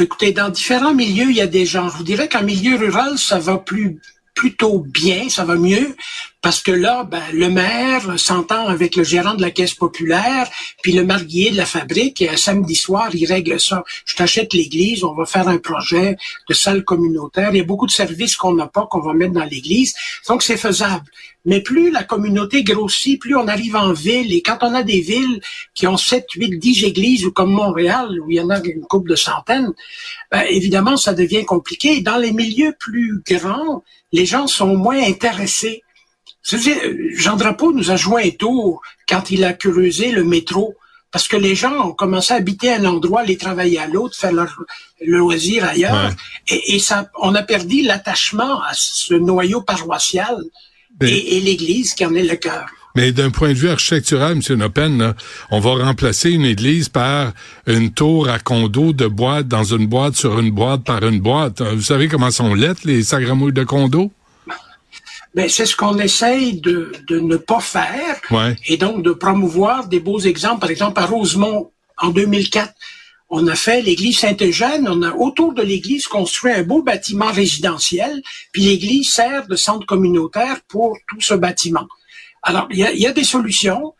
Écoutez, 0.01 0.33
dans 0.33 0.49
différents 0.49 0.95
milieux, 0.95 1.31
il 1.31 1.37
y 1.37 1.43
a 1.43 1.47
des 1.47 1.67
gens. 1.67 1.89
Je 1.89 1.97
vous 1.99 2.05
dirais 2.05 2.29
qu'en 2.29 2.43
milieu 2.43 2.77
rural, 2.77 3.19
ça 3.19 3.39
va 3.39 3.59
plus 3.59 4.01
plutôt 4.35 4.81
bien, 4.81 5.29
ça 5.29 5.45
va 5.45 5.55
mieux, 5.55 5.95
parce 6.45 6.63
que 6.63 6.73
là, 6.73 7.05
ben, 7.05 7.23
le 7.33 7.49
maire 7.49 8.21
s'entend 8.21 8.67
avec 8.67 8.97
le 8.97 9.03
gérant 9.03 9.33
de 9.33 9.41
la 9.41 9.51
caisse 9.51 9.73
populaire, 9.73 10.47
puis 10.83 10.93
le 10.93 11.03
marguier 11.03 11.51
de 11.51 11.57
la 11.57 11.65
fabrique, 11.65 12.21
et 12.21 12.29
un 12.29 12.37
samedi 12.37 12.75
soir, 12.75 13.09
il 13.15 13.25
règle 13.25 13.59
ça. 13.59 13.83
Je 14.05 14.15
t'achète 14.15 14.53
l'église, 14.53 15.05
on 15.05 15.15
va 15.15 15.25
faire 15.25 15.49
un 15.49 15.57
projet 15.57 16.19
de 16.47 16.53
salle 16.53 16.85
communautaire. 16.85 17.49
Il 17.53 17.57
y 17.57 17.61
a 17.63 17.65
beaucoup 17.65 17.87
de 17.87 17.93
services 17.93 18.37
qu'on 18.37 18.53
n'a 18.53 18.67
pas, 18.67 18.87
qu'on 18.91 19.01
va 19.01 19.15
mettre 19.15 19.33
dans 19.33 19.47
l'église. 19.47 19.95
Donc, 20.29 20.43
c'est 20.43 20.59
faisable. 20.59 21.07
Mais 21.47 21.63
plus 21.63 21.91
la 21.91 22.05
communauté 22.05 22.63
grossit, 22.63 23.19
plus 23.19 23.35
on 23.37 23.49
arrive 23.49 23.77
en 23.77 23.95
ville. 23.95 24.31
Et 24.35 24.43
quand 24.43 24.59
on 24.61 24.75
a 24.75 24.83
des 24.83 25.01
villes 25.01 25.41
qui 25.75 25.87
ont 25.87 25.97
7, 25.97 26.27
8, 26.37 26.59
10 26.59 26.85
églises, 26.85 27.25
ou 27.25 27.33
comme 27.33 27.53
Montréal, 27.53 28.21
où 28.21 28.31
il 28.31 28.37
y 28.37 28.41
en 28.43 28.51
a 28.51 28.63
une 28.63 28.83
couple 28.83 29.09
de 29.09 29.17
centaines, 29.17 29.73
ben, 30.31 30.45
évidemment, 30.51 30.99
ça 30.99 31.15
devient 31.15 31.47
compliqué. 31.47 32.03
Dans 32.03 32.19
les 32.19 32.33
milieux 32.33 32.75
plus 32.79 33.23
grands, 33.27 33.83
les 34.13 34.27
gens 34.27 34.47
sont 34.47 34.77
moins 34.77 35.03
intéressés. 35.03 35.84
Jean 37.17 37.37
Drapeau 37.37 37.73
nous 37.73 37.91
a 37.91 37.97
joué 37.97 38.25
un 38.27 38.31
tour 38.31 38.83
quand 39.09 39.31
il 39.31 39.45
a 39.45 39.53
creusé 39.53 40.13
le 40.13 40.25
métro. 40.25 40.75
Parce 41.11 41.29
que 41.29 41.37
les 41.37 41.55
gens 41.55 41.91
ont 41.91 41.93
commencé 41.93 42.35
à 42.35 42.39
habiter 42.39 42.73
à 42.73 42.81
un 42.81 42.85
endroit, 42.87 43.21
aller 43.21 43.37
travailler 43.37 43.79
à 43.79 43.87
l'autre, 43.87 44.17
faire 44.17 44.33
leur 44.33 44.53
loisir 45.07 45.65
ailleurs. 45.65 45.95
Ouais. 46.09 46.15
Et, 46.49 46.75
et 46.75 46.79
ça, 46.81 47.09
on 47.23 47.37
a 47.37 47.43
perdu 47.45 47.83
l'attachement 47.83 48.61
à 48.63 48.71
ce 48.73 49.15
noyau 49.15 49.61
paroissial 49.63 50.37
Mais- 51.01 51.13
et, 51.13 51.37
et 51.37 51.41
l'Église 51.41 51.95
qui 51.95 52.05
en 52.05 52.15
est 52.17 52.25
le 52.25 52.35
cœur. 52.35 52.67
Mais 52.97 53.13
d'un 53.13 53.31
point 53.31 53.51
de 53.51 53.55
vue 53.55 53.69
architectural, 53.69 54.33
M. 54.33 54.57
Nopen, 54.59 54.99
là, 54.99 55.15
on 55.53 55.61
va 55.61 55.85
remplacer 55.85 56.31
une 56.31 56.45
église 56.45 56.89
par 56.89 57.33
une 57.69 57.93
tour 57.93 58.29
à 58.29 58.41
condo 58.41 58.93
de 58.93 59.07
boîte 59.07 59.47
dans 59.47 59.65
une 59.65 59.87
boîte 59.87 60.17
sur 60.17 60.39
une 60.41 60.51
boîte 60.51 60.83
par 60.83 61.05
une 61.05 61.21
boîte. 61.21 61.61
Vous 61.63 61.83
savez 61.83 62.09
comment 62.09 62.33
sont 62.33 62.55
lettres, 62.55 62.83
les 62.85 63.05
sagramouilles 63.05 63.53
de 63.53 63.63
condo? 63.65 64.11
Ben, 65.35 65.49
c'est 65.49 65.67
ce 65.67 65.75
qu'on 65.75 65.99
essaye 65.99 66.61
de, 66.61 66.93
de 67.09 67.19
ne 67.19 67.37
pas 67.37 67.61
faire. 67.61 68.21
Ouais. 68.31 68.57
et 68.67 68.77
donc 68.77 69.03
de 69.03 69.13
promouvoir 69.13 69.89
des 69.89 70.01
beaux 70.01 70.21
exemples. 70.21 70.61
Par 70.61 70.71
exemple, 70.71 71.01
à 71.01 71.07
Rosemont, 71.07 71.71
en 71.99 72.11
2004, 72.11 72.73
On 73.31 73.49
a 73.49 73.57
fait 73.57 73.83
l'église 73.83 74.19
Saint-Eugène. 74.19 74.87
On 74.89 75.03
a 75.03 75.13
autour 75.13 75.55
de 75.55 75.63
l'église 75.63 76.07
construit 76.07 76.53
un 76.53 76.63
beau 76.63 76.83
bâtiment 76.83 77.33
résidentiel. 77.33 78.23
Puis 78.53 78.63
l'église 78.63 79.11
sert 79.11 79.47
de 79.49 79.57
centre 79.57 79.87
communautaire 79.87 80.61
pour 80.69 80.97
tout 81.09 81.21
ce 81.21 81.35
bâtiment. 81.35 81.89
Alors, 82.43 82.69
il 82.71 82.79
y 82.79 82.85
a, 82.85 82.93
y 82.93 83.07
a, 83.07 83.13
des 83.13 83.25
solutions. 83.25 83.95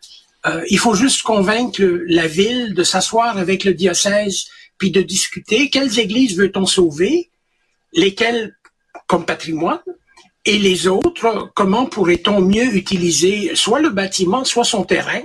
Euh, 0.45 0.63
il 0.69 0.79
faut 0.79 0.93
juste 0.93 1.23
convaincre 1.23 1.81
la 2.07 2.27
ville 2.27 2.73
de 2.73 2.83
s'asseoir 2.83 3.37
avec 3.37 3.63
le 3.63 3.73
diocèse 3.73 4.45
puis 4.77 4.91
de 4.91 5.01
discuter 5.01 5.69
quelles 5.69 5.99
églises 5.99 6.37
veut-on 6.37 6.65
sauver, 6.65 7.29
lesquelles 7.93 8.55
comme 9.07 9.25
patrimoine, 9.25 9.79
et 10.45 10.59
les 10.59 10.87
autres, 10.87 11.51
comment 11.55 11.85
pourrait-on 11.85 12.41
mieux 12.41 12.75
utiliser 12.75 13.55
soit 13.55 13.79
le 13.79 13.89
bâtiment, 13.89 14.43
soit 14.43 14.63
son 14.63 14.83
terrain 14.83 15.21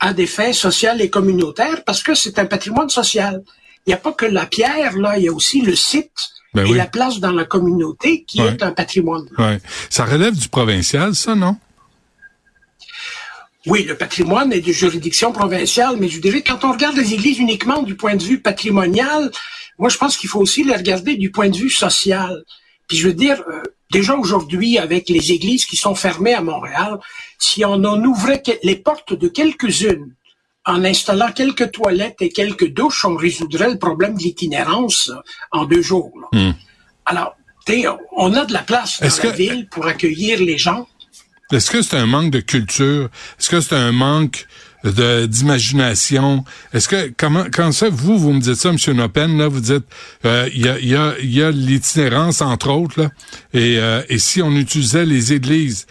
à 0.00 0.12
des 0.12 0.26
fins 0.26 0.52
sociales 0.52 1.00
et 1.00 1.10
communautaires, 1.10 1.82
parce 1.84 2.02
que 2.02 2.14
c'est 2.14 2.38
un 2.38 2.46
patrimoine 2.46 2.88
social. 2.88 3.42
Il 3.86 3.90
n'y 3.90 3.94
a 3.94 3.98
pas 3.98 4.12
que 4.12 4.26
la 4.26 4.46
pierre, 4.46 4.96
là, 4.96 5.18
il 5.18 5.24
y 5.24 5.28
a 5.28 5.32
aussi 5.32 5.60
le 5.60 5.74
site 5.74 6.30
ben 6.54 6.66
et 6.66 6.74
la 6.74 6.86
place 6.86 7.18
dans 7.20 7.32
la 7.32 7.44
communauté 7.44 8.24
qui 8.24 8.40
est 8.40 8.62
un 8.62 8.72
patrimoine. 8.72 9.26
Ouais. 9.38 9.58
Ça 9.90 10.04
relève 10.04 10.36
du 10.36 10.48
provincial, 10.48 11.14
ça, 11.14 11.34
non? 11.34 11.56
Oui, 13.66 13.84
le 13.84 13.96
patrimoine 13.96 14.52
est 14.52 14.60
de 14.60 14.72
juridiction 14.72 15.32
provinciale, 15.32 15.96
mais 15.98 16.08
je 16.08 16.20
dirais 16.20 16.42
que 16.42 16.52
quand 16.52 16.64
on 16.64 16.72
regarde 16.72 16.96
les 16.96 17.14
églises 17.14 17.38
uniquement 17.38 17.82
du 17.82 17.96
point 17.96 18.14
de 18.14 18.22
vue 18.22 18.38
patrimonial, 18.40 19.30
moi 19.78 19.88
je 19.88 19.96
pense 19.96 20.16
qu'il 20.16 20.28
faut 20.28 20.40
aussi 20.40 20.64
les 20.64 20.76
regarder 20.76 21.16
du 21.16 21.30
point 21.30 21.48
de 21.48 21.56
vue 21.56 21.70
social. 21.70 22.44
Puis 22.88 22.98
je 22.98 23.08
veux 23.08 23.14
dire, 23.14 23.42
euh, 23.48 23.62
déjà 23.94 24.14
aujourd'hui, 24.16 24.76
avec 24.78 25.08
les 25.08 25.32
églises 25.32 25.64
qui 25.64 25.76
sont 25.76 25.94
fermées 25.94 26.34
à 26.34 26.42
Montréal, 26.42 26.98
si 27.38 27.64
on 27.64 27.84
en 27.84 28.02
ouvrait 28.04 28.42
les 28.62 28.76
portes 28.76 29.14
de 29.14 29.28
quelques-unes, 29.28 30.12
en 30.66 30.84
installant 30.84 31.30
quelques 31.30 31.70
toilettes 31.70 32.20
et 32.20 32.30
quelques 32.30 32.70
douches, 32.72 33.04
on 33.04 33.14
résoudrait 33.14 33.70
le 33.70 33.78
problème 33.78 34.14
de 34.16 34.22
l'itinérance 34.22 35.12
en 35.52 35.64
deux 35.64 35.82
jours. 35.82 36.12
Hmm. 36.32 36.52
Alors, 37.06 37.36
on 38.16 38.34
a 38.34 38.44
de 38.44 38.52
la 38.52 38.62
place 38.62 39.00
dans 39.00 39.28
la 39.28 39.30
ville 39.30 39.68
pour 39.68 39.86
accueillir 39.86 40.40
les 40.40 40.58
gens. 40.58 40.86
Est-ce 41.52 41.70
que 41.70 41.82
c'est 41.82 41.96
un 41.96 42.06
manque 42.06 42.30
de 42.30 42.40
culture? 42.40 43.10
Est-ce 43.38 43.50
que 43.50 43.60
c'est 43.60 43.76
un 43.76 43.92
manque 43.92 44.46
d'imagination. 44.84 46.44
Est-ce 46.72 46.88
que 46.88 47.12
comment 47.16 47.44
quand 47.52 47.72
ça 47.72 47.88
vous 47.88 48.18
vous 48.18 48.32
me 48.32 48.40
dites 48.40 48.56
ça, 48.56 48.72
Monsieur 48.72 48.92
Nopen, 48.92 49.38
là 49.38 49.48
vous 49.48 49.60
dites 49.60 49.84
euh, 50.24 50.48
il 50.54 50.64
y 50.64 50.68
a 50.68 50.78
y 50.78 50.94
a 50.94 51.14
y 51.20 51.42
a 51.42 51.50
l'itinérance 51.50 52.42
entre 52.42 52.70
autres 52.70 53.00
là 53.00 53.10
et 53.52 53.78
euh, 53.78 54.02
et 54.08 54.18
si 54.18 54.42
on 54.42 54.52
utilisait 54.52 55.06
les 55.06 55.32
églises 55.32 55.86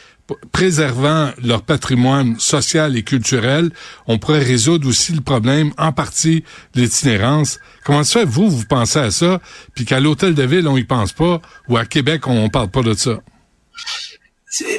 préservant 0.52 1.32
leur 1.44 1.64
patrimoine 1.64 2.40
social 2.40 2.96
et 2.96 3.04
culturel, 3.04 3.72
on 4.08 4.18
pourrait 4.18 4.44
résoudre 4.44 4.88
aussi 4.88 5.12
le 5.12 5.22
problème 5.22 5.74
en 5.78 5.92
partie 5.92 6.44
de 6.76 6.82
l'itinérance. 6.82 7.60
Comment 7.84 8.06
ça 8.06 8.24
vous 8.24 8.50
vous 8.50 8.66
pensez 8.66 9.00
à 9.00 9.12
ça 9.12 9.42
puis 9.76 9.86
qu'à 9.86 10.00
l'hôtel 10.00 10.34
de 10.34 10.44
ville 10.44 10.68
on 10.68 10.78
y 10.78 10.84
pense 10.84 11.14
pas 11.14 11.42
ou 11.68 11.78
à 11.78 11.86
Québec 11.86 12.28
on, 12.28 12.46
on 12.46 12.50
parle 12.50 12.70
pas 12.70 12.84
de 12.84 12.94
ça? 12.94 13.20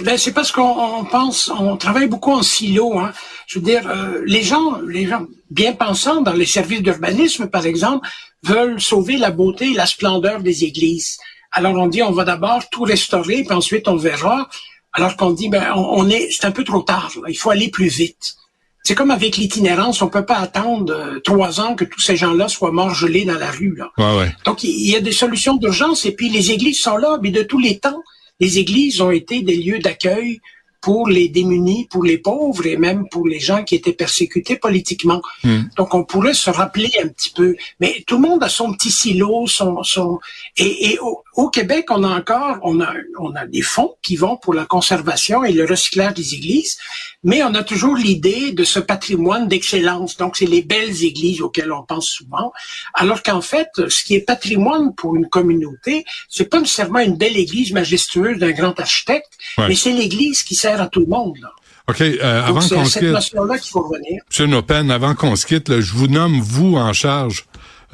Ben, 0.02 0.16
c'est 0.16 0.32
parce 0.32 0.52
qu'on 0.52 1.04
pense, 1.10 1.50
on 1.50 1.76
travaille 1.76 2.06
beaucoup 2.06 2.32
en 2.32 2.42
silo. 2.42 2.98
Hein. 2.98 3.12
Je 3.46 3.58
veux 3.58 3.64
dire, 3.64 3.88
euh, 3.88 4.22
les 4.24 4.42
gens, 4.42 4.78
les 4.86 5.06
gens 5.06 5.26
bien 5.50 5.72
pensants 5.72 6.20
dans 6.20 6.32
les 6.32 6.46
services 6.46 6.82
d'urbanisme, 6.82 7.48
par 7.48 7.66
exemple, 7.66 8.08
veulent 8.44 8.80
sauver 8.80 9.16
la 9.16 9.30
beauté 9.30 9.70
et 9.72 9.74
la 9.74 9.86
splendeur 9.86 10.40
des 10.42 10.64
églises. 10.64 11.18
Alors 11.50 11.74
on 11.74 11.88
dit, 11.88 12.02
on 12.02 12.12
va 12.12 12.24
d'abord 12.24 12.68
tout 12.70 12.82
restaurer, 12.82 13.42
puis 13.42 13.52
ensuite 13.52 13.88
on 13.88 13.96
verra. 13.96 14.48
Alors 14.92 15.16
qu'on 15.16 15.32
dit, 15.32 15.48
ben, 15.48 15.72
on, 15.74 16.08
est, 16.08 16.28
c'est 16.30 16.44
un 16.44 16.52
peu 16.52 16.62
trop 16.62 16.82
tard. 16.82 17.10
Il 17.28 17.36
faut 17.36 17.50
aller 17.50 17.68
plus 17.68 17.88
vite. 17.88 18.36
C'est 18.84 18.94
comme 18.94 19.10
avec 19.10 19.38
l'itinérance, 19.38 20.02
on 20.02 20.08
peut 20.08 20.26
pas 20.26 20.36
attendre 20.36 20.92
euh, 20.92 21.20
trois 21.20 21.60
ans 21.60 21.74
que 21.74 21.84
tous 21.84 22.00
ces 22.00 22.16
gens-là 22.16 22.48
soient 22.48 22.70
morts 22.70 22.94
gelés 22.94 23.24
dans 23.24 23.38
la 23.38 23.50
rue. 23.50 23.74
Là. 23.74 23.90
Ouais, 23.98 24.18
ouais. 24.18 24.36
Donc 24.44 24.62
il 24.62 24.88
y 24.88 24.94
a 24.94 25.00
des 25.00 25.10
solutions 25.10 25.56
d'urgence 25.56 26.04
et 26.04 26.12
puis 26.12 26.28
les 26.28 26.52
églises 26.52 26.80
sont 26.80 26.98
là, 26.98 27.18
mais 27.22 27.30
de 27.30 27.42
tous 27.42 27.58
les 27.58 27.78
temps 27.78 28.02
les 28.40 28.58
églises 28.58 29.00
ont 29.00 29.10
été 29.10 29.42
des 29.42 29.56
lieux 29.56 29.78
d'accueil 29.78 30.40
pour 30.80 31.08
les 31.08 31.28
démunis, 31.28 31.86
pour 31.90 32.04
les 32.04 32.18
pauvres 32.18 32.66
et 32.66 32.76
même 32.76 33.08
pour 33.08 33.26
les 33.26 33.40
gens 33.40 33.64
qui 33.64 33.74
étaient 33.74 33.94
persécutés 33.94 34.56
politiquement. 34.56 35.22
Hmm. 35.42 35.62
Donc 35.78 35.94
on 35.94 36.04
pourrait 36.04 36.34
se 36.34 36.50
rappeler 36.50 36.90
un 37.02 37.08
petit 37.08 37.30
peu. 37.30 37.56
Mais 37.80 38.04
tout 38.06 38.16
le 38.16 38.28
monde 38.28 38.42
a 38.42 38.50
son 38.50 38.74
petit 38.74 38.90
silo, 38.90 39.46
son, 39.46 39.82
son... 39.82 40.20
et, 40.58 40.98
au, 41.00 41.23
Québec, 41.50 41.86
on 41.90 42.04
a 42.04 42.08
encore, 42.08 42.58
on 42.62 42.80
a, 42.80 42.92
on 43.18 43.34
a 43.34 43.46
des 43.46 43.62
fonds 43.62 43.96
qui 44.02 44.16
vont 44.16 44.36
pour 44.36 44.54
la 44.54 44.64
conservation 44.64 45.44
et 45.44 45.52
le 45.52 45.64
recyclage 45.64 46.14
des 46.14 46.34
églises, 46.34 46.78
mais 47.24 47.42
on 47.42 47.54
a 47.54 47.62
toujours 47.62 47.96
l'idée 47.96 48.52
de 48.52 48.64
ce 48.64 48.78
patrimoine 48.78 49.48
d'excellence. 49.48 50.16
Donc 50.16 50.36
c'est 50.36 50.46
les 50.46 50.62
belles 50.62 51.02
églises 51.04 51.42
auxquelles 51.42 51.72
on 51.72 51.82
pense 51.82 52.08
souvent, 52.08 52.52
alors 52.94 53.22
qu'en 53.22 53.40
fait, 53.40 53.68
ce 53.88 54.04
qui 54.04 54.14
est 54.14 54.20
patrimoine 54.20 54.94
pour 54.94 55.16
une 55.16 55.28
communauté, 55.28 56.04
c'est 56.28 56.48
pas 56.48 56.60
nécessairement 56.60 57.00
une 57.00 57.16
belle 57.16 57.36
église 57.36 57.72
majestueuse 57.72 58.38
d'un 58.38 58.52
grand 58.52 58.78
architecte, 58.78 59.30
mais 59.58 59.74
c'est 59.74 59.92
l'église 59.92 60.42
qui 60.42 60.54
sert 60.54 60.80
à 60.80 60.86
tout 60.86 61.00
le 61.00 61.06
monde. 61.06 61.36
Là. 61.42 61.50
OK, 61.86 62.00
euh, 62.00 62.42
avant 62.42 62.66
qu'on 62.66 62.84
se 62.86 62.98
quitte, 62.98 64.40
M. 64.40 64.50
Nopen, 64.50 64.90
avant 64.90 65.14
qu'on 65.14 65.36
se 65.36 65.44
quitte, 65.44 65.80
je 65.80 65.92
vous 65.92 66.06
nomme 66.06 66.40
vous 66.40 66.76
en 66.76 66.92
charge 66.94 67.44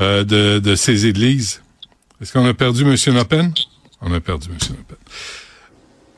euh, 0.00 0.22
de, 0.22 0.60
de, 0.60 0.74
ces 0.76 1.06
églises. 1.06 1.60
Est-ce 2.20 2.32
qu'on 2.32 2.46
a 2.46 2.54
perdu 2.54 2.82
M. 2.82 3.14
Nopen? 3.14 3.52
On 4.02 4.12
a 4.12 4.20
perdu 4.20 4.48
M. 4.50 4.58
Nopen. 4.70 4.96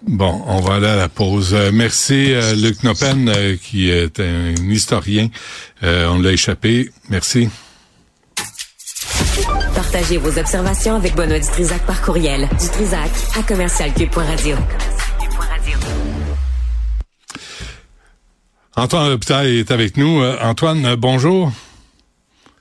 Bon, 0.06 0.42
on 0.48 0.60
va 0.60 0.74
aller 0.74 0.88
à 0.88 0.96
la 0.96 1.08
pause. 1.08 1.54
Euh, 1.54 1.70
merci 1.72 2.32
euh, 2.32 2.54
Luc 2.56 2.82
Nopen, 2.82 3.28
euh, 3.28 3.56
qui 3.56 3.88
est 3.88 4.18
un 4.18 4.52
historien. 4.68 5.28
on 5.82 6.20
l'a 6.20 6.32
échappé. 6.32 6.90
Merci. 7.08 7.48
Partagez 9.74 10.18
vos 10.18 10.36
observations 10.38 10.96
avec 10.96 11.14
Benoît 11.14 11.38
Dutrisac 11.38 11.86
par 11.86 12.02
courriel. 12.02 12.48
Dutrisac 12.60 13.10
à 13.38 13.42
commercialcube.radio. 13.42 14.56
Antoine 18.74 19.10
L'Hôpital 19.10 19.46
est 19.46 19.70
avec 19.70 19.96
nous. 19.96 20.22
Antoine, 20.40 20.96
bonjour. 20.96 21.52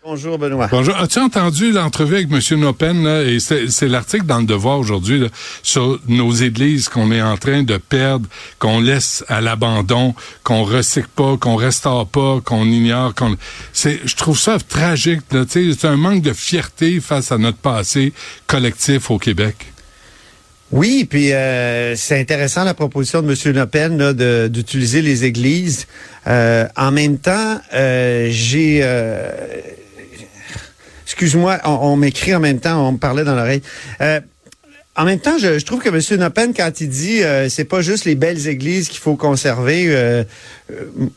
Bonjour 0.04 0.40
Benoît. 0.40 0.68
Bonjour. 0.72 0.96
As-tu 0.98 1.20
entendu 1.20 1.72
l'entrevue 1.72 2.16
avec 2.16 2.32
M. 2.32 2.60
Nopen 2.60 3.04
là, 3.04 3.22
et 3.22 3.38
c'est 3.40 3.88
l'article 3.88 4.26
dans 4.26 4.40
le 4.40 4.46
Devoir 4.46 4.80
aujourd'hui 4.80 5.28
sur 5.62 6.00
nos 6.08 6.32
églises 6.32 6.90
qu'on 6.90 7.12
est 7.12 7.22
en 7.22 7.38
train 7.38 7.62
de 7.62 7.78
perdre, 7.78 8.28
qu'on 8.58 8.80
laisse 8.80 9.24
à 9.28 9.42
l'abandon, 9.42 10.16
qu'on 10.44 10.64
recycle 10.64 11.08
pas, 11.16 11.38
qu'on 11.38 11.56
restaure 11.56 12.08
pas, 12.08 12.42
qu'on 12.44 12.66
ignore, 12.66 13.14
qu'on 13.14 13.36
c'est 13.74 14.00
je 14.04 14.16
trouve 14.16 14.40
ça 14.40 14.58
tragique 14.58 15.22
là, 15.32 15.44
c'est 15.48 15.86
un 15.86 15.98
manque 15.98 16.24
de 16.24 16.34
fierté 16.34 17.00
face 17.00 17.32
à 17.32 17.38
notre 17.38 17.60
passé 17.60 18.12
collectif 18.48 19.12
au 19.12 19.20
Québec. 19.20 19.68
Oui, 20.72 21.06
puis 21.08 21.32
euh, 21.32 21.96
c'est 21.96 22.20
intéressant 22.20 22.64
la 22.64 22.74
proposition 22.74 23.22
de 23.22 23.30
M. 23.30 23.56
Le 23.56 23.66
Pen 23.68 24.48
d'utiliser 24.48 25.04
les 25.04 25.26
églises. 25.26 25.86
Euh, 26.26 26.66
en 26.76 26.92
même 26.92 27.20
temps, 27.20 27.60
euh, 27.76 28.30
j'ai... 28.32 28.82
Euh, 31.12 31.26
excuse-moi, 31.26 31.60
on, 31.66 31.96
m'écrit 31.96 32.34
en 32.34 32.40
même 32.40 32.60
temps, 32.60 32.88
on 32.88 32.94
me 32.94 32.98
parlait 32.98 33.24
dans 33.24 33.36
l'oreille. 33.36 33.62
en 34.96 35.06
même 35.06 35.20
temps, 35.20 35.38
je, 35.38 35.64
trouve 35.64 35.82
que 35.82 35.90
M. 35.90 36.20
Nopen, 36.20 36.54
quand 36.54 36.82
il 36.82 36.90
dit 36.90 37.22
c'est 37.50 37.66
pas 37.66 37.82
juste 37.82 38.06
les 38.06 38.16
belles 38.16 38.48
églises 38.48 38.90
qu'il 38.90 39.00
faut 39.00 39.16
conserver, 39.16 40.24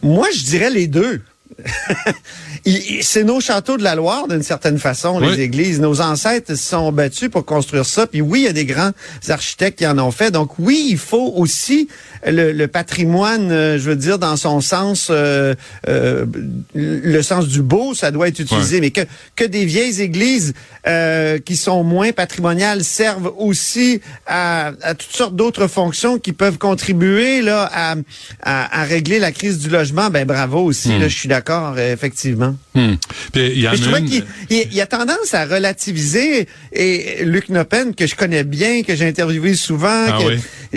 moi 0.03 0.29
je 0.35 0.45
dirais 0.45 0.71
les 0.71 0.87
deux. 0.87 1.21
c'est 3.03 3.25
nos 3.25 3.41
châteaux 3.41 3.77
de 3.77 3.83
la 3.83 3.95
Loire, 3.95 4.29
d'une 4.29 4.43
certaine 4.43 4.79
façon, 4.79 5.19
les 5.19 5.41
églises. 5.41 5.81
Nos 5.81 6.01
ancêtres 6.01 6.55
se 6.55 6.57
sont 6.57 6.93
battus 6.93 7.29
pour 7.29 7.45
construire 7.45 7.87
ça. 7.87 8.07
Puis 8.07 8.21
oui, 8.21 8.41
il 8.41 8.45
y 8.45 8.49
a 8.49 8.53
des 8.53 8.65
grands 8.65 8.91
architectes 9.29 9.79
qui 9.79 9.87
en 9.87 9.99
ont 9.99 10.11
fait. 10.11 10.31
Donc 10.31 10.59
oui, 10.59 10.87
il 10.91 10.99
faut 10.99 11.33
aussi 11.37 11.89
le, 12.27 12.67
patrimoine, 12.67 13.51
euh, 13.51 13.79
je 13.79 13.91
veux 13.91 13.97
dire, 13.97 14.19
dans 14.19 14.37
son 14.37 14.61
sens, 14.61 15.09
euh, 15.11 15.55
euh, 15.89 16.25
le 16.75 17.23
sens 17.23 17.49
du 17.49 17.63
beau, 17.63 17.95
ça 17.95 18.11
doit 18.11 18.29
être 18.29 18.39
utilisé. 18.39 18.81
Mais 18.81 18.91
que, 18.91 19.03
que 19.37 19.45
des 19.45 19.65
vieilles 19.65 20.01
églises 20.01 20.55
qui 21.45 21.57
sont 21.57 21.83
moins 21.83 22.13
patrimoniales 22.13 22.85
servent 22.85 23.33
aussi 23.39 24.01
à, 24.27 24.73
toutes 24.99 25.17
sortes 25.17 25.37
d'autres 25.37 25.67
fonctions 25.67 26.19
qui 26.19 26.33
peuvent 26.33 26.59
contribuer 26.59 27.41
là 27.41 27.71
à, 27.73 27.95
à, 28.43 28.85
régler 28.85 29.19
la 29.19 29.33
crise 29.33 29.59
du 29.59 29.71
logement, 29.71 30.11
ben 30.11 30.27
bravo 30.27 30.63
aussi. 30.63 30.91
Là, 30.91 31.07
hmm. 31.07 31.09
je 31.09 31.17
suis 31.17 31.29
d'accord, 31.29 31.79
effectivement. 31.79 32.55
Hmm. 32.75 32.95
il 33.35 33.61
y, 33.61 33.67
a 33.67 33.75
il, 34.51 34.81
a 34.81 34.87
tendance 34.87 35.33
à 35.33 35.47
relativiser 35.47 36.49
et 36.73 37.25
Luc 37.25 37.49
Nopen 37.49 37.95
que 37.95 38.07
je 38.07 38.15
connais 38.15 38.45
bien, 38.45 38.83
que 38.83 38.95
j'ai 38.95 39.07
interviewé 39.09 39.55
souvent. 39.55 40.07
Ah 40.09 40.19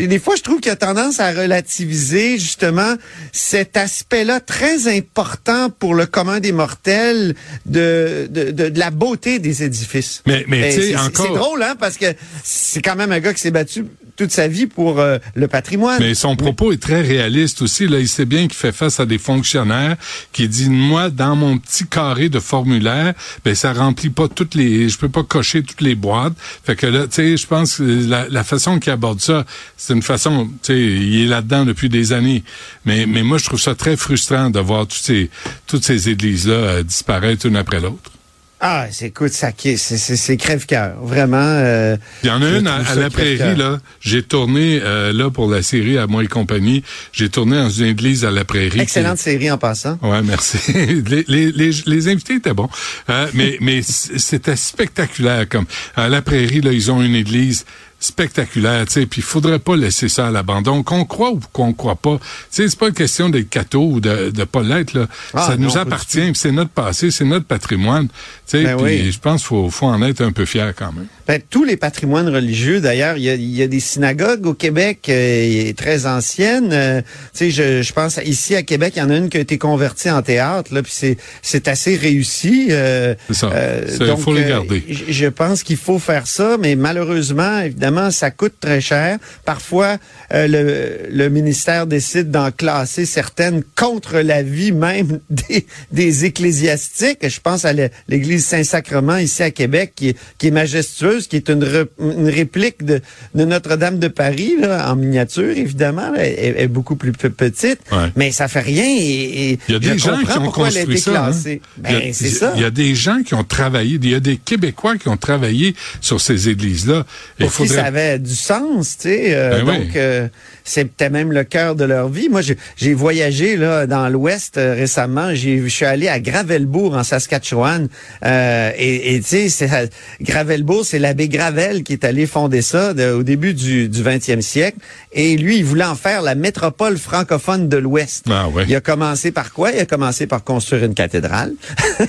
des 0.05 0.19
fois, 0.19 0.35
je 0.35 0.43
trouve 0.43 0.59
qu'il 0.59 0.71
a 0.71 0.75
tendance 0.75 1.19
à 1.19 1.31
relativiser 1.37 2.37
justement 2.37 2.95
cet 3.31 3.77
aspect-là 3.77 4.39
très 4.39 4.87
important 4.87 5.69
pour 5.69 5.95
le 5.95 6.05
commun 6.05 6.39
des 6.39 6.51
mortels 6.51 7.35
de, 7.65 8.27
de, 8.29 8.51
de, 8.51 8.79
la 8.79 8.91
beauté 8.91 9.39
des 9.39 9.63
édifices. 9.63 10.23
Mais, 10.25 10.45
mais 10.47 10.73
tu 10.73 10.81
sais, 10.81 10.95
encore... 10.95 11.27
C'est 11.27 11.33
drôle, 11.33 11.63
hein, 11.63 11.75
parce 11.79 11.97
que 11.97 12.13
c'est 12.43 12.81
quand 12.81 12.95
même 12.95 13.11
un 13.11 13.19
gars 13.19 13.33
qui 13.33 13.41
s'est 13.41 13.51
battu 13.51 13.85
toute 14.17 14.31
sa 14.31 14.47
vie 14.47 14.65
pour 14.65 14.99
euh, 14.99 15.19
le 15.35 15.47
patrimoine. 15.47 15.99
Mais 15.99 16.15
son 16.15 16.35
propos 16.35 16.71
est 16.71 16.81
très 16.81 17.01
réaliste 17.01 17.61
aussi. 17.61 17.87
Là, 17.87 17.99
il 17.99 18.09
sait 18.09 18.25
bien 18.25 18.47
qu'il 18.47 18.55
fait 18.55 18.71
face 18.71 18.99
à 18.99 19.05
des 19.05 19.19
fonctionnaires 19.19 19.95
qui 20.33 20.47
disent 20.49 20.69
moi 20.69 21.09
dans 21.09 21.35
mon 21.35 21.57
petit 21.59 21.85
carré 21.85 22.27
de 22.27 22.39
formulaire, 22.39 23.13
ben 23.45 23.55
ça 23.55 23.71
remplit 23.73 24.09
pas 24.09 24.27
toutes 24.27 24.55
les, 24.55 24.89
je 24.89 24.97
peux 24.97 25.09
pas 25.09 25.23
cocher 25.23 25.61
toutes 25.61 25.81
les 25.81 25.95
boîtes. 25.95 26.33
Fait 26.63 26.75
que 26.75 26.87
là, 26.87 27.03
tu 27.07 27.15
sais, 27.15 27.37
je 27.37 27.47
pense 27.47 27.77
que 27.77 28.27
la, 28.29 28.43
façon 28.43 28.79
qu'il 28.79 28.91
aborde 28.91 29.21
ça, 29.21 29.45
c'est 29.77 29.93
une 29.93 30.01
façon, 30.01 30.47
tu 30.63 30.73
sais, 30.73 30.79
il 30.79 31.21
est 31.21 31.27
là-dedans 31.27 31.65
depuis 31.65 31.89
des 31.89 32.11
années. 32.11 32.43
Mais 32.85 33.05
mais 33.05 33.21
moi 33.21 33.37
je 33.37 33.45
trouve 33.45 33.61
ça 33.61 33.75
très 33.75 33.97
frustrant 33.97 34.49
de 34.49 34.59
voir 34.59 34.87
toutes 34.87 35.03
ces 35.03 35.29
toutes 35.67 35.85
ces 35.85 36.09
églises 36.09 36.47
là 36.47 36.81
disparaître 36.81 37.45
une 37.45 37.55
après 37.55 37.79
l'autre. 37.79 38.16
Ah, 38.59 38.87
c'est 38.89 39.07
écoute, 39.07 39.33
ça 39.33 39.51
c'est 39.55 40.37
crève-cœur, 40.37 40.95
vraiment. 40.99 41.37
Euh, 41.37 41.95
Il 42.23 42.27
y 42.27 42.31
en 42.31 42.41
a 42.41 42.49
une 42.49 42.65
à, 42.65 42.95
la 42.95 43.09
prairie 43.11 43.55
là. 43.55 43.77
J'ai 43.99 44.23
tourné 44.23 44.79
euh, 44.83 45.13
là 45.13 45.29
pour 45.29 45.47
la 45.47 45.61
série 45.61 45.99
à 45.99 46.07
moi 46.07 46.23
et 46.23 46.27
compagnie. 46.27 46.83
J'ai 47.13 47.29
tourné 47.29 47.55
dans 47.57 47.69
une 47.69 47.85
église 47.85 48.25
à 48.25 48.31
la 48.31 48.45
prairie. 48.45 48.79
Excellente 48.79 49.19
série 49.19 49.51
en 49.51 49.59
passant. 49.59 49.99
Ouais, 50.01 50.23
merci. 50.23 50.57
les, 50.73 51.23
les, 51.27 51.51
les, 51.51 51.71
les, 51.85 52.07
invités 52.07 52.35
étaient 52.35 52.55
bons, 52.55 52.69
euh, 53.11 53.27
mais 53.35 53.57
mais 53.61 53.81
c'était 53.83 54.55
spectaculaire 54.55 55.47
comme 55.47 55.65
à 55.95 56.09
la 56.09 56.23
prairie 56.23 56.61
là, 56.61 56.71
ils 56.71 56.91
ont 56.91 57.01
une 57.03 57.15
église 57.15 57.63
spectaculaire, 57.99 58.85
tu 58.85 58.93
sais, 58.93 59.05
puis 59.05 59.21
il 59.21 59.23
faudrait 59.23 59.59
pas 59.59 59.75
laisser 59.75 60.07
ça 60.07 60.27
à 60.27 60.31
l'abandon, 60.31 60.83
qu'on 60.83 61.03
croit 61.05 61.31
ou 61.31 61.39
qu'on 61.51 61.73
croit 61.73 61.95
pas. 61.95 62.17
Tu 62.19 62.27
sais, 62.51 62.67
c'est 62.69 62.77
pas 62.77 62.89
une 62.89 62.93
question 62.93 63.29
d'être 63.29 63.49
catho 63.49 63.81
ou 63.81 63.99
de, 63.99 64.29
de 64.29 64.43
pas 64.43 64.61
l'être, 64.61 64.93
là. 64.93 65.07
Ah, 65.33 65.47
ça 65.47 65.57
nous 65.57 65.77
appartient, 65.77 66.31
c'est 66.35 66.51
notre 66.51 66.69
passé, 66.69 67.09
c'est 67.09 67.25
notre 67.25 67.45
patrimoine, 67.45 68.07
tu 68.07 68.13
sais, 68.45 68.63
ben 68.63 68.77
puis 68.77 69.11
je 69.11 69.19
pense 69.19 69.41
qu'il 69.41 69.47
faut, 69.47 69.69
faut 69.69 69.87
en 69.87 70.01
être 70.03 70.21
un 70.21 70.31
peu 70.31 70.45
fier 70.45 70.73
quand 70.75 70.93
même. 70.93 71.07
Ben, 71.27 71.41
tous 71.49 71.65
les 71.65 71.75
patrimoines 71.75 72.29
religieux, 72.29 72.79
d'ailleurs, 72.79 73.17
il 73.17 73.23
y 73.23 73.29
a, 73.29 73.35
y 73.35 73.61
a, 73.61 73.67
des 73.67 73.81
synagogues 73.81 74.45
au 74.45 74.53
Québec 74.53 75.07
euh, 75.09 75.73
très 75.73 76.05
anciennes. 76.05 76.69
Euh, 76.71 77.01
tu 77.33 77.51
sais, 77.51 77.51
je, 77.51 77.81
je, 77.81 77.93
pense 77.93 78.17
ici 78.23 78.55
à 78.55 78.63
Québec, 78.63 78.93
il 78.95 78.99
y 78.99 79.01
en 79.01 79.09
a 79.09 79.17
une 79.17 79.29
qui 79.29 79.37
a 79.37 79.41
été 79.41 79.57
convertie 79.57 80.09
en 80.09 80.21
théâtre, 80.21 80.73
là, 80.73 80.81
puis 80.81 80.93
c'est, 80.95 81.17
c'est 81.41 81.67
assez 81.67 81.97
réussi. 81.97 82.67
Euh, 82.71 83.15
c'est 83.27 83.33
ça. 83.33 83.51
Il 83.99 84.17
faut 84.17 84.33
les 84.33 84.45
garder. 84.45 84.83
je 84.87 85.25
pense 85.25 85.63
qu'il 85.63 85.75
faut 85.75 85.99
faire 85.99 86.27
ça, 86.27 86.57
mais 86.57 86.75
malheureusement, 86.77 87.59
évidemment, 87.59 87.86
ça 88.11 88.31
coûte 88.31 88.55
très 88.59 88.81
cher. 88.81 89.17
Parfois, 89.45 89.97
le, 90.31 91.07
le 91.09 91.29
ministère 91.29 91.87
décide 91.87 92.31
d'en 92.31 92.51
classer 92.51 93.05
certaines 93.05 93.63
contre 93.75 94.19
l'avis 94.19 94.71
même 94.71 95.19
des, 95.29 95.65
des 95.91 96.25
ecclésiastiques. 96.25 97.27
Je 97.27 97.39
pense 97.39 97.65
à 97.65 97.73
l'Église 97.73 98.45
Saint-Sacrement 98.45 99.17
ici 99.17 99.43
à 99.43 99.51
Québec, 99.51 99.93
qui, 99.95 100.15
qui 100.37 100.47
est 100.47 100.51
majestueuse 100.51 101.27
qui 101.27 101.37
est 101.37 101.49
une, 101.49 101.87
une 101.99 102.29
réplique 102.29 102.83
de, 102.83 103.01
de 103.35 103.45
Notre-Dame 103.45 103.99
de 103.99 104.07
Paris, 104.07 104.55
là, 104.59 104.91
en 104.91 104.95
miniature, 104.95 105.49
évidemment. 105.49 106.13
Elle, 106.15 106.57
est 106.57 106.67
beaucoup 106.67 106.95
plus 106.95 107.11
petite, 107.11 107.79
mais 108.15 108.31
ça 108.31 108.47
fait 108.47 108.61
rien. 108.61 108.85
Et, 108.87 109.59
il 109.67 109.73
y 109.73 109.75
a 109.75 109.79
des 109.79 109.97
gens 109.97 110.17
qui 110.17 110.37
ont 110.37 110.51
construit 110.51 110.99
ça. 110.99 111.27
Hein. 111.27 111.57
Ben, 111.77 112.13
c'est 112.13 112.29
ça. 112.29 112.53
Il 112.55 112.61
y 112.61 112.65
a 112.65 112.71
des 112.71 112.95
gens 112.95 113.21
qui 113.23 113.33
ont 113.33 113.43
travaillé, 113.43 113.99
il 114.01 114.09
y 114.09 114.15
a 114.15 114.19
des 114.19 114.37
Québécois 114.37 114.97
qui 114.97 115.07
ont 115.09 115.17
travaillé 115.17 115.75
sur 116.01 116.21
ces 116.21 116.49
églises-là. 116.49 117.05
Pour 117.39 117.51
faudrait... 117.51 117.76
ça 117.77 117.85
avait 117.85 118.19
du 118.19 118.35
sens, 118.35 118.97
tu 118.97 119.09
sais. 119.09 119.35
Euh, 119.35 119.63
ben 119.63 119.65
donc, 119.65 119.95
euh, 119.95 120.27
c'était 120.63 121.09
même 121.09 121.31
le 121.31 121.43
cœur 121.43 121.75
de 121.75 121.83
leur 121.85 122.09
vie. 122.09 122.29
Moi, 122.29 122.41
j'ai 122.75 122.93
voyagé 122.93 123.55
là 123.55 123.87
dans 123.87 124.09
l'Ouest 124.09 124.57
euh, 124.57 124.73
récemment. 124.73 125.33
Je 125.33 125.67
suis 125.67 125.85
allé 125.85 126.07
à 126.07 126.19
Gravelbourg 126.19 126.95
en 126.95 127.03
Saskatchewan. 127.03 127.87
Euh, 128.25 128.71
et 128.77 129.21
tu 129.21 129.49
sais, 129.49 129.89
Gravelbourg, 130.21 130.85
c'est 130.85 130.99
l'abbé 130.99 131.29
Gravel 131.29 131.83
qui 131.83 131.93
est 131.93 132.03
allé 132.03 132.25
fonder 132.25 132.61
ça 132.61 132.93
au 133.15 133.23
début 133.23 133.53
du, 133.53 133.89
du 133.89 134.03
20e 134.03 134.41
siècle. 134.41 134.77
Et 135.13 135.37
lui, 135.37 135.57
il 135.57 135.65
voulait 135.65 135.85
en 135.85 135.95
faire 135.95 136.21
la 136.21 136.35
métropole 136.35 136.97
francophone 136.97 137.69
de 137.69 137.77
l'Ouest. 137.77 138.25
Ah, 138.29 138.47
Il 138.67 138.75
a 138.75 138.81
commencé 138.81 139.31
par 139.31 139.53
quoi? 139.53 139.71
Il 139.71 139.79
a 139.79 139.85
commencé 139.85 140.27
par 140.27 140.43
construire 140.43 140.83
une 140.83 140.93
cathédrale. 140.93 141.53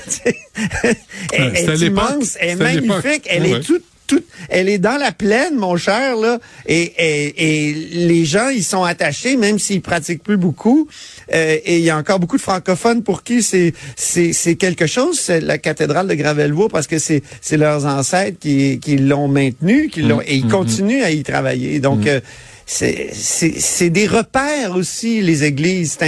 elle, 1.32 1.56
est 1.56 1.86
immense, 1.86 2.36
elle 2.40 2.50
est 2.50 2.56
magnifique, 2.56 3.26
elle 3.28 3.46
est 3.46 3.60
toute 3.60 3.84
elle 4.48 4.68
est 4.68 4.78
dans 4.78 4.96
la 4.96 5.12
plaine, 5.12 5.56
mon 5.56 5.76
cher, 5.76 6.16
là, 6.16 6.38
et, 6.66 6.92
et, 7.36 7.72
les 7.72 8.24
gens, 8.24 8.48
ils 8.48 8.64
sont 8.64 8.84
attachés, 8.84 9.36
même 9.36 9.58
s'ils 9.58 9.82
pratiquent 9.82 10.22
plus 10.22 10.36
beaucoup. 10.36 10.88
Euh, 11.34 11.58
et 11.64 11.78
il 11.78 11.84
y 11.84 11.90
a 11.90 11.96
encore 11.96 12.18
beaucoup 12.18 12.36
de 12.36 12.42
francophones 12.42 13.02
pour 13.02 13.22
qui 13.22 13.42
c'est 13.42 13.74
c'est 13.96 14.56
quelque 14.56 14.86
chose, 14.86 15.18
c'est 15.18 15.40
la 15.40 15.58
cathédrale 15.58 16.06
de 16.06 16.14
Gravelbourg, 16.14 16.68
parce 16.70 16.86
que 16.86 16.98
c'est 16.98 17.22
c'est 17.40 17.56
leurs 17.56 17.86
ancêtres 17.86 18.38
qui, 18.38 18.78
qui 18.80 18.96
l'ont 18.96 19.28
maintenu, 19.28 19.88
qui 19.88 20.02
l'ont 20.02 20.20
et 20.22 20.36
ils 20.36 20.46
mm-hmm. 20.46 20.50
continuent 20.50 21.02
à 21.02 21.10
y 21.10 21.22
travailler. 21.22 21.80
Donc 21.80 22.04
mm. 22.04 22.08
euh, 22.08 22.20
c'est 22.70 23.90
des 23.90 24.06
repères 24.06 24.76
aussi, 24.76 25.22
les 25.22 25.44
églises. 25.44 25.98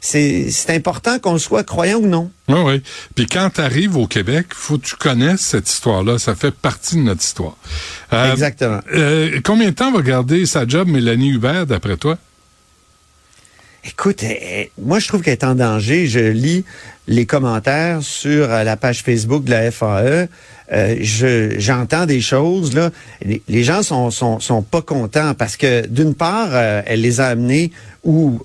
C'est 0.00 0.70
important 0.70 1.18
qu'on 1.18 1.38
soit 1.38 1.64
croyant 1.64 1.98
ou 1.98 2.06
non. 2.06 2.30
Oui, 2.48 2.60
oui. 2.64 2.82
Puis 3.16 3.26
quand 3.26 3.50
tu 3.54 3.60
arrives 3.60 3.96
au 3.96 4.06
Québec, 4.06 4.46
faut 4.50 4.78
que 4.78 4.86
tu 4.86 4.96
connaisses 4.96 5.40
cette 5.40 5.68
histoire-là. 5.68 6.18
Ça 6.18 6.36
fait 6.36 6.54
partie 6.54 6.96
de 6.96 7.00
notre 7.00 7.22
histoire. 7.22 7.56
Euh, 8.12 8.32
Exactement. 8.32 8.80
Euh, 8.92 9.40
combien 9.44 9.70
de 9.70 9.74
temps 9.74 9.90
va 9.90 10.02
garder 10.02 10.46
sa 10.46 10.66
job 10.66 10.88
Mélanie 10.88 11.30
Hubert, 11.30 11.66
d'après 11.66 11.96
toi? 11.96 12.16
Écoute, 13.86 14.22
eh, 14.22 14.38
eh, 14.42 14.70
moi 14.80 14.98
je 14.98 15.08
trouve 15.08 15.20
qu'elle 15.20 15.34
est 15.34 15.44
en 15.44 15.54
danger. 15.54 16.06
Je 16.06 16.18
lis 16.18 16.64
les 17.06 17.26
commentaires 17.26 18.02
sur 18.02 18.50
euh, 18.50 18.64
la 18.64 18.76
page 18.76 19.02
Facebook 19.02 19.44
de 19.44 19.50
la 19.50 19.70
FAE. 19.70 20.28
Euh, 20.72 20.96
je 21.00 21.56
j'entends 21.58 22.06
des 22.06 22.22
choses 22.22 22.74
là. 22.74 22.90
Les, 23.22 23.64
gens 23.64 23.82
sont, 23.82 24.10
sont 24.10 24.40
sont 24.40 24.62
pas 24.62 24.80
contents 24.80 25.34
parce 25.34 25.58
que 25.58 25.86
d'une 25.86 26.14
part, 26.14 26.48
euh, 26.52 26.80
elle 26.86 27.02
les 27.02 27.20
a 27.20 27.26
amenés 27.26 27.72
où 28.04 28.40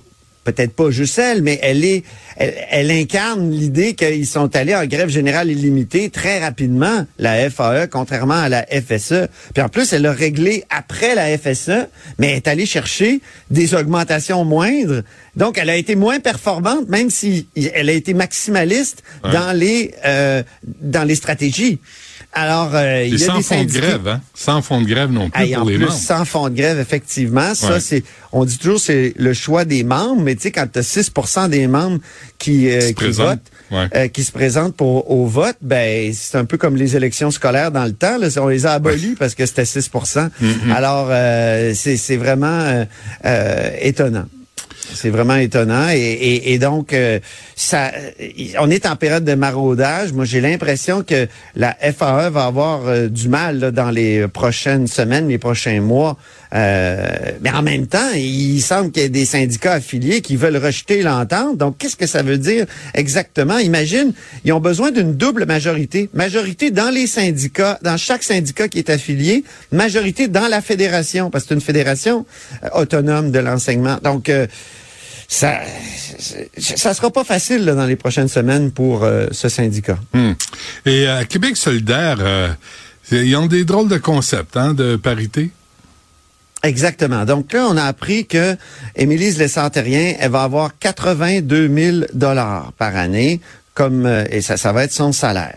peut-être 0.52 0.74
pas 0.74 0.90
juste 0.90 1.18
elle, 1.18 1.42
mais 1.42 1.58
elle 1.62 1.84
est, 1.84 2.04
elle, 2.36 2.90
incarne 2.90 3.50
l'idée 3.50 3.94
qu'ils 3.94 4.26
sont 4.26 4.54
allés 4.56 4.74
en 4.74 4.86
grève 4.86 5.08
générale 5.08 5.50
illimitée 5.50 6.10
très 6.10 6.40
rapidement, 6.40 7.06
la 7.18 7.50
FAE, 7.50 7.86
contrairement 7.90 8.34
à 8.34 8.48
la 8.48 8.64
FSE. 8.66 9.28
Puis 9.54 9.62
en 9.62 9.68
plus, 9.68 9.92
elle 9.92 10.06
a 10.06 10.12
réglé 10.12 10.64
après 10.70 11.14
la 11.14 11.36
FSE, 11.36 11.86
mais 12.18 12.30
elle 12.30 12.36
est 12.36 12.48
allée 12.48 12.66
chercher 12.66 13.20
des 13.50 13.74
augmentations 13.74 14.44
moindres. 14.44 15.02
Donc, 15.36 15.58
elle 15.58 15.70
a 15.70 15.76
été 15.76 15.94
moins 15.94 16.20
performante, 16.20 16.88
même 16.88 17.10
si 17.10 17.46
elle 17.74 17.88
a 17.88 17.92
été 17.92 18.14
maximaliste 18.14 19.02
dans 19.22 19.56
les 19.56 19.92
euh, 20.04 20.42
dans 20.64 21.04
les 21.04 21.14
stratégies. 21.14 21.78
Alors, 22.32 22.70
euh, 22.74 23.04
il 23.04 23.18
y 23.18 23.24
a 23.24 23.26
sans 23.26 23.38
des 23.38 23.42
fond 23.42 23.64
de 23.64 23.72
grève, 23.72 24.08
hein? 24.08 24.20
Sans 24.34 24.62
fond 24.62 24.80
de 24.80 24.86
grève 24.86 25.10
non 25.10 25.30
plus 25.30 25.52
pour 25.52 25.64
les 25.68 25.78
membres. 25.78 25.92
Sans 25.92 26.24
fond 26.24 26.48
de 26.48 26.54
grève, 26.54 26.78
effectivement. 26.78 27.54
Ça, 27.54 27.80
c'est, 27.80 28.04
on 28.30 28.44
dit 28.44 28.56
toujours 28.56 28.78
c'est 28.78 29.14
le 29.16 29.32
choix 29.32 29.64
des 29.64 29.82
membres, 29.82 30.22
mais 30.22 30.36
tu 30.36 30.42
sais, 30.42 30.52
quand 30.52 30.66
tu 30.72 30.78
as 30.78 30.82
6 30.84 31.10
des 31.48 31.66
membres 31.66 31.98
qui, 32.38 32.70
euh, 32.70 32.92
qui, 32.92 33.10
votent, 33.10 33.40
euh, 33.72 34.06
qui 34.08 34.22
se 34.22 34.30
présentent 34.30 34.76
pour 34.76 35.10
au 35.10 35.26
vote, 35.26 35.56
ben 35.60 36.12
c'est 36.14 36.38
un 36.38 36.44
peu 36.44 36.56
comme 36.56 36.76
les 36.76 36.96
élections 36.96 37.32
scolaires 37.32 37.72
dans 37.72 37.84
le 37.84 37.92
temps. 37.92 38.16
Là, 38.16 38.28
on 38.40 38.46
les 38.46 38.64
a 38.64 38.72
abolies 38.72 39.16
parce 39.18 39.34
que 39.34 39.44
c'était 39.44 39.64
6 39.64 39.90
mm-hmm. 39.90 40.72
Alors, 40.72 41.08
euh, 41.10 41.72
c'est 41.74 42.16
vraiment 42.16 42.86
étonnant. 43.80 44.26
C'est 44.94 45.10
vraiment 45.10 45.36
étonnant. 45.36 45.88
Et, 45.92 46.58
donc, 46.58 46.92
euh, 46.92 47.18
ça, 47.54 47.90
on 48.58 48.70
est 48.70 48.86
en 48.86 48.96
période 48.96 49.24
de 49.24 49.34
maraudage. 49.34 50.12
Moi, 50.12 50.24
j'ai 50.24 50.40
l'impression 50.40 51.02
que 51.02 51.28
la 51.54 51.74
FAE 51.74 52.30
va 52.30 52.44
avoir 52.44 52.86
euh, 52.86 53.08
du 53.08 53.28
mal 53.28 53.72
dans 53.72 53.90
les 53.90 54.26
prochaines 54.28 54.86
semaines, 54.86 55.28
les 55.28 55.38
prochains 55.38 55.80
mois. 55.80 56.16
Euh, 56.52 57.32
mais 57.40 57.50
en 57.50 57.62
même 57.62 57.86
temps, 57.86 58.10
il 58.14 58.60
semble 58.60 58.90
qu'il 58.90 59.02
y 59.02 59.06
ait 59.06 59.08
des 59.08 59.24
syndicats 59.24 59.74
affiliés 59.74 60.20
qui 60.20 60.36
veulent 60.36 60.56
rejeter 60.56 61.02
l'entente. 61.02 61.56
Donc, 61.56 61.78
qu'est-ce 61.78 61.96
que 61.96 62.06
ça 62.06 62.22
veut 62.22 62.38
dire 62.38 62.66
exactement? 62.94 63.58
Imagine, 63.58 64.12
ils 64.44 64.52
ont 64.52 64.60
besoin 64.60 64.90
d'une 64.90 65.14
double 65.14 65.46
majorité. 65.46 66.10
Majorité 66.14 66.70
dans 66.70 66.90
les 66.90 67.06
syndicats, 67.06 67.78
dans 67.82 67.96
chaque 67.96 68.22
syndicat 68.22 68.68
qui 68.68 68.78
est 68.78 68.90
affilié, 68.90 69.44
majorité 69.72 70.28
dans 70.28 70.48
la 70.48 70.60
fédération, 70.60 71.30
parce 71.30 71.44
que 71.44 71.48
c'est 71.48 71.54
une 71.54 71.60
fédération 71.60 72.26
autonome 72.74 73.30
de 73.30 73.38
l'enseignement. 73.38 73.98
Donc, 74.02 74.30
ça, 75.30 75.60
ça 76.58 76.92
sera 76.92 77.10
pas 77.10 77.22
facile 77.22 77.64
dans 77.64 77.86
les 77.86 77.94
prochaines 77.94 78.28
semaines 78.28 78.72
pour 78.72 79.04
euh, 79.04 79.28
ce 79.30 79.48
syndicat. 79.48 79.96
Hmm. 80.12 80.32
Et 80.84 81.06
à 81.06 81.24
Québec 81.24 81.56
solidaire, 81.56 82.16
euh, 82.20 82.48
ils 83.12 83.36
ont 83.36 83.46
des 83.46 83.64
drôles 83.64 83.88
de 83.88 83.96
concepts 83.96 84.56
hein, 84.56 84.74
de 84.74 84.96
parité? 84.96 85.52
Exactement. 86.62 87.24
Donc 87.24 87.52
là, 87.52 87.66
on 87.70 87.76
a 87.76 87.84
appris 87.84 88.26
que 88.26 88.56
Émilie 88.94 89.32
Lessantérien, 89.32 90.14
elle 90.18 90.30
va 90.30 90.42
avoir 90.42 90.78
82 90.78 91.68
000 91.74 91.96
dollars 92.12 92.72
par 92.76 92.96
année, 92.96 93.40
comme 93.74 94.04
euh, 94.04 94.24
et 94.30 94.42
ça, 94.42 94.56
ça 94.56 94.72
va 94.72 94.84
être 94.84 94.92
son 94.92 95.12
salaire. 95.12 95.56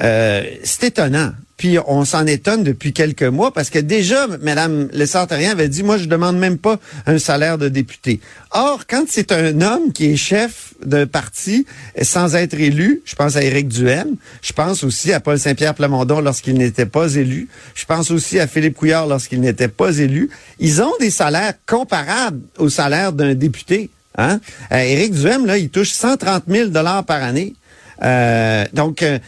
c'est 0.00 0.84
étonnant 0.84 1.32
puis 1.62 1.78
on 1.86 2.04
s'en 2.04 2.26
étonne 2.26 2.64
depuis 2.64 2.92
quelques 2.92 3.22
mois 3.22 3.52
parce 3.52 3.70
que 3.70 3.78
déjà, 3.78 4.26
Mme 4.26 4.88
Lessard-Terrien 4.92 5.52
avait 5.52 5.68
dit, 5.68 5.84
moi, 5.84 5.96
je 5.96 6.06
demande 6.06 6.36
même 6.36 6.58
pas 6.58 6.80
un 7.06 7.18
salaire 7.20 7.56
de 7.56 7.68
député. 7.68 8.18
Or, 8.50 8.80
quand 8.90 9.04
c'est 9.06 9.30
un 9.30 9.60
homme 9.60 9.92
qui 9.92 10.06
est 10.06 10.16
chef 10.16 10.74
d'un 10.84 11.06
parti 11.06 11.64
sans 12.02 12.34
être 12.34 12.54
élu, 12.54 13.02
je 13.04 13.14
pense 13.14 13.36
à 13.36 13.44
Éric 13.44 13.68
Duhem, 13.68 14.16
je 14.42 14.52
pense 14.52 14.82
aussi 14.82 15.12
à 15.12 15.20
Paul 15.20 15.38
Saint-Pierre 15.38 15.76
Plamondon 15.76 16.20
lorsqu'il 16.20 16.54
n'était 16.54 16.84
pas 16.84 17.14
élu, 17.14 17.48
je 17.76 17.84
pense 17.84 18.10
aussi 18.10 18.40
à 18.40 18.48
Philippe 18.48 18.74
Couillard 18.74 19.06
lorsqu'il 19.06 19.40
n'était 19.40 19.68
pas 19.68 19.96
élu, 19.96 20.30
ils 20.58 20.82
ont 20.82 20.94
des 20.98 21.10
salaires 21.10 21.54
comparables 21.64 22.40
au 22.58 22.70
salaire 22.70 23.12
d'un 23.12 23.34
député. 23.34 23.88
Hein? 24.18 24.40
Euh, 24.72 24.78
Éric 24.78 25.12
Duhem, 25.12 25.46
là, 25.46 25.58
il 25.58 25.70
touche 25.70 25.92
130 25.92 26.42
000 26.48 26.70
dollars 26.70 27.04
par 27.04 27.22
année. 27.22 27.54
Euh, 28.02 28.64
donc, 28.72 29.02
euh, 29.02 29.20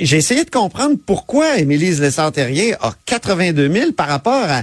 j'ai 0.00 0.16
essayé 0.16 0.44
de 0.44 0.50
comprendre 0.50 0.96
pourquoi 1.06 1.58
Émilise 1.58 2.00
Lessard-Terrien 2.00 2.76
a 2.80 2.92
82 3.06 3.72
000 3.72 3.92
par 3.92 4.08
rapport 4.08 4.44
à 4.48 4.62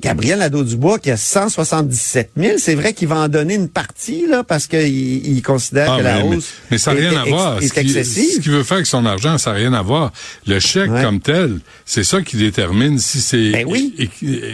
Gabriel 0.00 0.40
Nadeau-Dubois 0.40 0.98
qui 0.98 1.12
a 1.12 1.16
177 1.16 2.30
000. 2.36 2.58
C'est 2.58 2.74
vrai 2.74 2.92
qu'il 2.92 3.06
va 3.06 3.18
en 3.18 3.28
donner 3.28 3.54
une 3.54 3.68
partie 3.68 4.26
là 4.26 4.42
parce 4.42 4.66
qu'il 4.66 4.80
il 5.26 5.42
considère 5.42 5.92
Ah, 5.92 5.98
que 5.98 6.02
la 6.02 6.22
mais, 6.24 6.36
hausse 6.36 6.48
mais 6.72 6.78
ça 6.78 6.92
n'a 6.92 7.00
est, 7.00 7.08
rien 7.08 7.20
à 7.20 7.24
voir. 7.24 7.62
est 7.62 7.68
Ce 7.68 7.72
qu'il- 7.72 7.96
excessive. 7.96 8.34
ce 8.36 8.40
qu'il 8.40 8.50
veut 8.50 8.64
faire 8.64 8.78
avec 8.78 8.86
son 8.88 9.06
argent, 9.06 9.38
ça 9.38 9.52
n'a 9.52 9.58
rien 9.58 9.72
à 9.74 9.82
voir. 9.82 10.12
Le 10.48 10.58
chèque 10.58 10.90
Ouais. 10.90 11.02
comme 11.02 11.20
tel, 11.20 11.60
c'est 11.86 12.02
ça 12.02 12.20
qui 12.20 12.36
détermine 12.36 12.98
si 12.98 13.20
c'est 13.20 13.50
Ben 13.52 13.64
oui. 13.68 13.94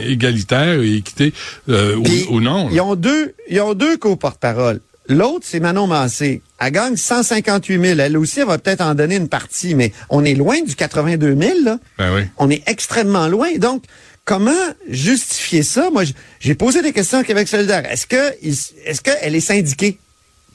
égalitaire 0.06 0.82
et 0.82 0.96
équité 0.96 1.32
euh, 1.70 1.96
ou- 2.30 2.40
non. 2.40 2.66
là. 2.66 2.70
Ils 2.74 2.80
ont 2.82 2.94
deux, 2.96 3.34
ils 3.48 3.60
ont 3.60 3.74
deux 3.74 3.96
co-porte-parole. 3.96 4.80
L'autre, 5.08 5.46
c'est 5.48 5.60
Manon 5.60 5.86
Massé. 5.86 6.42
Elle 6.60 6.72
gagne 6.72 6.96
158 6.96 7.82
000. 7.82 8.00
Elle 8.00 8.16
aussi, 8.16 8.40
elle 8.40 8.46
va 8.46 8.58
peut-être 8.58 8.82
en 8.82 8.94
donner 8.94 9.16
une 9.16 9.28
partie, 9.28 9.74
mais 9.74 9.92
on 10.10 10.24
est 10.24 10.34
loin 10.34 10.60
du 10.62 10.74
82 10.74 11.36
000, 11.36 11.52
là. 11.64 11.78
Ben 11.96 12.14
oui. 12.14 12.22
On 12.36 12.50
est 12.50 12.62
extrêmement 12.66 13.26
loin. 13.28 13.48
Donc, 13.56 13.84
comment 14.24 14.52
justifier 14.88 15.62
ça? 15.62 15.90
Moi, 15.90 16.04
j'ai 16.40 16.54
posé 16.54 16.82
des 16.82 16.92
questions 16.92 17.18
à 17.18 17.24
Québec 17.24 17.48
solidaire. 17.48 17.90
Est-ce 17.90 18.06
que, 18.06 18.34
est-ce 18.42 19.00
qu'elle 19.00 19.34
est 19.34 19.40
syndiquée, 19.40 19.98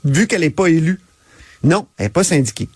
vu 0.06 0.28
qu'elle 0.28 0.42
n'est 0.42 0.52
pas 0.52 0.68
élue? 0.68 1.00
Non, 1.64 1.88
elle 1.98 2.06
n'est 2.06 2.10
pas 2.10 2.24
syndiquée. 2.24 2.70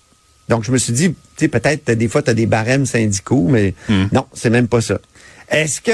Donc, 0.50 0.64
je 0.64 0.72
me 0.72 0.78
suis 0.78 0.94
dit, 0.94 1.10
tu 1.10 1.16
sais, 1.38 1.48
peut-être, 1.50 1.92
des 1.92 2.08
fois, 2.08 2.24
tu 2.24 2.30
as 2.30 2.34
des 2.34 2.46
barèmes 2.46 2.86
syndicaux, 2.86 3.48
mais 3.50 3.74
non, 4.14 4.26
c'est 4.34 4.50
même 4.50 4.68
pas 4.68 4.82
ça. 4.82 5.00
Est-ce 5.50 5.80
que 5.80 5.92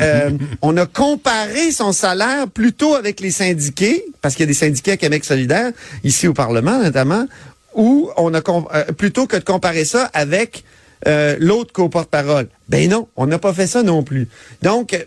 euh, 0.00 0.30
on 0.62 0.76
a 0.76 0.86
comparé 0.86 1.70
son 1.70 1.92
salaire 1.92 2.48
plutôt 2.48 2.94
avec 2.94 3.20
les 3.20 3.30
syndiqués, 3.30 4.04
parce 4.20 4.34
qu'il 4.34 4.42
y 4.42 4.48
a 4.48 4.48
des 4.48 4.54
syndiqués 4.54 4.92
à 4.92 4.96
Québec 4.96 5.24
solidaire, 5.24 5.70
ici 6.02 6.26
au 6.26 6.34
Parlement 6.34 6.82
notamment, 6.82 7.26
ou 7.74 8.10
on 8.16 8.34
a 8.34 8.40
euh, 8.74 8.84
plutôt 8.92 9.26
que 9.26 9.36
de 9.36 9.44
comparer 9.44 9.84
ça 9.84 10.10
avec 10.12 10.64
euh, 11.06 11.36
l'autre 11.38 11.72
co-porte-parole? 11.72 12.48
Ben 12.68 12.88
non, 12.90 13.08
on 13.16 13.26
n'a 13.26 13.38
pas 13.38 13.52
fait 13.52 13.68
ça 13.68 13.82
non 13.82 14.02
plus. 14.02 14.28
Donc, 14.62 14.98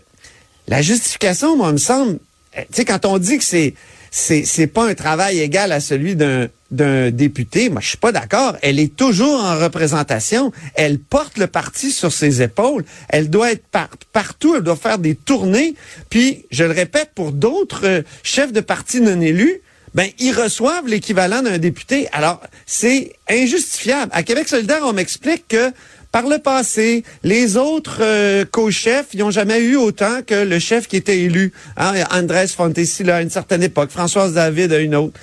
la 0.66 0.80
justification, 0.80 1.56
moi, 1.56 1.72
me 1.72 1.78
semble, 1.78 2.18
tu 2.54 2.62
sais, 2.70 2.84
quand 2.84 3.04
on 3.04 3.18
dit 3.18 3.36
que 3.36 3.44
c'est 3.44 3.74
c'est 4.10 4.44
c'est 4.44 4.66
pas 4.66 4.86
un 4.88 4.94
travail 4.94 5.40
égal 5.40 5.72
à 5.72 5.80
celui 5.80 6.16
d'un 6.16 7.10
député, 7.10 7.68
moi 7.68 7.80
je 7.80 7.88
suis 7.88 7.96
pas 7.96 8.12
d'accord. 8.12 8.56
Elle 8.62 8.78
est 8.78 8.94
toujours 8.96 9.42
en 9.42 9.58
représentation. 9.58 10.52
Elle 10.74 10.98
porte 10.98 11.38
le 11.38 11.46
parti 11.46 11.90
sur 11.90 12.12
ses 12.12 12.42
épaules. 12.42 12.84
Elle 13.08 13.28
doit 13.30 13.52
être 13.52 13.64
par- 13.66 13.88
partout. 14.12 14.54
Elle 14.56 14.62
doit 14.62 14.76
faire 14.76 14.98
des 14.98 15.14
tournées. 15.14 15.74
Puis, 16.10 16.46
je 16.50 16.64
le 16.64 16.70
répète, 16.72 17.10
pour 17.14 17.32
d'autres 17.32 17.86
euh, 17.86 18.02
chefs 18.22 18.52
de 18.52 18.60
parti 18.60 19.00
non 19.00 19.20
élus, 19.20 19.60
ben 19.94 20.08
ils 20.20 20.32
reçoivent 20.32 20.86
l'équivalent 20.86 21.42
d'un 21.42 21.58
député. 21.58 22.08
Alors, 22.12 22.40
c'est 22.66 23.12
injustifiable. 23.28 24.10
À 24.14 24.22
Québec 24.22 24.48
solidaire, 24.48 24.82
on 24.84 24.92
m'explique 24.92 25.48
que 25.48 25.72
par 26.12 26.26
le 26.26 26.38
passé, 26.38 27.04
les 27.22 27.56
autres 27.56 27.98
euh, 28.00 28.44
co-chefs, 28.50 29.06
ils 29.14 29.20
n'ont 29.20 29.30
jamais 29.30 29.60
eu 29.60 29.76
autant 29.76 30.22
que 30.26 30.34
le 30.34 30.58
chef 30.58 30.88
qui 30.88 30.96
était 30.96 31.18
élu. 31.20 31.52
Hein, 31.76 31.92
Andrés 32.10 32.48
Fontessi, 32.48 33.08
à 33.10 33.22
une 33.22 33.30
certaine 33.30 33.62
époque, 33.62 33.90
Françoise 33.90 34.32
David 34.34 34.72
à 34.72 34.78
une 34.78 34.94
autre. 34.96 35.18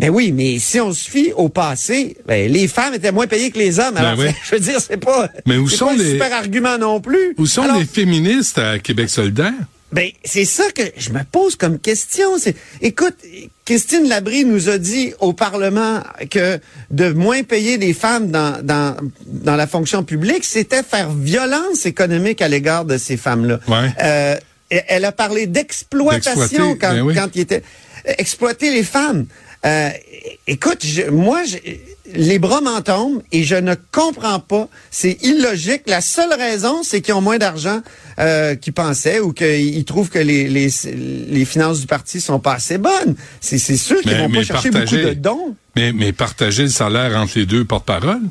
Mais 0.00 0.10
oui, 0.10 0.30
mais 0.30 0.58
si 0.60 0.78
on 0.80 0.92
se 0.92 1.10
fie 1.10 1.32
au 1.34 1.48
passé, 1.48 2.16
ben, 2.26 2.50
les 2.52 2.68
femmes 2.68 2.94
étaient 2.94 3.10
moins 3.10 3.26
payées 3.26 3.50
que 3.50 3.58
les 3.58 3.80
hommes. 3.80 3.94
Ben 3.94 4.04
Alors, 4.04 4.18
oui. 4.18 4.26
je 4.48 4.54
veux 4.54 4.60
dire, 4.60 4.78
c'est 4.80 4.96
pas, 4.96 5.28
Mais 5.46 5.56
où 5.56 5.68
c'est 5.68 5.76
sont 5.76 5.86
pas 5.86 5.92
un 5.92 5.96
les- 5.96 6.12
super 6.12 6.32
argument 6.34 6.78
non 6.78 7.00
plus. 7.00 7.34
Où 7.36 7.46
sont 7.46 7.62
Alors, 7.62 7.78
les 7.78 7.84
féministes 7.84 8.58
à 8.58 8.78
Québec 8.78 9.10
solidaire? 9.10 9.52
Ben, 9.92 10.10
c'est 10.24 10.44
ça 10.44 10.64
que 10.74 10.82
je 10.96 11.10
me 11.10 11.20
pose 11.24 11.56
comme 11.56 11.78
question. 11.78 12.36
C'est, 12.38 12.54
écoute, 12.82 13.16
Christine 13.64 14.08
Labrie 14.08 14.44
nous 14.44 14.68
a 14.68 14.76
dit 14.78 15.14
au 15.20 15.32
Parlement 15.32 16.02
que 16.30 16.58
de 16.90 17.10
moins 17.12 17.42
payer 17.42 17.78
les 17.78 17.94
femmes 17.94 18.30
dans, 18.30 18.62
dans, 18.62 18.96
dans 19.26 19.56
la 19.56 19.66
fonction 19.66 20.04
publique, 20.04 20.44
c'était 20.44 20.82
faire 20.82 21.10
violence 21.12 21.86
économique 21.86 22.42
à 22.42 22.48
l'égard 22.48 22.84
de 22.84 22.98
ces 22.98 23.16
femmes-là. 23.16 23.60
Ouais. 23.66 23.88
Euh, 24.02 24.36
elle 24.70 25.04
a 25.06 25.12
parlé 25.12 25.46
d'exploitation 25.46 26.76
quand, 26.78 26.92
ben 26.92 27.00
oui. 27.02 27.14
quand 27.14 27.28
il 27.34 27.40
était 27.40 27.62
exploiter 28.04 28.70
les 28.70 28.82
femmes. 28.84 29.26
Euh, 29.66 29.90
écoute, 30.46 30.84
je- 30.84 31.10
moi, 31.10 31.42
je- 31.44 31.56
les 32.14 32.38
bras 32.38 32.60
m'en 32.60 32.80
tombent 32.80 33.22
et 33.32 33.42
je 33.44 33.54
ne 33.54 33.74
comprends 33.92 34.40
pas. 34.40 34.68
C'est 34.90 35.18
illogique. 35.22 35.82
La 35.86 36.00
seule 36.00 36.32
raison, 36.32 36.82
c'est 36.82 37.00
qu'ils 37.00 37.14
ont 37.14 37.20
moins 37.20 37.38
d'argent 37.38 37.80
euh, 38.18 38.54
qu'ils 38.54 38.72
pensaient 38.72 39.20
ou 39.20 39.32
qu'ils 39.32 39.84
trouvent 39.84 40.08
que 40.08 40.18
les, 40.18 40.48
les, 40.48 40.68
les 41.28 41.44
finances 41.44 41.80
du 41.80 41.86
parti 41.86 42.20
sont 42.20 42.38
pas 42.40 42.54
assez 42.54 42.78
bonnes. 42.78 43.14
C'est 43.40 43.58
c'est 43.58 43.76
sûr 43.76 44.00
qu'ils 44.00 44.12
Mais- 44.12 44.18
vont 44.22 44.28
mais 44.28 44.38
pas 44.38 44.44
chercher 44.44 44.70
partager- 44.70 44.96
beaucoup 45.02 45.14
de 45.14 45.20
dons. 45.20 45.54
Mais, 45.76 45.92
mais 45.92 46.12
partager 46.12 46.62
le 46.64 46.68
salaire 46.70 47.16
entre 47.16 47.32
les 47.38 47.46
deux 47.46 47.64
porte-paroles? 47.64 48.22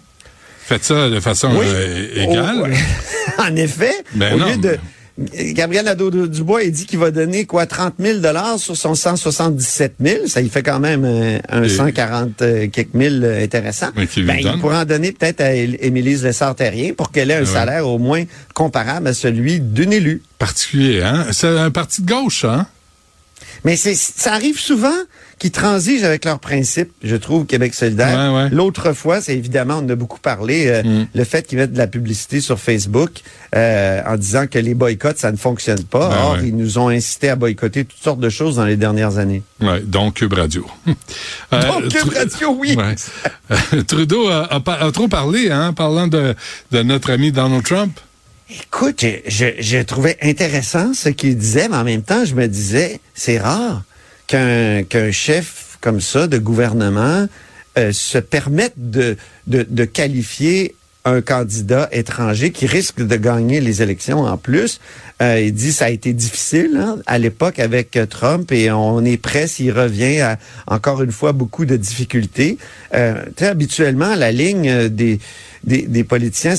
Faites 0.66 0.84
ça 0.84 1.10
de 1.10 1.20
façon 1.22 1.50
Oui. 1.56 1.66
euh, 1.68 2.24
égale? 2.24 2.74
En 3.40 3.56
effet, 3.56 3.94
Ben 4.16 4.34
au 4.34 4.38
non, 4.38 4.48
lieu 4.50 4.58
de... 4.58 4.78
Gabriel 5.20 5.86
Nadeau-Dubois, 5.86 6.64
il 6.64 6.72
dit 6.72 6.86
qu'il 6.86 7.00
va 7.00 7.10
donner 7.10 7.46
quoi 7.46 7.66
30 7.66 7.96
000 8.00 8.20
dollars 8.20 8.60
sur 8.60 8.78
son 8.78 8.94
177 8.94 9.96
000. 10.00 10.28
Ça, 10.28 10.42
il 10.42 10.50
fait 10.52 10.62
quand 10.62 10.80
même 10.80 11.06
euh, 11.06 11.40
un 11.50 11.64
Et- 11.64 11.70
140 11.70 12.42
euh, 12.44 12.68
quelques 12.68 12.94
mille 12.94 13.24
euh, 13.24 13.44
intéressant. 13.44 13.88
Ben, 13.96 14.08
il 14.16 14.60
pourrait 14.60 14.78
en 14.78 14.86
donner 14.86 15.12
peut-être 15.12 15.42
à 15.42 15.56
É- 15.56 15.78
Émilise 15.82 16.24
Lessard-Terrien 16.24 16.94
pour 16.94 17.12
qu'elle 17.12 17.32
ait 17.32 17.36
un 17.38 17.40
ouais. 17.40 17.46
salaire 17.46 17.88
au 17.88 17.98
moins 17.98 18.26
comparable 18.54 19.08
à 19.08 19.14
celui 19.16 19.60
d'une 19.60 19.92
élue. 19.92 20.22
Particulier, 20.38 21.02
hein? 21.02 21.26
C'est 21.32 21.48
un 21.48 21.72
parti 21.72 22.04
de 22.04 22.08
gauche, 22.12 22.46
hein? 22.46 22.68
Mais 23.64 23.76
c'est, 23.76 23.96
ça 23.96 24.34
arrive 24.34 24.60
souvent 24.60 24.94
qu'ils 25.40 25.52
transigent 25.52 26.04
avec 26.04 26.26
leurs 26.26 26.40
principes, 26.40 26.92
je 27.04 27.16
trouve, 27.16 27.46
Québec 27.46 27.74
solidaire. 27.74 28.32
Ouais, 28.34 28.44
ouais. 28.44 28.50
L'autre 28.50 28.94
fois, 28.94 29.22
c'est 29.22 29.36
évidemment, 29.36 29.76
on 29.76 29.86
en 29.86 29.90
a 29.90 29.96
beaucoup 29.96 30.20
parlé, 30.20 30.68
euh, 30.68 30.84
Mm. 30.84 31.08
le 31.14 31.24
fait 31.24 31.46
qu'ils 31.46 31.58
mettent 31.60 31.74
de 31.74 31.78
la 31.78 31.88
publicité 31.88 32.42
sur 32.42 32.60
Facebook 32.60 33.12
euh, 33.56 34.02
en 34.08 34.16
disant 34.18 34.48
que 34.48 34.58
les 34.60 34.74
boycotts, 34.74 35.18
ça 35.20 35.32
ne 35.32 35.38
fonctionne 35.38 35.84
pas. 35.84 36.10
Ben 36.10 36.16
Or, 36.18 36.32
ouais. 36.34 36.48
ils 36.48 36.56
nous 36.56 36.78
ont 36.80 36.88
incité 36.90 37.30
à 37.30 37.36
boycotter 37.36 37.86
toutes 37.86 38.02
sortes 38.04 38.20
de 38.20 38.30
choses 38.30 38.56
dans 38.56 38.66
les 38.66 38.78
dernières 38.78 39.18
années. 39.18 39.44
Ouais, 39.62 39.82
donc 39.82 40.16
Cube 40.16 40.34
Radio. 40.34 40.66
Euh, 41.54 41.62
Donc, 41.62 41.88
Cube 41.90 42.14
Radio, 42.14 42.56
oui. 42.60 42.76
Euh, 43.52 43.82
Trudeau 43.84 44.28
a, 44.28 44.52
a 44.54 44.60
pas- 44.60 44.74
a 44.76 44.92
trop 44.92 45.08
parlé, 45.08 45.50
hein, 45.50 45.72
parlant 45.74 46.08
de, 46.08 46.36
de 46.72 46.82
notre 46.84 47.12
ami 47.12 47.32
Donald 47.32 47.64
Trump. 47.64 47.98
Écoute, 48.50 49.02
je, 49.02 49.16
je, 49.28 49.46
je 49.60 49.78
trouvais 49.80 50.18
intéressant 50.22 50.94
ce 50.94 51.10
qu'il 51.10 51.38
disait, 51.38 51.68
mais 51.70 51.78
en 51.78 51.84
même 51.84 52.02
temps, 52.02 52.24
je 52.26 52.34
me 52.34 52.48
disais, 52.48 53.00
c'est 53.14 53.38
rare 53.38 53.84
qu'un 54.28 55.12
chef 55.12 55.78
comme 55.82 56.02
ça 56.02 56.28
de 56.28 56.38
gouvernement 56.38 57.28
euh, 57.78 57.92
se 57.92 58.18
permette 58.18 58.74
de, 58.76 59.18
de, 59.48 59.66
de 59.70 59.86
qualifier 59.86 60.76
un 61.08 61.22
candidat 61.22 61.88
étranger 61.92 62.52
qui 62.52 62.66
risque 62.66 63.02
de 63.02 63.16
gagner 63.16 63.62
les 63.62 63.82
élections 63.82 64.26
en 64.26 64.38
plus. 64.38 64.80
Euh, 65.22 65.40
il 65.40 65.54
dit 65.54 65.72
ça 65.72 65.86
a 65.86 65.90
été 65.90 66.14
difficile 66.14 66.78
hein, 66.78 66.98
à 67.06 67.18
l'époque 67.18 67.60
avec 67.60 67.98
Trump 68.10 68.52
et 68.52 68.72
on 68.72 69.04
est 69.04 69.18
prêt 69.18 69.48
s'il 69.48 69.72
revient 69.72 70.20
à 70.20 70.38
encore 70.68 71.02
une 71.02 71.12
fois 71.12 71.32
beaucoup 71.32 71.66
de 71.66 71.78
difficultés. 71.78 72.58
Euh, 72.94 73.24
habituellement 73.40 74.16
la 74.16 74.32
ligne 74.32 74.70
euh, 74.70 74.90
des 74.90 75.20
des, 75.68 75.84
des 75.84 76.04
politiciens, 76.04 76.56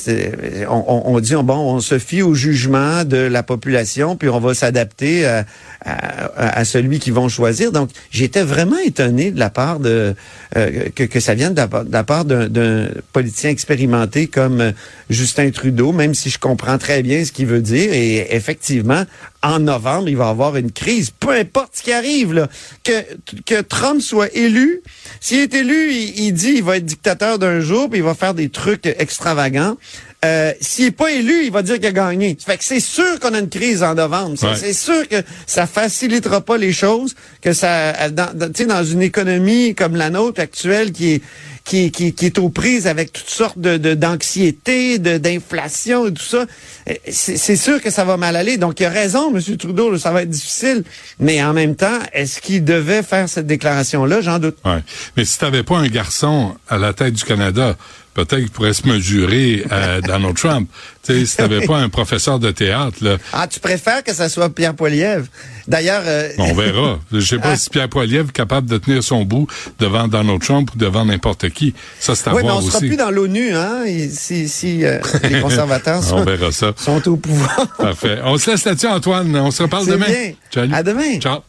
on, 0.69 0.85
on, 0.87 1.03
on 1.15 1.21
dit 1.21 1.35
bon, 1.43 1.57
on 1.57 1.81
se 1.81 1.99
fie 1.99 2.23
au 2.23 2.35
jugement 2.35 3.05
de 3.05 3.17
la 3.17 3.43
population, 3.43 4.17
puis 4.17 4.29
on 4.29 4.39
va 4.39 4.55
s'adapter 4.55 5.27
à, 5.27 5.45
à, 5.85 6.59
à 6.61 6.65
celui 6.65 6.99
qu'ils 7.01 7.15
vont 7.15 7.29
choisir. 7.29 7.73
Donc, 7.73 7.89
j'étais 8.11 8.43
vraiment 8.43 8.79
étonné 8.85 9.31
de 9.31 9.39
la 9.41 9.51
part 9.51 9.81
de 9.81 10.15
euh, 10.57 10.89
que, 10.95 11.05
que 11.05 11.21
ça 11.21 11.35
vienne 11.35 11.55
de 11.55 11.61
la, 11.61 11.69
part- 11.69 11.85
de 11.85 11.93
la 11.93 12.05
part 12.05 12.25
d'un 12.25 12.49
d'un 12.49 12.89
politicien 13.13 13.51
expérimenté 13.51 14.27
comme 14.29 14.61
euh, 14.61 14.73
Justin 15.11 15.51
Trudeau, 15.51 15.93
même 15.93 16.15
si 16.15 16.29
je 16.31 16.39
comprends 16.39 16.79
très 16.79 17.03
bien 17.03 17.25
ce 17.25 17.33
qu'il 17.33 17.47
veut 17.47 17.63
dire. 17.63 17.91
Et 17.93 18.37
effectivement, 18.37 19.05
en 19.43 19.61
novembre, 19.61 20.09
il 20.09 20.17
va 20.17 20.27
y 20.27 20.29
avoir 20.31 20.57
une 20.57 20.73
crise, 20.73 21.11
peu 21.11 21.31
importe 21.31 21.77
ce 21.77 21.83
qui 21.83 21.93
arrive, 21.93 22.33
là. 22.33 22.49
Que, 22.83 23.05
que 23.47 23.61
Trump 23.61 24.01
soit 24.03 24.35
élu. 24.35 24.81
S'il 25.21 25.39
est 25.39 25.55
élu, 25.55 25.93
il, 25.93 26.19
il 26.27 26.33
dit 26.33 26.55
il 26.57 26.63
va 26.65 26.77
être 26.77 26.85
dictateur 26.87 27.39
d'un 27.39 27.61
jour, 27.61 27.89
puis 27.89 28.01
il 28.01 28.05
va 28.05 28.15
faire 28.15 28.35
des 28.35 28.49
trucs 28.49 28.87
extravagants. 28.87 29.77
Euh, 30.25 30.53
S'il 30.61 30.87
n'est 30.87 30.91
pas 30.91 31.13
élu, 31.13 31.45
il 31.45 31.53
va 31.53 31.63
dire 31.63 31.77
qu'il 31.77 31.87
a 31.87 31.93
gagné. 31.93 32.37
Ça 32.41 32.47
fait 32.53 32.59
que 32.59 32.65
c'est 32.65 32.81
sûr 32.81 33.21
qu'on 33.21 33.35
a 33.35 33.39
une 33.39 33.49
crise 33.49 33.85
en 33.85 33.95
novembre. 33.95 34.35
C'est 34.37 34.47
Ouais. 34.49 34.57
c'est 34.57 34.73
sûr 34.73 35.07
que 35.09 35.23
ça 35.47 35.69
facilitera 35.69 36.41
pas 36.41 36.57
les 36.57 36.73
choses, 36.73 37.15
que 37.41 37.53
ça, 37.53 38.11
dans, 38.11 38.37
dans, 38.37 38.53
tu 38.53 38.63
sais, 38.65 38.69
dans 38.69 38.83
une 38.83 39.03
économie 39.03 39.77
comme 39.77 39.95
la 39.95 40.11
nôtre 40.11 40.41
actuelle 40.41 40.91
qui 40.91 41.13
est 41.13 41.23
qui, 41.69 41.91
qui, 41.91 42.15
qui 42.15 42.25
est 42.25 42.39
aux 42.39 42.49
prises 42.49 42.87
avec 42.87 43.13
toutes 43.13 43.29
sortes 43.29 43.59
de 43.59 43.77
d'anxiété, 43.95 44.99
de, 44.99 45.19
d'inflation 45.19 46.07
et 46.07 46.15
tout 46.15 46.25
ça. 46.25 46.47
Euh, 46.89 46.95
c'est 47.11 47.57
sûr 47.57 47.83
que 47.83 47.91
ça 47.91 48.05
va 48.05 48.17
mal 48.17 48.37
aller. 48.37 48.57
Donc, 48.57 48.81
il 48.81 48.87
a 48.87 48.91
raison, 48.91 49.35
M. 49.37 49.57
Trudeau, 49.57 49.99
ça 49.99 50.11
va 50.11 50.23
être 50.23 50.31
difficile. 50.31 50.83
Mais 51.21 51.45
en 51.45 51.53
même 51.53 51.77
temps, 51.77 51.99
est-ce 52.15 52.41
qu'il 52.41 52.65
devait 52.65 53.03
faire 53.03 53.29
cette 53.29 53.47
déclaration-là? 53.47 54.23
J'en 54.23 54.39
doute. 54.39 54.57
Ouais. 54.65 54.83
Mais 55.17 55.27
si 55.27 55.39
tu 55.39 55.45
n'avais 55.45 55.63
pas 55.63 55.77
un 55.77 55.89
garçon 55.89 56.57
à 56.69 56.79
la 56.79 56.95
tête 56.95 57.13
du 57.13 57.25
Canada, 57.25 57.77
peut-être 58.25 58.41
qu'il 58.41 58.51
pourrait 58.51 58.73
se 58.73 58.87
mesurer 58.87 59.65
à 59.71 60.01
Donald 60.01 60.37
Trump. 60.37 60.69
Tu 61.05 61.13
sais, 61.13 61.27
si 61.27 61.37
t'avais 61.37 61.65
pas 61.67 61.79
un 61.79 61.89
professeur 61.89 62.41
de 62.41 62.51
théâtre, 62.51 62.97
là. 63.01 63.17
Ah, 63.33 63.47
tu 63.47 63.61
préfères 63.61 64.03
que 64.03 64.13
ça 64.13 64.29
soit 64.29 64.51
Pierre 64.51 64.75
Poilievre? 64.75 65.27
D'ailleurs... 65.69 66.03
Euh, 66.05 66.31
On 66.39 66.53
verra. 66.53 66.99
Je 67.13 67.21
sais 67.21 67.39
pas 67.39 67.53
ah. 67.53 67.57
si 67.57 67.71
Pierre 67.71 67.89
Poilievre 67.89 68.31
est 68.31 68.33
capable 68.33 68.69
de 68.69 68.79
tenir 68.79 69.05
son 69.05 69.25
bout 69.25 69.47
devant 69.79 70.09
Donald 70.09 70.43
Trump 70.43 70.71
ou 70.75 70.79
devant 70.79 71.05
n'importe 71.05 71.49
qui. 71.51 71.75
Ça, 72.01 72.17
c'est 72.17 72.29
à 72.29 72.35
oui, 72.35 72.43
voir 72.43 72.61
mais 72.61 72.67
on 72.67 72.71
sera 72.71 72.81
plus 72.81 72.97
dans 72.97 73.11
l'ONU, 73.11 73.55
hein, 73.55 73.85
si, 74.11 74.49
si 74.49 74.85
euh, 74.85 74.99
les 75.31 75.41
conservateurs 75.43 76.03
sont, 76.03 76.17
on 76.17 76.25
verra 76.25 76.51
ça. 76.51 76.73
sont 76.77 77.09
au 77.09 77.17
pouvoir. 77.17 77.69
Parfait. 77.79 78.19
On 78.25 78.37
se 78.37 78.51
laisse 78.51 78.65
là-dessus, 78.65 78.89
Antoine. 78.89 79.35
On 79.37 79.51
se 79.51 79.63
reparle 79.63 79.87
demain. 79.87 80.07
Bien. 80.07 80.73
À 80.73 80.83
demain. 80.83 81.21
Ciao. 81.21 81.41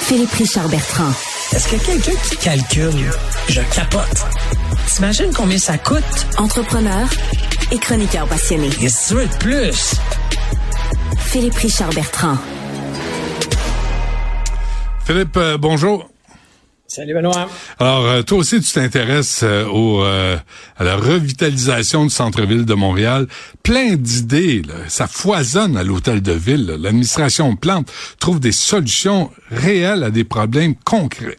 Philippe 0.00 0.32
Richard 0.32 0.68
Bertrand. 0.70 1.12
Est-ce 1.54 1.68
que 1.68 1.76
quelqu'un 1.84 2.18
qui 2.28 2.36
calcule? 2.36 3.10
Je 3.48 3.60
capote. 3.74 4.26
T'imagines 4.94 5.32
combien 5.32 5.58
ça 5.58 5.78
coûte? 5.78 6.02
Entrepreneur 6.38 7.08
et 7.70 7.78
chroniqueur 7.78 8.26
passionné. 8.26 8.68
Et 8.82 8.88
ce 8.88 9.14
de 9.14 9.38
plus? 9.38 9.94
Philippe 11.18 11.54
Richard 11.54 11.90
Bertrand. 11.90 12.36
Philippe, 15.04 15.36
euh, 15.36 15.56
bonjour. 15.56 16.10
Salut 16.88 17.14
Benoît. 17.14 17.48
Alors, 17.78 18.06
euh, 18.06 18.22
toi 18.22 18.38
aussi, 18.38 18.60
tu 18.60 18.72
t'intéresses 18.72 19.42
euh, 19.44 19.66
au, 19.66 20.02
à 20.02 20.84
la 20.84 20.96
revitalisation 20.96 22.04
du 22.04 22.10
centre-ville 22.10 22.64
de 22.64 22.74
Montréal. 22.74 23.28
Plein 23.62 23.94
d'idées, 23.94 24.62
ça 24.88 25.06
foisonne 25.06 25.76
à 25.76 25.84
l'hôtel 25.84 26.22
de 26.22 26.32
ville. 26.32 26.76
L'administration 26.80 27.54
Plante 27.56 27.92
trouve 28.18 28.40
des 28.40 28.52
solutions 28.52 29.30
réelles 29.50 30.02
à 30.02 30.10
des 30.10 30.24
problèmes 30.24 30.74
concrets. 30.74 31.38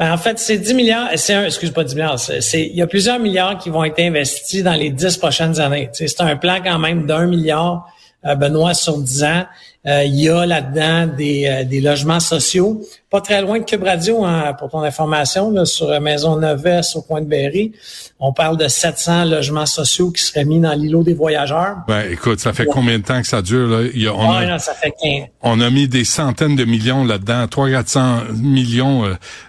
Ben, 0.00 0.14
en 0.14 0.16
fait, 0.16 0.38
c'est 0.38 0.56
10 0.56 0.72
milliards, 0.72 1.10
c'est 1.16 1.34
un, 1.34 1.44
excuse 1.44 1.72
pas 1.72 1.84
10 1.84 1.94
milliards, 1.94 2.18
c'est, 2.18 2.62
il 2.62 2.74
y 2.74 2.80
a 2.80 2.86
plusieurs 2.86 3.18
milliards 3.18 3.58
qui 3.58 3.68
vont 3.68 3.84
être 3.84 4.00
investis 4.00 4.62
dans 4.62 4.72
les 4.72 4.88
10 4.88 5.18
prochaines 5.18 5.60
années. 5.60 5.90
c'est 5.92 6.22
un 6.22 6.36
plan 6.36 6.56
quand 6.64 6.78
même 6.78 7.04
d'un 7.04 7.26
milliard, 7.26 7.86
euh, 8.24 8.34
Benoît, 8.34 8.72
sur 8.72 8.96
10 8.96 9.24
ans. 9.24 9.44
Euh, 9.86 10.04
il 10.04 10.18
y 10.18 10.30
a 10.30 10.46
là-dedans 10.46 11.14
des, 11.14 11.46
euh, 11.46 11.64
des, 11.64 11.82
logements 11.82 12.18
sociaux, 12.18 12.80
pas 13.10 13.20
très 13.20 13.42
loin 13.42 13.58
de 13.58 13.64
Cube 13.64 13.82
Radio, 13.82 14.24
hein, 14.24 14.54
pour 14.56 14.70
ton 14.70 14.82
information, 14.82 15.50
là, 15.50 15.64
sur 15.64 16.00
Maison 16.00 16.36
Nevesse 16.36 16.94
au 16.94 17.02
coin 17.02 17.20
de 17.20 17.26
Berry. 17.26 17.72
On 18.20 18.32
parle 18.32 18.56
de 18.56 18.68
700 18.68 19.24
logements 19.24 19.66
sociaux 19.66 20.12
qui 20.12 20.22
seraient 20.22 20.44
mis 20.44 20.60
dans 20.60 20.74
l'îlot 20.74 21.02
des 21.02 21.14
voyageurs. 21.14 21.78
Ben, 21.88 22.04
écoute, 22.08 22.38
ça 22.38 22.52
fait 22.52 22.66
combien 22.66 22.98
de 22.98 23.04
temps 23.04 23.20
que 23.20 23.26
ça 23.26 23.42
dure? 23.42 23.66
Là? 23.66 23.88
Il 23.92 24.02
y 24.02 24.06
a, 24.06 24.14
on, 24.14 24.30
a, 24.30 24.58
ça 24.60 24.74
fait 24.74 24.94
on 25.42 25.60
a 25.60 25.70
mis 25.70 25.88
des 25.88 26.04
centaines 26.04 26.54
de 26.54 26.64
millions 26.64 27.04
là-dedans, 27.04 27.46
300-400 27.46 28.36
millions 28.40 29.04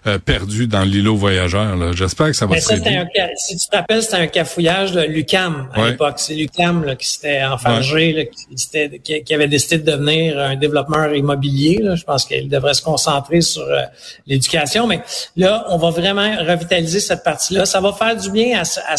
euh, 0.08 0.18
perdus 0.18 0.66
dans 0.66 0.84
l'îlot 0.84 1.16
voyageurs. 1.16 1.94
J'espère 1.94 2.28
que 2.28 2.34
ça 2.34 2.48
va 2.48 2.60
se 2.60 2.74
un, 2.74 3.06
Si 3.36 3.58
tu 3.58 3.68
te 3.68 3.76
rappelles, 3.76 4.02
c'était 4.02 4.18
un 4.18 4.28
cafouillage 4.28 4.94
de 4.94 5.02
Lucam 5.02 5.68
à 5.74 5.90
l'époque. 5.90 6.16
C'est 6.18 6.34
Lucam 6.34 6.96
qui 6.98 7.10
s'était 7.10 7.44
enfargé, 7.44 8.32
qui, 9.04 9.24
qui 9.24 9.34
avait 9.34 9.48
décidé 9.48 9.78
de 9.78 9.92
devenir 9.92 10.40
un 10.40 10.56
développeur 10.56 11.14
immobilier. 11.14 11.84
Je 11.94 12.04
pense 12.04 12.26
qu'il 12.26 12.50
devrait 12.50 12.74
se 12.74 12.82
concentrer 12.82 13.42
sur 13.42 13.51
euh, 13.58 13.82
l'éducation. 14.28 14.88
Mais 14.88 15.02
là, 15.36 15.66
on 15.70 15.78
va 15.78 15.90
vraiment 15.90 16.36
revitaliser 16.38 17.00
cette 17.00 17.24
partie-là. 17.24 17.66
Ça 17.66 17.80
va 17.82 17.94
faire 17.94 18.16
du 18.16 18.32
bien 18.32 18.62
à, 18.62 18.96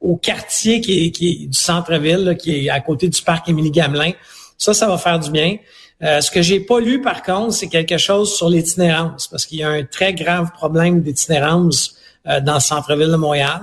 au 0.00 0.16
quartier 0.16 0.80
qui 0.80 1.06
est, 1.06 1.10
qui 1.10 1.46
du 1.46 1.58
centre-ville, 1.58 2.36
qui 2.38 2.66
est 2.66 2.70
à 2.70 2.80
côté 2.80 3.08
du 3.08 3.22
parc 3.22 3.48
Émilie-Gamelin. 3.48 4.12
Ça, 4.58 4.74
ça 4.74 4.86
va 4.86 4.98
faire 4.98 5.18
du 5.18 5.30
bien. 5.30 5.56
Euh, 6.02 6.20
ce 6.20 6.30
que 6.30 6.42
j'ai 6.42 6.60
pas 6.60 6.80
lu, 6.80 7.00
par 7.00 7.22
contre, 7.22 7.54
c'est 7.54 7.68
quelque 7.68 7.98
chose 7.98 8.34
sur 8.34 8.48
l'itinérance, 8.48 9.28
parce 9.28 9.46
qu'il 9.46 9.58
y 9.58 9.62
a 9.62 9.68
un 9.68 9.84
très 9.84 10.12
grave 10.14 10.50
problème 10.52 11.00
d'itinérance 11.00 11.94
euh, 12.26 12.40
dans 12.40 12.54
le 12.54 12.60
centre-ville 12.60 13.10
de 13.10 13.16
Montréal. 13.16 13.60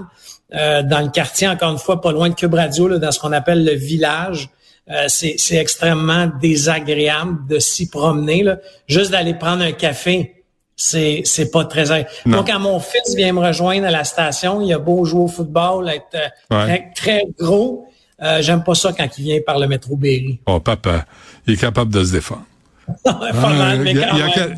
dans 0.52 1.04
le 1.04 1.10
quartier, 1.10 1.48
encore 1.48 1.72
une 1.72 1.78
fois, 1.78 2.02
pas 2.02 2.12
loin 2.12 2.30
de 2.30 2.34
Cube 2.34 2.54
Radio, 2.54 2.98
dans 2.98 3.12
ce 3.12 3.20
qu'on 3.20 3.34
appelle 3.34 3.64
le 3.64 3.74
village. 3.74 4.50
Euh, 4.90 5.06
c'est 5.08 5.56
extrêmement 5.56 6.32
désagréable 6.42 7.48
de 7.48 7.60
s'y 7.60 7.90
promener. 7.90 8.44
Là. 8.44 8.58
Juste 8.88 9.12
d'aller 9.12 9.36
prendre 9.36 9.64
un 9.64 9.72
café, 9.72 10.44
c'est 10.76 11.22
c'est 11.26 11.52
pas 11.52 11.66
très 11.66 12.08
donc 12.26 12.48
quand 12.48 12.60
mon 12.60 12.80
fils 12.80 13.14
vient 13.16 13.34
me 13.34 13.40
rejoindre 13.40 13.86
à 13.88 13.92
la 13.92 14.04
station. 14.04 14.62
Il 14.62 14.74
a 14.74 14.80
beau 14.80 15.06
jouer 15.06 15.22
au 15.22 15.28
football 15.28 15.90
être 15.90 16.32
euh, 16.52 16.78
très, 16.96 17.26
gros. 17.38 17.88
Euh, 18.22 18.42
j'aime 18.42 18.64
pas 18.64 18.76
ça 18.76 18.92
quand 18.94 19.08
il 19.18 19.24
vient 19.26 19.40
par 19.46 19.60
le 19.60 19.68
métro 19.68 19.96
Berry. 19.96 20.40
Oh 20.46 20.60
papa 20.60 21.06
il 21.46 21.54
est 21.54 21.58
capable 21.58 21.94
de 21.94 22.04
se 22.04 22.14
défendre. 22.14 22.46
Ah, 23.06 23.76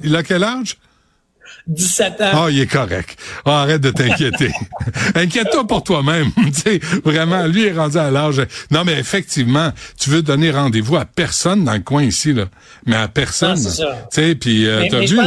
il 0.04 0.16
a 0.16 0.24
quel 0.24 0.44
âge? 0.44 0.78
17 1.68 2.22
ans. 2.22 2.32
Ah, 2.34 2.48
il 2.50 2.60
est 2.60 2.68
correct. 2.68 3.18
Ah, 3.46 3.62
arrête 3.62 3.82
de 3.82 3.92
t'inquiéter. 3.92 4.52
Inquiète-toi 5.16 5.68
pour 5.68 5.84
toi-même. 5.84 6.30
vraiment, 7.04 7.46
lui 7.46 7.66
est 7.66 7.74
rendu 7.74 7.98
à 7.98 8.12
l'âge. 8.12 8.42
Non, 8.72 8.84
mais 8.84 8.98
effectivement, 9.00 9.72
tu 10.00 10.10
veux 10.10 10.22
donner 10.22 10.52
rendez-vous 10.52 10.98
à 10.98 11.06
personne 11.06 11.64
dans 11.64 11.74
le 11.74 11.80
coin 11.80 12.04
ici, 12.04 12.34
là. 12.34 12.46
Mais 12.86 12.96
à 12.96 13.08
personne. 13.08 13.58
Tu 13.58 13.84
sais, 14.12 14.36
puis 14.36 14.66
euh, 14.68 14.88
t'as 14.90 15.00
vu 15.00 15.20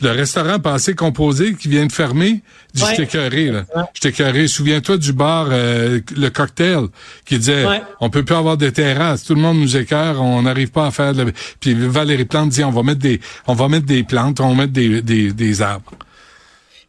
le 0.00 0.10
restaurant 0.10 0.58
passé 0.58 0.94
composé 0.94 1.54
qui 1.54 1.68
vient 1.68 1.86
de 1.86 1.92
fermer? 1.92 2.42
Ouais. 2.82 2.94
Je 2.96 3.02
t'ai 3.04 3.50
là. 3.50 3.64
Je 3.94 4.00
t'ai 4.00 4.48
Souviens-toi 4.48 4.96
du 4.96 5.12
bar, 5.12 5.48
euh, 5.50 6.00
le 6.16 6.28
cocktail, 6.28 6.86
qui 7.24 7.38
disait, 7.38 7.64
on 8.00 8.10
peut 8.10 8.24
plus 8.24 8.34
avoir 8.34 8.56
de 8.56 8.68
terrasses. 8.70 9.24
Tout 9.24 9.34
le 9.34 9.40
monde 9.40 9.58
nous 9.58 9.76
écœure. 9.76 10.22
On 10.22 10.42
n'arrive 10.42 10.70
pas 10.70 10.86
à 10.86 10.90
faire 10.90 11.14
de... 11.14 11.32
Puis 11.60 11.74
Valérie 11.74 12.24
Plante 12.24 12.50
dit, 12.50 12.64
on 12.64 12.70
va 12.70 12.82
mettre 12.82 13.00
des, 13.00 13.20
on 13.46 13.54
va 13.54 13.68
mettre 13.68 13.86
des 13.86 14.02
plantes, 14.02 14.40
on 14.40 14.50
va 14.50 14.54
mettre 14.54 14.72
des, 14.72 15.02
des, 15.02 15.32
des 15.32 15.62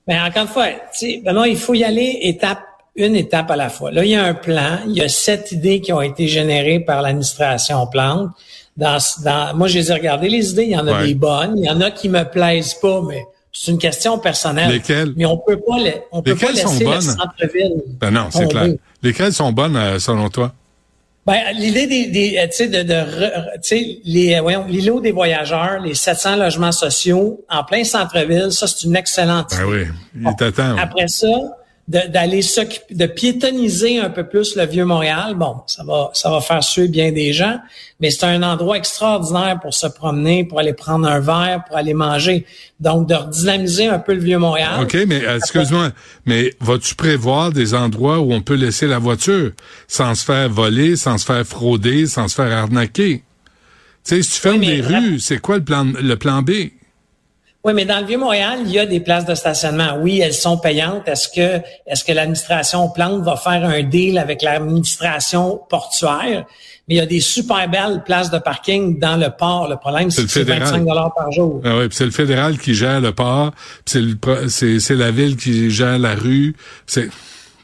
mais 0.07 0.19
encore 0.19 0.43
une 0.43 0.47
fois, 0.47 0.67
ben 1.23 1.45
il 1.45 1.57
faut 1.57 1.73
y 1.73 1.83
aller 1.83 2.19
étape 2.23 2.61
une 2.95 3.15
étape 3.15 3.51
à 3.51 3.55
la 3.55 3.69
fois. 3.69 3.91
Là, 3.91 4.03
il 4.03 4.11
y 4.11 4.15
a 4.15 4.23
un 4.23 4.33
plan, 4.33 4.79
il 4.87 4.93
y 4.93 5.01
a 5.01 5.09
sept 5.09 5.51
idées 5.51 5.81
qui 5.81 5.93
ont 5.93 6.01
été 6.01 6.27
générées 6.27 6.79
par 6.79 7.01
l'administration 7.01 7.85
Plante. 7.87 8.31
Dans, 8.75 8.97
dans, 9.23 9.55
moi, 9.55 9.67
je 9.67 9.77
les 9.77 9.91
ai 9.91 9.93
regardées, 9.93 10.29
les 10.29 10.51
idées, 10.51 10.63
il 10.63 10.71
y 10.71 10.77
en 10.77 10.87
a 10.87 11.03
des 11.03 11.13
bonnes, 11.13 11.57
il 11.57 11.65
y 11.65 11.69
en 11.69 11.81
a 11.81 11.91
qui 11.91 12.09
me 12.09 12.23
plaisent 12.23 12.75
pas, 12.75 13.01
mais 13.07 13.23
c'est 13.51 13.71
une 13.71 13.77
question 13.77 14.19
personnelle. 14.19 14.71
Lesquelles? 14.71 15.13
Mais 15.15 15.25
on 15.25 15.37
peut 15.37 15.59
pas, 15.59 15.77
on 16.11 16.21
peut 16.21 16.35
pas 16.35 16.51
laisser 16.51 16.85
le 16.85 17.01
centre-ville. 17.01 17.83
Ben 17.99 18.11
non, 18.11 18.27
c'est 18.29 18.47
clair. 18.47 18.67
Lesquelles 19.01 19.33
sont 19.33 19.51
bonnes, 19.51 19.75
euh, 19.75 19.99
selon 19.99 20.29
toi? 20.29 20.53
Ben, 21.25 21.41
l'idée 21.53 21.87
des, 21.87 22.07
des 22.07 22.37
euh, 22.37 22.45
tu 22.47 22.53
sais, 22.53 22.67
de, 22.69 22.83
de 22.83 23.03
tu 23.55 23.59
sais, 23.63 23.99
les, 24.05 24.35
euh, 24.35 24.41
voyons, 24.41 24.65
l'îlot 24.65 25.01
des 25.01 25.11
voyageurs, 25.11 25.81
les 25.81 25.93
700 25.93 26.37
logements 26.37 26.71
sociaux 26.71 27.43
en 27.49 27.65
plein 27.65 27.83
centre-ville, 27.83 28.51
ça, 28.51 28.65
c'est 28.65 28.87
une 28.87 28.95
excellente 28.95 29.49
ben 29.49 29.67
idée. 29.67 29.89
oui, 30.15 30.21
il 30.21 30.27
est 30.27 30.59
Après 30.79 31.07
ça, 31.09 31.27
d'aller 31.87 32.41
s'occuper, 32.41 32.93
de 32.93 33.05
piétoniser 33.05 33.99
un 33.99 34.09
peu 34.09 34.27
plus 34.27 34.57
le 34.57 34.65
vieux 34.65 34.83
Montréal. 34.83 35.35
Bon, 35.35 35.61
ça 35.67 35.85
va, 35.85 36.09
ça 36.13 36.29
va 36.29 36.41
faire 36.41 36.61
suer 36.61 36.89
bien 36.89 37.13
des 37.13 37.31
gens, 37.31 37.59
mais 38.01 38.11
c'est 38.11 38.25
un 38.25 38.43
endroit 38.43 38.77
extraordinaire 38.77 39.57
pour 39.61 39.73
se 39.73 39.87
promener, 39.87 40.43
pour 40.43 40.59
aller 40.59 40.73
prendre 40.73 41.07
un 41.07 41.21
verre, 41.21 41.63
pour 41.65 41.77
aller 41.77 41.93
manger. 41.93 42.45
Donc, 42.81 43.07
de 43.07 43.15
redynamiser 43.15 43.87
un 43.87 43.99
peu 43.99 44.13
le 44.13 44.19
vieux 44.19 44.37
Montréal. 44.37 44.81
OK, 44.81 44.97
mais 45.07 45.21
excuse-moi, 45.37 45.91
mais 46.25 46.53
vas-tu 46.59 46.93
prévoir 46.95 47.51
des 47.53 47.73
endroits 47.73 48.19
où 48.19 48.33
on 48.33 48.41
peut 48.41 48.55
laisser 48.55 48.85
la 48.85 48.99
voiture 48.99 49.51
sans 49.87 50.13
se 50.13 50.25
faire 50.25 50.49
voler, 50.49 50.97
sans 50.97 51.17
se 51.17 51.25
faire 51.25 51.45
frauder, 51.45 52.05
sans 52.05 52.27
se 52.27 52.35
faire 52.35 52.51
arnaquer? 52.51 53.23
Tu 54.03 54.15
sais, 54.15 54.21
si 54.21 54.31
tu 54.31 54.41
fermes 54.41 54.59
des 54.59 54.81
rues, 54.81 55.19
c'est 55.19 55.39
quoi 55.39 55.57
le 55.57 55.63
plan, 55.63 55.85
le 55.85 56.15
plan 56.15 56.41
B? 56.41 56.51
Oui, 57.63 57.73
mais 57.73 57.85
dans 57.85 57.99
le 57.99 58.05
Vieux-Montréal, 58.05 58.59
il 58.65 58.71
y 58.71 58.79
a 58.79 58.85
des 58.85 58.99
places 58.99 59.25
de 59.25 59.35
stationnement. 59.35 59.97
Oui, 59.99 60.19
elles 60.19 60.33
sont 60.33 60.57
payantes. 60.57 61.07
Est-ce 61.07 61.27
que, 61.27 61.61
est-ce 61.85 62.03
que 62.03 62.13
l'administration 62.13 62.89
Plante 62.89 63.23
va 63.23 63.35
faire 63.35 63.63
un 63.65 63.83
deal 63.83 64.17
avec 64.19 64.41
l'administration 64.41 65.59
portuaire? 65.69 66.45
Mais 66.87 66.95
il 66.95 66.97
y 66.97 67.01
a 67.01 67.05
des 67.05 67.19
super 67.19 67.67
belles 67.67 68.03
places 68.05 68.31
de 68.31 68.37
parking 68.37 68.97
dans 68.99 69.17
le 69.17 69.29
port. 69.29 69.67
Le 69.67 69.75
problème, 69.75 70.09
c'est 70.09 70.23
que 70.23 70.29
c'est 70.29 70.43
25 70.43 70.85
par 70.85 71.31
jour. 71.31 71.61
Ah 71.65 71.77
oui, 71.79 71.87
c'est 71.91 72.05
le 72.05 72.11
fédéral 72.11 72.57
qui 72.57 72.73
gère 72.73 73.01
le 73.01 73.11
port, 73.11 73.51
c'est, 73.85 74.01
c'est, 74.47 74.95
la 74.95 75.11
ville 75.11 75.35
qui 75.35 75.69
gère 75.69 75.99
la 75.99 76.15
rue. 76.15 76.55
C'est, 76.85 77.09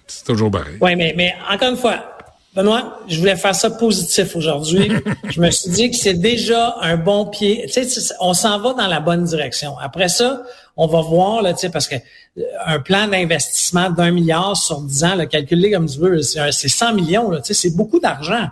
c'est 0.05 0.25
toujours 0.25 0.51
pareil. 0.51 0.75
Oui, 0.81 0.95
mais, 0.97 1.13
mais 1.15 1.33
encore 1.49 1.69
une 1.69 1.77
fois, 1.77 2.12
Benoît, 2.55 2.99
je 3.07 3.19
voulais 3.19 3.35
faire 3.35 3.55
ça 3.55 3.71
positif 3.71 4.35
aujourd'hui. 4.35 4.91
je 5.29 5.41
me 5.41 5.49
suis 5.49 5.71
dit 5.71 5.89
que 5.89 5.97
c'est 5.97 6.13
déjà 6.13 6.75
un 6.81 6.97
bon 6.97 7.25
pied. 7.25 7.65
Tu 7.71 7.83
sais, 7.83 8.13
on 8.19 8.33
s'en 8.33 8.59
va 8.59 8.73
dans 8.73 8.87
la 8.87 8.99
bonne 8.99 9.23
direction. 9.23 9.75
Après 9.79 10.07
ça, 10.07 10.43
on 10.77 10.85
va 10.85 11.01
voir, 11.01 11.41
là, 11.41 11.53
tu 11.53 11.59
sais, 11.59 11.69
parce 11.69 11.87
que 11.87 11.95
euh, 11.95 12.41
un 12.65 12.79
plan 12.79 13.07
d'investissement 13.07 13.89
d'un 13.89 14.11
milliard 14.11 14.55
sur 14.55 14.81
dix 14.81 15.03
ans, 15.03 15.15
le 15.15 15.25
calculé 15.25 15.71
comme 15.71 15.87
tu 15.87 15.99
veux, 15.99 16.21
c'est 16.21 16.51
100 16.51 16.93
millions, 16.93 17.31
là, 17.31 17.39
tu 17.39 17.47
sais, 17.47 17.53
c'est 17.53 17.75
beaucoup 17.75 17.99
d'argent. 17.99 18.47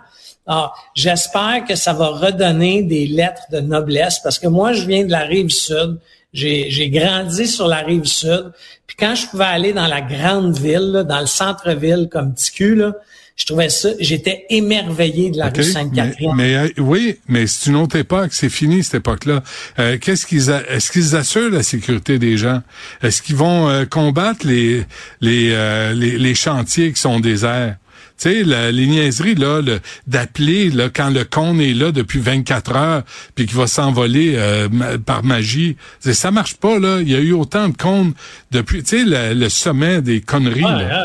Alors, 0.46 0.76
j'espère 0.94 1.64
que 1.68 1.76
ça 1.76 1.92
va 1.92 2.08
redonner 2.08 2.82
des 2.82 3.06
lettres 3.06 3.44
de 3.52 3.60
noblesse 3.60 4.18
parce 4.18 4.40
que 4.40 4.48
moi, 4.48 4.72
je 4.72 4.84
viens 4.86 5.04
de 5.04 5.12
la 5.12 5.20
rive 5.20 5.50
sud. 5.50 5.98
j'ai 6.32 6.90
grandi 6.90 7.46
sur 7.46 7.68
la 7.68 7.78
rive 7.78 8.06
sud. 8.06 8.52
Puis 8.88 8.96
quand 8.96 9.14
je 9.14 9.28
pouvais 9.28 9.44
aller 9.44 9.72
dans 9.72 9.86
la 9.86 10.00
grande 10.00 10.58
ville, 10.58 11.04
dans 11.08 11.20
le 11.20 11.26
centre-ville 11.26 12.08
comme 12.10 12.34
TQ, 12.34 12.74
là, 12.74 12.92
je 13.36 13.46
trouvais 13.46 13.68
ça, 13.68 13.90
j'étais 13.98 14.44
émerveillé 14.50 15.30
de 15.30 15.38
la 15.38 15.48
rue 15.48 15.64
Sainte-Catherine. 15.64 16.32
Mais, 16.36 16.56
euh, 16.56 16.68
oui, 16.78 17.18
mais 17.28 17.46
c'est 17.46 17.70
une 17.70 17.76
autre 17.76 17.96
époque, 17.96 18.32
c'est 18.32 18.50
fini 18.50 18.84
cette 18.84 18.96
époque-là. 18.96 19.42
Euh, 19.78 19.98
qu'est-ce 19.98 20.26
qu'ils, 20.26 20.50
est-ce 20.68 20.90
qu'ils 20.90 21.16
assurent 21.16 21.50
la 21.50 21.62
sécurité 21.62 22.18
des 22.18 22.36
gens? 22.36 22.62
Est-ce 23.02 23.22
qu'ils 23.22 23.36
vont 23.36 23.68
euh, 23.68 23.84
combattre 23.84 24.46
les 24.46 24.84
les, 25.20 25.50
les, 25.94 26.18
les 26.18 26.34
chantiers 26.34 26.92
qui 26.92 27.00
sont 27.00 27.20
déserts? 27.20 27.76
Tu 28.22 28.44
sais, 28.44 28.70
les 28.70 28.86
niaiseries, 28.86 29.34
là, 29.34 29.60
d'appeler 30.06 30.70
là, 30.70 30.88
quand 30.88 31.10
le 31.10 31.24
con 31.24 31.58
est 31.58 31.72
là 31.72 31.90
depuis 31.90 32.20
24 32.20 32.76
heures, 32.76 33.02
puis 33.34 33.46
qu'il 33.46 33.56
va 33.56 33.66
s'envoler 33.66 34.34
euh, 34.36 34.68
par 35.04 35.24
magie, 35.24 35.76
ça 36.00 36.30
marche 36.30 36.54
pas, 36.54 36.78
là. 36.78 37.00
Il 37.00 37.10
y 37.10 37.16
a 37.16 37.18
eu 37.18 37.32
autant 37.32 37.68
de 37.68 37.76
cons 37.76 38.12
depuis, 38.52 38.84
tu 38.84 39.04
sais, 39.04 39.34
le, 39.34 39.48
sommet 39.48 40.02
des 40.02 40.20
conneries, 40.20 40.60
là. 40.60 41.04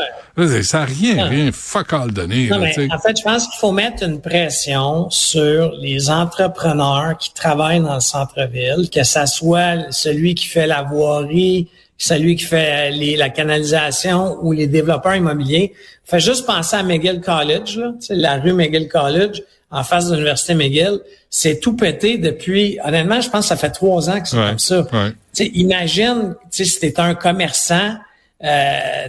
Ça 0.62 0.78
n'a 0.78 0.84
rien, 0.84 1.26
rien 1.26 1.50
fuck 1.52 1.92
all 1.92 2.12
donné. 2.12 2.50
en 2.52 2.98
fait, 2.98 3.16
je 3.18 3.22
pense 3.22 3.48
qu'il 3.48 3.58
faut 3.58 3.72
mettre 3.72 4.04
une 4.04 4.20
pression 4.20 5.10
sur 5.10 5.72
les 5.80 6.10
entrepreneurs 6.10 7.16
qui 7.18 7.34
travaillent 7.34 7.80
dans 7.80 7.94
le 7.94 8.00
centre-ville, 8.00 8.88
que 8.90 9.02
ça 9.02 9.26
soit 9.26 9.90
celui 9.90 10.34
qui 10.34 10.46
fait 10.46 10.66
la 10.66 10.82
voirie, 10.82 11.68
celui 11.96 12.36
qui 12.36 12.44
fait 12.44 12.90
les, 12.92 13.16
la 13.16 13.30
canalisation 13.30 14.38
ou 14.42 14.52
les 14.52 14.68
développeurs 14.68 15.16
immobiliers. 15.16 15.72
Fait 16.04 16.20
juste 16.20 16.46
penser 16.46 16.76
à 16.76 16.82
McGill 16.82 17.20
College, 17.20 17.76
là, 17.76 17.92
la 18.10 18.36
rue 18.36 18.52
McGill 18.52 18.88
College, 18.88 19.42
en 19.70 19.82
face 19.82 20.06
de 20.08 20.14
l'université 20.14 20.54
McGill, 20.54 21.00
c'est 21.28 21.60
tout 21.60 21.76
pété 21.76 22.16
depuis. 22.16 22.78
Honnêtement, 22.84 23.20
je 23.20 23.28
pense 23.28 23.44
que 23.44 23.48
ça 23.48 23.56
fait 23.56 23.70
trois 23.70 24.08
ans 24.08 24.20
que 24.20 24.28
c'est 24.28 24.36
comme 24.36 24.58
ça. 24.58 24.86
Ouais. 24.92 25.46
Imagine, 25.54 26.36
si 26.50 26.80
t'es 26.80 26.98
un 27.00 27.14
commerçant. 27.14 27.96
Euh, 28.44 29.08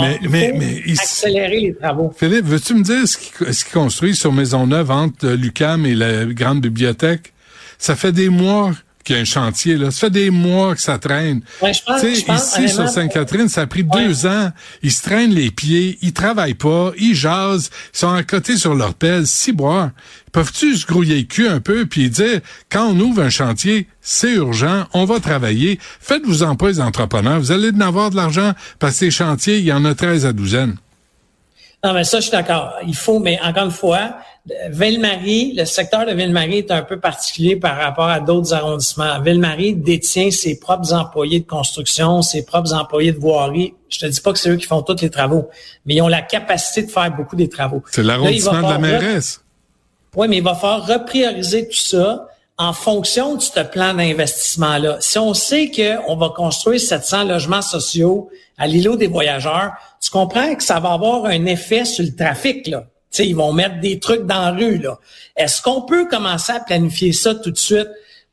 on, 0.00 0.02
mais, 0.28 0.52
mais, 0.56 0.82
accélérer 1.00 1.60
les 1.60 1.74
travaux. 1.74 2.12
Philippe, 2.16 2.46
veux-tu 2.46 2.74
me 2.74 2.82
dire 2.82 3.06
ce 3.06 3.16
qu'ils 3.16 3.54
ce 3.54 3.64
construisent 3.72 4.18
sur 4.18 4.32
Maisonneuve 4.32 4.90
entre 4.90 5.28
l'UCAM 5.28 5.86
et 5.86 5.94
la 5.94 6.24
grande 6.26 6.60
bibliothèque? 6.60 7.32
Ça 7.78 7.94
fait 7.94 8.10
des 8.10 8.28
mois 8.28 8.72
qu'il 9.08 9.16
y 9.16 9.18
a 9.18 9.22
un 9.22 9.24
chantier. 9.24 9.76
Là. 9.76 9.90
Ça 9.90 10.00
fait 10.00 10.10
des 10.10 10.30
mois 10.30 10.74
que 10.74 10.82
ça 10.82 10.98
traîne. 10.98 11.40
Ouais, 11.62 11.72
je 11.72 11.82
pense, 11.82 12.02
je 12.02 12.24
pense, 12.24 12.58
ici, 12.58 12.68
sur 12.68 12.88
Sainte-Catherine, 12.88 13.48
ça 13.48 13.62
a 13.62 13.66
pris 13.66 13.82
deux 13.82 14.26
ans. 14.26 14.52
Ils 14.82 14.92
se 14.92 15.02
traînent 15.02 15.34
les 15.34 15.50
pieds, 15.50 15.98
ils 16.02 16.12
travaillent 16.12 16.52
pas, 16.52 16.92
ils 16.98 17.14
jasent, 17.14 17.70
ils 17.94 17.98
sont 17.98 18.12
à 18.12 18.22
côté 18.22 18.58
sur 18.58 18.74
leur 18.74 18.92
pelle, 18.92 19.26
si 19.26 19.52
boire. 19.52 19.90
Peuvent-tu 20.32 20.76
se 20.76 20.86
grouiller 20.86 21.16
le 21.16 21.22
cul 21.22 21.48
un 21.48 21.60
peu 21.60 21.86
puis 21.86 22.10
dire, 22.10 22.40
quand 22.70 22.90
on 22.90 23.00
ouvre 23.00 23.22
un 23.22 23.30
chantier, 23.30 23.88
c'est 24.02 24.34
urgent, 24.34 24.86
on 24.92 25.06
va 25.06 25.20
travailler. 25.20 25.78
Faites-vous 26.00 26.42
en 26.42 26.54
pas 26.54 26.68
les 26.68 26.80
entrepreneurs. 26.80 27.40
Vous 27.40 27.50
allez 27.50 27.70
en 27.70 27.80
avoir 27.80 28.10
de 28.10 28.16
l'argent 28.16 28.52
parce 28.78 29.00
que 29.00 29.06
les 29.06 29.10
chantiers, 29.10 29.58
il 29.58 29.64
y 29.64 29.72
en 29.72 29.86
a 29.86 29.94
13 29.94 30.26
à 30.26 30.34
douzaine. 30.34 30.76
Non, 31.84 31.92
mais 31.92 32.04
ça, 32.04 32.18
je 32.18 32.22
suis 32.22 32.32
d'accord. 32.32 32.72
Il 32.86 32.96
faut, 32.96 33.20
mais 33.20 33.38
encore 33.40 33.66
une 33.66 33.70
fois, 33.70 34.16
Ville-Marie, 34.70 35.52
le 35.56 35.64
secteur 35.64 36.06
de 36.06 36.12
Ville-Marie 36.12 36.58
est 36.58 36.70
un 36.70 36.82
peu 36.82 36.98
particulier 36.98 37.56
par 37.56 37.76
rapport 37.76 38.08
à 38.08 38.18
d'autres 38.18 38.52
arrondissements. 38.52 39.20
Ville-Marie 39.20 39.74
détient 39.74 40.30
ses 40.30 40.58
propres 40.58 40.92
employés 40.92 41.40
de 41.40 41.46
construction, 41.46 42.22
ses 42.22 42.44
propres 42.44 42.72
employés 42.72 43.12
de 43.12 43.18
voirie. 43.18 43.74
Je 43.88 43.98
te 44.00 44.06
dis 44.06 44.20
pas 44.20 44.32
que 44.32 44.38
c'est 44.38 44.50
eux 44.50 44.56
qui 44.56 44.66
font 44.66 44.82
tous 44.82 45.00
les 45.02 45.10
travaux, 45.10 45.48
mais 45.86 45.94
ils 45.94 46.02
ont 46.02 46.08
la 46.08 46.22
capacité 46.22 46.82
de 46.82 46.90
faire 46.90 47.14
beaucoup 47.14 47.36
des 47.36 47.48
travaux. 47.48 47.82
C'est 47.90 48.02
l'arrondissement 48.02 48.62
de 48.62 48.72
la 48.72 48.78
mairesse. 48.78 49.42
Oui, 50.16 50.26
mais 50.28 50.38
il 50.38 50.42
va 50.42 50.54
falloir 50.54 50.86
reprioriser 50.86 51.68
tout 51.68 51.76
ça 51.76 52.27
en 52.58 52.72
fonction 52.72 53.36
de 53.36 53.40
ce 53.40 53.60
plan 53.60 53.94
d'investissement-là. 53.94 54.96
Si 55.00 55.18
on 55.18 55.32
sait 55.32 55.70
qu'on 55.70 56.16
va 56.16 56.30
construire 56.30 56.80
700 56.80 57.24
logements 57.24 57.62
sociaux 57.62 58.30
à 58.58 58.66
l'îlot 58.66 58.96
des 58.96 59.06
voyageurs, 59.06 59.72
tu 60.00 60.10
comprends 60.10 60.54
que 60.56 60.62
ça 60.64 60.80
va 60.80 60.92
avoir 60.92 61.26
un 61.26 61.46
effet 61.46 61.84
sur 61.84 62.04
le 62.04 62.14
trafic, 62.14 62.66
là. 62.66 62.86
sais, 63.10 63.28
ils 63.28 63.36
vont 63.36 63.52
mettre 63.52 63.80
des 63.80 64.00
trucs 64.00 64.26
dans 64.26 64.40
la 64.40 64.50
rue. 64.50 64.78
Là. 64.78 64.98
Est-ce 65.36 65.62
qu'on 65.62 65.82
peut 65.82 66.06
commencer 66.06 66.52
à 66.52 66.58
planifier 66.58 67.12
ça 67.12 67.36
tout 67.36 67.52
de 67.52 67.58
suite 67.58 67.88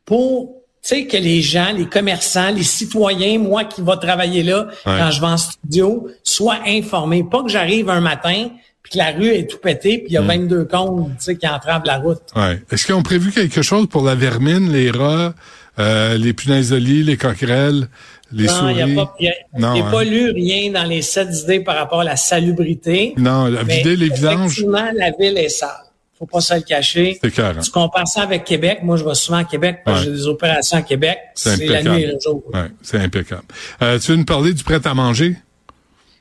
pour 0.05 0.55
que 0.89 1.17
les 1.17 1.41
gens, 1.41 1.71
les 1.71 1.87
commerçants, 1.87 2.51
les 2.51 2.63
citoyens, 2.63 3.39
moi 3.39 3.63
qui 3.63 3.81
va 3.81 3.97
travailler 3.97 4.43
là 4.43 4.67
quand 4.83 5.09
je 5.11 5.19
vais 5.19 5.27
en 5.27 5.37
studio, 5.37 6.07
soient 6.23 6.59
informés? 6.65 7.23
Pas 7.23 7.43
que 7.43 7.49
j'arrive 7.49 7.89
un 7.89 8.01
matin 8.01 8.49
puis 8.85 8.91
que 8.91 8.97
la 8.99 9.11
rue 9.13 9.29
est 9.29 9.49
tout 9.49 9.57
pétée, 9.57 9.97
puis 9.97 10.09
il 10.09 10.13
y 10.13 10.17
a 10.17 10.21
22 10.21 10.59
hmm. 10.59 10.67
comptes 10.67 11.37
qui 11.39 11.47
entravent 11.47 11.85
la 11.85 11.97
route. 11.97 12.21
Ouais. 12.35 12.61
Est-ce 12.71 12.85
qu'ils 12.85 12.93
ont 12.93 13.01
prévu 13.01 13.31
quelque 13.31 13.63
chose 13.63 13.87
pour 13.87 14.03
la 14.05 14.13
vermine, 14.13 14.71
les 14.71 14.91
rats, 14.91 15.33
euh, 15.79 16.19
les 16.19 16.33
punaises 16.33 16.69
de 16.69 16.75
lit, 16.75 17.01
les 17.01 17.17
coquerelles? 17.17 17.87
Les 18.31 18.45
non, 18.45 18.69
il 18.69 18.75
n'y 18.75 18.81
a 18.81 19.05
pas, 19.05 19.15
hein? 19.63 19.91
pas 19.91 20.03
lu 20.03 20.29
rien 20.29 20.71
dans 20.71 20.83
les 20.83 21.01
sept 21.01 21.29
idées 21.43 21.61
par 21.61 21.77
rapport 21.77 22.01
à 22.01 22.03
la 22.03 22.15
salubrité. 22.15 23.15
Non, 23.17 23.45
la 23.45 23.63
vider 23.63 23.95
les 23.95 24.09
vidanges? 24.09 24.51
Effectivement, 24.51 24.91
la 24.95 25.09
ville 25.19 25.37
est 25.37 25.49
sale. 25.49 25.71
Faut 26.19 26.27
pas 26.27 26.41
se 26.41 26.53
le 26.53 26.61
cacher. 26.61 27.17
C'est 27.23 27.31
clair. 27.31 27.55
Tu 27.59 27.71
compares 27.71 28.07
ça 28.07 28.21
avec 28.21 28.43
Québec. 28.43 28.79
Moi, 28.83 28.97
je 28.97 29.03
vais 29.03 29.15
souvent 29.15 29.39
à 29.39 29.43
Québec 29.45 29.79
parce 29.83 30.01
que 30.01 30.05
j'ai 30.05 30.11
des 30.11 30.27
opérations 30.27 30.77
à 30.77 30.81
Québec. 30.83 31.17
C'est 31.33 31.65
la 31.65 31.81
nuit 31.81 32.03
et 32.03 32.07
le 32.07 32.17
jour. 32.23 32.43
Ouais, 32.53 32.67
c'est 32.83 32.99
impeccable. 32.99 33.45
Euh, 33.81 33.97
tu 33.97 34.11
veux 34.11 34.17
nous 34.17 34.25
parler 34.25 34.53
du 34.53 34.63
prêt 34.63 34.79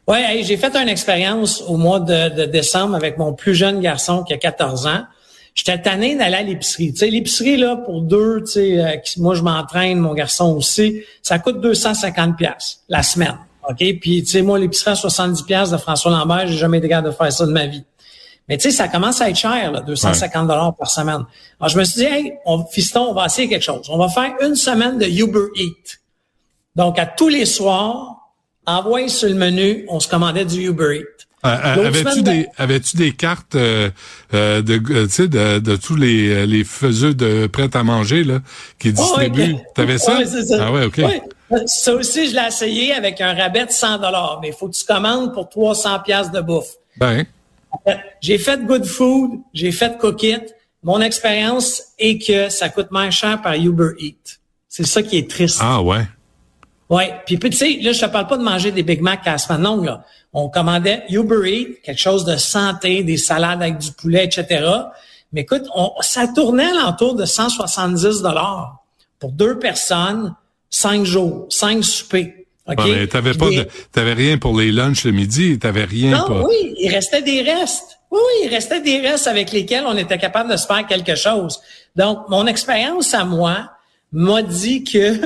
Oui, 0.07 0.43
j'ai 0.43 0.57
fait 0.57 0.75
une 0.77 0.89
expérience 0.89 1.63
au 1.63 1.77
mois 1.77 2.01
de, 2.01 2.29
de, 2.29 2.45
décembre 2.45 2.95
avec 2.95 3.17
mon 3.17 3.33
plus 3.33 3.55
jeune 3.55 3.81
garçon 3.81 4.23
qui 4.23 4.35
a 4.35 4.39
14 4.39 4.87
ans. 4.87 5.05
J'étais 5.55 5.81
tanné 5.81 6.17
d'aller 6.17 6.35
à 6.35 6.43
l'épicerie. 6.43 6.93
Tu 6.93 6.99
sais, 6.99 7.11
l'épicerie, 7.11 7.57
là, 7.57 7.77
pour 7.77 8.03
deux, 8.03 8.41
tu 8.41 8.53
sais, 8.53 8.81
euh, 8.81 8.97
moi, 9.19 9.35
je 9.35 9.43
m'entraîne, 9.43 9.99
mon 9.99 10.13
garçon 10.13 10.57
aussi, 10.57 11.03
ça 11.23 11.39
coûte 11.39 11.61
250 11.61 12.37
pièces 12.37 12.81
la 12.89 13.03
semaine. 13.03 13.39
OK? 13.69 13.79
Puis, 14.01 14.23
tu 14.25 14.27
sais, 14.27 14.43
moi, 14.43 14.59
l'épicerie 14.59 14.91
à 14.91 14.97
70 14.97 15.43
pièces 15.43 15.71
de 15.71 15.77
François 15.77 16.11
Lambert, 16.11 16.49
j'ai 16.49 16.59
jamais 16.59 16.79
été 16.79 16.89
capable 16.89 17.09
de 17.09 17.15
faire 17.15 17.33
ça 17.33 17.47
de 17.47 17.53
ma 17.53 17.67
vie. 17.67 17.85
Mais 18.49 18.59
tu 18.59 18.65
sais, 18.65 18.77
ça 18.77 18.89
commence 18.89 19.23
à 19.23 19.31
être 19.31 19.37
cher, 19.37 19.73
là, 19.73 19.81
250 19.81 20.49
dollars 20.49 20.77
par 20.77 20.91
semaine. 20.91 21.25
Alors, 21.61 21.71
je 21.71 21.79
me 21.79 21.85
suis 21.85 22.01
dit, 22.01 22.07
hey, 22.07 22.35
on, 22.45 22.63
fiston, 22.67 23.07
on 23.11 23.15
va 23.15 23.27
essayer 23.27 23.49
quelque 23.49 23.63
chose. 23.63 23.87
On 23.89 23.97
va 23.97 24.09
faire 24.09 24.35
une 24.43 24.55
semaine 24.55 24.99
de 24.99 25.07
Uber 25.07 25.47
Eat. 25.57 26.03
Donc, 26.77 26.99
à 26.99 27.07
tous 27.07 27.29
les 27.29 27.47
soirs, 27.47 28.24
envoyé 28.67 29.09
sur 29.09 29.29
le 29.29 29.35
menu, 29.35 29.85
on 29.89 30.01
se 30.01 30.09
commandait 30.09 30.45
du 30.45 30.69
Uber 30.69 30.99
Eats. 30.99 31.25
Euh, 31.45 31.49
euh, 31.49 31.87
avais-tu 31.89 32.23
des 32.23 32.47
avais-tu 32.57 32.97
des 32.97 33.13
cartes 33.13 33.55
euh, 33.55 33.91
euh 34.33 34.63
de 34.63 35.07
sais 35.09 35.29
de, 35.29 35.59
de, 35.59 35.77
tous 35.77 35.95
les 35.95 36.47
les 36.47 36.65
faiseux 36.65 37.13
de 37.13 37.47
prêt 37.49 37.69
à 37.75 37.83
manger 37.83 38.25
là 38.25 38.41
qui 38.79 38.95
distribuent? 38.95 39.57
T'avais 39.75 39.99
ça? 39.99 40.25
ça 40.25 40.57
Ah 40.59 40.73
ouais, 40.73 40.87
OK. 40.87 41.03
Ça 41.67 41.95
aussi 41.95 42.29
je 42.29 42.35
l'ai 42.35 42.47
essayé 42.49 42.95
avec 42.95 43.21
un 43.21 43.35
rabais 43.35 43.67
de 43.67 43.71
100 43.71 43.99
dollars, 43.99 44.39
mais 44.41 44.49
il 44.49 44.55
faut 44.55 44.69
que 44.69 44.75
tu 44.75 44.87
commandes 44.87 45.35
pour 45.35 45.51
300 45.51 46.01
pièces 46.01 46.31
de 46.31 46.41
bouffe. 46.41 46.77
Ben 46.97 47.27
j'ai 48.23 48.39
fait 48.39 48.65
Good 48.65 48.87
Food, 48.87 49.33
j'ai 49.53 49.73
fait 49.73 49.99
Cook 49.99 50.23
It. 50.23 50.55
Mon 50.83 51.01
expérience 51.01 51.83
est 51.99 52.25
que 52.25 52.49
ça 52.49 52.71
coûte 52.71 52.91
moins 52.91 53.11
cher 53.11 53.43
par 53.43 53.55
Uber 53.55 53.91
Eats. 53.99 54.39
C'est 54.69 54.87
ça 54.87 55.03
qui 55.03 55.19
est 55.19 55.31
triste. 55.31 55.59
Ah 55.61 55.83
ouais. 55.83 56.07
Ouais, 56.91 57.15
puis 57.25 57.39
tu 57.39 57.53
sais, 57.53 57.79
là 57.81 57.93
je 57.93 58.01
te 58.01 58.07
parle 58.07 58.27
pas 58.27 58.37
de 58.37 58.43
manger 58.43 58.71
des 58.71 58.83
Big 58.83 59.01
Mac 59.01 59.27
à 59.27 59.33
la 59.33 59.39
semaine 59.39 59.63
longue 59.63 59.87
là 59.87 60.05
on 60.35 60.49
commandait 60.49 61.05
Uber 61.09 61.49
Eats, 61.49 61.81
quelque 61.85 62.01
chose 62.01 62.25
de 62.25 62.37
santé, 62.37 63.05
des 63.05 63.17
salades 63.17 63.63
avec 63.63 63.79
du 63.79 63.93
poulet, 63.93 64.25
etc. 64.25 64.67
Mais 65.33 65.43
écoute, 65.43 65.63
on, 65.75 65.93
ça 66.01 66.27
tournait 66.27 66.67
à 66.67 66.75
l'entour 66.75 67.15
de 67.15 67.25
170 67.25 68.21
dollars 68.21 68.85
pour 69.21 69.31
deux 69.31 69.59
personnes, 69.59 70.35
cinq 70.69 71.05
jours, 71.05 71.47
cinq 71.51 71.85
soupers. 71.85 72.35
Okay? 72.67 73.07
t'avais 73.09 73.35
pas 73.35 73.51
de, 73.51 73.69
t'avais 73.93 74.15
rien 74.15 74.39
pour 74.39 74.59
les 74.59 74.73
lunchs 74.73 75.05
le 75.05 75.13
midi, 75.13 75.59
t'avais 75.59 75.85
rien. 75.85 76.19
Non, 76.19 76.47
oui, 76.47 76.75
il 76.79 76.91
restait 76.91 77.23
des 77.23 77.43
restes. 77.43 77.99
Oui, 78.11 78.19
oui, 78.21 78.47
il 78.47 78.49
restait 78.49 78.81
des 78.81 79.01
restes 79.01 79.27
avec 79.27 79.53
lesquels 79.53 79.85
on 79.87 79.97
était 79.97 80.19
capable 80.19 80.51
de 80.51 80.57
se 80.57 80.67
faire 80.67 80.87
quelque 80.87 81.15
chose. 81.15 81.61
Donc, 81.95 82.29
mon 82.29 82.47
expérience 82.47 83.13
à 83.15 83.25
moi 83.25 83.71
m'a 84.13 84.43
dit 84.43 84.83
que 84.83 85.21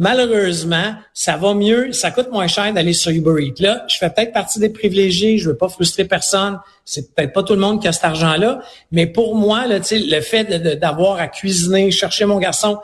malheureusement, 0.00 0.94
ça 1.12 1.36
va 1.36 1.52
mieux, 1.52 1.92
ça 1.92 2.10
coûte 2.10 2.30
moins 2.32 2.46
cher 2.46 2.72
d'aller 2.72 2.94
sur 2.94 3.12
Uber 3.12 3.44
Eats. 3.44 3.62
Là, 3.62 3.84
je 3.86 3.98
fais 3.98 4.08
peut-être 4.08 4.32
partie 4.32 4.58
des 4.58 4.70
privilégiés, 4.70 5.36
je 5.36 5.50
veux 5.50 5.56
pas 5.58 5.68
frustrer 5.68 6.06
personne, 6.06 6.58
c'est 6.86 7.14
peut-être 7.14 7.34
pas 7.34 7.42
tout 7.42 7.52
le 7.52 7.60
monde 7.60 7.82
qui 7.82 7.86
a 7.86 7.92
cet 7.92 8.04
argent-là, 8.04 8.62
mais 8.92 9.06
pour 9.06 9.36
moi, 9.36 9.66
là, 9.66 9.78
le 9.90 10.20
fait 10.22 10.44
d'avoir 10.78 11.20
à 11.20 11.28
cuisiner, 11.28 11.90
chercher 11.90 12.24
mon 12.24 12.38
garçon, 12.38 12.78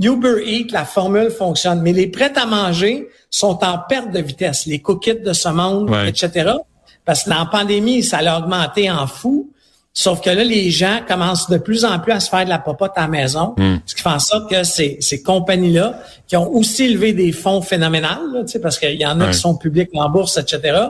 Uber 0.00 0.44
Eats, 0.46 0.70
la 0.70 0.84
formule 0.84 1.30
fonctionne, 1.32 1.82
mais 1.82 1.92
les 1.92 2.06
prêts 2.06 2.32
à 2.36 2.46
manger 2.46 3.08
sont 3.30 3.58
en 3.64 3.78
perte 3.78 4.12
de 4.12 4.20
vitesse, 4.20 4.66
les 4.66 4.78
cookies 4.78 5.16
de 5.16 5.32
ce 5.32 5.48
monde, 5.48 5.92
etc. 6.06 6.52
Parce 7.04 7.24
que 7.24 7.30
dans 7.30 7.40
la 7.40 7.46
pandémie, 7.46 8.04
ça 8.04 8.18
a 8.18 8.38
augmenté 8.38 8.88
en 8.88 9.08
fou. 9.08 9.50
Sauf 9.96 10.20
que 10.20 10.28
là, 10.28 10.42
les 10.42 10.72
gens 10.72 11.00
commencent 11.06 11.48
de 11.48 11.56
plus 11.56 11.84
en 11.84 12.00
plus 12.00 12.10
à 12.10 12.18
se 12.18 12.28
faire 12.28 12.44
de 12.44 12.50
la 12.50 12.58
popote 12.58 12.90
à 12.96 13.02
la 13.02 13.08
maison, 13.08 13.54
hmm. 13.56 13.76
ce 13.86 13.94
qui 13.94 14.02
fait 14.02 14.08
en 14.08 14.18
sorte 14.18 14.50
que 14.50 14.64
ces, 14.64 14.98
ces 15.00 15.22
compagnies-là, 15.22 16.02
qui 16.26 16.36
ont 16.36 16.52
aussi 16.52 16.92
levé 16.92 17.12
des 17.12 17.30
fonds 17.30 17.62
phénoménales, 17.62 18.44
parce 18.60 18.76
qu'il 18.76 19.00
y 19.00 19.06
en 19.06 19.20
a 19.20 19.28
qui 19.28 19.38
sont 19.38 19.56
publics 19.56 19.90
en 19.94 20.10
bourse, 20.10 20.36
etc. 20.36 20.80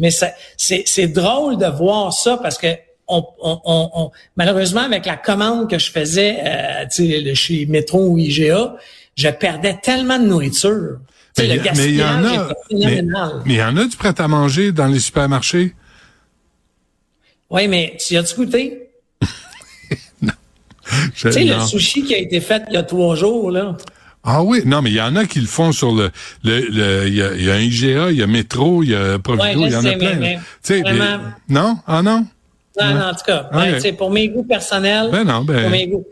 Mais 0.00 0.10
c'est 0.10 1.06
drôle 1.06 1.58
de 1.58 1.66
voir 1.66 2.12
ça 2.12 2.38
parce 2.38 2.58
que 2.58 2.66
on, 3.06 3.24
on, 3.40 3.60
on, 3.64 4.10
malheureusement, 4.36 4.82
avec 4.82 5.06
la 5.06 5.16
commande 5.16 5.68
que 5.68 5.78
je 5.78 5.90
faisais 5.90 6.38
euh, 6.44 7.34
chez 7.34 7.66
Métro 7.66 8.06
ou 8.06 8.18
IGA, 8.18 8.76
je 9.16 9.28
perdais 9.28 9.78
tellement 9.82 10.18
de 10.18 10.26
nourriture. 10.26 10.98
Mais, 11.38 11.46
le 11.46 11.62
mais 11.76 11.88
il 11.88 11.96
y 11.96 12.02
en 12.02 12.24
a, 12.24 12.48
mais, 12.70 13.02
il 13.46 13.54
y 13.54 13.62
en 13.62 13.76
a 13.76 13.84
du 13.84 13.96
prêt 13.96 14.14
à 14.18 14.28
manger 14.28 14.72
dans 14.72 14.86
les 14.86 15.00
supermarchés? 15.00 15.74
Oui, 17.50 17.68
mais 17.68 17.96
tu 17.98 18.16
as-tu 18.16 18.36
goûté? 18.36 18.90
non. 20.22 20.32
Tu 21.14 21.32
sais, 21.32 21.44
le 21.44 21.60
sushi 21.60 22.04
qui 22.04 22.14
a 22.14 22.18
été 22.18 22.40
fait 22.40 22.62
il 22.68 22.74
y 22.74 22.76
a 22.76 22.82
trois 22.82 23.16
jours, 23.16 23.50
là. 23.50 23.76
Ah 24.22 24.42
oui, 24.42 24.62
non, 24.66 24.82
mais 24.82 24.90
il 24.90 24.96
y 24.96 25.00
en 25.00 25.16
a 25.16 25.24
qui 25.24 25.40
le 25.40 25.46
font 25.46 25.72
sur 25.72 25.92
le, 25.92 26.10
le, 26.44 27.08
il, 27.08 27.14
y 27.14 27.22
a, 27.22 27.34
y 27.34 27.50
a 27.50 27.54
un 27.54 27.58
IGA, 27.58 28.10
il 28.10 28.18
y 28.18 28.22
a 28.22 28.26
Métro, 28.26 28.82
il 28.82 28.90
y 28.90 28.94
a 28.94 29.18
Provido, 29.18 29.66
il 29.66 29.72
y 29.72 29.76
en 29.76 29.84
a 29.84 29.92
plein. 29.92 30.16
Mais, 30.16 30.38
vraiment... 30.68 31.18
non, 31.48 31.78
ah 31.86 32.02
non? 32.02 32.26
Non, 32.78 32.94
non, 32.94 33.06
en 33.06 33.14
tout 33.14 33.24
cas, 33.26 33.48
ben, 33.52 33.96
pour 33.96 34.10
mes 34.10 34.28
goûts 34.28 34.44
personnels, 34.44 35.08
ben 35.10 35.24
non, 35.24 35.42
ben... 35.42 35.62
pour 35.62 35.70
mes 35.70 35.86
goûts. 35.86 36.06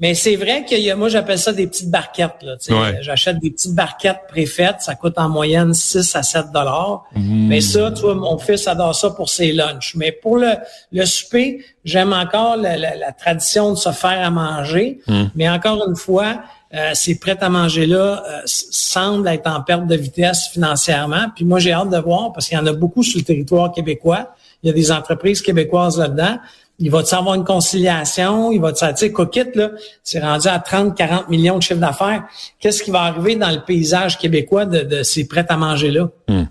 Mais 0.00 0.14
c'est 0.14 0.36
vrai 0.36 0.64
qu'il 0.64 0.80
y 0.80 0.90
a, 0.90 0.96
moi 0.96 1.08
j'appelle 1.08 1.38
ça 1.38 1.52
des 1.52 1.66
petites 1.66 1.90
barquettes. 1.90 2.42
Là, 2.42 2.56
J'achète 3.00 3.40
des 3.40 3.50
petites 3.50 3.74
barquettes 3.74 4.22
préfaites, 4.28 4.76
ça 4.80 4.94
coûte 4.94 5.14
en 5.16 5.28
moyenne 5.28 5.74
6 5.74 6.14
à 6.14 6.22
7 6.22 6.52
dollars. 6.52 7.04
Mmh. 7.16 7.48
Mais 7.48 7.60
ça, 7.60 7.90
tu 7.90 8.02
vois, 8.02 8.14
mon 8.14 8.38
fils 8.38 8.68
adore 8.68 8.94
ça 8.94 9.10
pour 9.10 9.28
ses 9.28 9.52
lunchs. 9.52 9.94
Mais 9.96 10.12
pour 10.12 10.36
le, 10.36 10.52
le 10.92 11.04
souper, 11.04 11.64
j'aime 11.84 12.12
encore 12.12 12.56
la, 12.56 12.76
la, 12.76 13.12
tradition 13.12 13.72
de 13.72 13.76
se 13.76 13.90
faire 13.90 14.24
à 14.24 14.30
manger. 14.30 15.00
Mmh. 15.08 15.24
Mais 15.34 15.48
encore 15.48 15.84
une 15.88 15.96
fois, 15.96 16.42
euh, 16.74 16.90
ces 16.94 17.18
prêts 17.18 17.38
à 17.40 17.48
manger-là 17.48 18.22
euh, 18.24 18.40
semblent 18.44 19.26
être 19.26 19.50
en 19.50 19.62
perte 19.62 19.86
de 19.88 19.96
vitesse 19.96 20.48
financièrement. 20.52 21.26
Puis 21.34 21.44
moi, 21.44 21.58
j'ai 21.58 21.72
hâte 21.72 21.90
de 21.90 21.98
voir 21.98 22.32
parce 22.32 22.46
qu'il 22.46 22.56
y 22.56 22.60
en 22.60 22.66
a 22.66 22.72
beaucoup 22.72 23.02
sur 23.02 23.18
le 23.18 23.24
territoire 23.24 23.72
québécois. 23.72 24.34
Il 24.62 24.68
y 24.68 24.70
a 24.70 24.72
des 24.72 24.92
entreprises 24.92 25.42
québécoises 25.42 25.98
là-dedans 25.98 26.38
il 26.78 26.90
va-tu 26.90 27.14
avoir 27.14 27.34
une 27.34 27.44
conciliation? 27.44 28.52
Il 28.52 28.60
va 28.60 28.72
tu 28.72 28.84
sais, 28.94 29.12
Coquette, 29.12 29.56
là, 29.56 29.70
c'est 30.02 30.20
rendu 30.20 30.48
à 30.48 30.58
30, 30.58 30.96
40 30.96 31.28
millions 31.28 31.58
de 31.58 31.62
chiffre 31.62 31.80
d'affaires. 31.80 32.24
Qu'est-ce 32.60 32.82
qui 32.82 32.90
va 32.90 33.02
arriver 33.02 33.36
dans 33.36 33.50
le 33.50 33.60
paysage 33.60 34.18
québécois 34.18 34.64
de, 34.64 35.02
ces 35.02 35.26
prêts 35.26 35.46
à 35.48 35.56
manger-là? 35.56 36.08
Hmm. 36.28 36.44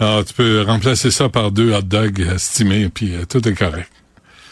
Ah, 0.00 0.20
tu 0.26 0.32
peux 0.32 0.62
remplacer 0.62 1.10
ça 1.10 1.28
par 1.28 1.50
deux 1.50 1.72
hot 1.72 1.82
dogs 1.82 2.20
estimés, 2.34 2.88
puis 2.88 3.14
euh, 3.14 3.24
tout 3.28 3.46
est 3.46 3.54
correct. 3.54 3.90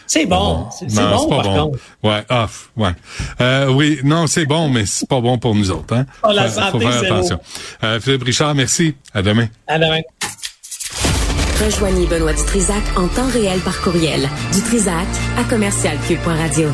C'est 0.05 0.25
bon. 0.25 0.67
C'est 0.71 0.93
bon, 0.93 1.29
par 1.29 1.43
bon. 1.43 1.71
contre. 1.71 1.79
Ouais, 2.03 2.23
off, 2.29 2.69
ouais. 2.75 2.91
Euh, 3.39 3.67
oui, 3.71 3.99
non, 4.03 4.27
c'est 4.27 4.45
bon, 4.45 4.69
mais 4.69 4.85
c'est 4.85 5.07
pas 5.07 5.21
bon 5.21 5.37
pour 5.37 5.55
nous 5.55 5.71
autres. 5.71 5.95
Hein? 5.95 6.05
Oh, 6.23 6.31
la 6.33 6.49
santé, 6.49 6.71
faut 6.71 6.79
faire 6.79 7.03
attention. 7.03 7.39
Euh, 7.83 7.99
Philippe 7.99 8.23
Richard, 8.23 8.53
merci. 8.53 8.93
À 9.13 9.21
demain. 9.21 9.47
À 9.67 9.79
demain. 9.79 10.01
Rejoignez 11.63 12.07
Benoît 12.07 12.33
Dutrisac 12.33 12.81
en 12.95 13.07
temps 13.07 13.27
réel 13.27 13.59
par 13.59 13.79
courriel. 13.81 14.27
Dutrisac 14.51 15.05
à 15.37 15.43
commercialcube.radio. 15.43 16.69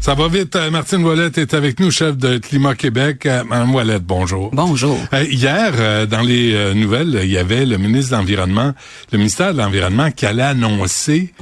Ça 0.00 0.14
va 0.14 0.28
vite. 0.28 0.54
Euh, 0.56 0.70
Martine 0.70 1.02
Ouellette 1.02 1.38
est 1.38 1.54
avec 1.54 1.80
nous, 1.80 1.90
chef 1.90 2.18
de 2.18 2.36
Climat 2.36 2.74
Québec. 2.74 3.24
Euh, 3.24 3.42
Madame 3.44 3.74
Ouellette, 3.74 4.02
bonjour. 4.02 4.50
Bonjour. 4.52 4.98
Euh, 5.14 5.24
hier, 5.24 6.06
dans 6.08 6.20
les 6.20 6.74
nouvelles, 6.74 7.20
il 7.22 7.30
y 7.30 7.38
avait 7.38 7.64
le 7.64 7.78
ministre 7.78 8.10
de 8.10 8.16
l'Environnement, 8.16 8.74
le 9.12 9.18
ministère 9.18 9.54
de 9.54 9.58
l'Environnement 9.58 10.10
qui 10.10 10.26
allait 10.26 10.42
annoncer 10.42 11.32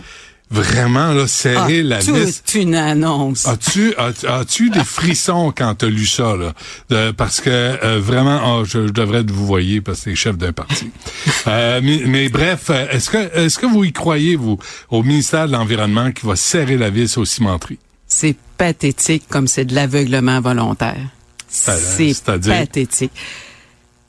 vraiment 0.50 1.12
là 1.12 1.26
serrer 1.26 1.82
la 1.82 1.98
vis? 1.98 2.42
une 2.54 2.74
annonce. 2.74 3.46
As-tu 3.46 3.94
as-tu 3.96 4.70
des 4.70 4.84
frissons 4.84 5.52
quand 5.56 5.76
tu 5.76 5.84
as 5.86 5.88
lu 5.88 6.06
ça 6.06 6.34
là? 6.36 7.12
Parce 7.12 7.40
que 7.40 7.50
euh, 7.50 8.00
vraiment 8.00 8.58
oh, 8.58 8.64
je, 8.64 8.90
devrais 8.90 9.22
vous 9.22 9.46
voyer 9.46 9.80
parce 9.80 9.98
que 9.98 10.10
c'est 10.10 10.16
chef 10.16 10.36
d'un 10.36 10.52
parti. 10.52 10.90
euh, 11.46 11.80
mais, 11.82 12.28
bref, 12.28 12.70
est-ce 12.70 13.10
que 13.10 13.38
est-ce 13.38 13.58
que 13.58 13.66
vous 13.66 13.84
y 13.84 13.92
croyez 13.92 14.36
vous 14.36 14.58
au 14.90 15.02
ministère 15.02 15.46
de 15.46 15.52
l'environnement 15.52 16.10
qui 16.10 16.26
va 16.26 16.36
serrer 16.36 16.76
la 16.76 16.90
vis 16.90 17.16
aux 17.16 17.24
cimenteries 17.24 17.78
C'est 18.06 18.36
pathétique 18.58 19.24
comme 19.28 19.46
c'est 19.46 19.64
de 19.64 19.74
l'aveuglement 19.74 20.40
volontaire. 20.40 21.00
C'est 21.48 22.14
pathétique 22.24 23.12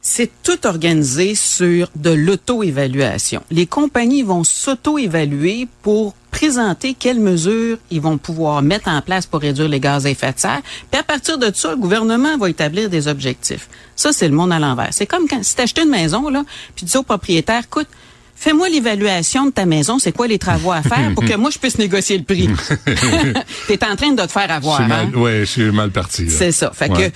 c'est 0.01 0.31
tout 0.43 0.65
organisé 0.65 1.35
sur 1.35 1.89
de 1.95 2.09
l'auto-évaluation. 2.09 3.43
Les 3.51 3.67
compagnies 3.67 4.23
vont 4.23 4.43
s'auto-évaluer 4.43 5.67
pour 5.83 6.15
présenter 6.31 6.95
quelles 6.97 7.19
mesures 7.19 7.77
ils 7.91 8.01
vont 8.01 8.17
pouvoir 8.17 8.61
mettre 8.63 8.87
en 8.87 9.01
place 9.01 9.27
pour 9.27 9.41
réduire 9.41 9.67
les 9.67 9.79
gaz 9.79 10.05
à 10.05 10.09
effet 10.09 10.31
de 10.31 10.39
serre. 10.39 10.61
Puis 10.89 10.99
à 10.99 11.03
partir 11.03 11.37
de 11.37 11.51
ça, 11.53 11.71
le 11.71 11.77
gouvernement 11.77 12.37
va 12.37 12.49
établir 12.49 12.89
des 12.89 13.07
objectifs. 13.07 13.67
Ça, 13.95 14.11
c'est 14.11 14.27
le 14.27 14.33
monde 14.33 14.51
à 14.51 14.59
l'envers. 14.59 14.89
C'est 14.91 15.05
comme 15.05 15.27
quand 15.27 15.43
si 15.43 15.55
tu 15.55 15.61
acheté 15.61 15.83
une 15.83 15.89
maison, 15.89 16.29
là, 16.29 16.43
puis 16.75 16.85
tu 16.85 16.91
dis 16.91 16.97
au 16.97 17.03
propriétaire, 17.03 17.63
écoute, 17.65 17.87
fais-moi 18.35 18.69
l'évaluation 18.69 19.45
de 19.45 19.51
ta 19.51 19.67
maison, 19.67 19.99
c'est 19.99 20.13
quoi 20.13 20.25
les 20.25 20.39
travaux 20.39 20.71
à 20.71 20.81
faire 20.81 21.13
pour 21.13 21.23
que 21.23 21.35
moi 21.35 21.51
je 21.51 21.59
puisse 21.59 21.77
négocier 21.77 22.17
le 22.17 22.23
prix? 22.23 22.49
tu 23.67 23.73
es 23.73 23.85
en 23.85 23.95
train 23.95 24.13
de 24.13 24.21
te 24.23 24.31
faire 24.31 24.49
avoir. 24.49 24.81
Hein? 24.81 25.11
Oui, 25.13 25.41
je 25.41 25.45
suis 25.45 25.71
mal 25.71 25.91
parti. 25.91 26.29
C'est 26.29 26.51
ça. 26.51 26.71
Fait 26.73 26.89
que 26.89 27.11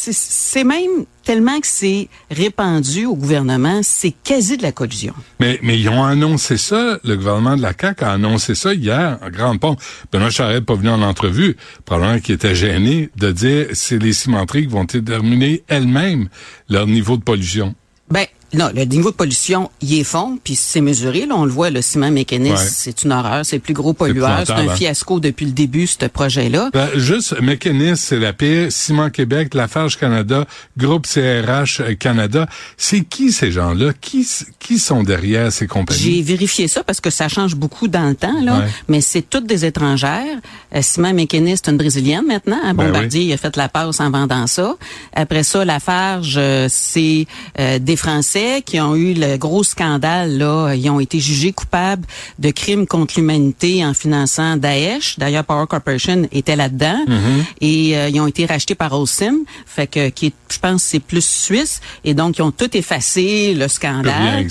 c'est 0.00 0.64
même 0.64 1.04
tellement 1.24 1.60
que 1.60 1.66
c'est 1.66 2.08
répandu 2.30 3.06
au 3.06 3.14
gouvernement, 3.14 3.80
c'est 3.82 4.12
quasi 4.24 4.56
de 4.56 4.62
la 4.62 4.72
collusion. 4.72 5.14
Mais, 5.38 5.58
mais 5.62 5.78
ils 5.78 5.88
ont 5.88 6.02
annoncé 6.02 6.56
ça, 6.56 6.98
le 7.04 7.16
gouvernement 7.16 7.56
de 7.56 7.62
la 7.62 7.72
CAQ 7.78 8.04
a 8.04 8.12
annoncé 8.12 8.54
ça 8.54 8.72
hier 8.74 9.18
en 9.22 9.30
grande 9.30 9.60
pompe. 9.60 9.80
Benoît 10.12 10.30
Charette 10.30 10.64
pas 10.64 10.74
venu 10.74 10.88
en 10.88 11.02
entrevue, 11.02 11.56
probablement 11.84 12.20
qui 12.20 12.32
était 12.32 12.54
gêné 12.54 13.10
de 13.16 13.30
dire 13.30 13.66
c'est 13.74 13.98
les 13.98 14.12
cimenteries 14.12 14.62
qui 14.62 14.72
vont 14.72 14.84
déterminer 14.84 15.62
elles-mêmes 15.68 16.28
leur 16.68 16.86
niveau 16.86 17.16
de 17.16 17.22
pollution. 17.22 17.74
Ben, 18.10 18.26
non, 18.52 18.70
le 18.74 18.84
niveau 18.84 19.10
de 19.10 19.16
pollution, 19.16 19.70
il 19.80 20.00
est 20.00 20.04
fond, 20.04 20.38
puis 20.42 20.56
c'est 20.56 20.80
mesuré. 20.80 21.24
Là, 21.26 21.36
on 21.36 21.44
le 21.44 21.50
voit, 21.52 21.70
le 21.70 21.82
ciment 21.82 22.10
mécaniste, 22.10 22.68
c'est 22.68 23.04
une 23.04 23.12
horreur. 23.12 23.44
C'est 23.44 23.56
le 23.56 23.62
plus 23.62 23.74
gros 23.74 23.92
pollueur. 23.92 24.42
C'est 24.44 24.52
un 24.52 24.74
fiasco 24.74 25.20
depuis 25.20 25.46
le 25.46 25.52
début, 25.52 25.86
ce 25.86 26.06
projet-là. 26.06 26.70
Ben, 26.72 26.88
juste, 26.96 27.40
mécaniste, 27.40 28.04
c'est 28.04 28.18
la 28.18 28.32
pire. 28.32 28.72
Ciment 28.72 29.10
Québec, 29.10 29.54
Lafarge 29.54 29.96
Canada, 29.96 30.46
Groupe 30.76 31.06
CRH 31.06 31.96
Canada. 31.98 32.48
C'est 32.76 33.02
qui 33.02 33.30
ces 33.32 33.52
gens-là? 33.52 33.92
Qui, 34.00 34.26
qui 34.58 34.78
sont 34.78 35.04
derrière 35.04 35.52
ces 35.52 35.68
compagnies? 35.68 36.00
J'ai 36.00 36.22
vérifié 36.22 36.66
ça 36.66 36.82
parce 36.82 37.00
que 37.00 37.10
ça 37.10 37.28
change 37.28 37.54
beaucoup 37.54 37.86
dans 37.86 38.08
le 38.08 38.16
temps, 38.16 38.40
là. 38.42 38.64
Mais 38.88 39.00
c'est 39.00 39.22
toutes 39.22 39.46
des 39.46 39.64
étrangères. 39.64 40.38
Euh, 40.74 40.82
ciment 40.82 41.12
mécaniste, 41.12 41.68
une 41.68 41.76
brésilienne 41.76 42.26
maintenant. 42.26 42.58
Un 42.64 42.74
ben 42.74 42.86
Bombardier, 42.86 43.22
il 43.22 43.32
a 43.32 43.36
fait 43.36 43.56
la 43.56 43.68
passe 43.68 44.00
en 44.00 44.10
vendant 44.10 44.46
ça. 44.46 44.76
Après 45.14 45.42
ça, 45.42 45.64
Lafarge, 45.64 46.34
euh, 46.36 46.66
c'est 46.68 47.26
euh, 47.58 47.78
des 47.78 47.96
Français 47.96 48.39
qui 48.64 48.80
ont 48.80 48.94
eu 48.96 49.14
le 49.14 49.36
gros 49.36 49.64
scandale, 49.64 50.38
là, 50.38 50.74
ils 50.74 50.88
ont 50.90 51.00
été 51.00 51.20
jugés 51.20 51.52
coupables 51.52 52.06
de 52.38 52.50
crimes 52.50 52.86
contre 52.86 53.14
l'humanité 53.16 53.84
en 53.84 53.94
finançant 53.94 54.56
Daesh. 54.56 55.18
D'ailleurs, 55.18 55.44
Power 55.44 55.66
Corporation 55.68 56.28
était 56.32 56.56
là-dedans. 56.56 57.04
Mm-hmm. 57.06 57.44
Et 57.60 57.96
euh, 57.96 58.08
ils 58.08 58.20
ont 58.20 58.26
été 58.26 58.46
rachetés 58.46 58.74
par 58.74 58.92
Osim, 58.98 59.38
fait 59.66 59.86
que 59.86 60.08
qui 60.08 60.32
je 60.50 60.58
pense 60.58 60.82
c'est 60.82 61.00
plus 61.00 61.24
suisse. 61.24 61.80
Et 62.04 62.14
donc, 62.14 62.38
ils 62.38 62.42
ont 62.42 62.50
tout 62.50 62.76
effacé, 62.76 63.54
le 63.54 63.68
scandale. 63.68 64.46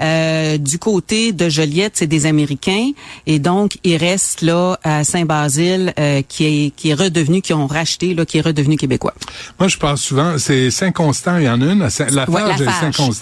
Euh, 0.00 0.58
du 0.58 0.78
côté 0.78 1.32
de 1.32 1.48
Joliette, 1.48 1.92
c'est 1.96 2.06
des 2.06 2.26
Américains. 2.26 2.90
Et 3.26 3.38
donc, 3.38 3.78
il 3.84 3.96
reste 3.96 4.42
là 4.42 4.78
à 4.82 5.04
Saint-Basile 5.04 5.92
euh, 5.98 6.22
qui, 6.26 6.44
est, 6.44 6.70
qui 6.74 6.90
est 6.90 6.94
redevenu, 6.94 7.42
qui 7.42 7.52
ont 7.52 7.66
racheté, 7.66 8.14
là, 8.14 8.24
qui 8.24 8.38
est 8.38 8.42
redevenu 8.42 8.76
québécois. 8.76 9.14
Moi, 9.58 9.68
je 9.68 9.76
pense 9.76 10.02
souvent, 10.02 10.38
c'est 10.38 10.70
Saint-Constant, 10.70 11.38
il 11.38 11.44
y 11.44 11.48
en 11.48 11.60
a 11.60 11.66
une. 11.66 11.80
La 11.80 11.90
Saint-Constant 11.90 13.21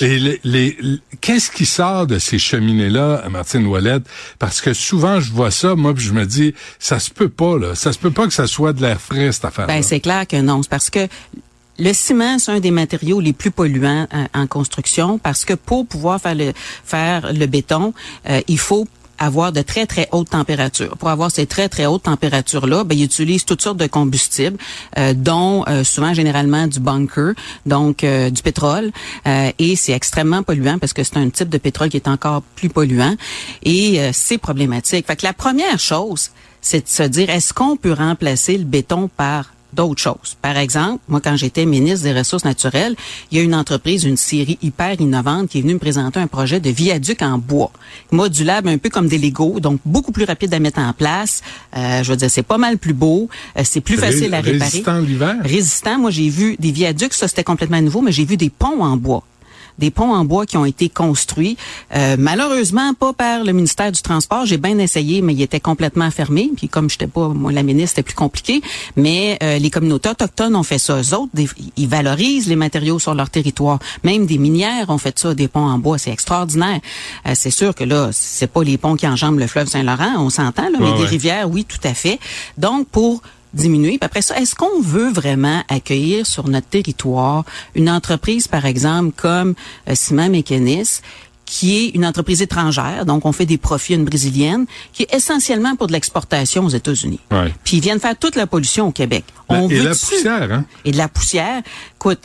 Et 0.00 0.38
les, 0.44 0.76
qu'est-ce 1.20 1.50
qui 1.50 1.66
sort 1.66 2.06
de 2.06 2.18
ces 2.18 2.38
cheminées-là, 2.38 3.24
Martine 3.30 3.66
Ouellette? 3.66 4.04
Parce 4.38 4.60
que 4.60 4.72
souvent, 4.72 5.20
je 5.20 5.32
vois 5.32 5.50
ça, 5.50 5.74
moi, 5.74 5.94
puis 5.94 6.04
je 6.04 6.12
me 6.12 6.26
dis, 6.26 6.54
ça 6.78 6.98
se 6.98 7.10
peut 7.10 7.28
pas, 7.28 7.58
là. 7.58 7.74
Ça 7.74 7.92
se 7.92 7.98
peut 7.98 8.10
pas 8.10 8.26
que 8.26 8.32
ça 8.32 8.46
soit 8.46 8.72
de 8.72 8.82
l'air 8.82 9.00
frais, 9.00 9.32
cette 9.32 9.44
affaire 9.44 9.66
Ben, 9.66 9.82
c'est 9.82 10.00
clair 10.00 10.26
que 10.26 10.40
non. 10.40 10.62
C'est 10.62 10.70
parce 10.70 10.90
que 10.90 11.08
le 11.78 11.92
ciment, 11.92 12.38
c'est 12.38 12.52
un 12.52 12.60
des 12.60 12.70
matériaux 12.70 13.20
les 13.20 13.32
plus 13.32 13.50
polluants 13.50 14.06
euh, 14.14 14.24
en, 14.34 14.46
construction 14.46 15.18
parce 15.18 15.44
que 15.44 15.54
pour 15.54 15.86
pouvoir 15.86 16.20
faire 16.20 16.34
le, 16.34 16.52
faire 16.84 17.32
le 17.32 17.46
béton, 17.46 17.92
euh, 18.28 18.40
il 18.46 18.58
faut 18.58 18.86
avoir 19.18 19.52
de 19.52 19.62
très, 19.62 19.86
très 19.86 20.08
hautes 20.12 20.30
températures. 20.30 20.96
Pour 20.96 21.08
avoir 21.08 21.30
ces 21.30 21.46
très, 21.46 21.68
très 21.68 21.86
hautes 21.86 22.04
températures-là, 22.04 22.84
ben, 22.84 22.98
ils 22.98 23.04
utilisent 23.04 23.44
toutes 23.44 23.62
sortes 23.62 23.78
de 23.78 23.86
combustibles, 23.86 24.58
euh, 24.98 25.14
dont 25.14 25.64
euh, 25.68 25.84
souvent, 25.84 26.14
généralement, 26.14 26.66
du 26.66 26.80
bunker, 26.80 27.34
donc 27.66 28.04
euh, 28.04 28.30
du 28.30 28.42
pétrole. 28.42 28.90
et 29.26 29.76
c'est 29.76 29.92
extrêmement 29.92 30.42
polluant 30.42 30.78
parce 30.78 30.92
que 30.92 31.02
c'est 31.02 31.16
un 31.16 31.30
type 31.30 31.48
de 31.48 31.58
pétrole 31.58 31.88
qui 31.88 31.96
est 31.96 32.08
encore 32.08 32.42
plus 32.56 32.68
polluant. 32.68 33.16
Et 33.62 34.00
c'est 34.12 34.38
problématique. 34.38 35.06
Fait 35.06 35.16
que 35.16 35.26
la 35.26 35.32
première 35.32 35.78
chose, 35.78 36.30
c'est 36.60 36.84
de 36.84 36.88
se 36.88 37.02
dire, 37.02 37.30
est-ce 37.30 37.52
qu'on 37.52 37.76
peut 37.76 37.92
remplacer 37.92 38.56
le 38.58 38.64
béton 38.64 39.08
par 39.08 39.53
d'autres 39.74 40.00
choses. 40.00 40.36
Par 40.40 40.56
exemple, 40.56 41.02
moi, 41.08 41.20
quand 41.20 41.36
j'étais 41.36 41.66
ministre 41.66 42.04
des 42.04 42.12
Ressources 42.12 42.44
naturelles, 42.44 42.94
il 43.30 43.38
y 43.38 43.40
a 43.40 43.44
une 43.44 43.54
entreprise, 43.54 44.04
une 44.04 44.16
série 44.16 44.58
hyper 44.62 45.00
innovante 45.00 45.48
qui 45.48 45.58
est 45.58 45.62
venue 45.62 45.74
me 45.74 45.78
présenter 45.78 46.20
un 46.20 46.26
projet 46.26 46.60
de 46.60 46.70
viaduc 46.70 47.22
en 47.22 47.38
bois, 47.38 47.72
modulable 48.10 48.68
un 48.68 48.78
peu 48.78 48.88
comme 48.88 49.08
des 49.08 49.18
Legos, 49.18 49.60
donc 49.60 49.80
beaucoup 49.84 50.12
plus 50.12 50.24
rapide 50.24 50.52
à 50.54 50.58
mettre 50.58 50.80
en 50.80 50.92
place. 50.92 51.42
Euh, 51.76 52.02
je 52.02 52.10
veux 52.10 52.16
dire, 52.16 52.30
c'est 52.30 52.42
pas 52.42 52.58
mal 52.58 52.78
plus 52.78 52.94
beau, 52.94 53.28
euh, 53.56 53.62
c'est 53.64 53.80
plus 53.80 53.96
facile 53.96 54.32
à 54.34 54.40
réparer. 54.40 54.70
Résistant 54.70 54.98
l'hiver? 55.00 55.36
Résistant. 55.42 55.98
Moi, 55.98 56.10
j'ai 56.10 56.28
vu 56.28 56.56
des 56.58 56.72
viaducs, 56.72 57.14
ça 57.14 57.28
c'était 57.28 57.44
complètement 57.44 57.80
nouveau, 57.80 58.00
mais 58.00 58.12
j'ai 58.12 58.24
vu 58.24 58.36
des 58.36 58.50
ponts 58.50 58.82
en 58.82 58.96
bois. 58.96 59.24
Des 59.78 59.90
ponts 59.90 60.14
en 60.14 60.24
bois 60.24 60.46
qui 60.46 60.56
ont 60.56 60.64
été 60.64 60.88
construits, 60.88 61.56
euh, 61.94 62.16
malheureusement 62.18 62.94
pas 62.94 63.12
par 63.12 63.44
le 63.44 63.52
ministère 63.52 63.92
du 63.92 64.02
Transport. 64.02 64.46
J'ai 64.46 64.58
bien 64.58 64.78
essayé, 64.78 65.22
mais 65.22 65.34
il 65.34 65.42
était 65.42 65.60
complètement 65.60 66.10
fermé. 66.10 66.50
Puis 66.56 66.68
comme 66.68 66.88
je 66.88 66.94
n'étais 66.94 67.06
pas, 67.06 67.28
moi, 67.28 67.52
la 67.52 67.62
ministre, 67.62 67.90
c'était 67.90 68.02
plus 68.02 68.14
compliqué. 68.14 68.62
Mais 68.96 69.38
euh, 69.42 69.58
les 69.58 69.70
communautés 69.70 70.10
autochtones 70.10 70.56
ont 70.56 70.62
fait 70.62 70.78
ça. 70.78 71.00
Eux 71.00 71.14
autres, 71.14 71.32
ils 71.76 71.88
valorisent 71.88 72.48
les 72.48 72.56
matériaux 72.56 72.98
sur 72.98 73.14
leur 73.14 73.30
territoire. 73.30 73.78
Même 74.02 74.26
des 74.26 74.38
minières 74.38 74.90
ont 74.90 74.98
fait 74.98 75.18
ça, 75.18 75.34
des 75.34 75.48
ponts 75.48 75.66
en 75.66 75.78
bois. 75.78 75.98
C'est 75.98 76.12
extraordinaire. 76.12 76.80
Euh, 77.26 77.32
c'est 77.34 77.50
sûr 77.50 77.74
que 77.74 77.84
là, 77.84 78.10
c'est 78.12 78.46
pas 78.46 78.62
les 78.62 78.78
ponts 78.78 78.96
qui 78.96 79.06
enjambent 79.06 79.38
le 79.38 79.46
fleuve 79.46 79.68
Saint-Laurent, 79.68 80.14
on 80.18 80.30
s'entend, 80.30 80.70
là, 80.70 80.78
mais 80.80 80.92
des 80.96 81.06
rivières, 81.06 81.48
oui, 81.50 81.64
tout 81.64 81.80
à 81.84 81.94
fait. 81.94 82.18
Donc, 82.58 82.88
pour 82.88 83.22
diminuer. 83.54 83.98
Puis 83.98 84.06
après 84.06 84.22
ça, 84.22 84.38
est-ce 84.38 84.54
qu'on 84.54 84.80
veut 84.80 85.10
vraiment 85.10 85.62
accueillir 85.68 86.26
sur 86.26 86.48
notre 86.48 86.68
territoire 86.68 87.44
une 87.74 87.88
entreprise, 87.88 88.48
par 88.48 88.66
exemple, 88.66 89.12
comme 89.16 89.54
euh, 89.88 89.94
Ciment 89.94 90.28
Mécanis, 90.28 91.00
qui 91.46 91.76
est 91.76 91.88
une 91.90 92.06
entreprise 92.06 92.42
étrangère, 92.42 93.04
donc 93.04 93.26
on 93.26 93.32
fait 93.32 93.46
des 93.46 93.58
profits 93.58 93.92
à 93.92 93.96
une 93.96 94.04
brésilienne, 94.04 94.66
qui 94.92 95.02
est 95.02 95.14
essentiellement 95.14 95.76
pour 95.76 95.86
de 95.88 95.92
l'exportation 95.92 96.64
aux 96.64 96.70
États-Unis. 96.70 97.20
Puis 97.64 97.76
ils 97.76 97.80
viennent 97.80 98.00
faire 98.00 98.16
toute 98.18 98.36
la 98.36 98.46
pollution 98.46 98.88
au 98.88 98.92
Québec. 98.92 99.24
On 99.48 99.68
et 99.68 99.82
la 99.82 99.90
poussière, 99.90 100.52
hein? 100.52 100.64
Et 100.84 100.92
de 100.92 100.96
la 100.96 101.08
poussière. 101.08 101.62
Écoute, 101.96 102.20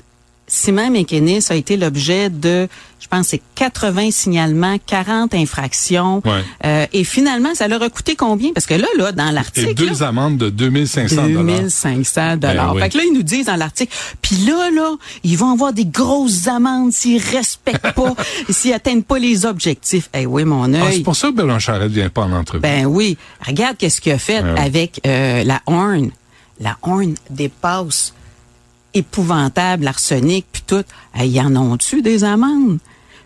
Ciment 0.50 0.90
Mécanis 0.90 1.46
a 1.50 1.56
été 1.56 1.78
l'objet 1.78 2.30
de, 2.30 2.68
je 3.00 3.08
pense, 3.08 3.28
c'est 3.28 3.42
80 3.56 4.10
signalements, 4.12 4.78
40 4.86 5.36
infractions. 5.36 6.24
Euh, 6.66 6.86
et 6.92 7.04
finalement, 7.04 7.54
ça 7.54 7.68
leur 7.68 7.82
a 7.84 7.90
coûté 7.90 8.16
combien? 8.16 8.52
Parce 8.52 8.66
que 8.66 8.74
là, 8.74 8.88
là, 8.98 9.12
dans 9.12 9.30
l'article... 9.30 9.76
deux 9.76 10.02
amendes 10.04 10.38
de 10.38 10.50
2500 10.50 11.30
2500 11.30 12.38
dollars. 12.38 12.74
Ben 12.74 12.82
fait 12.82 12.90
que 12.90 12.98
là, 12.98 13.04
ils 13.06 13.14
nous 13.14 13.24
disent 13.24 13.46
dans 13.46 13.56
l'article, 13.56 13.96
puis 14.22 14.38
là, 14.38 14.72
là, 14.72 14.96
ils 15.24 15.38
vont 15.38 15.52
avoir 15.54 15.72
des 15.72 15.86
grosses 15.86 16.48
amendes 16.48 16.92
s'ils 16.92 17.22
respectent 17.22 17.94
pas, 17.94 18.16
s'ils 18.50 18.74
atteignent 18.74 19.04
pas 19.04 19.20
les 19.20 19.46
objectifs. 19.46 20.10
Eh 20.14 20.26
oui, 20.26 20.46
mon 20.46 20.74
œil. 20.74 20.82
Ah, 20.84 20.92
c'est 20.92 21.04
pour 21.04 21.16
ça 21.16 21.28
que 21.30 21.36
Bellon 21.36 21.60
Charette 21.60 21.92
vient 21.92 22.10
pas 22.10 22.24
en 22.24 22.32
entrevue. 22.34 22.62
Ben 22.62 22.86
oui. 22.86 23.18
Regarde 23.46 23.78
qu'est-ce 23.78 24.02
qu'il 24.02 24.14
a 24.14 24.18
fait 24.18 24.42
ben 24.42 24.58
avec 24.58 25.00
euh, 25.06 25.44
la 25.44 25.62
Horn. 25.68 26.10
La 26.60 26.78
Horn 26.82 27.14
dépasse 27.30 28.14
épouvantable, 28.94 29.88
arsenic, 29.88 30.46
puis 30.52 30.64
tout. 30.66 30.84
Ils 31.20 31.40
en 31.40 31.56
ont-tu 31.56 32.02
des 32.02 32.24
amendes? 32.24 32.80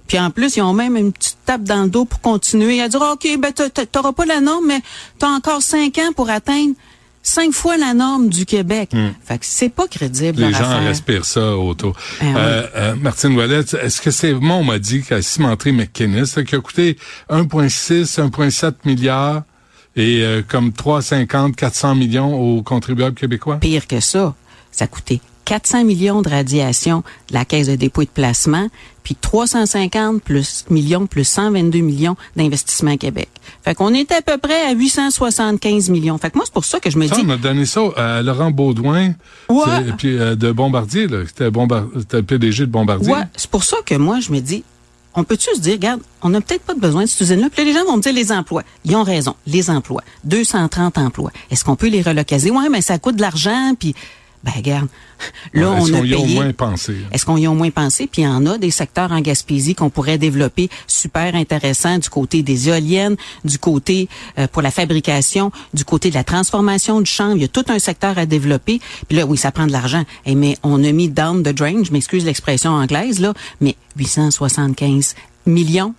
Puis 0.07 0.19
en 0.19 0.29
plus, 0.29 0.57
ils 0.57 0.61
ont 0.61 0.73
même 0.73 0.97
une 0.97 1.11
petite 1.11 1.37
tape 1.45 1.63
dans 1.63 1.83
le 1.83 1.89
dos 1.89 2.05
pour 2.05 2.19
continuer 2.21 2.81
à 2.81 2.89
dire, 2.89 3.01
OK, 3.01 3.27
ben 3.39 3.51
t'auras 3.91 4.11
pas 4.11 4.25
la 4.25 4.41
norme, 4.41 4.67
mais 4.67 4.81
t'as 5.17 5.29
encore 5.29 5.61
cinq 5.61 5.97
ans 5.97 6.11
pour 6.15 6.29
atteindre 6.29 6.75
cinq 7.23 7.53
fois 7.53 7.77
la 7.77 7.93
norme 7.93 8.29
du 8.29 8.45
Québec. 8.45 8.89
Hmm. 8.93 9.11
Fait 9.23 9.39
que 9.39 9.45
c'est 9.45 9.69
pas 9.69 9.87
crédible. 9.87 10.41
Les 10.41 10.53
gens 10.53 10.83
respirent 10.83 11.25
ça 11.25 11.55
autour. 11.55 11.95
Ben 12.19 12.35
euh, 12.35 12.67
euh, 12.75 12.95
Martine 12.95 13.35
Wallet, 13.35 13.63
est-ce 13.81 14.01
que 14.01 14.11
c'est 14.11 14.33
moi 14.33 14.57
on 14.57 14.63
m'a 14.63 14.77
dit 14.77 15.01
qu'à 15.01 15.21
cimenterie 15.21 15.71
McKinnis, 15.71 16.33
qui 16.45 16.55
a 16.55 16.59
coûté 16.59 16.97
1,6, 17.29 18.19
1,7 18.19 18.73
milliards 18.85 19.43
et 19.95 20.21
euh, 20.23 20.41
comme 20.45 20.73
350, 20.73 21.55
400 21.55 21.95
millions 21.95 22.35
aux 22.35 22.61
contribuables 22.61 23.15
québécois? 23.15 23.57
Pire 23.57 23.87
que 23.87 24.01
ça, 24.01 24.35
ça 24.71 24.85
a 24.85 24.87
coûté 24.87 25.21
400 25.45 25.83
millions 25.83 26.21
de 26.21 26.29
radiation 26.29 27.03
de 27.29 27.33
la 27.33 27.45
Caisse 27.45 27.67
de 27.67 27.75
dépôt 27.75 28.01
et 28.01 28.05
de 28.05 28.09
placement, 28.09 28.69
puis 29.03 29.15
350 29.15 30.21
plus 30.21 30.65
millions 30.69 31.07
plus 31.07 31.25
122 31.25 31.79
millions 31.79 32.15
d'investissement 32.35 32.97
Québec. 32.97 33.29
Fait 33.63 33.75
qu'on 33.75 33.93
était 33.93 34.15
à 34.15 34.21
peu 34.21 34.37
près 34.37 34.61
à 34.61 34.71
875 34.71 35.89
millions. 35.89 36.17
Fait 36.17 36.31
que 36.31 36.37
moi, 36.37 36.45
c'est 36.45 36.53
pour 36.53 36.65
ça 36.65 36.79
que 36.79 36.89
je 36.89 36.97
me 36.97 37.07
ça, 37.07 37.15
dis... 37.15 37.23
on 37.25 37.29
a 37.29 37.37
donné 37.37 37.65
ça 37.65 37.81
à 37.95 38.21
Laurent 38.21 38.51
Baudouin, 38.51 39.13
ouais. 39.49 39.65
puis 39.97 40.17
euh, 40.17 40.35
de 40.35 40.51
Bombardier, 40.51 41.07
C'était 41.27 41.49
le 41.49 42.21
PDG 42.23 42.65
de 42.65 42.71
Bombardier. 42.71 43.13
Ouais, 43.13 43.23
c'est 43.35 43.49
pour 43.49 43.63
ça 43.63 43.77
que 43.85 43.95
moi, 43.95 44.19
je 44.19 44.31
me 44.31 44.39
dis, 44.39 44.63
on 45.15 45.23
peut-tu 45.23 45.53
se 45.55 45.59
dire, 45.59 45.73
regarde, 45.73 46.01
on 46.21 46.29
n'a 46.29 46.41
peut-être 46.41 46.63
pas 46.63 46.73
besoin 46.73 47.03
de 47.03 47.07
cette 47.07 47.21
usine-là. 47.21 47.49
Puis 47.53 47.65
les 47.65 47.73
gens 47.73 47.85
vont 47.85 47.97
me 47.97 48.01
dire 48.01 48.13
les 48.13 48.31
emplois. 48.31 48.63
Ils 48.85 48.95
ont 48.95 49.03
raison, 49.03 49.35
les 49.45 49.69
emplois. 49.69 50.01
230 50.23 50.97
emplois. 50.97 51.31
Est-ce 51.51 51.63
qu'on 51.63 51.75
peut 51.75 51.89
les 51.89 52.01
relocaliser? 52.01 52.51
Ouais, 52.51 52.69
mais 52.69 52.81
ça 52.81 52.97
coûte 52.97 53.17
de 53.17 53.21
l'argent, 53.21 53.73
puis 53.77 53.93
ben 54.43 54.51
regarde, 54.55 54.87
là 55.53 55.71
on 55.71 55.93
a 55.93 56.01
payé. 56.01 56.03
Est-ce 56.03 56.05
qu'on 56.05 56.05
y 56.05 56.13
a 56.13 56.19
au 56.19 56.25
moins 56.25 56.53
pensé? 56.53 56.95
Est-ce 57.11 57.25
qu'on 57.25 57.37
y 57.37 57.45
a 57.45 57.51
au 57.51 57.53
moins 57.53 57.69
pensé? 57.69 58.07
Puis 58.07 58.23
il 58.23 58.25
y 58.25 58.27
en 58.27 58.45
a 58.45 58.57
des 58.57 58.71
secteurs 58.71 59.11
en 59.11 59.21
Gaspésie 59.21 59.73
qu'on 59.73 59.89
pourrait 59.89 60.17
développer 60.17 60.69
super 60.85 61.35
intéressant 61.35 61.97
du 61.97 62.09
côté 62.09 62.43
des 62.43 62.67
éoliennes, 62.69 63.15
du 63.45 63.57
côté 63.57 64.09
euh, 64.37 64.47
pour 64.47 64.61
la 64.61 64.71
fabrication, 64.71 65.51
du 65.73 65.85
côté 65.85 66.09
de 66.09 66.15
la 66.15 66.23
transformation 66.23 66.99
du 66.99 67.09
champ. 67.09 67.33
Il 67.35 67.41
y 67.41 67.45
a 67.45 67.47
tout 67.47 67.65
un 67.69 67.79
secteur 67.79 68.17
à 68.17 68.25
développer. 68.25 68.81
Puis 69.07 69.17
là, 69.17 69.25
oui, 69.25 69.37
ça 69.37 69.51
prend 69.51 69.67
de 69.67 69.71
l'argent. 69.71 70.03
Et 70.25 70.35
mais 70.35 70.57
on 70.63 70.83
a 70.83 70.91
mis 70.91 71.09
down 71.09 71.41
the 71.41 71.53
drain. 71.53 71.83
Je 71.83 71.91
m'excuse 71.91 72.25
l'expression 72.25 72.71
anglaise 72.71 73.19
là, 73.19 73.33
mais 73.61 73.75
875 73.97 75.15
millions. 75.45 75.93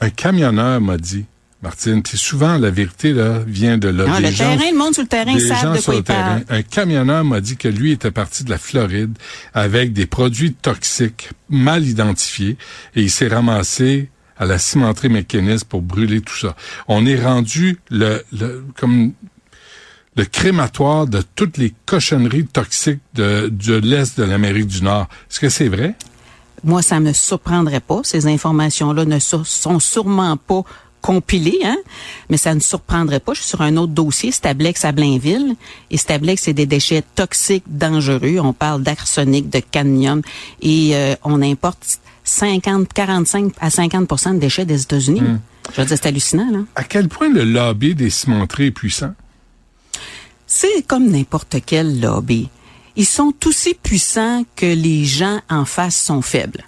Un 0.00 0.10
camionneur 0.10 0.80
m'a 0.80 0.96
dit 0.98 1.24
Martine, 1.60 2.02
puis 2.04 2.16
souvent 2.16 2.56
la 2.56 2.70
vérité 2.70 3.12
là 3.12 3.40
vient 3.44 3.78
de 3.78 3.88
là. 3.88 4.06
Non, 4.06 4.20
le 4.20 4.32
terrain, 4.32 4.70
le 4.70 4.78
monde 4.78 4.94
sur 4.94 5.02
le 5.02 5.08
terrain 5.08 5.38
savent 5.40 5.76
de 5.76 5.82
quoi 5.82 5.94
il 5.96 6.04
parle. 6.04 6.44
Un 6.48 6.62
camionneur 6.62 7.24
m'a 7.24 7.40
dit 7.40 7.56
que 7.56 7.66
lui 7.66 7.90
était 7.90 8.12
parti 8.12 8.44
de 8.44 8.50
la 8.50 8.58
Floride 8.58 9.18
avec 9.54 9.92
des 9.92 10.06
produits 10.06 10.52
toxiques 10.52 11.30
mal 11.48 11.84
identifiés 11.84 12.56
et 12.94 13.02
il 13.02 13.10
s'est 13.10 13.26
ramassé 13.26 14.08
à 14.38 14.46
la 14.46 14.58
cimenterie 14.58 15.08
mécaniste 15.08 15.64
pour 15.64 15.82
brûler 15.82 16.20
tout 16.20 16.36
ça. 16.36 16.54
On 16.86 17.04
est 17.06 17.20
rendu 17.20 17.80
le, 17.90 18.22
le 18.32 18.64
comme 18.76 19.12
le 20.16 20.24
crématoire 20.24 21.06
de 21.06 21.22
toutes 21.34 21.58
les 21.58 21.74
cochonneries 21.86 22.46
toxiques 22.46 23.00
de, 23.14 23.48
de 23.52 23.74
l'Est 23.74 24.18
de 24.18 24.24
l'Amérique 24.24 24.66
du 24.66 24.82
Nord. 24.82 25.08
Est-ce 25.30 25.40
que 25.40 25.48
c'est 25.48 25.68
vrai? 25.68 25.94
Moi, 26.64 26.82
ça 26.82 26.98
me 26.98 27.12
surprendrait 27.12 27.80
pas. 27.80 28.00
Ces 28.02 28.26
informations-là 28.26 29.04
ne 29.04 29.18
sont 29.18 29.78
sûrement 29.78 30.36
pas 30.36 30.64
compilé, 31.00 31.58
hein? 31.64 31.76
mais 32.28 32.36
ça 32.36 32.54
ne 32.54 32.60
surprendrait 32.60 33.20
pas. 33.20 33.34
Je 33.34 33.40
suis 33.40 33.48
sur 33.48 33.62
un 33.62 33.76
autre 33.76 33.92
dossier, 33.92 34.32
Stablex 34.32 34.84
à 34.84 34.92
Blainville. 34.92 35.54
Et 35.90 35.96
Stablex, 35.96 36.42
c'est 36.42 36.52
des 36.52 36.66
déchets 36.66 37.02
toxiques, 37.14 37.64
dangereux. 37.66 38.38
On 38.40 38.52
parle 38.52 38.82
d'arsenic, 38.82 39.50
de 39.50 39.60
cadmium. 39.60 40.22
Et 40.62 40.90
euh, 40.94 41.14
on 41.24 41.42
importe 41.42 42.00
50, 42.24 42.92
45 42.92 43.52
à 43.60 43.68
50% 43.68 44.34
de 44.34 44.38
déchets 44.38 44.64
des 44.64 44.82
États-Unis. 44.82 45.20
Hmm. 45.20 45.40
Je 45.74 45.80
veux 45.80 45.86
dire, 45.86 45.96
c'est 46.00 46.08
hallucinant. 46.08 46.50
Là. 46.50 46.58
À 46.76 46.84
quel 46.84 47.08
point 47.08 47.28
le 47.28 47.44
lobby 47.44 47.94
des 47.94 48.10
cimenteries 48.10 48.66
est 48.66 48.70
puissant? 48.70 49.14
C'est 50.46 50.86
comme 50.86 51.10
n'importe 51.10 51.56
quel 51.64 52.00
lobby. 52.00 52.48
Ils 52.96 53.06
sont 53.06 53.34
aussi 53.46 53.74
puissants 53.74 54.44
que 54.56 54.66
les 54.66 55.04
gens 55.04 55.40
en 55.50 55.64
face 55.64 55.96
sont 55.96 56.22
faibles. 56.22 56.64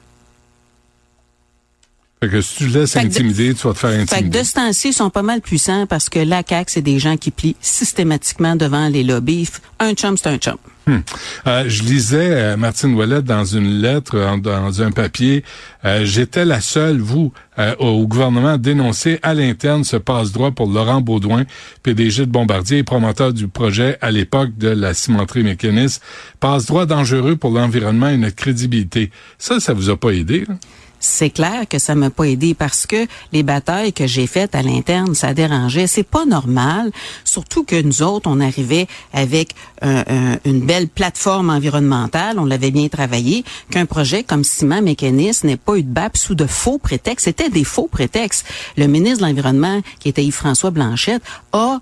Fait 2.22 2.28
que 2.28 2.42
si 2.42 2.56
tu 2.56 2.66
laisses 2.66 2.96
intimider, 2.96 3.54
tu 3.54 3.66
vas 3.66 3.72
te 3.72 3.78
faire 3.78 3.90
intimider. 3.90 4.14
Fait 4.14 4.22
que 4.22 4.28
de 4.28 4.42
ce 4.42 4.52
temps-ci, 4.52 4.88
ils 4.88 4.92
sont 4.92 5.08
pas 5.08 5.22
mal 5.22 5.40
puissants 5.40 5.86
parce 5.86 6.10
que 6.10 6.18
la 6.18 6.42
CAQ, 6.46 6.70
c'est 6.70 6.82
des 6.82 6.98
gens 6.98 7.16
qui 7.16 7.30
plient 7.30 7.56
systématiquement 7.62 8.56
devant 8.56 8.88
les 8.88 9.02
lobbies. 9.02 9.48
Un 9.78 9.94
chum, 9.94 10.18
c'est 10.18 10.28
un 10.28 10.36
chum. 10.36 10.56
Hmm. 10.86 10.98
Euh, 11.46 11.64
je 11.66 11.82
lisais 11.82 12.30
euh, 12.30 12.56
Martine 12.58 12.94
Ouellet 12.94 13.22
dans 13.22 13.44
une 13.46 13.80
lettre, 13.80 14.36
dans 14.38 14.82
un 14.82 14.90
papier. 14.90 15.44
Euh, 15.86 16.04
j'étais 16.04 16.44
la 16.44 16.60
seule, 16.60 16.98
vous, 16.98 17.32
au 17.78 18.06
gouvernement, 18.06 18.54
à 18.54 18.58
dénoncer 18.58 19.18
à 19.22 19.32
l'interne 19.32 19.84
ce 19.84 19.96
passe-droit 19.96 20.50
pour 20.50 20.70
Laurent 20.70 21.00
Baudouin, 21.00 21.44
PDG 21.82 22.26
de 22.26 22.30
Bombardier 22.30 22.78
et 22.78 22.82
promoteur 22.82 23.32
du 23.32 23.48
projet 23.48 23.96
à 24.02 24.10
l'époque 24.10 24.56
de 24.58 24.68
la 24.68 24.92
cimenterie 24.92 25.42
mécaniste. 25.42 26.02
Passe-droit 26.38 26.84
dangereux 26.84 27.36
pour 27.36 27.50
l'environnement 27.50 28.08
et 28.08 28.18
notre 28.18 28.36
crédibilité. 28.36 29.10
Ça, 29.38 29.58
ça 29.58 29.72
vous 29.72 29.88
a 29.88 29.96
pas 29.96 30.10
aidé? 30.10 30.44
Là? 30.46 30.54
C'est 31.00 31.30
clair 31.30 31.66
que 31.68 31.78
ça 31.78 31.94
m'a 31.94 32.10
pas 32.10 32.24
aidé 32.24 32.54
parce 32.54 32.86
que 32.86 33.06
les 33.32 33.42
batailles 33.42 33.92
que 33.92 34.06
j'ai 34.06 34.26
faites 34.26 34.54
à 34.54 34.62
l'interne, 34.62 35.14
ça 35.14 35.34
dérangeait. 35.34 35.86
C'est 35.86 36.02
pas 36.02 36.26
normal, 36.26 36.92
surtout 37.24 37.64
que 37.64 37.80
nous 37.80 38.02
autres, 38.02 38.30
on 38.30 38.38
arrivait 38.40 38.86
avec 39.12 39.54
une 39.82 40.60
belle 40.60 40.88
plateforme 40.88 41.50
environnementale, 41.50 42.38
on 42.38 42.44
l'avait 42.44 42.70
bien 42.70 42.88
travaillé, 42.88 43.44
qu'un 43.70 43.86
projet 43.86 44.22
comme 44.22 44.44
Ciment 44.44 44.82
Mécanisme 44.82 45.46
n'ait 45.46 45.56
pas 45.56 45.76
eu 45.76 45.82
de 45.82 45.88
BAP 45.88 46.16
sous 46.16 46.34
de 46.34 46.46
faux 46.46 46.78
prétextes. 46.78 47.24
C'était 47.24 47.48
des 47.48 47.64
faux 47.64 47.88
prétextes. 47.90 48.46
Le 48.76 48.86
ministre 48.86 49.20
de 49.20 49.26
l'Environnement, 49.26 49.80
qui 49.98 50.10
était 50.10 50.24
Yves-François 50.24 50.70
Blanchette, 50.70 51.22
a 51.52 51.80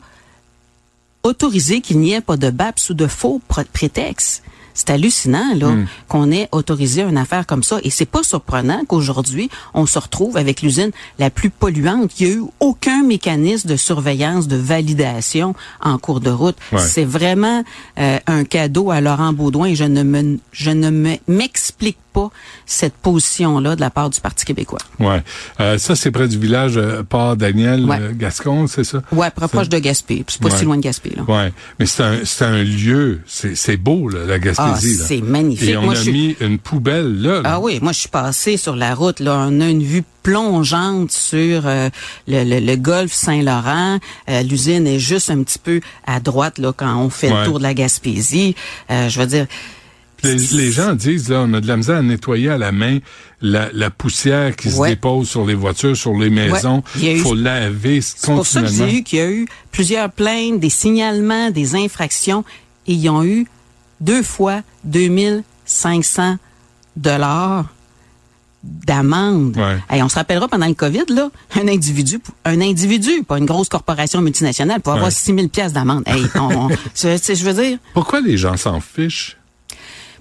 autorisé 1.24 1.80
qu'il 1.80 1.98
n'y 1.98 2.12
ait 2.12 2.20
pas 2.20 2.36
de 2.36 2.50
BAP 2.50 2.78
sous 2.78 2.94
de 2.94 3.08
faux 3.08 3.40
prétextes. 3.72 4.44
C'est 4.78 4.90
hallucinant 4.90 5.54
là 5.56 5.70
hmm. 5.70 5.86
qu'on 6.06 6.30
ait 6.30 6.48
autorisé 6.52 7.02
une 7.02 7.18
affaire 7.18 7.46
comme 7.46 7.64
ça 7.64 7.80
et 7.82 7.90
c'est 7.90 8.06
pas 8.06 8.22
surprenant 8.22 8.84
qu'aujourd'hui 8.86 9.50
on 9.74 9.86
se 9.86 9.98
retrouve 9.98 10.36
avec 10.36 10.62
l'usine 10.62 10.92
la 11.18 11.30
plus 11.30 11.50
polluante. 11.50 12.12
Il 12.20 12.28
y 12.28 12.30
a 12.30 12.34
eu 12.34 12.42
aucun 12.60 13.02
mécanisme 13.02 13.68
de 13.68 13.74
surveillance, 13.74 14.46
de 14.46 14.56
validation 14.56 15.56
en 15.82 15.98
cours 15.98 16.20
de 16.20 16.30
route. 16.30 16.56
C'est 16.76 17.04
vraiment 17.04 17.64
euh, 17.98 18.18
un 18.28 18.44
cadeau 18.44 18.92
à 18.92 19.00
Laurent 19.00 19.32
Baudouin 19.32 19.66
et 19.66 19.74
je 19.74 19.84
ne 19.84 20.04
me 20.04 20.38
je 20.52 20.70
ne 20.70 21.16
m'explique 21.26 21.98
pas 22.18 22.30
cette 22.66 22.94
position-là 22.94 23.76
de 23.76 23.80
la 23.80 23.90
part 23.90 24.10
du 24.10 24.20
Parti 24.20 24.44
québécois. 24.44 24.78
Ouais. 24.98 25.22
Euh, 25.60 25.78
ça, 25.78 25.94
c'est 25.96 26.10
près 26.10 26.28
du 26.28 26.38
village 26.38 26.76
euh, 26.76 27.02
Port-Daniel, 27.02 27.84
Ouais. 27.84 27.98
euh, 28.00 28.12
Gascon, 28.14 28.66
c'est 28.66 28.84
ça? 28.84 29.02
Ouais, 29.12 29.30
pro- 29.30 29.48
proche 29.48 29.68
de 29.68 29.78
Gaspé. 29.78 30.24
C'est 30.28 30.40
pas 30.40 30.48
Ouais. 30.48 30.56
si 30.56 30.64
loin 30.64 30.76
de 30.76 30.82
Gaspé, 30.82 31.10
là. 31.16 31.22
Ouais. 31.22 31.52
Mais 31.78 31.86
c'est 31.86 32.02
un, 32.02 32.18
c'est 32.24 32.44
un 32.44 32.62
lieu, 32.62 33.20
c'est 33.26 33.54
c'est 33.56 33.76
beau, 33.76 34.08
là, 34.08 34.20
la 34.26 34.38
Gaspésie. 34.38 34.98
Ah, 35.00 35.04
c'est 35.08 35.20
magnifique. 35.20 35.68
Et 35.70 35.76
on 35.76 35.82
Moi, 35.82 35.94
a 35.94 35.96
je 35.96 36.10
mis 36.10 36.36
une 36.40 36.58
poubelle 36.58 37.20
là. 37.22 37.36
là. 37.42 37.42
Ah 37.44 37.60
oui, 37.60 37.78
moi 37.82 37.92
je 37.92 38.00
suis 38.00 38.08
passée 38.08 38.56
sur 38.56 38.76
la 38.76 38.94
route, 38.94 39.20
là, 39.20 39.46
on 39.48 39.60
a 39.60 39.68
une 39.68 39.82
vue 39.82 40.04
plongeante 40.22 41.10
sur 41.10 41.62
euh, 41.66 41.88
le, 42.26 42.44
le- 42.44 42.60
le 42.64 42.76
golfe 42.76 43.12
Saint-Laurent. 43.12 43.98
Euh, 44.28 44.42
L'usine 44.42 44.86
est 44.86 44.98
juste 44.98 45.30
un 45.30 45.42
petit 45.42 45.58
peu 45.58 45.80
à 46.06 46.20
droite 46.20 46.58
là 46.58 46.72
quand 46.76 46.96
on 46.96 47.10
fait 47.10 47.30
Ouais. 47.32 47.40
le 47.40 47.46
tour 47.46 47.58
de 47.58 47.62
la 47.64 47.74
Gaspésie. 47.74 48.54
Euh, 48.90 49.08
je 49.08 49.20
veux 49.20 49.26
dire, 49.26 49.46
Les, 50.24 50.34
les 50.34 50.72
gens 50.72 50.94
disent, 50.94 51.28
là, 51.28 51.44
on 51.46 51.52
a 51.54 51.60
de 51.60 51.66
la 51.68 51.76
misère 51.76 51.96
à 51.98 52.02
nettoyer 52.02 52.48
à 52.50 52.58
la 52.58 52.72
main 52.72 52.98
la, 53.40 53.68
la 53.72 53.90
poussière 53.90 54.56
qui 54.56 54.68
Ouais. 54.68 54.88
se 54.88 54.94
dépose 54.94 55.28
sur 55.28 55.46
les 55.46 55.54
voitures, 55.54 55.96
sur 55.96 56.12
les 56.14 56.28
maisons. 56.30 56.82
Il 56.96 57.08
eu- 57.08 57.18
faut 57.20 57.34
laver 57.34 58.00
c'est 58.00 58.26
pour 58.26 58.44
ça 58.46 58.60
que 58.62 58.66
continuellement. 58.66 58.92
j'ai 58.92 58.98
eu 58.98 59.02
qu'il 59.04 59.18
y 59.18 59.22
a 59.22 59.30
eu 59.30 59.46
plusieurs 59.70 60.10
plaintes, 60.10 60.58
des 60.60 60.70
signalements, 60.70 61.50
des 61.50 61.74
infractions, 61.76 62.44
et 62.86 62.94
ils 62.94 63.08
ont 63.08 63.22
eu 63.24 63.46
deux 64.00 64.22
fois 64.22 64.62
2500 64.84 66.36
dollars 66.96 67.66
d'amende. 68.64 69.56
Ouais. 69.56 69.78
Hey, 69.88 70.02
on 70.02 70.08
se 70.08 70.16
rappellera 70.16 70.48
pendant 70.48 70.66
le 70.66 70.74
COVID, 70.74 71.04
là, 71.10 71.30
un 71.54 71.68
individu, 71.68 72.18
un 72.44 72.60
individu, 72.60 73.22
pas 73.26 73.38
une 73.38 73.46
grosse 73.46 73.68
corporation 73.68 74.20
multinationale, 74.20 74.80
pour 74.80 74.92
avoir 74.94 75.06
Ouais. 75.06 75.14
6 75.14 75.32
000 75.34 75.48
pièces 75.48 75.72
d'amende. 75.72 76.02
Hey, 76.06 76.24
on- 76.34 76.66
on- 76.66 76.68
je 76.96 77.44
veux 77.44 77.62
dire, 77.62 77.78
Pourquoi 77.94 78.20
les 78.20 78.36
gens 78.36 78.56
s'en 78.56 78.80
fichent? 78.80 79.36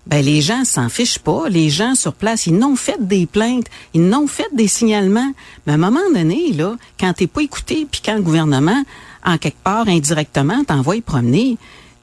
Ben 0.07 0.23
les 0.23 0.41
gens 0.41 0.63
s'en 0.63 0.89
fichent 0.89 1.19
pas. 1.19 1.49
Les 1.49 1.69
gens 1.69 1.95
sur 1.95 2.13
place, 2.13 2.47
ils 2.47 2.57
n'ont 2.57 2.75
fait 2.75 2.97
des 2.99 3.25
plaintes, 3.25 3.67
ils 3.93 4.07
n'ont 4.07 4.27
fait 4.27 4.47
des 4.53 4.67
signalements. 4.67 5.33
Mais 5.65 5.73
à 5.73 5.75
un 5.75 5.79
moment 5.79 5.99
donné, 6.13 6.53
là, 6.53 6.75
quand 6.99 7.13
t'es 7.13 7.27
pas 7.27 7.41
écouté, 7.41 7.85
puis 7.89 8.01
quand 8.03 8.15
le 8.15 8.21
gouvernement, 8.21 8.83
en 9.25 9.37
quelque 9.37 9.61
part, 9.63 9.87
indirectement, 9.87 10.63
t'envoie 10.63 11.01
promener, 11.01 11.57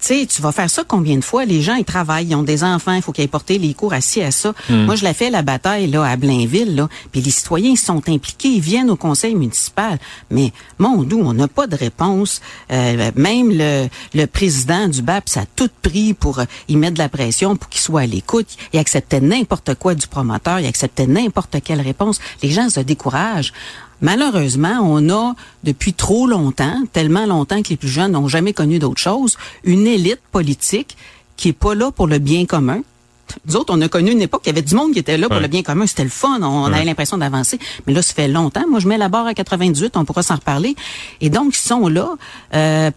sais, 0.04 0.26
tu 0.26 0.42
vas 0.42 0.52
faire 0.52 0.70
ça 0.70 0.84
combien 0.86 1.16
de 1.16 1.24
fois? 1.24 1.44
Les 1.44 1.62
gens, 1.62 1.74
ils 1.74 1.84
travaillent, 1.84 2.26
ils 2.28 2.34
ont 2.34 2.42
des 2.42 2.64
enfants, 2.64 2.92
il 2.92 3.02
faut 3.02 3.12
qu'ils 3.12 3.22
aillent 3.22 3.28
porter 3.28 3.58
les 3.58 3.74
cours 3.74 3.92
assis 3.92 4.22
à 4.22 4.30
ça. 4.30 4.52
Mm. 4.68 4.84
Moi, 4.84 4.96
je 4.96 5.04
l'ai 5.04 5.14
fait, 5.14 5.30
la 5.30 5.42
bataille, 5.42 5.86
là, 5.88 6.04
à 6.04 6.16
Blainville, 6.16 6.74
là, 6.74 6.88
puis 7.12 7.20
les 7.20 7.30
citoyens, 7.30 7.70
ils 7.70 7.76
sont 7.76 8.02
impliqués, 8.08 8.48
ils 8.48 8.60
viennent 8.60 8.90
au 8.90 8.96
conseil 8.96 9.34
municipal. 9.34 9.98
Mais, 10.30 10.52
mon 10.78 11.02
doux, 11.02 11.20
on 11.22 11.32
n'a 11.32 11.48
pas 11.48 11.66
de 11.66 11.76
réponse. 11.76 12.40
Euh, 12.70 13.10
même 13.14 13.50
le, 13.50 13.88
le 14.14 14.26
président 14.26 14.88
du 14.88 15.02
BAPS 15.02 15.36
a 15.36 15.44
tout 15.56 15.70
pris 15.82 16.14
pour 16.14 16.40
euh, 16.40 16.44
y 16.68 16.76
mettre 16.76 16.94
de 16.94 16.98
la 16.98 17.08
pression, 17.08 17.56
pour 17.56 17.68
qu'il 17.68 17.80
soit 17.80 18.02
à 18.02 18.06
l'écoute. 18.06 18.48
Il 18.72 18.78
acceptait 18.78 19.20
n'importe 19.20 19.74
quoi 19.74 19.94
du 19.94 20.06
promoteur, 20.06 20.60
il 20.60 20.66
acceptait 20.66 21.06
n'importe 21.06 21.56
quelle 21.62 21.80
réponse. 21.80 22.20
Les 22.42 22.50
gens 22.50 22.68
se 22.68 22.80
découragent. 22.80 23.52
Malheureusement, 24.04 24.80
on 24.82 25.08
a 25.08 25.34
depuis 25.64 25.94
trop 25.94 26.26
longtemps, 26.26 26.76
tellement 26.92 27.24
longtemps 27.24 27.62
que 27.62 27.70
les 27.70 27.78
plus 27.78 27.88
jeunes 27.88 28.12
n'ont 28.12 28.28
jamais 28.28 28.52
connu 28.52 28.78
d'autre 28.78 29.00
chose, 29.00 29.38
une 29.64 29.86
élite 29.86 30.20
politique 30.30 30.98
qui 31.38 31.48
est 31.48 31.52
pas 31.54 31.74
là 31.74 31.90
pour 31.90 32.06
le 32.06 32.18
bien 32.18 32.44
commun. 32.44 32.80
Nous 33.46 33.56
autres, 33.56 33.72
on 33.74 33.80
a 33.80 33.88
connu 33.88 34.10
une 34.12 34.20
époque, 34.20 34.42
il 34.44 34.48
y 34.48 34.52
avait 34.52 34.60
du 34.60 34.74
monde 34.74 34.92
qui 34.92 34.98
était 34.98 35.16
là 35.16 35.26
pour 35.28 35.36
Ouais. 35.38 35.42
le 35.42 35.48
bien 35.48 35.62
commun. 35.62 35.86
C'était 35.86 36.04
le 36.04 36.10
fun, 36.10 36.38
on, 36.42 36.66
Ouais. 36.68 36.74
avait 36.76 36.84
l'impression 36.84 37.16
d'avancer. 37.16 37.58
Mais 37.86 37.94
là, 37.94 38.02
ça 38.02 38.12
fait 38.12 38.28
longtemps. 38.28 38.64
Moi, 38.68 38.78
je 38.78 38.86
mets 38.88 38.98
la 38.98 39.08
barre 39.08 39.26
à 39.26 39.32
98, 39.32 39.96
on 39.96 40.04
pourra 40.04 40.22
s'en 40.22 40.34
reparler. 40.34 40.76
Et 41.22 41.30
donc, 41.30 41.56
ils 41.56 41.66
sont 41.66 41.88
là 41.88 42.10
euh, 42.54 42.90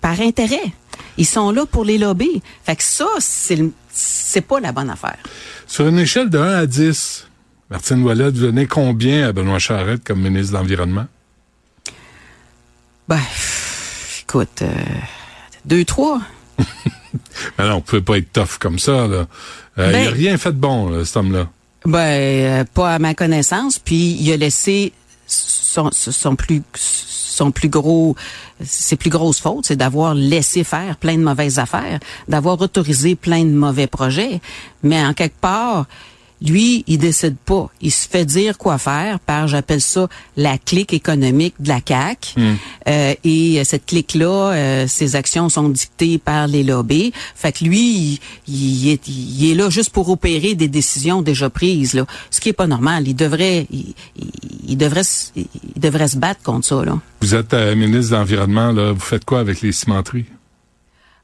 par 0.00 0.18
intérêt. 0.22 0.72
Ils 1.18 1.26
sont 1.26 1.50
là 1.50 1.66
pour 1.66 1.84
les 1.84 1.98
lobbies. 1.98 2.40
Fait 2.64 2.76
que 2.76 2.82
ça, 2.82 3.06
c'est 3.18 3.62
c'est 3.92 4.40
pas 4.40 4.58
la 4.60 4.72
bonne 4.72 4.88
affaire. 4.90 5.18
Sur 5.66 5.86
une 5.86 5.98
échelle 5.98 6.30
de 6.30 6.38
1 6.38 6.54
à 6.54 6.66
10, 6.66 7.25
Martine 7.70 8.02
Ouellet, 8.02 8.30
vous 8.30 8.40
donnez 8.42 8.66
combien 8.66 9.28
à 9.28 9.32
Benoît 9.32 9.58
Charette 9.58 10.04
comme 10.04 10.20
ministre 10.20 10.52
de 10.52 10.58
l'Environnement? 10.58 11.06
Ben, 13.08 13.20
écoute, 14.22 14.62
euh, 14.62 14.72
deux, 15.64 15.84
trois. 15.84 16.20
Mais 17.58 17.68
non, 17.68 17.76
on 17.76 17.80
pouvait 17.80 18.02
pas 18.02 18.18
être 18.18 18.32
tough 18.32 18.58
comme 18.60 18.78
ça, 18.78 19.06
là. 19.06 19.26
Euh, 19.78 19.92
Ben- 19.92 20.02
il 20.02 20.08
a 20.08 20.10
rien 20.10 20.38
fait 20.38 20.52
de 20.52 20.58
bon, 20.58 20.88
là, 20.88 21.04
cet 21.04 21.16
homme-là. 21.16 21.48
Ben, 21.84 21.98
euh, 21.98 22.64
pas 22.72 22.94
à 22.94 22.98
ma 22.98 23.14
connaissance. 23.14 23.78
Puis 23.78 24.16
il 24.20 24.32
a 24.32 24.36
laissé 24.36 24.92
son, 25.26 25.90
son 25.92 26.36
plus 26.36 26.62
son 26.76 27.50
plus 27.50 27.68
gros 27.68 28.16
ses 28.64 28.96
plus 28.96 29.10
grosses 29.10 29.40
fautes, 29.40 29.66
c'est 29.66 29.76
d'avoir 29.76 30.14
laissé 30.14 30.64
faire 30.64 30.96
plein 30.96 31.16
de 31.18 31.22
mauvaises 31.22 31.58
affaires, 31.58 32.00
d'avoir 32.28 32.58
autorisé 32.60 33.14
plein 33.14 33.44
de 33.44 33.50
mauvais 33.50 33.86
projets. 33.86 34.40
Mais 34.82 35.04
en 35.04 35.12
quelque 35.12 35.38
part, 35.38 35.84
lui, 36.42 36.84
il 36.86 36.98
décide 36.98 37.36
pas. 37.36 37.70
Il 37.80 37.90
se 37.90 38.06
fait 38.08 38.24
dire 38.24 38.58
quoi 38.58 38.78
faire 38.78 39.18
par, 39.20 39.48
j'appelle 39.48 39.80
ça, 39.80 40.08
la 40.36 40.58
clique 40.58 40.92
économique 40.92 41.54
de 41.60 41.68
la 41.68 41.80
CAQ. 41.86 42.34
Euh, 42.88 43.14
et 43.24 43.60
euh, 43.60 43.64
cette 43.64 43.86
clique-là, 43.86 44.52
euh, 44.52 44.86
ses 44.86 45.16
actions 45.16 45.48
sont 45.48 45.68
dictées 45.68 46.18
par 46.18 46.46
les 46.46 46.62
lobbies. 46.62 47.12
Fait 47.34 47.52
que 47.52 47.64
lui, 47.64 48.20
il, 48.46 48.54
il 48.54 48.88
est, 48.90 49.08
il 49.08 49.50
est 49.50 49.54
là 49.54 49.70
juste 49.70 49.90
pour 49.90 50.08
opérer 50.10 50.54
des 50.54 50.68
décisions 50.68 51.22
déjà 51.22 51.48
prises. 51.50 51.94
Là. 51.94 52.04
Ce 52.30 52.40
qui 52.40 52.50
est 52.50 52.52
pas 52.54 52.66
normal. 52.66 53.08
Il 53.08 53.14
devrait, 53.14 53.66
il, 53.70 53.94
il- 54.68 54.76
devrait, 54.76 55.04
se- 55.04 55.30
il 55.36 55.46
devrait 55.80 56.08
se 56.08 56.16
battre 56.18 56.42
contre 56.42 56.66
ça. 56.66 56.84
Là. 56.84 56.98
Vous 57.22 57.34
êtes 57.34 57.54
euh, 57.54 57.74
ministre 57.74 58.12
de 58.12 58.16
l'Environnement, 58.16 58.72
là. 58.72 58.92
Vous 58.92 59.00
faites 59.00 59.24
quoi 59.24 59.40
avec 59.40 59.62
les 59.62 59.72
cimenteries? 59.72 60.26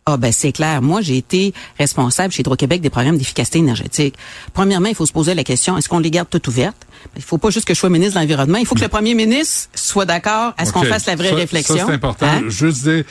Ah 0.04 0.16
ben 0.16 0.32
c'est 0.32 0.50
clair. 0.50 0.82
Moi, 0.82 1.00
j'ai 1.00 1.16
été 1.16 1.54
responsable 1.78 2.32
chez 2.32 2.40
Hydro-Québec 2.40 2.80
des 2.80 2.90
programmes 2.90 3.18
d'efficacité 3.18 3.60
énergétique. 3.60 4.14
Premièrement, 4.52 4.88
il 4.88 4.96
faut 4.96 5.06
se 5.06 5.12
poser 5.12 5.32
la 5.34 5.44
question 5.44 5.78
est-ce 5.78 5.88
qu'on 5.88 6.00
les 6.00 6.10
garde 6.10 6.28
toutes 6.28 6.48
ouvertes? 6.48 6.76
Ben, 7.04 7.10
Il 7.18 7.22
faut 7.22 7.38
pas 7.38 7.50
juste 7.50 7.66
que 7.68 7.74
je 7.74 7.78
sois 7.78 7.88
ministre 7.88 8.14
de 8.16 8.20
l'environnement. 8.20 8.58
Il 8.58 8.66
faut 8.66 8.74
que 8.74 8.80
le 8.80 8.88
premier 8.88 9.14
ministre 9.14 9.68
soit 9.74 10.04
d'accord 10.04 10.54
à 10.56 10.64
ce 10.64 10.72
qu'on 10.72 10.82
fasse 10.82 11.06
la 11.06 11.14
vraie 11.14 11.28
Ça- 11.30 11.34
réflexion. 11.36 11.76
Ça, 11.76 11.84
c'est 11.86 11.92
important. 11.92 12.26
Hein? 12.26 12.42
Juste 12.48 12.82
dire, 12.82 13.04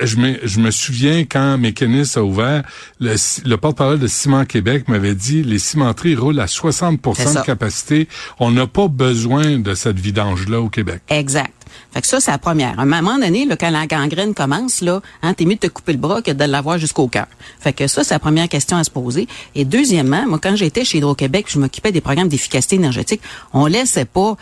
je 0.00 0.16
me, 0.16 0.38
je 0.42 0.60
me 0.60 0.70
souviens 0.70 1.24
quand 1.24 1.58
Mécanis 1.58 2.12
a 2.16 2.22
ouvert, 2.22 2.62
le, 2.98 3.14
le 3.44 3.56
porte-parole 3.56 3.98
de 3.98 4.06
Ciment 4.06 4.44
Québec 4.46 4.88
m'avait 4.88 5.14
dit, 5.14 5.42
les 5.42 5.58
cimenteries 5.58 6.14
roulent 6.14 6.40
à 6.40 6.46
60 6.46 6.98
C'est 7.14 7.24
de 7.24 7.28
ça. 7.28 7.42
capacité. 7.42 8.08
On 8.38 8.50
n'a 8.50 8.66
pas 8.66 8.88
besoin 8.88 9.58
de 9.58 9.74
cette 9.74 9.98
vidange-là 9.98 10.60
au 10.62 10.70
Québec. 10.70 11.02
Exact. 11.08 11.52
Fait 11.92 12.00
que 12.00 12.06
ça, 12.06 12.20
c'est 12.20 12.30
la 12.30 12.38
première. 12.38 12.78
À 12.78 12.82
un 12.82 12.86
moment 12.86 13.18
donné, 13.18 13.44
là, 13.44 13.56
quand 13.56 13.70
la 13.70 13.86
gangrène 13.86 14.34
commence, 14.34 14.80
là, 14.80 15.00
hein, 15.22 15.34
t'es 15.34 15.44
mieux 15.44 15.54
de 15.54 15.60
te 15.60 15.66
couper 15.66 15.92
le 15.92 15.98
bras 15.98 16.22
que 16.22 16.30
de 16.30 16.44
l'avoir 16.44 16.78
jusqu'au 16.78 17.08
cœur. 17.08 17.26
Fait 17.60 17.72
que 17.72 17.86
ça, 17.86 18.04
c'est 18.04 18.14
la 18.14 18.18
première 18.18 18.48
question 18.48 18.76
à 18.76 18.84
se 18.84 18.90
poser. 18.90 19.26
Et 19.54 19.64
deuxièmement, 19.64 20.26
moi, 20.26 20.38
quand 20.42 20.56
j'étais 20.56 20.84
chez 20.84 20.98
Hydro-Québec, 20.98 21.46
je 21.48 21.58
m'occupais 21.58 21.92
des 21.92 22.00
programmes 22.00 22.28
d'efficacité 22.28 22.76
énergétique, 22.76 23.20
on 23.52 23.66
laissait 23.66 24.04
pas 24.04 24.36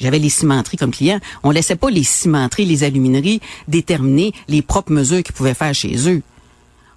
j'avais 0.00 0.18
les 0.18 0.30
cimenteries 0.30 0.76
comme 0.76 0.90
clients, 0.90 1.20
on 1.44 1.52
laissait 1.52 1.76
pas 1.76 1.90
les 1.90 2.02
cimenteries, 2.02 2.64
les 2.64 2.82
alumineries 2.82 3.40
déterminer 3.68 4.32
les 4.48 4.60
propres 4.60 4.92
mesures 4.92 5.22
qu'ils 5.22 5.34
pouvaient 5.34 5.54
faire 5.54 5.74
chez 5.74 6.10
eux. 6.10 6.22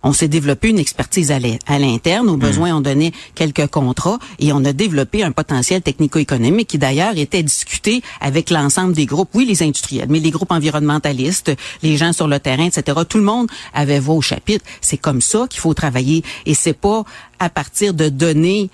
On 0.01 0.13
s'est 0.13 0.27
développé 0.29 0.69
une 0.69 0.79
expertise 0.79 1.29
à 1.31 1.39
l'in- 1.39 1.57
à 1.67 1.77
l'interne. 1.77 2.29
Au 2.29 2.37
besoin, 2.37 2.73
on 2.75 2.81
donnait 2.81 3.11
quelques 3.35 3.67
contrats 3.67 4.17
et 4.39 4.53
on 4.53 4.63
a 4.63 4.71
développé 4.71 5.23
un 5.23 5.31
potentiel 5.31 5.81
technico-économique 5.81 6.69
qui 6.69 6.77
d'ailleurs 6.77 7.17
était 7.17 7.43
discuté 7.43 8.01
avec 8.21 8.49
l'ensemble 8.49 8.93
des 8.93 9.05
groupes, 9.05 9.29
oui, 9.33 9.45
les 9.45 9.61
industriels, 9.61 10.07
mais 10.09 10.19
les 10.19 10.31
groupes 10.31 10.51
environnementalistes, 10.51 11.51
les 11.83 11.97
gens 11.97 12.13
sur 12.13 12.27
le 12.27 12.39
terrain, 12.39 12.65
etc. 12.65 12.97
Tout 13.07 13.17
le 13.17 13.23
monde 13.25 13.47
avait 13.73 13.99
voix 13.99 14.15
au 14.15 14.21
chapitre. 14.21 14.63
C'est 14.79 14.97
comme 14.97 15.21
ça 15.21 15.47
qu'il 15.49 15.59
faut 15.59 15.73
travailler 15.73 16.23
et 16.45 16.53
c'est 16.53 16.73
pas 16.73 17.03
à 17.39 17.49
partir 17.49 17.93
de 17.93 18.07
données 18.09 18.69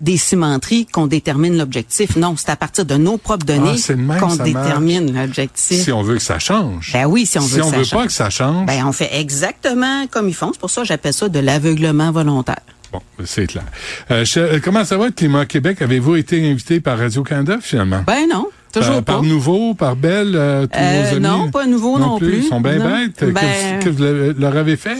des 0.00 0.16
cimenteries 0.16 0.86
qu'on 0.86 1.06
détermine 1.06 1.56
l'objectif. 1.58 2.16
Non, 2.16 2.34
c'est 2.36 2.50
à 2.50 2.56
partir 2.56 2.84
de 2.84 2.94
nos 2.96 3.18
propres 3.18 3.44
données 3.46 3.76
Ah, 3.88 3.92
même, 3.94 4.20
qu'on 4.20 4.36
détermine 4.36 5.12
l'objectif. 5.14 5.82
Si 5.82 5.92
on 5.92 6.02
veut 6.02 6.16
que 6.16 6.22
ça 6.22 6.38
change. 6.38 6.90
Ben 6.92 7.06
oui, 7.06 7.26
si 7.26 7.38
on 7.38 7.42
veut 7.42 7.48
si 7.48 7.56
que 7.56 7.62
on 7.62 7.70
ça 7.70 7.76
veut 7.78 7.84
change. 7.84 8.00
pas 8.00 8.06
que 8.06 8.12
ça 8.12 8.30
change. 8.30 8.66
Ben, 8.66 8.84
on 8.86 8.92
fait 8.92 9.10
exactement 9.18 10.06
comme 10.10 10.28
ils 10.28 10.34
font. 10.34 10.50
C'est 10.52 10.60
pour 10.60 10.70
ça 10.70 10.82
que 10.82 10.86
j'appelle 10.86 11.12
ça 11.12 11.28
de 11.28 11.38
l'aveuglement 11.40 12.12
volontaire. 12.12 12.60
Bon, 12.92 13.00
c'est 13.24 13.46
clair. 13.46 13.64
Euh, 14.10 14.24
euh, 14.38 14.60
comment 14.62 14.84
ça 14.84 14.96
va, 14.96 15.10
Climat 15.10 15.44
Québec? 15.46 15.82
Avez-vous 15.82 16.16
été 16.16 16.48
invité 16.50 16.80
par 16.80 16.96
Radio-Canada, 16.98 17.58
finalement? 17.60 18.02
Ben 18.06 18.26
non, 18.30 18.46
toujours 18.72 18.94
par, 18.94 19.02
pas. 19.04 19.12
Par 19.14 19.22
Nouveau, 19.24 19.74
par 19.74 19.94
Belle, 19.96 20.32
euh, 20.36 20.66
tous 20.66 20.78
Euh, 20.78 21.02
vos 21.10 21.16
amis? 21.16 21.20
non, 21.26 21.50
pas 21.50 21.66
Nouveau 21.66 21.98
non 21.98 22.18
plus. 22.18 22.38
Ils 22.38 22.44
sont 22.44 22.60
bien 22.62 22.76
Non. 22.78 22.88
bêtes. 22.88 23.16
Que 23.16 23.26
Ben- 23.26 23.42
vous- 23.80 23.84
Que, 23.84 23.90
vous 23.90 24.02
le- 24.02 24.32
leur 24.38 24.56
avez 24.56 24.76
fait? 24.76 24.96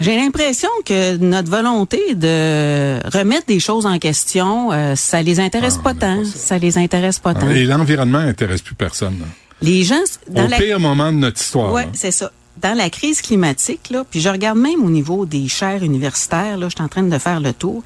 J'ai 0.00 0.16
l'impression 0.16 0.70
que 0.86 1.18
notre 1.18 1.50
volonté 1.50 2.14
de 2.14 2.98
remettre 3.16 3.46
des 3.46 3.60
choses 3.60 3.84
en 3.84 3.98
question, 3.98 4.72
euh, 4.72 4.94
ça 4.96 5.20
les 5.22 5.40
intéresse 5.40 5.76
pas 5.76 5.92
tant. 5.92 6.24
Ça. 6.24 6.56
les 6.56 6.78
intéresse 6.78 7.18
pas 7.18 7.34
tant. 7.34 7.48
Et 7.50 7.64
l'environnement 7.64 8.22
n'intéresse 8.22 8.62
plus 8.62 8.74
personne. 8.74 9.18
là. 9.20 9.26
Les 9.60 9.84
gens, 9.84 10.00
dans 10.28 10.46
Au 10.46 10.48
la... 10.48 10.56
pire 10.56 10.80
moment 10.80 11.12
de 11.12 11.18
notre 11.18 11.38
histoire. 11.38 11.72
Ouais, 11.72 11.86
c'est 11.92 12.12
ça. 12.12 12.32
Dans 12.62 12.74
la 12.76 12.88
crise 12.88 13.20
climatique, 13.20 13.90
là, 13.90 14.04
puis 14.10 14.20
je 14.20 14.28
regarde 14.30 14.58
même 14.58 14.82
au 14.84 14.90
niveau 14.90 15.26
des 15.26 15.48
chaires 15.48 15.82
universitaires, 15.82 16.56
là, 16.56 16.68
je 16.68 16.74
suis 16.76 16.84
en 16.84 16.88
train 16.88 17.02
de 17.02 17.18
faire 17.18 17.40
le 17.40 17.52
tour. 17.52 17.82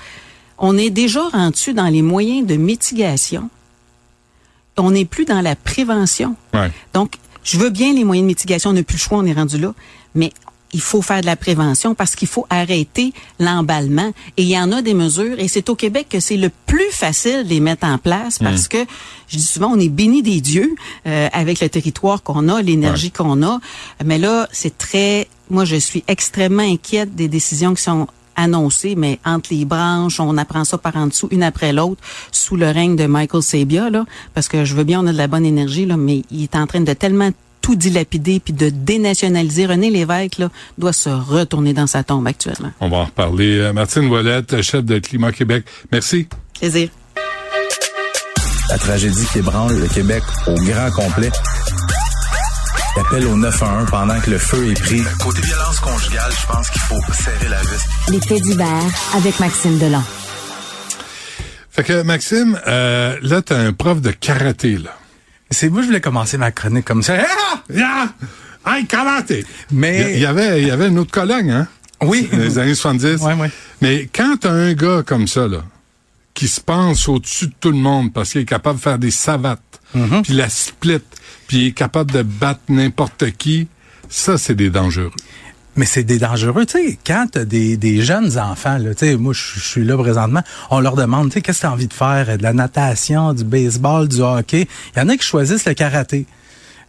On 0.59 0.79
est 0.79 0.91
déjà 0.91 1.27
rendu 1.29 1.75
dans 1.75 1.89
les 1.89 2.03
moyens 2.03 2.47
de 2.47 2.55
mitigation. 2.55 3.51
On 4.77 4.93
n'est 4.93 5.05
plus 5.05 5.25
dans 5.25 5.41
la 5.41 5.57
prévention. 5.57 6.37
Ouais. 6.53 6.71
Donc, 6.93 7.17
je 7.43 7.59
veux 7.59 7.71
bien 7.71 7.93
les 7.93 8.05
moyens 8.05 8.25
de 8.25 8.29
mitigation, 8.29 8.71
on 8.71 8.73
n'a 8.73 8.83
plus 8.85 8.97
le 8.97 9.01
choix, 9.01 9.19
on 9.19 9.27
est 9.27 9.33
rendu 9.33 9.59
là. 9.59 9.75
Mais 10.15 10.33
il 10.75 10.81
faut 10.81 11.01
faire 11.01 11.21
de 11.21 11.27
la 11.27 11.37
prévention 11.37 11.95
parce 11.95 12.17
qu'il 12.17 12.29
faut 12.29 12.47
arrêter 12.51 13.13
l'emballement. 13.39 14.13
Et 14.37 14.43
il 14.43 14.49
y 14.49 14.59
en 14.59 14.73
a 14.73 14.83
des 14.83 14.93
mesures, 14.93 15.39
et 15.39 15.49
c'est 15.49 15.71
au 15.71 15.77
Québec 15.77 16.09
que 16.11 16.21
c'est 16.21 16.37
le 16.37 16.51
plus 16.67 16.91
facile 16.91 17.45
de 17.45 17.49
les 17.49 17.61
mettre 17.61 17.87
en 17.87 17.97
place 17.97 18.39
parce 18.41 18.69
que, 18.69 18.85
je 19.29 19.37
dis 19.37 19.43
souvent, 19.43 19.71
on 19.73 19.79
est 19.79 19.89
béni 19.89 20.23
des 20.23 20.41
dieux 20.41 20.75
euh, 21.07 21.29
avec 21.33 21.61
le 21.61 21.69
territoire 21.69 22.23
qu'on 22.23 22.49
a, 22.49 22.61
l'énergie 22.61 23.11
qu'on 23.11 23.43
a. 23.43 23.61
Mais 24.05 24.19
là, 24.19 24.49
c'est 24.53 24.77
très... 24.77 25.29
Moi, 25.49 25.65
je 25.65 25.77
suis 25.77 26.03
extrêmement 26.09 26.63
inquiète 26.63 27.15
des 27.15 27.29
décisions 27.29 27.75
qui 27.75 27.83
sont 27.83 28.09
annoncées, 28.37 28.97
mais 28.97 29.21
entre 29.25 29.55
les 29.55 29.65
branches, 29.65 30.19
on 30.19 30.37
apprend 30.37 30.65
ça 30.65 30.77
par 30.77 30.97
en 30.97 31.07
dessous, 31.07 31.29
une 31.31 31.45
après 31.45 31.73
l'autre, 31.73 32.01
sous 32.33 32.57
le 32.57 32.67
règne 32.67 32.97
de 32.97 33.07
Michael 33.07 33.43
Sabia, 33.43 33.91
là, 33.91 34.05
parce 34.35 34.49
que 34.49 34.65
je 34.65 34.75
veux 34.75 34.83
bien, 34.83 35.01
on 35.01 35.07
a 35.07 35.13
de 35.13 35.19
la 35.19 35.29
bonne 35.29 35.47
énergie, 35.47 35.87
là, 35.87 35.97
mais 35.97 36.23
il 36.33 36.43
est 36.43 36.57
en 36.57 36.67
train 36.67 36.81
de 36.81 36.93
tellement 36.93 37.31
tout 37.65 37.77
dilapider 37.77 38.41
puis 38.41 38.53
de 38.53 38.69
dénationaliser. 38.69 39.65
René 39.65 39.89
Lévesque 39.89 40.37
là, 40.37 40.51
doit 40.77 40.93
se 40.93 41.09
retourner 41.09 41.73
dans 41.73 41.87
sa 41.87 42.05
tombe 42.05 42.27
actuellement. 42.27 42.71
On 42.79 42.91
va 42.91 42.99
en 42.99 43.05
reparler. 43.07 43.59
Euh, 43.59 43.73
Martine 43.73 44.07
Voilette, 44.07 44.61
chef 44.61 44.85
de 44.85 44.99
Climat 44.99 45.33
Québec. 45.33 45.65
Merci. 45.91 46.29
Plaisir. 46.61 46.91
La 48.69 48.77
tragédie 48.77 49.25
qui 49.33 49.39
ébranle 49.39 49.79
le 49.81 49.89
Québec 49.89 50.23
au 50.47 50.53
grand 50.53 50.91
complet. 50.91 51.31
L'appel 52.99 53.27
au 53.29 53.37
911 53.37 53.89
pendant 53.91 54.21
que 54.21 54.31
le 54.31 54.39
feu 54.39 54.71
est 54.71 54.79
pris. 54.79 55.01
Côté 55.23 55.41
violence 55.41 55.81
conjugale, 55.81 56.33
je 56.39 56.47
pense 56.47 56.69
qu'il 56.69 56.83
faut 56.83 57.01
serrer 57.15 57.49
la 57.49 57.63
vis. 57.63 58.11
Les 58.11 58.21
faits 58.21 58.43
divers 58.43 59.17
avec 59.17 59.41
Maxime 59.41 59.79
Delan. 59.79 60.03
Fait 61.71 61.83
que 61.83 62.03
Maxime, 62.03 62.61
euh, 62.67 63.17
là, 63.23 63.41
t'as 63.41 63.57
un 63.57 63.73
prof 63.73 64.03
de 64.03 64.11
karaté, 64.11 64.77
là. 64.77 64.95
C'est 65.55 65.71
moi, 65.71 65.81
je 65.83 65.87
voulais 65.87 66.01
commencer 66.01 66.37
ma 66.37 66.51
chronique 66.51 66.85
comme 66.85 67.03
ça. 67.03 67.17
Ah! 67.19 67.63
Ah! 67.77 68.09
Mais. 69.71 70.13
Il 70.15 70.21
y 70.21 70.27
avait, 70.27 70.61
il 70.63 70.69
y 70.69 70.71
avait 70.71 70.89
une 70.89 70.99
autre 70.99 71.11
Cologne, 71.13 71.51
hein? 71.51 71.69
Oui. 72.03 72.29
Les 72.33 72.59
années 72.59 72.75
70. 72.75 73.23
Ouais, 73.23 73.35
ouais. 73.35 73.51
Mais 73.81 74.09
quand 74.15 74.37
t'as 74.41 74.51
un 74.51 74.75
gars 74.75 75.03
comme 75.05 75.27
ça, 75.27 75.49
là, 75.49 75.65
qui 76.35 76.49
se 76.49 76.61
pense 76.61 77.09
au-dessus 77.09 77.47
de 77.47 77.55
tout 77.59 77.71
le 77.71 77.79
monde 77.79 78.13
parce 78.13 78.33
qu'il 78.33 78.43
est 78.43 78.47
capable 78.47 78.79
de 78.79 78.83
faire 78.83 78.99
des 78.99 79.11
savates, 79.11 79.61
Mm-hmm. 79.95 80.23
puis 80.23 80.33
la 80.33 80.49
split, 80.49 80.99
puis 81.47 81.59
il 81.59 81.67
est 81.69 81.73
capable 81.73 82.11
de 82.11 82.23
battre 82.23 82.63
n'importe 82.69 83.31
qui, 83.39 83.69
ça, 84.09 84.39
c'est 84.39 84.57
des 84.57 84.69
dangereux. 84.71 85.13
Mais 85.77 85.87
c'est 85.87 86.05
des 86.05 86.19
dangereux, 86.19 86.67
tu 86.67 86.79
sais, 86.79 86.99
quand 87.05 87.27
t'as 87.33 87.45
des, 87.45 87.77
des 87.77 88.01
jeunes 88.03 88.39
enfants, 88.39 88.79
là, 88.79 88.95
tu 88.95 89.07
sais, 89.07 89.17
moi, 89.17 89.33
je 89.33 89.59
suis 89.61 89.85
là 89.85 89.97
présentement, 89.97 90.43
on 90.71 90.79
leur 90.81 90.95
demande, 90.95 91.29
tu 91.31 91.35
sais, 91.35 91.41
qu'est-ce 91.43 91.59
que 91.59 91.63
t'as 91.67 91.73
envie 91.73 91.89
de 91.89 91.93
faire? 91.93 92.39
De 92.39 92.43
la 92.45 92.53
natation, 92.53 93.33
du 93.33 93.43
baseball, 93.45 94.07
du 94.09 94.21
hockey. 94.21 94.69
Il 94.95 94.99
y 95.01 95.03
en 95.03 95.09
a 95.09 95.17
qui 95.17 95.27
choisissent 95.27 95.65
le 95.67 95.75
karaté. 95.75 96.27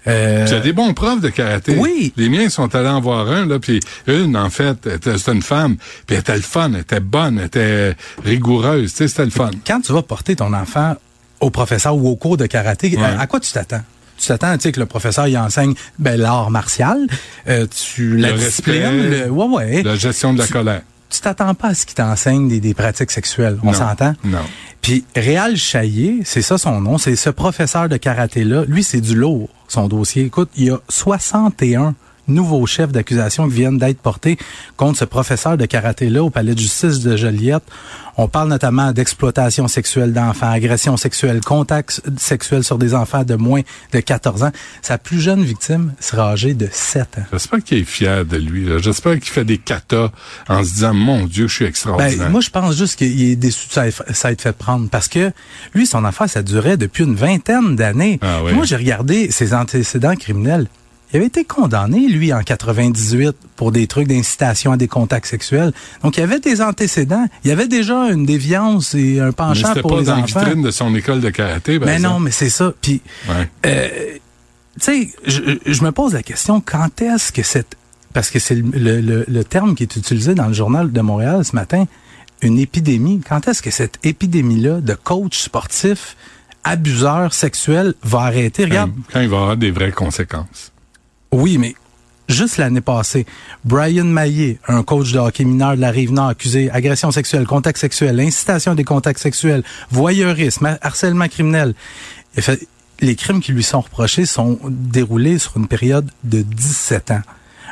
Euh, 0.07 0.45
Tu 0.47 0.53
as 0.53 0.59
des 0.59 0.71
bons 0.71 0.93
profs 0.93 1.19
de 1.19 1.29
karaté. 1.29 1.75
Oui. 1.79 2.13
Les 2.15 2.29
miens 2.29 2.47
sont 2.49 2.75
allés 2.75 2.89
en 2.89 3.01
voir 3.01 3.27
un, 3.27 3.47
là, 3.47 3.57
puis 3.57 3.79
une, 4.05 4.37
en 4.37 4.51
fait, 4.51 4.85
était- 4.85 5.17
c'était 5.17 5.33
une 5.33 5.41
femme, 5.41 5.77
puis 6.05 6.15
elle 6.15 6.19
était 6.19 6.35
le 6.35 6.41
fun, 6.41 6.71
elle 6.73 6.81
était 6.81 6.99
bonne, 6.99 7.39
elle 7.39 7.45
était 7.45 7.95
rigoureuse, 8.23 8.91
tu 8.91 8.97
sais, 8.97 9.07
c'était 9.07 9.25
le 9.25 9.31
fun. 9.31 9.49
quand 9.65 9.81
tu 9.81 9.93
vas 9.93 10.03
porter 10.03 10.35
ton 10.35 10.53
enfant 10.53 10.93
au 11.39 11.49
professeur 11.49 11.95
ou 11.95 12.07
au 12.07 12.15
cours 12.15 12.37
de 12.37 12.45
karaté, 12.45 12.95
Ouais. 12.95 13.03
à, 13.03 13.21
à 13.21 13.25
quoi 13.27 13.39
tu 13.39 13.51
t'attends? 13.51 13.81
Tu 14.17 14.27
t'attends, 14.27 14.55
tu 14.57 14.63
sais, 14.63 14.71
que 14.71 14.79
le 14.79 14.85
professeur 14.85 15.27
il 15.27 15.37
enseigne 15.37 15.73
ben, 15.99 16.19
l'art 16.19 16.49
martial, 16.49 17.07
euh, 17.47 17.67
tu 17.67 18.17
la 18.17 18.31
Le 18.31 18.37
discipline, 18.37 18.83
respect, 18.83 19.25
le, 19.25 19.29
ouais, 19.29 19.45
ouais. 19.47 19.83
La 19.83 19.95
gestion 19.95 20.33
de 20.33 20.39
la 20.39 20.47
colère. 20.47 20.81
Tu 21.09 21.21
t'attends 21.21 21.53
pas 21.53 21.69
à 21.69 21.73
ce 21.73 21.85
qu'il 21.85 21.95
t'enseigne 21.95 22.47
des, 22.49 22.59
des 22.59 22.73
pratiques 22.73 23.11
sexuelles. 23.11 23.57
On 23.63 23.73
s'entend? 23.73 24.13
Non. 24.23 24.39
Puis 24.81 25.05
Réal 25.15 25.55
Chaillé, 25.55 26.19
c'est 26.25 26.41
ça 26.41 26.57
son 26.57 26.81
nom, 26.81 26.97
c'est 26.97 27.15
ce 27.15 27.29
professeur 27.29 27.89
de 27.89 27.97
karaté-là. 27.97 28.65
Lui, 28.67 28.83
c'est 28.83 29.01
du 29.01 29.15
lourd, 29.15 29.49
son 29.67 29.87
dossier. 29.87 30.25
Écoute, 30.25 30.49
il 30.55 30.65
y 30.65 30.69
a 30.69 30.79
61 30.89 31.95
nouveaux 32.27 32.65
chefs 32.65 32.91
d'accusation 32.91 33.47
qui 33.47 33.55
viennent 33.55 33.77
d'être 33.77 33.99
portés 33.99 34.37
contre 34.77 34.99
ce 34.99 35.05
professeur 35.05 35.57
de 35.57 35.65
karaté-là 35.65 36.23
au 36.23 36.29
palais 36.29 36.53
de 36.53 36.59
justice 36.59 36.99
de 36.99 37.15
Joliette. 37.15 37.63
On 38.17 38.29
parle 38.29 38.47
notamment 38.47 38.93
d'exploitation 38.93 39.67
sexuelle 39.67 40.13
d'enfants, 40.13 40.49
agression 40.49 40.95
sexuelle, 40.95 41.41
contact 41.41 42.01
sexuel 42.17 42.63
sur 42.63 42.77
des 42.77 42.93
enfants 42.93 43.23
de 43.23 43.35
moins 43.35 43.61
de 43.91 43.99
14 43.99 44.43
ans. 44.43 44.51
Sa 44.81 44.97
plus 44.97 45.19
jeune 45.19 45.43
victime 45.43 45.93
sera 45.99 46.31
âgée 46.31 46.53
de 46.53 46.69
7 46.71 47.01
ans. 47.17 47.23
J'espère 47.33 47.63
qu'il 47.63 47.79
est 47.79 47.83
fier 47.83 48.25
de 48.25 48.37
lui. 48.37 48.67
J'espère 48.81 49.13
qu'il 49.15 49.31
fait 49.31 49.43
des 49.43 49.57
katas 49.57 50.11
en 50.47 50.63
se 50.63 50.73
disant, 50.73 50.93
mon 50.93 51.25
Dieu, 51.25 51.47
je 51.47 51.55
suis 51.55 51.65
extraordinaire. 51.65 52.17
Ben, 52.17 52.29
moi, 52.29 52.41
je 52.41 52.49
pense 52.49 52.77
juste 52.77 52.97
qu'il 52.97 53.21
est 53.21 53.35
déçu 53.35 53.67
de 53.67 53.73
ça 53.73 53.85
ça 54.25 54.31
être 54.31 54.41
fait 54.41 54.55
prendre 54.55 54.89
parce 54.89 55.07
que 55.07 55.31
lui, 55.73 55.85
son 55.85 56.05
affaire, 56.05 56.29
ça 56.29 56.41
durait 56.41 56.77
depuis 56.77 57.03
une 57.03 57.15
vingtaine 57.15 57.75
d'années. 57.75 58.19
Ah 58.21 58.39
oui. 58.43 58.53
Moi, 58.53 58.65
j'ai 58.65 58.75
regardé 58.75 59.29
ses 59.31 59.53
antécédents 59.53 60.15
criminels. 60.15 60.67
Il 61.13 61.17
avait 61.17 61.27
été 61.27 61.45
condamné, 61.45 62.07
lui, 62.09 62.33
en 62.33 62.41
98 62.41 63.35
pour 63.55 63.71
des 63.71 63.87
trucs 63.87 64.07
d'incitation 64.07 64.71
à 64.73 64.77
des 64.77 64.87
contacts 64.87 65.27
sexuels. 65.27 65.71
Donc, 66.03 66.17
il 66.17 66.19
y 66.19 66.23
avait 66.23 66.39
des 66.39 66.61
antécédents. 66.61 67.25
Il 67.43 67.49
y 67.49 67.51
avait 67.51 67.67
déjà 67.67 68.09
une 68.11 68.25
déviance 68.25 68.95
et 68.95 69.19
un 69.19 69.27
Mais 69.27 69.31
penchant 69.31 69.67
c'était 69.69 69.81
pour 69.81 69.91
pas 69.93 69.99
les 69.99 70.05
dans 70.07 70.17
enfants. 70.17 70.39
vitrine 70.41 70.61
de 70.63 70.71
son 70.71 70.93
école 70.95 71.21
de 71.21 71.29
karaté. 71.29 71.79
par 71.79 71.87
Mais 71.87 71.99
non, 71.99 72.19
mais 72.19 72.31
c'est 72.31 72.49
ça. 72.49 72.73
Puis, 72.81 73.01
Ouais. 73.29 73.49
euh, 73.65 73.87
tu 74.79 74.81
sais, 74.81 75.09
je, 75.25 75.41
je 75.65 75.83
me 75.83 75.91
pose 75.91 76.13
la 76.13 76.23
question, 76.23 76.59
quand 76.59 77.01
est-ce 77.01 77.31
que 77.31 77.43
cette... 77.43 77.75
Parce 78.11 78.29
que 78.31 78.39
c'est 78.39 78.55
le, 78.55 78.63
le- 78.71 79.01
le- 79.01 79.25
le 79.27 79.43
terme 79.43 79.75
qui 79.75 79.83
est 79.83 79.95
utilisé 79.95 80.35
dans 80.35 80.47
le 80.47 80.53
journal 80.53 80.91
de 80.91 81.01
Montréal 81.01 81.45
ce 81.45 81.55
matin, 81.55 81.85
une 82.41 82.57
épidémie. 82.59 83.21
Quand 83.27 83.47
est-ce 83.47 83.61
que 83.61 83.71
cette 83.71 83.99
épidémie-là 84.03 84.81
de 84.81 84.93
coach 84.95 85.37
sportif, 85.39 86.15
abuseur 86.63 87.33
sexuel 87.33 87.93
va 88.03 88.21
arrêter? 88.21 88.65
Regarde, 88.65 88.91
Quand, 88.95 89.13
quand 89.13 89.21
il 89.21 89.29
va 89.29 89.37
avoir 89.37 89.57
des 89.57 89.71
vraies 89.71 89.91
conséquences. 89.91 90.71
Oui, 91.31 91.57
mais 91.57 91.75
juste 92.27 92.57
l'année 92.57 92.81
passée, 92.81 93.25
Brian 93.63 94.05
Maillet, 94.05 94.59
un 94.67 94.83
coach 94.83 95.11
de 95.11 95.19
hockey 95.19 95.45
mineur 95.45 95.75
de 95.75 95.81
la 95.81 95.91
Rive-Nord, 95.91 96.29
accusé 96.29 96.69
agression 96.71 97.11
sexuelle, 97.11 97.45
contact 97.45 97.77
sexuel, 97.77 98.19
incitation 98.19 98.75
des 98.75 98.83
contacts 98.83 99.19
sexuels, 99.19 99.63
voyeurisme, 99.91 100.77
harcèlement 100.81 101.27
criminel. 101.27 101.73
Les 103.01 103.15
crimes 103.15 103.41
qui 103.41 103.51
lui 103.51 103.63
sont 103.63 103.81
reprochés 103.81 104.25
sont 104.25 104.59
déroulés 104.69 105.37
sur 105.37 105.57
une 105.57 105.67
période 105.67 106.09
de 106.23 106.41
17 106.41 107.11
ans. 107.11 107.21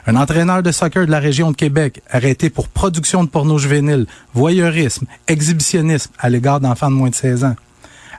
Un 0.05 0.17
entraîneur 0.17 0.61
de 0.61 0.71
soccer 0.71 1.05
de 1.05 1.11
la 1.11 1.19
région 1.19 1.51
de 1.51 1.55
Québec, 1.55 2.01
arrêté 2.09 2.49
pour 2.49 2.67
production 2.67 3.23
de 3.23 3.29
porno 3.29 3.57
juvénile, 3.57 4.05
voyeurisme, 4.33 5.05
exhibitionnisme 5.29 6.11
à 6.19 6.29
l'égard 6.29 6.59
d'enfants 6.59 6.91
de 6.91 6.95
moins 6.95 7.09
de 7.09 7.15
16 7.15 7.45
ans. 7.45 7.55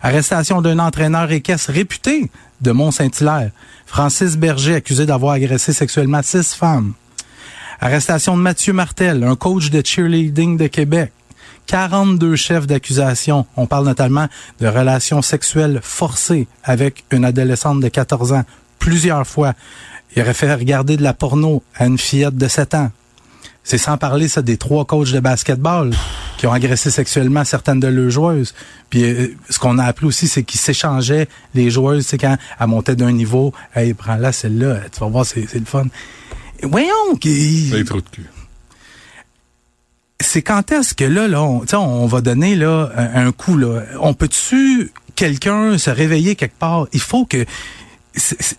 Arrestation 0.04 0.60
d'un 0.60 0.80
entraîneur 0.80 1.32
équestre 1.32 1.72
réputé 1.72 2.30
de 2.60 2.72
Mont-Saint-Hilaire. 2.72 3.52
Francis 3.86 4.36
Berger, 4.36 4.74
accusé 4.74 5.06
d'avoir 5.06 5.32
agressé 5.32 5.72
sexuellement 5.72 6.20
six 6.22 6.52
femmes. 6.52 6.92
Arrestation 7.80 8.36
de 8.36 8.42
Mathieu 8.42 8.74
Martel, 8.74 9.24
un 9.24 9.34
coach 9.34 9.70
de 9.70 9.80
cheerleading 9.82 10.58
de 10.58 10.66
Québec. 10.66 11.10
42 11.68 12.36
chefs 12.36 12.66
d'accusation. 12.66 13.46
On 13.56 13.66
parle 13.66 13.86
notamment 13.86 14.28
de 14.60 14.66
relations 14.66 15.22
sexuelles 15.22 15.80
forcées 15.82 16.48
avec 16.64 17.04
une 17.10 17.24
adolescente 17.24 17.80
de 17.80 17.88
14 17.88 18.34
ans 18.34 18.44
plusieurs 18.78 19.26
fois. 19.26 19.54
Il 20.14 20.20
aurait 20.20 20.34
fait 20.34 20.52
regarder 20.52 20.98
de 20.98 21.02
la 21.02 21.14
porno 21.14 21.62
à 21.74 21.86
une 21.86 21.96
fillette 21.96 22.36
de 22.36 22.46
7 22.46 22.74
ans. 22.74 22.90
C'est 23.66 23.78
sans 23.78 23.96
parler 23.96 24.28
ça 24.28 24.42
des 24.42 24.58
trois 24.58 24.84
coachs 24.84 25.10
de 25.10 25.20
basketball 25.20 25.90
qui 26.36 26.46
ont 26.46 26.52
agressé 26.52 26.90
sexuellement 26.90 27.44
certaines 27.44 27.80
de 27.80 27.86
leurs 27.88 28.10
joueuses. 28.10 28.54
Puis 28.90 29.02
euh, 29.04 29.34
ce 29.48 29.58
qu'on 29.58 29.78
a 29.78 29.84
appris 29.84 30.04
aussi, 30.06 30.28
c'est 30.28 30.42
qu'ils 30.42 30.60
s'échangeaient 30.60 31.28
les 31.54 31.70
joueuses, 31.70 32.06
c'est 32.06 32.18
quand 32.18 32.36
elles 32.60 32.66
montaient 32.66 32.94
d'un 32.96 33.10
niveau, 33.12 33.54
hey, 33.74 33.94
prends-la 33.94 34.32
celle-là, 34.32 34.80
tu 34.92 35.00
vas 35.00 35.06
voir, 35.06 35.24
c'est 35.24 35.46
c'est 35.48 35.58
le 35.60 35.64
fun. 35.64 35.86
Et 36.60 36.66
Voyons, 36.66 37.16
qui- 37.18 37.70
C'est 37.70 37.84
trop 37.84 38.00
de 38.02 38.08
cul. 38.10 38.26
c'est 40.20 40.42
quand 40.42 40.70
est-ce 40.72 40.94
que 40.94 41.04
là, 41.04 41.26
là, 41.28 41.42
on, 41.42 41.64
on 41.74 42.06
va 42.06 42.20
donner 42.20 42.54
là 42.56 42.90
un, 42.96 43.26
un 43.26 43.32
coup 43.32 43.56
là. 43.56 43.82
On 44.00 44.14
peut-tu 44.14 44.92
quelqu'un 45.16 45.78
se 45.78 45.90
réveiller 45.90 46.34
quelque 46.36 46.58
part? 46.58 46.86
Il 46.92 47.00
faut 47.00 47.24
que 47.24 47.44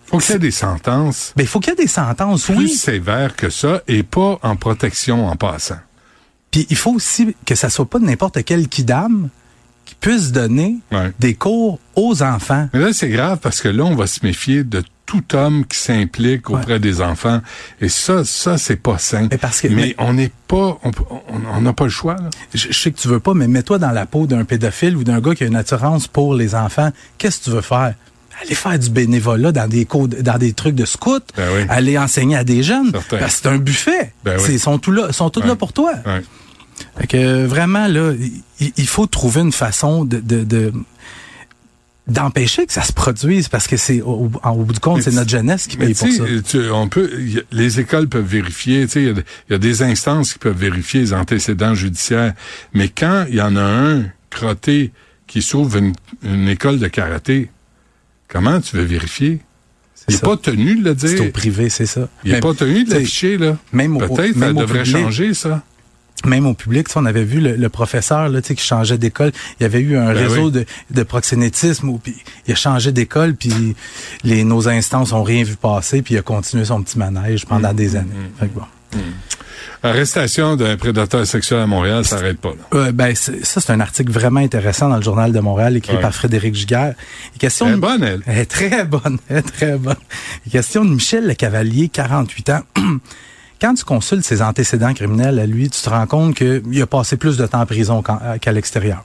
faut 0.06 0.18
qu'il 0.18 0.32
y 0.32 0.36
ait 0.36 0.38
des 0.38 0.50
sentences. 0.50 1.32
Ben, 1.36 1.42
il 1.44 1.46
faut 1.46 1.60
qu'il 1.60 1.70
y 1.72 1.72
ait 1.74 1.82
des 1.82 1.88
sentences, 1.88 2.44
plus 2.44 2.56
oui. 2.56 2.68
sévères 2.68 3.36
que 3.36 3.50
ça 3.50 3.82
et 3.88 4.02
pas 4.02 4.38
en 4.42 4.56
protection 4.56 5.26
en 5.28 5.36
passant. 5.36 5.78
Puis 6.50 6.66
il 6.70 6.76
faut 6.76 6.92
aussi 6.92 7.34
que 7.44 7.54
ça 7.54 7.68
soit 7.70 7.88
pas 7.88 7.98
n'importe 7.98 8.42
quel 8.44 8.68
kidam 8.68 9.28
qui 9.84 9.94
puisse 9.94 10.32
donner 10.32 10.76
des 11.18 11.34
cours 11.34 11.78
aux 11.94 12.22
enfants. 12.22 12.68
Mais 12.72 12.80
là, 12.80 12.92
c'est 12.92 13.08
grave 13.08 13.38
parce 13.40 13.60
que 13.60 13.68
là, 13.68 13.84
on 13.84 13.94
va 13.94 14.06
se 14.06 14.24
méfier 14.24 14.64
de 14.64 14.82
tout 15.06 15.36
homme 15.36 15.64
qui 15.64 15.78
s'implique 15.78 16.50
auprès 16.50 16.80
des 16.80 17.00
enfants. 17.00 17.40
Et 17.80 17.88
ça, 17.88 18.24
ça, 18.24 18.58
c'est 18.58 18.74
pas 18.82 18.98
sain. 18.98 19.28
Mais, 19.30 19.38
parce 19.38 19.60
que- 19.60 19.68
mais 19.68 19.74
mais- 19.74 19.94
on 19.98 20.14
n'est 20.14 20.32
pas, 20.48 20.78
on 20.82 20.90
on 21.54 21.60
n'a 21.60 21.72
pas 21.72 21.84
le 21.84 21.90
choix. 21.90 22.16
Là. 22.16 22.28
Je, 22.52 22.66
je 22.70 22.72
sais 22.76 22.90
que 22.90 22.98
tu 22.98 23.06
veux 23.06 23.20
pas, 23.20 23.32
mais 23.32 23.46
mets-toi 23.46 23.78
dans 23.78 23.92
la 23.92 24.04
peau 24.06 24.26
d'un 24.26 24.44
pédophile 24.44 24.96
ou 24.96 25.04
d'un 25.04 25.20
gars 25.20 25.36
qui 25.36 25.44
a 25.44 25.46
une 25.46 25.54
attirance 25.54 26.08
pour 26.08 26.34
les 26.34 26.56
enfants. 26.56 26.90
Qu'est-ce 27.18 27.38
que 27.38 27.44
tu 27.44 27.50
veux 27.50 27.60
faire? 27.60 27.94
Aller 28.42 28.54
faire 28.54 28.78
du 28.78 28.90
bénévolat 28.90 29.52
dans 29.52 29.68
des 29.68 29.84
de- 29.84 30.22
dans 30.22 30.38
des 30.38 30.52
trucs 30.52 30.74
de 30.74 30.84
scout, 30.84 31.22
aller 31.68 31.98
enseigner 31.98 32.36
à 32.36 32.44
des 32.44 32.62
jeunes. 32.62 32.92
Que 32.92 33.28
c'est 33.28 33.46
un 33.46 33.58
buffet. 33.58 34.12
Ben 34.24 34.38
oui. 34.46 34.58
Sont 34.58 34.78
tous 34.78 34.92
là, 34.92 35.12
sont 35.12 35.30
tous 35.30 35.42
là 35.42 35.56
pour 35.56 35.72
toi. 35.72 35.92
Fait 36.98 37.06
que 37.06 37.44
vraiment, 37.46 37.86
là, 37.86 38.12
il, 38.60 38.72
il 38.76 38.86
faut 38.86 39.06
trouver 39.06 39.40
une 39.40 39.52
façon 39.52 40.04
de, 40.04 40.18
de, 40.18 40.44
de, 40.44 40.72
d'empêcher 42.06 42.66
que 42.66 42.72
ça 42.72 42.82
se 42.82 42.92
produise 42.92 43.48
parce 43.48 43.66
que 43.66 43.76
c'est 43.76 44.00
au, 44.00 44.30
au 44.44 44.64
bout 44.64 44.72
du 44.72 44.80
compte, 44.80 45.02
c'est 45.02 45.12
notre 45.12 45.30
jeunesse 45.30 45.66
qui 45.66 45.76
paye 45.76 45.94
pour 45.94 46.08
ça. 46.08 46.24
Tu, 46.46 46.70
on 46.70 46.88
peut, 46.88 47.10
les 47.50 47.80
écoles 47.80 48.08
peuvent 48.08 48.24
vérifier, 48.26 48.86
tu 48.86 49.02
il 49.02 49.24
y, 49.50 49.54
a 49.54 49.58
des 49.58 49.82
instances 49.82 50.34
qui 50.34 50.38
peuvent 50.38 50.56
vérifier 50.56 51.00
les 51.00 51.12
antécédents 51.12 51.74
judiciaires, 51.74 52.34
mais 52.72 52.88
quand 52.88 53.26
il 53.28 53.36
y 53.36 53.42
en 53.42 53.56
a 53.56 53.62
un 53.62 54.04
crotté 54.30 54.92
qui 55.26 55.42
s'ouvre 55.42 55.78
une, 55.78 55.94
une, 56.22 56.48
école 56.48 56.78
de 56.78 56.86
karaté, 56.86 57.50
comment 58.28 58.60
tu 58.60 58.76
veux 58.76 58.84
vérifier? 58.84 59.40
Il 60.08 60.14
n'est 60.14 60.20
pas 60.20 60.36
tenu 60.36 60.76
de 60.76 60.84
le 60.84 60.94
dire. 60.94 61.08
C'est 61.08 61.28
au 61.28 61.30
privé, 61.30 61.68
c'est 61.68 61.86
ça. 61.86 62.08
Il 62.24 62.32
n'est 62.32 62.40
pas 62.40 62.54
tenu 62.54 62.84
de 62.84 62.94
l'afficher, 62.94 63.38
là. 63.38 63.56
Même 63.72 63.98
Peut-être 63.98 64.38
ça 64.38 64.52
devrait 64.52 64.84
changer, 64.84 65.34
ça 65.34 65.62
même 66.24 66.46
au 66.46 66.54
public, 66.54 66.88
on 66.96 67.04
avait 67.04 67.24
vu 67.24 67.40
le, 67.40 67.68
professeur 67.68 68.28
là, 68.28 68.40
qui 68.40 68.56
changeait 68.56 68.98
d'école. 68.98 69.32
Il 69.60 69.64
y 69.64 69.66
avait 69.66 69.80
eu 69.80 69.96
un 69.96 70.12
Ben 70.12 70.26
réseau 70.26 70.50
de, 70.50 70.64
de, 70.90 71.02
proxénétisme 71.02 71.88
où 71.88 71.98
puis 71.98 72.16
il 72.46 72.52
a 72.52 72.56
changé 72.56 72.92
d'école, 72.92 73.34
puis 73.34 73.76
les 74.24 74.44
nos 74.44 74.68
instances 74.68 75.12
ont 75.12 75.22
rien 75.22 75.44
vu 75.44 75.56
passer, 75.56 76.02
puis 76.02 76.14
il 76.14 76.18
a 76.18 76.22
continué 76.22 76.64
son 76.64 76.82
petit 76.82 76.98
manège 76.98 77.46
pendant 77.46 77.72
Mmh, 77.72 77.76
des 77.76 77.96
années. 77.96 78.10
Fait 78.38 78.46
que 78.46 78.54
bon. 78.54 78.62
Arrestation 79.82 80.56
d'un 80.56 80.76
prédateur 80.76 81.26
sexuel 81.26 81.60
à 81.60 81.66
Montréal, 81.66 82.04
ça 82.04 82.16
n'arrête 82.16 82.40
pas. 82.40 82.52
Euh, 82.74 82.92
ben, 82.92 83.14
ça, 83.14 83.32
c'est 83.42 83.70
un 83.70 83.78
article 83.80 84.10
vraiment 84.10 84.40
intéressant 84.40 84.88
dans 84.88 84.96
le 84.96 85.02
Journal 85.02 85.32
de 85.32 85.38
Montréal, 85.38 85.76
écrit 85.76 85.94
Ouais. 85.96 86.00
par 86.00 86.14
Frédéric 86.14 86.54
Giguère. 86.54 86.94
Question 87.38 87.70
de- 87.70 87.76
bonne, 87.76 88.02
elle. 88.02 88.22
Elle 88.26 88.38
est 88.38 88.46
très 88.50 88.84
bonne, 88.84 89.18
elle 89.28 89.36
est 89.38 89.42
très 89.42 89.76
bonne. 89.76 89.96
Question 90.50 90.84
de 90.84 90.90
Michel 90.90 91.26
Le 91.26 91.34
Cavalier, 91.34 91.88
48 91.88 92.50
ans. 92.50 92.62
Quand 93.60 93.74
tu 93.74 93.84
consultes 93.84 94.24
ses 94.24 94.42
antécédents 94.42 94.92
criminels 94.92 95.38
à 95.38 95.46
lui, 95.46 95.70
tu 95.70 95.80
te 95.80 95.88
rends 95.88 96.06
compte 96.06 96.34
qu'il 96.34 96.82
a 96.82 96.86
passé 96.86 97.16
plus 97.16 97.36
de 97.36 97.46
temps 97.46 97.60
en 97.60 97.66
prison 97.66 98.02
qu'en- 98.02 98.20
qu'à 98.40 98.52
l'extérieur. 98.52 99.04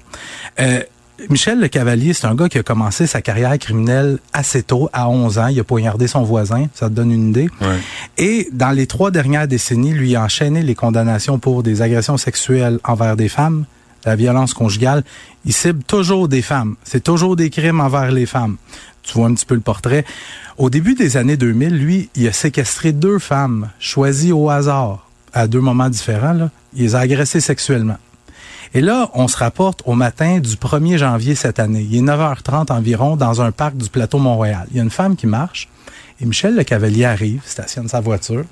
Euh, 0.59 0.81
Michel 1.29 1.59
Le 1.59 1.67
Cavalier, 1.67 2.13
c'est 2.13 2.27
un 2.27 2.35
gars 2.35 2.49
qui 2.49 2.57
a 2.57 2.63
commencé 2.63 3.07
sa 3.07 3.21
carrière 3.21 3.57
criminelle 3.59 4.19
assez 4.33 4.63
tôt, 4.63 4.89
à 4.93 5.09
11 5.09 5.37
ans. 5.39 5.47
Il 5.47 5.59
a 5.59 5.63
poignardé 5.63 6.07
son 6.07 6.23
voisin, 6.23 6.67
ça 6.73 6.89
te 6.89 6.93
donne 6.93 7.11
une 7.11 7.29
idée. 7.29 7.49
Et 8.17 8.49
dans 8.51 8.71
les 8.71 8.87
trois 8.87 9.11
dernières 9.11 9.47
décennies, 9.47 9.93
lui 9.93 10.15
a 10.15 10.23
enchaîné 10.23 10.63
les 10.63 10.75
condamnations 10.75 11.39
pour 11.39 11.63
des 11.63 11.81
agressions 11.81 12.17
sexuelles 12.17 12.79
envers 12.83 13.15
des 13.15 13.29
femmes, 13.29 13.65
la 14.05 14.15
violence 14.15 14.53
conjugale. 14.53 15.03
Il 15.45 15.53
cible 15.53 15.83
toujours 15.83 16.27
des 16.27 16.41
femmes. 16.41 16.75
C'est 16.83 17.03
toujours 17.03 17.35
des 17.35 17.49
crimes 17.49 17.81
envers 17.81 18.11
les 18.11 18.25
femmes. 18.25 18.57
Tu 19.03 19.13
vois 19.13 19.27
un 19.27 19.33
petit 19.33 19.45
peu 19.45 19.55
le 19.55 19.61
portrait. 19.61 20.05
Au 20.57 20.69
début 20.69 20.95
des 20.95 21.17
années 21.17 21.37
2000, 21.37 21.77
lui, 21.77 22.09
il 22.15 22.27
a 22.27 22.33
séquestré 22.33 22.91
deux 22.91 23.19
femmes, 23.19 23.69
choisies 23.79 24.31
au 24.31 24.49
hasard, 24.49 25.07
à 25.33 25.47
deux 25.47 25.61
moments 25.61 25.89
différents. 25.89 26.33
Là. 26.33 26.49
Il 26.73 26.83
les 26.83 26.95
a 26.95 26.99
agressées 26.99 27.41
sexuellement. 27.41 27.97
Et 28.73 28.81
là, 28.81 29.09
on 29.13 29.27
se 29.27 29.37
rapporte 29.37 29.81
au 29.85 29.95
matin 29.95 30.39
du 30.39 30.55
1er 30.55 30.97
janvier 30.97 31.35
cette 31.35 31.59
année. 31.59 31.85
Il 31.89 31.97
est 31.97 32.01
9h30 32.01 32.71
environ 32.71 33.17
dans 33.17 33.41
un 33.41 33.51
parc 33.51 33.75
du 33.75 33.89
plateau 33.89 34.17
Mont-Royal. 34.17 34.65
Il 34.71 34.77
y 34.77 34.79
a 34.79 34.83
une 34.83 34.89
femme 34.89 35.15
qui 35.17 35.27
marche 35.27 35.67
et 36.21 36.25
Michel 36.25 36.55
Le 36.55 36.63
Cavalier 36.63 37.05
arrive, 37.05 37.41
stationne 37.45 37.87
sa 37.87 37.99
voiture, 37.99 38.45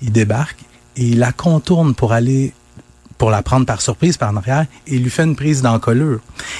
il 0.00 0.10
débarque 0.10 0.58
et 0.96 1.04
il 1.04 1.18
la 1.18 1.32
contourne 1.32 1.94
pour 1.94 2.12
aller 2.12 2.52
pour 3.18 3.30
la 3.30 3.42
prendre 3.42 3.66
par 3.66 3.80
surprise 3.80 4.16
par 4.16 4.30
en 4.30 4.36
arrière 4.36 4.66
et 4.88 4.96
il 4.96 5.04
lui 5.04 5.10
fait 5.10 5.22
une 5.22 5.36
prise 5.36 5.62
d'encolure. 5.62 6.18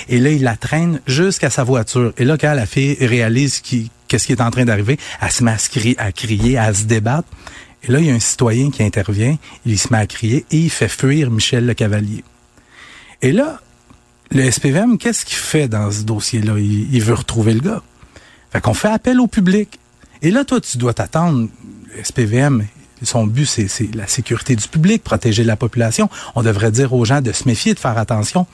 Et 0.08 0.20
là, 0.20 0.30
il 0.30 0.44
la 0.44 0.56
traîne 0.56 1.00
jusqu'à 1.08 1.50
sa 1.50 1.64
voiture. 1.64 2.12
Et 2.18 2.24
là, 2.24 2.38
quand 2.38 2.54
la 2.54 2.66
fille 2.66 2.96
réalise 3.00 3.60
qu'est-ce 3.60 4.26
qui 4.26 4.32
est 4.32 4.40
en 4.40 4.50
train 4.52 4.64
d'arriver, 4.64 4.96
elle 5.20 5.30
se 5.32 5.42
met 5.42 5.50
à, 5.50 5.56
crier, 5.56 5.98
à 5.98 6.12
crier, 6.12 6.58
à 6.58 6.72
se 6.72 6.84
débattre. 6.84 7.26
Et 7.82 7.90
là, 7.90 7.98
il 7.98 8.06
y 8.06 8.10
a 8.10 8.14
un 8.14 8.20
citoyen 8.20 8.70
qui 8.70 8.84
intervient, 8.84 9.36
il 9.66 9.76
se 9.76 9.88
met 9.90 9.98
à 9.98 10.06
crier 10.06 10.46
et 10.52 10.56
il 10.56 10.70
fait 10.70 10.86
fuir 10.86 11.32
Michel 11.32 11.66
Le 11.66 11.74
Cavalier. 11.74 12.22
Et 13.22 13.32
là, 13.32 13.60
le 14.30 14.50
SPVM, 14.50 14.98
qu'est-ce 14.98 15.24
qu'il 15.24 15.36
fait 15.36 15.68
dans 15.68 15.90
ce 15.90 16.02
dossier-là? 16.02 16.58
Il, 16.58 17.02
veut 17.02 17.14
retrouver 17.14 17.54
le 17.54 17.60
gars. 17.60 17.82
Fait 18.50 18.60
qu'on 18.60 18.74
fait 18.74 18.88
appel 18.88 19.20
au 19.20 19.28
public. 19.28 19.78
Et 20.22 20.30
là, 20.30 20.44
toi, 20.44 20.60
tu 20.60 20.76
dois 20.76 20.92
t'attendre. 20.92 21.48
Le 21.94 22.04
SPVM, 22.04 22.66
son 23.02 23.26
but, 23.26 23.46
c'est 23.46 23.94
la 23.94 24.06
sécurité 24.06 24.56
du 24.56 24.66
public, 24.66 25.04
protéger 25.04 25.44
la 25.44 25.56
population. 25.56 26.10
On 26.34 26.42
devrait 26.42 26.72
dire 26.72 26.92
aux 26.92 27.04
gens 27.04 27.20
de 27.20 27.32
se 27.32 27.46
méfier, 27.46 27.74
de 27.74 27.78
faire 27.78 27.96
attention. 27.96 28.46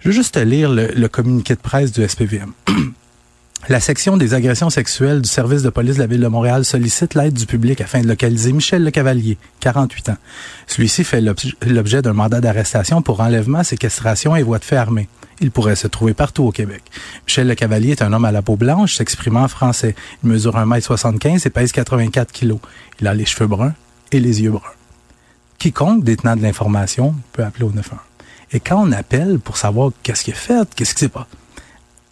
Je 0.00 0.08
veux 0.08 0.14
juste 0.14 0.34
te 0.34 0.40
lire 0.40 0.70
le 0.70 1.06
communiqué 1.08 1.54
de 1.54 1.60
presse 1.60 1.92
du 1.92 2.06
SPVM. 2.06 2.52
La 3.68 3.78
section 3.78 4.16
des 4.16 4.34
agressions 4.34 4.70
sexuelles 4.70 5.20
du 5.20 5.28
service 5.28 5.62
de 5.62 5.68
police 5.70 5.94
de 5.96 6.00
la 6.00 6.06
Ville 6.06 6.20
de 6.20 6.26
Montréal 6.26 6.64
sollicite 6.64 7.14
l'aide 7.14 7.34
du 7.34 7.46
public 7.46 7.80
afin 7.80 8.00
de 8.00 8.08
localiser 8.08 8.52
Michel 8.52 8.82
Le 8.82 8.90
Cavalier, 8.90 9.36
48 9.60 10.08
ans. 10.08 10.16
Celui-ci 10.66 11.04
fait 11.04 11.20
l'obj- 11.20 11.54
l'objet 11.66 12.02
d'un 12.02 12.14
mandat 12.14 12.40
d'arrestation 12.40 13.00
pour 13.02 13.20
enlèvement, 13.20 13.62
séquestration 13.62 14.34
et 14.34 14.42
voie 14.42 14.58
de 14.58 14.64
fait 14.64 14.76
armée. 14.76 15.08
Il 15.40 15.50
pourrait 15.52 15.76
se 15.76 15.86
trouver 15.86 16.14
partout 16.14 16.44
au 16.44 16.50
Québec. 16.52 16.82
Michel 17.26 17.46
Le 17.46 17.54
Cavalier 17.54 17.90
est 17.92 18.02
un 18.02 18.12
homme 18.12 18.24
à 18.24 18.32
la 18.32 18.42
peau 18.42 18.56
blanche, 18.56 18.96
s'exprimant 18.96 19.42
en 19.44 19.48
français. 19.48 19.94
Il 20.24 20.30
mesure 20.30 20.56
1m75 20.56 21.46
et 21.46 21.50
pèse 21.50 21.70
84 21.72 22.32
kilos. 22.32 22.58
Il 23.00 23.06
a 23.06 23.14
les 23.14 23.24
cheveux 23.26 23.46
bruns 23.46 23.74
et 24.10 24.20
les 24.20 24.42
yeux 24.42 24.50
bruns. 24.50 24.62
Quiconque 25.58 26.02
détenant 26.02 26.34
de 26.34 26.42
l'information 26.42 27.14
peut 27.32 27.44
appeler 27.44 27.64
au 27.66 27.70
91. 27.70 28.00
Et 28.52 28.58
quand 28.58 28.82
on 28.82 28.90
appelle 28.90 29.38
pour 29.38 29.58
savoir 29.58 29.92
qu'est-ce 30.02 30.24
qu'il 30.24 30.34
a 30.34 30.36
fait, 30.36 30.68
qu'est-ce 30.74 30.94
qui 30.94 31.00
s'est 31.00 31.08
pas, 31.08 31.28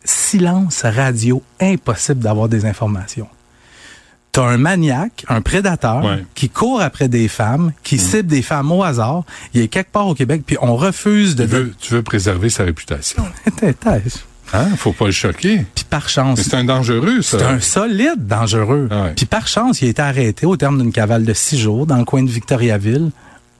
silence 0.04 0.82
radio, 0.84 1.42
impossible 1.60 2.20
d'avoir 2.20 2.48
des 2.48 2.64
informations. 2.66 3.28
T'as 4.32 4.42
un 4.44 4.58
maniaque, 4.58 5.24
un 5.28 5.40
prédateur, 5.40 6.04
Ouais. 6.04 6.24
qui 6.34 6.48
court 6.50 6.80
après 6.82 7.08
des 7.08 7.28
femmes, 7.28 7.72
qui 7.82 7.98
cible 7.98 8.28
des 8.28 8.42
femmes 8.42 8.70
au 8.70 8.84
hasard. 8.84 9.24
Il 9.54 9.62
est 9.62 9.68
quelque 9.68 9.90
part 9.90 10.06
au 10.06 10.14
Québec, 10.14 10.42
puis 10.46 10.56
on 10.60 10.76
refuse 10.76 11.34
de... 11.34 11.44
Tu 11.44 11.50
veux, 11.50 11.74
tu 11.80 11.94
veux 11.94 12.02
préserver 12.02 12.50
sa 12.50 12.64
réputation. 12.64 13.24
Hein? 14.54 14.68
Faut 14.76 14.92
pas 14.92 15.04
le 15.06 15.12
choquer. 15.12 15.66
Puis 15.74 15.84
par 15.84 16.08
chance. 16.08 16.40
C'est 16.40 16.54
un 16.54 16.64
dangereux, 16.64 17.20
ça. 17.20 17.38
C'est 17.38 17.44
un 17.44 17.60
solide 17.60 18.26
dangereux. 18.26 18.88
Puis 19.14 19.26
par 19.26 19.46
chance, 19.46 19.82
il 19.82 19.88
a 19.88 19.90
été 19.90 20.00
arrêté 20.00 20.46
au 20.46 20.56
terme 20.56 20.80
d'une 20.80 20.90
cavale 20.92 21.24
de 21.24 21.34
six 21.34 21.58
jours 21.58 21.86
dans 21.86 21.96
le 21.98 22.04
coin 22.06 22.22
de 22.22 22.30
Victoriaville. 22.30 23.10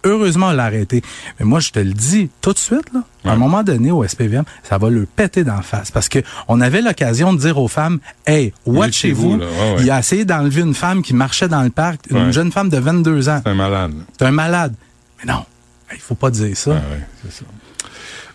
Heureusement, 0.05 0.49
on 0.49 0.53
l'a 0.53 0.65
arrêté. 0.65 1.03
Mais 1.39 1.47
moi, 1.47 1.61
je 1.61 1.70
te 1.70 1.79
le 1.79 1.93
dis 1.93 2.31
tout 2.41 2.53
de 2.53 2.59
suite, 2.59 2.93
là, 2.93 3.03
à 3.25 3.33
un 3.33 3.37
moment 3.37 3.62
donné, 3.62 3.91
au 3.91 4.07
SPVM, 4.07 4.45
ça 4.62 4.79
va 4.79 4.91
le 4.91 5.07
péter 5.07 5.45
d'en 5.45 5.61
face. 5.62 5.91
Parce 5.91 6.09
que 6.09 6.20
on 6.47 6.61
avait 6.61 6.83
l'occasion 6.83 7.33
de 7.33 7.39
dire 7.39 7.59
aux 7.59 7.69
femmes, 7.69 7.99
hey, 8.27 8.53
watchez-vous. 8.65 9.37
Ouais, 9.37 9.45
ouais. 9.45 9.77
Il 9.81 9.91
a 9.91 9.99
essayé 9.99 10.25
d'enlever 10.25 10.62
une 10.62 10.75
femme 10.75 11.03
qui 11.03 11.15
marchait 11.15 11.49
dans 11.49 11.62
le 11.62 11.70
parc, 11.70 12.01
une 12.11 12.33
jeune 12.33 12.53
femme 12.53 12.69
de 12.69 12.79
22 12.79 13.29
ans. 13.29 13.41
C'est 13.45 13.51
un 13.51 13.55
malade. 13.55 13.93
C'est 14.19 14.27
un 14.27 14.31
malade. 14.31 14.75
Mais 15.19 15.33
non, 15.33 15.45
il 15.93 15.99
faut 16.01 16.15
pas 16.15 16.31
dire 16.31 16.57
ça. 16.57 16.81
c'est 17.23 17.33
ça. 17.33 17.45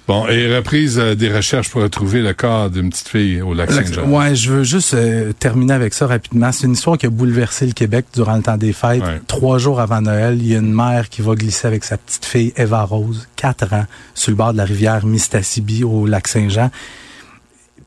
Bon, 0.06 0.28
et 0.28 0.54
reprise 0.54 1.00
euh, 1.00 1.16
des 1.16 1.34
recherches 1.34 1.70
pour 1.70 1.82
retrouver 1.82 2.22
le 2.22 2.34
corps 2.34 2.70
d'une 2.70 2.90
petite 2.90 3.08
fille 3.08 3.42
au 3.42 3.54
lac 3.54 3.72
Saint-Jean. 3.72 4.10
Ouais, 4.10 4.36
je 4.36 4.52
veux 4.52 4.64
juste 4.64 4.94
euh, 4.94 5.32
terminer 5.32 5.74
avec 5.74 5.94
ça 5.94 6.08
rapidement. 6.08 6.52
C'est 6.52 6.68
une 6.68 6.74
histoire 6.74 6.98
qui 6.98 7.06
a 7.06 7.10
bouleversé 7.10 7.66
le 7.66 7.72
Québec 7.72 8.08
durant 8.14 8.36
le 8.36 8.44
temps 8.44 8.58
des 8.58 8.74
fêtes. 8.74 9.04
Trois 9.28 9.60
jours 9.60 9.80
avant 9.80 10.02
Noël, 10.02 10.38
il 10.42 10.48
y 10.48 10.56
a 10.56 10.60
une 10.60 10.74
mère 10.74 11.08
qui 11.08 11.22
va 11.22 11.36
glisser 11.36 11.68
avec 11.68 11.86
sa 11.86 11.98
petite 11.98 12.26
fille 12.26 12.52
Eva 12.58 12.84
Rose, 12.84 13.30
quatre 13.38 13.72
ans, 13.72 13.86
sur 14.14 14.32
le 14.32 14.36
bord 14.36 14.52
de 14.52 14.58
la 14.58 14.66
rivière 14.66 15.06
Mistassibie 15.06 15.86
au 15.86 16.06
lac 16.06 16.28
Saint-Jean. 16.28 16.70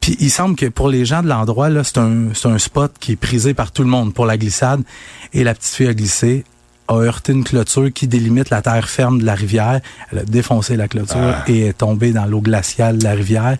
Puis 0.01 0.16
il 0.20 0.30
semble 0.30 0.56
que 0.56 0.66
pour 0.66 0.88
les 0.88 1.05
gens 1.05 1.22
de 1.22 1.28
l'endroit, 1.28 1.68
là, 1.68 1.84
c'est 1.84 1.98
un, 1.98 2.28
c'est 2.32 2.48
un 2.48 2.59
spot 2.59 2.93
qui 2.98 3.12
est 3.12 3.16
prisé 3.16 3.52
par 3.52 3.72
tout 3.72 3.82
le 3.82 3.88
monde 3.88 4.14
pour 4.14 4.24
la 4.24 4.38
glissade. 4.38 4.82
Et 5.34 5.44
la 5.44 5.52
petite 5.52 5.74
fille 5.74 5.88
a 5.88 5.94
glissé, 5.94 6.44
a 6.89 6.95
heurté 6.95 7.33
une 7.33 7.45
clôture 7.45 7.93
qui 7.93 8.07
délimite 8.07 8.51
la 8.51 8.63
terre 8.63 8.89
ferme 8.89 9.21
de 9.21 9.25
la 9.25 9.35
rivière. 9.35 9.81
Elle 10.13 10.19
a 10.21 10.25
défoncé 10.25 10.77
la 10.77 10.89
clôture 10.89 11.17
Ah. 11.21 11.45
et 11.49 11.67
est 11.69 11.73
tombée 11.79 12.13
dans 12.13 12.27
l'eau 12.27 12.41
glaciale 12.41 12.99
de 12.99 13.05
la 13.05 13.13
rivière. 13.13 13.57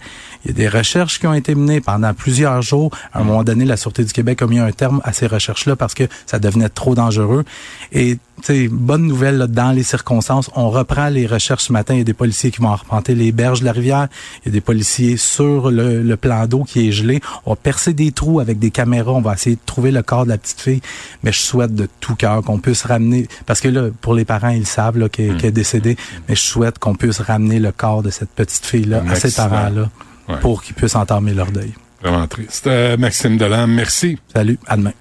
Il 0.47 0.51
y 0.51 0.53
a 0.53 0.55
des 0.55 0.69
recherches 0.69 1.19
qui 1.19 1.27
ont 1.27 1.35
été 1.35 1.57
menées 1.57 1.81
pendant 1.81 2.15
plusieurs 2.15 2.63
jours. 2.63 2.93
À 3.13 3.21
un 3.21 3.25
moment 3.25 3.43
donné, 3.43 3.65
la 3.65 3.77
Sûreté 3.77 4.05
du 4.05 4.13
Québec 4.13 4.43
a 4.43 4.47
mis 4.47 4.61
un 4.61 4.71
terme 4.71 5.01
à 5.03 5.13
ces 5.13 5.27
recherches-là 5.27 5.75
parce 5.75 5.93
que 5.93 6.05
ça 6.25 6.39
devenait 6.39 6.69
trop 6.69 6.95
dangereux. 6.95 7.45
Et, 7.91 8.15
tu 8.15 8.21
sais, 8.45 8.69
bonne 8.69 9.09
nouvelle, 9.09 9.39
là, 9.39 9.49
dans 9.49 9.73
les 9.73 9.83
circonstances, 9.83 10.49
on 10.55 10.71
reprend 10.71 11.09
les 11.09 11.27
recherches 11.27 11.65
ce 11.65 11.73
matin. 11.73 11.95
Il 11.95 11.99
y 11.99 12.03
a 12.03 12.05
des 12.05 12.15
policiers 12.15 12.53
qui 12.53 12.61
vont 12.61 12.71
arpenter 12.71 13.17
les 13.17 13.33
berges 13.33 13.59
de 13.59 13.65
la 13.65 13.73
rivière. 13.73 14.07
Il 14.45 14.49
y 14.49 14.51
a 14.51 14.53
des 14.53 14.61
policiers 14.61 15.17
sur 15.17 15.73
le, 15.73 16.01
le 16.01 16.17
plan 16.17 16.47
d'eau 16.47 16.63
qui 16.63 16.89
est 16.89 16.93
gelé. 16.93 17.21
On 17.45 17.51
va 17.51 17.57
percer 17.57 17.93
des 17.93 18.13
trous 18.13 18.39
avec 18.39 18.61
des 18.61 18.71
caméras. 18.71 19.15
On 19.15 19.23
va 19.23 19.35
essayer 19.35 19.57
de 19.57 19.61
trouver 19.67 19.91
le 19.91 20.05
corps 20.05 20.27
de 20.27 20.31
la 20.31 20.39
petite 20.39 20.61
fille. 20.61 20.81
Mais 21.25 21.33
je 21.33 21.41
souhaite 21.41 21.75
de 21.75 21.89
tout 21.99 22.15
cœur 22.15 22.43
qu'on 22.45 22.61
puisse 22.61 22.85
ramener, 22.85 23.27
parce 23.47 23.61
que 23.61 23.67
là, 23.67 23.89
pour 24.01 24.15
les 24.15 24.25
parents, 24.25 24.51
ils 24.51 24.65
savent 24.65 25.09
qu'elle 25.09 25.45
est 25.45 25.51
décédée, 25.51 25.97
mais 26.29 26.37
je 26.37 26.43
souhaite 26.43 26.79
qu'on 26.79 26.95
puisse 26.95 27.19
ramener 27.19 27.59
le 27.59 27.73
corps 27.73 28.05
de 28.05 28.11
cette 28.11 28.31
petite 28.31 28.65
fille-là 28.65 29.03
à 29.09 29.11
accident. 29.11 29.49
parents-là 29.49 29.89
Ouais. 30.29 30.37
pour 30.41 30.63
qu'ils 30.63 30.75
puissent 30.75 30.97
entamer 30.97 31.33
leur 31.35 31.51
deuil. 31.53 31.73
Vraiment 32.03 32.27
triste. 32.27 32.67
Euh, 32.67 32.97
Maxime 32.97 33.37
Delam, 33.39 33.71
merci. 33.73 34.19
Salut, 34.35 34.59
à 34.67 34.77
demain. 34.77 34.93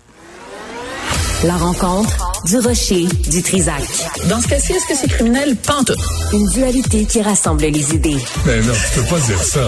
La 1.44 1.56
rencontre 1.58 2.44
du 2.46 2.58
rocher 2.60 3.06
du 3.30 3.42
Trisac. 3.44 3.82
Dans 4.30 4.40
ce 4.42 4.48
cas-ci, 4.48 4.74
est-ce 4.74 4.88
que 4.88 4.96
c'est 4.96 5.08
criminel? 5.10 5.56
Pantoute. 5.58 5.98
Une 6.34 6.48
dualité 6.50 7.06
qui 7.06 7.22
rassemble 7.22 7.64
les 7.64 7.94
idées. 7.94 8.18
Mais 8.46 8.62
non, 8.62 8.74
tu 8.94 9.00
peux 9.02 9.06
pas 9.08 9.20
dire 9.20 9.42
ça. 9.44 9.68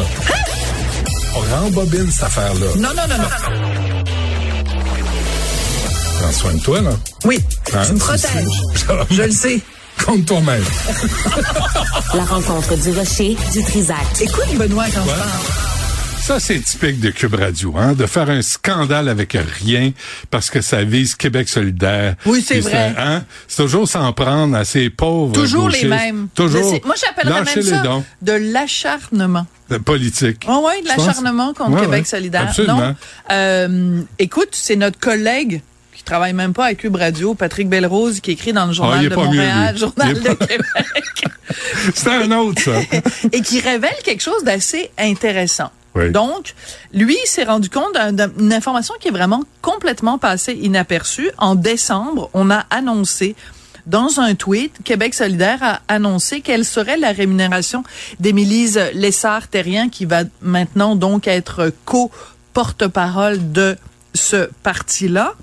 On 1.36 1.56
rembobine 1.64 2.10
cette 2.12 2.24
affaire-là. 2.24 2.68
Non, 2.78 2.90
non, 2.90 3.04
non, 3.10 3.18
non. 3.18 4.38
Prends 6.20 6.32
soin 6.32 6.54
de 6.54 6.60
toi, 6.62 6.82
là. 6.82 6.92
Oui, 7.26 7.38
Hein, 7.74 7.84
tu 7.86 7.94
me 7.94 8.00
protèges. 8.00 8.62
Je 9.12 9.22
le 9.24 9.32
sais. 9.32 9.60
Compte 10.06 10.26
toi-même. 10.26 10.64
La 12.14 12.24
rencontre 12.24 12.76
du 12.78 12.92
rocher 12.98 13.36
du 13.52 13.64
Trisac. 13.64 13.98
Écoute, 14.22 14.56
Benoît, 14.58 14.86
quand 14.94 15.04
je 15.04 15.08
parle. 15.10 15.30
Ça, 16.22 16.40
c'est 16.42 16.60
typique 16.60 17.00
de 17.00 17.10
Cube 17.10 17.36
Radio, 17.36 17.74
hein, 17.78 17.94
de 17.94 18.06
faire 18.06 18.30
un 18.30 18.42
scandale 18.42 19.08
avec 19.08 19.38
rien 19.62 19.92
parce 20.30 20.50
que 20.50 20.60
ça 20.60 20.84
vise 20.84 21.16
Québec 21.16 21.48
solidaire. 21.48 22.16
Oui, 22.26 22.44
c'est 22.46 22.60
vrai. 22.60 22.94
Hein, 22.98 23.24
c'est 23.48 23.64
toujours 23.64 23.88
s'en 23.88 24.12
prendre 24.12 24.56
à 24.58 24.66
ces 24.66 24.90
pauvres 24.90 25.32
Toujours 25.34 25.70
les 25.70 25.86
mêmes. 25.86 26.28
Toujours. 26.36 26.78
Moi, 26.86 26.96
j'appellerais 27.00 27.44
même 27.46 27.62
ça 27.64 27.78
dons. 27.80 28.04
de 28.22 28.34
l'acharnement. 28.34 29.46
de 29.70 29.78
politique. 29.78 30.46
Oh 30.50 30.68
oui, 30.68 30.82
de 30.84 30.88
l'acharnement 30.90 31.54
contre 31.54 31.72
Ouais, 31.72 31.82
Québec 31.82 32.00
ouais, 32.02 32.06
solidaire. 32.10 32.48
Absolument. 32.50 32.78
Non. 32.78 32.96
Euh, 33.32 34.02
écoute, 34.20 34.50
c'est 34.52 34.76
notre 34.76 35.00
collègue 35.00 35.62
travaille 36.08 36.34
même 36.34 36.54
pas 36.54 36.66
à 36.66 36.74
Cube 36.74 36.96
Radio, 36.96 37.36
Patrick 37.36 37.70
Belrose, 37.70 38.20
qui 38.22 38.32
écrit 38.32 38.54
dans 38.54 38.66
le 38.66 38.72
Ah, 38.72 38.74
Journal 38.74 39.06
est 39.06 39.10
de 39.10 39.16
mieux, 39.16 39.24
Montréal. 39.24 39.78
Journal 39.78 40.14
de 40.14 40.30
pas- 40.34 40.46
Québec, 40.48 40.62
C'est 41.96 42.10
un 42.10 42.32
autre, 42.32 42.62
ça. 42.62 42.80
et 43.32 43.42
qui 43.42 43.60
révèle 43.60 43.96
quelque 44.04 44.22
chose 44.24 44.44
d'assez 44.44 44.90
intéressant. 44.98 45.70
Oui. 45.96 46.12
Donc, 46.12 46.54
lui, 46.94 47.18
il 47.24 47.28
s'est 47.28 47.44
rendu 47.44 47.70
compte 47.70 47.94
d'un- 47.94 48.28
d'une 48.28 48.54
information 48.54 48.94
qui 49.00 49.08
est 49.08 49.12
vraiment 49.12 49.44
complètement 49.62 50.18
passée 50.18 50.54
inaperçue. 50.54 51.30
En 51.38 51.56
décembre, 51.56 52.30
on 52.34 52.50
a 52.52 52.66
annoncé 52.70 53.36
dans 53.86 54.20
un 54.20 54.36
tweet, 54.36 54.74
Québec 54.84 55.14
solidaire 55.14 55.60
a 55.64 55.80
annoncé 55.88 56.42
quelle 56.42 56.66
serait 56.66 56.98
la 56.98 57.14
rémunération 57.14 57.84
d'Émilise 58.20 58.80
Lessard-Terrien, 58.94 59.90
qui 59.90 60.06
va 60.06 60.24
maintenant 60.42 60.96
donc 60.96 61.26
être 61.28 61.72
co-porte-parole 61.86 63.52
de 63.52 63.78
ce 64.14 64.50
parti-là. 64.64 65.34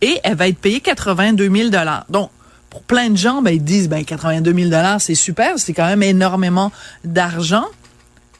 Et 0.00 0.18
elle 0.24 0.36
va 0.36 0.48
être 0.48 0.58
payée 0.58 0.80
82 0.80 1.50
000 1.50 1.70
Donc, 2.08 2.30
pour 2.70 2.82
plein 2.82 3.10
de 3.10 3.16
gens, 3.16 3.42
ben, 3.42 3.50
ils 3.50 3.62
disent, 3.62 3.88
ben, 3.88 4.04
82 4.04 4.54
000 4.70 4.70
c'est 4.98 5.14
super, 5.14 5.58
c'est 5.58 5.72
quand 5.72 5.86
même 5.86 6.02
énormément 6.02 6.72
d'argent. 7.04 7.66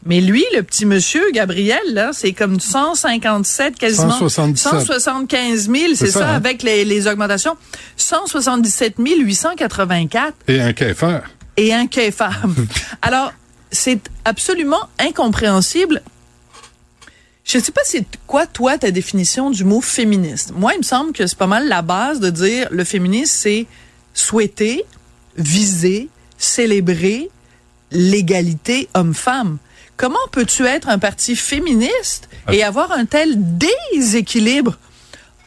Mais 0.07 0.23
lui, 0.23 0.45
le 0.57 0.63
petit 0.63 0.87
monsieur, 0.87 1.23
Gabriel, 1.33 1.81
là, 1.93 2.11
c'est 2.15 2.33
comme 2.33 2.59
157, 2.59 3.77
quasiment 3.79 4.13
177. 4.13 4.81
175 4.87 5.69
000, 5.71 5.77
c'est 5.95 6.07
ça, 6.07 6.21
ça, 6.21 6.31
hein? 6.31 6.35
avec 6.37 6.63
les, 6.63 6.87
les 6.87 7.07
augmentations. 7.07 7.57
177 7.99 8.95
884 8.99 10.35
Et 10.49 10.61
un 10.63 10.73
KFR. 10.73 11.27
et 11.59 11.75
un 11.75 11.87
KFA. 11.87 12.31
Alors, 13.03 13.33
c'est 13.71 14.01
absolument 14.25 14.81
incompréhensible. 14.99 16.01
Je 17.51 17.59
ne 17.59 17.63
sais 17.65 17.73
pas 17.73 17.81
c'est 17.83 18.05
quoi, 18.29 18.47
toi, 18.47 18.79
ta 18.79 18.93
définition 18.93 19.51
du 19.51 19.65
mot 19.65 19.81
féministe. 19.81 20.53
Moi, 20.55 20.75
il 20.75 20.79
me 20.79 20.85
semble 20.85 21.13
que 21.13 21.27
c'est 21.27 21.37
pas 21.37 21.49
mal 21.49 21.67
la 21.67 21.83
base 21.83 22.21
de 22.21 22.31
dire 22.31 22.69
le 22.71 22.85
féminisme, 22.85 23.33
c'est 23.35 23.67
souhaiter, 24.15 24.85
viser, 25.37 26.09
célébrer 26.39 27.29
l'égalité 27.91 28.89
homme-femme. 28.95 29.59
Comment 29.97 30.21
peux-tu 30.31 30.65
être 30.65 30.89
un 30.89 31.01
parti 31.01 31.35
féministe 31.35 32.29
et 32.53 32.63
avoir 32.63 32.93
un 32.93 33.05
tel 33.05 33.35
déséquilibre 33.59 34.79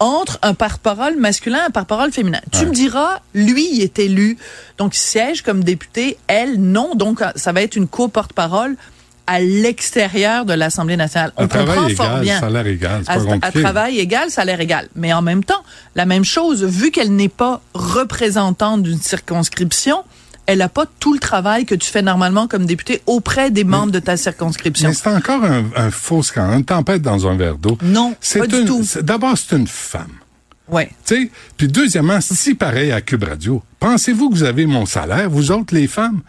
entre 0.02 0.40
un 0.42 0.56
porte-parole 0.56 1.16
masculin 1.16 1.60
et 1.60 1.68
un 1.68 1.72
porte-parole 1.72 2.12
féminin? 2.12 2.42
Tu 2.52 2.66
me 2.66 2.74
diras, 2.74 3.22
lui, 3.34 3.66
il 3.72 3.82
est 3.82 3.98
élu, 4.00 4.38
donc 4.78 4.94
il 4.98 5.00
siège 5.00 5.42
comme 5.42 5.64
député, 5.64 6.18
elle, 6.28 6.60
non, 6.60 6.96
donc 6.96 7.22
ça 7.38 7.54
va 7.54 7.62
être 7.62 7.78
une 7.78 7.88
co-porte-parole 7.88 8.76
à 9.28 9.40
l'extérieur 9.40 10.45
de 10.45 10.54
l'Assemblée 10.54 10.98
nationale. 10.98 11.32
On 11.38 11.45
À 11.45 11.48
travail 11.48 11.76
comprend 11.78 11.88
égal, 11.90 11.95
fort 11.95 12.20
bien. 12.20 12.40
salaire 12.40 12.68
égal, 12.68 13.02
c'est 13.06 13.12
À, 13.12 13.16
pas 13.16 13.22
à 13.22 13.26
compliqué. 13.26 13.62
travail 13.62 14.00
égal, 14.00 14.30
salaire 14.30 14.60
égal. 14.60 14.88
Mais 14.95 15.14
en 15.14 15.22
même 15.22 15.44
temps, 15.44 15.64
la 15.95 16.06
même 16.06 16.26
chose, 16.26 16.64
vu 16.64 16.91
qu'elle 16.91 17.16
n'est 17.16 17.30
pas 17.30 17.62
représentante 17.74 18.84
d'une 18.84 19.00
circonscription, 19.00 20.04
elle 20.45 20.58
n'a 20.58 20.68
pas 20.70 20.86
tout 21.00 21.14
le 21.14 21.20
travail 21.20 21.66
que 21.66 21.74
tu 21.76 21.90
fais 21.90 22.02
normalement 22.02 22.48
comme 22.48 22.66
député 22.66 23.02
auprès 23.06 23.50
des 23.50 23.64
membres 23.64 23.91
de 23.94 24.00
ta 24.00 24.18
circonscription. 24.18 24.90
Mais 24.90 24.94
c'est 24.95 25.08
encore 25.10 25.44
un, 25.44 25.64
un 25.76 25.90
faux 25.90 26.22
scandale, 26.22 26.60
une 26.60 26.66
tempête 26.66 27.02
dans 27.02 27.26
un 27.28 27.38
verre 27.38 27.58
d'eau. 27.58 27.78
Non, 27.82 28.16
c'est 28.20 28.40
pas 28.40 28.48
du 28.48 28.60
une- 28.60 28.66
tout. 28.66 28.84
c'est- 28.84 29.04
D'abord, 29.04 29.38
c'est 29.38 29.56
une 29.56 29.68
femme. 29.68 30.12
Ouais. 30.68 30.90
Tu 31.06 31.16
sais, 31.26 31.32
puis 31.58 31.68
deuxièmement, 31.68 32.20
si 32.22 32.56
pareil 32.56 32.91
à 32.91 33.02
Cube 33.02 33.24
Radio, 33.24 33.62
pensez-vous 33.80 34.30
que 34.30 34.36
vous 34.36 34.44
avez 34.44 34.66
mon 34.66 34.86
salaire, 34.86 35.30
vous 35.30 35.52
autres 35.52 35.74
les 35.76 35.88
femmes? 35.88 36.22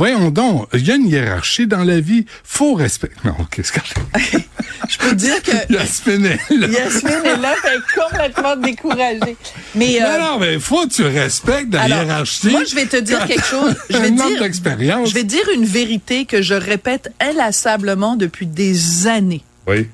Voyons 0.00 0.30
donc, 0.30 0.66
il 0.72 0.88
y 0.88 0.92
a 0.92 0.94
une 0.94 1.10
hiérarchie 1.10 1.66
dans 1.66 1.84
la 1.84 2.00
vie, 2.00 2.24
faut 2.42 2.72
respecter. 2.72 3.20
Non, 3.22 3.34
qu'est-ce 3.50 3.70
que 3.70 3.80
Je 4.88 4.96
peux 4.96 5.10
te 5.10 5.14
dire 5.14 5.42
que 5.42 5.50
Yasmine 5.74 6.24
est 6.24 6.54
là. 6.54 6.68
Yasmine 6.68 7.22
est 7.22 7.36
là, 7.36 7.54
elle 7.64 7.80
est 7.80 8.00
complètement 8.00 8.56
découragée. 8.56 9.36
Mais 9.74 10.02
euh, 10.02 10.18
non, 10.18 10.38
mais 10.38 10.58
faut 10.58 10.86
que 10.86 10.94
tu 10.94 11.02
respectes 11.02 11.74
la 11.74 11.82
Alors, 11.82 11.98
hiérarchie. 12.04 12.48
Moi, 12.48 12.64
je 12.64 12.74
vais 12.76 12.86
te 12.86 12.96
dire 12.96 13.26
quelque 13.26 13.44
chose. 13.44 13.76
Je 13.90 13.98
vais 13.98 14.10
dire, 14.10 14.40
d'expérience. 14.40 15.10
je 15.10 15.12
vais 15.12 15.20
te 15.20 15.26
dire 15.26 15.46
une 15.54 15.66
vérité 15.66 16.24
que 16.24 16.40
je 16.40 16.54
répète 16.54 17.12
inlassablement 17.20 18.16
depuis 18.16 18.46
des 18.46 19.06
années. 19.06 19.44
Oui. 19.66 19.86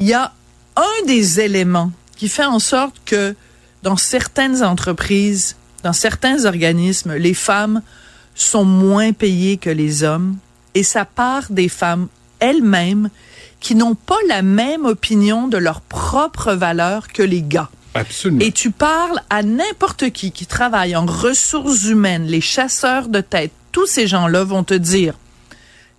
Il 0.00 0.08
y 0.08 0.14
a 0.14 0.32
un 0.74 1.06
des 1.06 1.38
éléments 1.38 1.92
qui 2.16 2.28
fait 2.28 2.44
en 2.44 2.58
sorte 2.58 2.96
que 3.06 3.36
dans 3.84 3.96
certaines 3.96 4.64
entreprises, 4.64 5.54
dans 5.84 5.92
certains 5.92 6.44
organismes, 6.44 7.14
les 7.14 7.34
femmes 7.34 7.82
sont 8.44 8.64
moins 8.64 9.12
payées 9.12 9.56
que 9.56 9.70
les 9.70 10.02
hommes 10.04 10.36
et 10.74 10.82
ça 10.82 11.04
part 11.04 11.44
des 11.50 11.68
femmes 11.68 12.08
elles-mêmes 12.40 13.10
qui 13.60 13.74
n'ont 13.74 13.94
pas 13.96 14.18
la 14.28 14.42
même 14.42 14.84
opinion 14.84 15.48
de 15.48 15.56
leurs 15.58 15.80
propres 15.80 16.52
valeurs 16.52 17.08
que 17.08 17.22
les 17.22 17.42
gars. 17.42 17.68
Absolument. 17.94 18.40
Et 18.44 18.52
tu 18.52 18.70
parles 18.70 19.20
à 19.30 19.42
n'importe 19.42 20.10
qui 20.10 20.30
qui 20.30 20.46
travaille 20.46 20.94
en 20.94 21.04
ressources 21.06 21.84
humaines, 21.84 22.26
les 22.26 22.40
chasseurs 22.40 23.08
de 23.08 23.20
tête, 23.20 23.50
tous 23.72 23.86
ces 23.86 24.06
gens-là 24.06 24.44
vont 24.44 24.62
te 24.62 24.74
dire, 24.74 25.14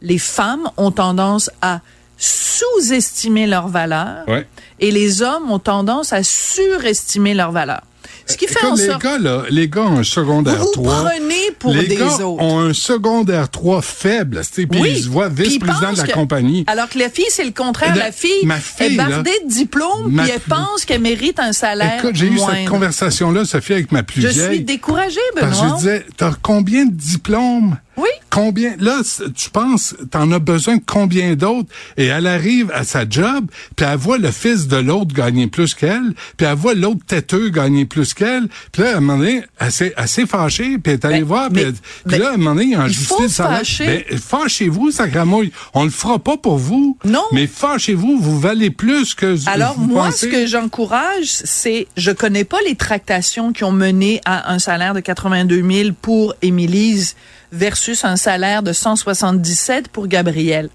les 0.02 0.18
femmes 0.20 0.70
ont 0.78 0.92
tendance 0.92 1.52
à 1.62 1.82
sous-estimer 2.18 3.48
leurs 3.48 3.68
valeurs 3.68 4.24
Ouais. 4.28 4.48
et 4.80 4.92
les 4.92 5.22
hommes 5.22 5.52
ont 5.52 5.60
tendance 5.60 6.14
à 6.14 6.24
surestimer 6.24 7.34
leurs 7.34 7.52
valeurs. 7.52 7.84
Ce 8.30 8.38
qui 8.38 8.48
fait 8.48 8.60
Comme 8.60 8.74
en 8.74 8.76
les 8.76 8.86
sorte 8.86 9.02
gars, 9.04 9.18
là, 9.18 9.44
les 9.50 9.68
gars 9.68 9.82
ont 9.82 9.98
un 10.00 10.04
secondaire 10.04 10.58
Vous 10.58 10.66
vous 10.66 10.72
3. 10.74 11.04
prenez 11.10 11.52
pour 11.58 11.74
les 11.74 11.88
des 11.88 11.96
gars 11.96 12.06
autres. 12.06 12.42
ont 12.44 12.60
un 12.60 12.74
secondaire 12.74 13.50
3 13.50 13.82
faible, 13.82 14.42
puis 14.54 14.68
ils 14.86 15.04
se 15.04 15.10
voient 15.10 15.30
vice-président 15.30 15.94
de 15.94 15.98
la 15.98 16.04
que- 16.08 16.12
compagnie. 16.14 16.64
Alors 16.68 16.88
que 16.90 17.00
la 17.00 17.10
fille, 17.10 17.26
c'est 17.30 17.44
le 17.44 17.52
contraire. 17.52 17.96
La- 17.96 18.06
La 18.06 18.12
fille, 18.12 18.46
ma 18.46 18.58
fille, 18.58 18.88
est 18.94 18.98
là, 18.98 19.08
bardée 19.10 19.32
de 19.46 19.50
diplômes, 19.52 20.12
ma 20.12 20.24
puis 20.24 20.32
elle 20.34 20.40
pense 20.42 20.86
qu'elle 20.86 21.02
mérite 21.02 21.40
un 21.40 21.54
salaire 21.54 22.00
Écoute, 22.00 22.16
j'ai 22.16 22.28
eu 22.28 22.38
cette 22.38 22.68
conversation-là, 22.70 23.46
Sophie, 23.46 23.74
avec 23.74 23.92
ma 23.92 24.04
plus 24.04 24.22
Je 24.22 24.28
vieille. 24.28 24.56
suis 24.56 24.64
découragée, 24.64 25.20
Parce 25.36 25.52
que 25.52 25.56
je 25.58 25.62
Benoît. 25.64 25.78
disais, 25.78 26.06
t'as 26.18 26.32
combien 26.42 26.86
de 26.86 26.94
diplômes? 26.94 27.78
Oui. 28.00 28.10
Combien? 28.30 28.76
Là, 28.80 29.02
tu 29.36 29.50
penses, 29.50 29.96
t'en 30.12 30.32
as 30.32 30.40
besoin 30.40 30.78
de 30.78 30.84
combien 30.86 31.36
d'autres? 31.36 31.70
Et 31.98 32.06
elle 32.06 32.28
arrive 32.28 32.72
à 32.74 32.84
sa 32.86 33.08
job, 33.10 33.48
puis 33.76 33.86
elle 33.86 33.98
voit 33.98 34.18
le 34.18 34.32
fils 34.32 34.68
de 34.68 34.78
l'autre 34.78 35.14
gagner 35.14 35.48
plus 35.48 35.74
qu'elle, 35.74 36.14
puis 36.38 36.48
elle 36.48 36.56
voit 36.56 36.76
l'autre 36.76 37.02
têteux 37.06 37.50
gagner 37.50 37.86
plus 37.86 38.14
qu'elle. 38.14 38.48
Puis 38.72 38.84
là, 38.84 38.94
à 38.94 38.98
un 38.98 39.00
moment 39.02 39.18
donné, 39.18 39.44
elle 39.60 39.72
s'est, 39.72 40.26
fâchée, 40.26 40.78
puis 40.78 40.94
elle 40.94 41.00
est 41.00 41.06
allée 41.06 41.22
voir, 41.24 41.50
puis, 41.50 41.66
puis 42.08 42.18
là, 42.18 42.30
à 42.30 42.34
un 42.36 42.38
moment 42.38 42.56
donné, 42.56 42.66
il 42.66 42.72
y 42.72 42.76
a 42.76 42.82
un 42.82 42.88
il 42.88 42.94
justice 42.94 43.38
faut 43.38 43.44
fâcher. 43.44 44.06
Ben, 44.10 44.18
fâchez-vous, 44.18 44.92
sacramouille. 44.92 45.52
On 45.74 45.84
le 45.84 45.90
fera 45.90 46.20
pas 46.20 46.38
pour 46.38 46.58
vous. 46.58 46.98
Non. 47.04 47.24
Mais 47.34 47.48
fâchez-vous, 47.48 48.20
vous 48.20 48.40
valez 48.40 48.70
plus 48.70 49.14
que 49.14 49.36
Alors 49.50 49.74
vous 49.74 49.88
moi, 49.88 50.06
pensez. 50.06 50.28
ce 50.28 50.32
que 50.32 50.48
j'encourage, 50.48 51.28
c'est, 51.28 51.88
je 51.98 52.12
connais 52.12 52.46
pas 52.46 52.60
les 52.66 52.76
tractations 52.76 53.52
qui 53.52 53.64
ont 53.64 53.72
mené 53.72 54.22
à 54.26 54.54
un 54.54 54.60
salaire 54.60 54.94
de 54.94 55.00
82 55.00 55.64
000 55.70 55.90
pour 56.02 56.36
Émilise 56.42 57.16
versus 57.52 58.06
un 58.06 58.16
salaire 58.16 58.64
de 58.64 58.74
177 58.74 59.88
pour 59.88 60.08
Gabriel. 60.08 60.70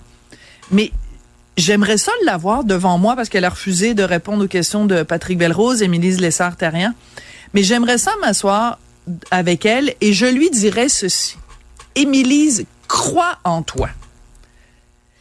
Mais 0.71 0.93
j'aimerais 1.57 1.99
ça 1.99 2.13
l'avoir 2.25 2.65
devant 2.65 2.99
moi 2.99 3.17
parce 3.17 3.29
qu'elle 3.29 3.45
a 3.45 3.51
refusé 3.51 3.95
de 3.95 4.03
répondre 4.03 4.45
aux 4.45 4.49
questions 4.49 4.87
de 4.87 5.03
Patrick 5.03 5.39
Belrose, 5.39 5.83
Émilise 5.83 6.21
Lessard-Terrien. 6.21 6.95
Mais 7.53 7.63
j'aimerais 7.63 7.99
ça 7.99 8.13
m'asseoir 8.21 8.79
avec 9.31 9.65
elle 9.67 9.95
et 10.01 10.13
je 10.13 10.27
lui 10.27 10.51
dirais 10.51 10.89
ceci. 10.89 11.37
Émilise, 11.95 12.67
crois 12.89 13.39
en 13.45 13.63
toi. 13.63 13.89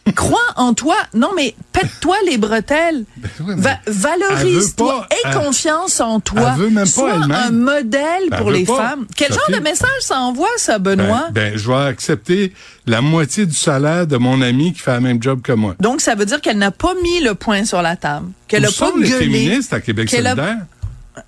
Crois 0.16 0.40
en 0.58 0.74
toi. 0.74 0.96
Non, 1.14 1.30
mais 1.36 1.56
pète-toi 1.72 2.16
les 2.26 2.38
bretelles. 2.38 3.06
oui, 3.40 3.54
mais 3.56 3.62
Va- 3.62 3.80
Valorise-toi. 3.88 5.08
Aie 5.10 5.16
elle- 5.26 5.34
confiance 5.36 6.02
en 6.02 6.20
toi. 6.20 6.52
elle 6.56 6.60
veut 6.62 6.70
même 6.70 6.84
pas 6.86 6.90
Sois 6.92 7.14
un 7.14 7.52
modèle 7.52 8.30
Ben, 8.30 8.38
pour 8.38 8.52
les 8.52 8.66
pas. 8.66 8.76
femmes. 8.90 9.06
Quel 9.16 9.30
Sophie. 9.34 9.40
genre 9.52 9.60
de 9.60 9.64
message 9.64 9.90
ça 10.02 10.20
envoie, 10.20 10.50
ça, 10.58 10.78
Benoît? 10.80 11.28
Ben, 11.32 11.52
ben, 11.52 11.58
je 11.58 11.68
vais 11.70 11.76
accepter 11.88 12.54
la 12.86 13.02
moitié 13.02 13.46
du 13.46 13.56
salaire 13.56 14.06
de 14.06 14.18
mon 14.18 14.42
ami 14.42 14.74
qui 14.74 14.80
fait 14.80 14.94
le 14.96 15.02
même 15.02 15.22
job 15.24 15.42
que 15.42 15.54
moi. 15.54 15.76
Donc, 15.80 16.02
ça 16.02 16.16
veut 16.16 16.26
dire 16.26 16.42
qu'elle 16.42 16.58
n'a 16.58 16.72
pas 16.72 16.94
mis 17.02 17.22
le 17.22 17.34
point 17.34 17.64
sur 17.66 17.82
la 17.82 17.96
table. 17.96 18.28
Qu'elle 18.48 18.64
Où 18.64 18.68
a 18.68 18.68
pas 18.68 18.74
sont 18.74 18.98
les 18.98 19.10
gueulé. 19.10 19.26
féministes 19.26 19.74
à 19.74 19.80
Québec 19.80 20.10
solidaire? 20.10 20.58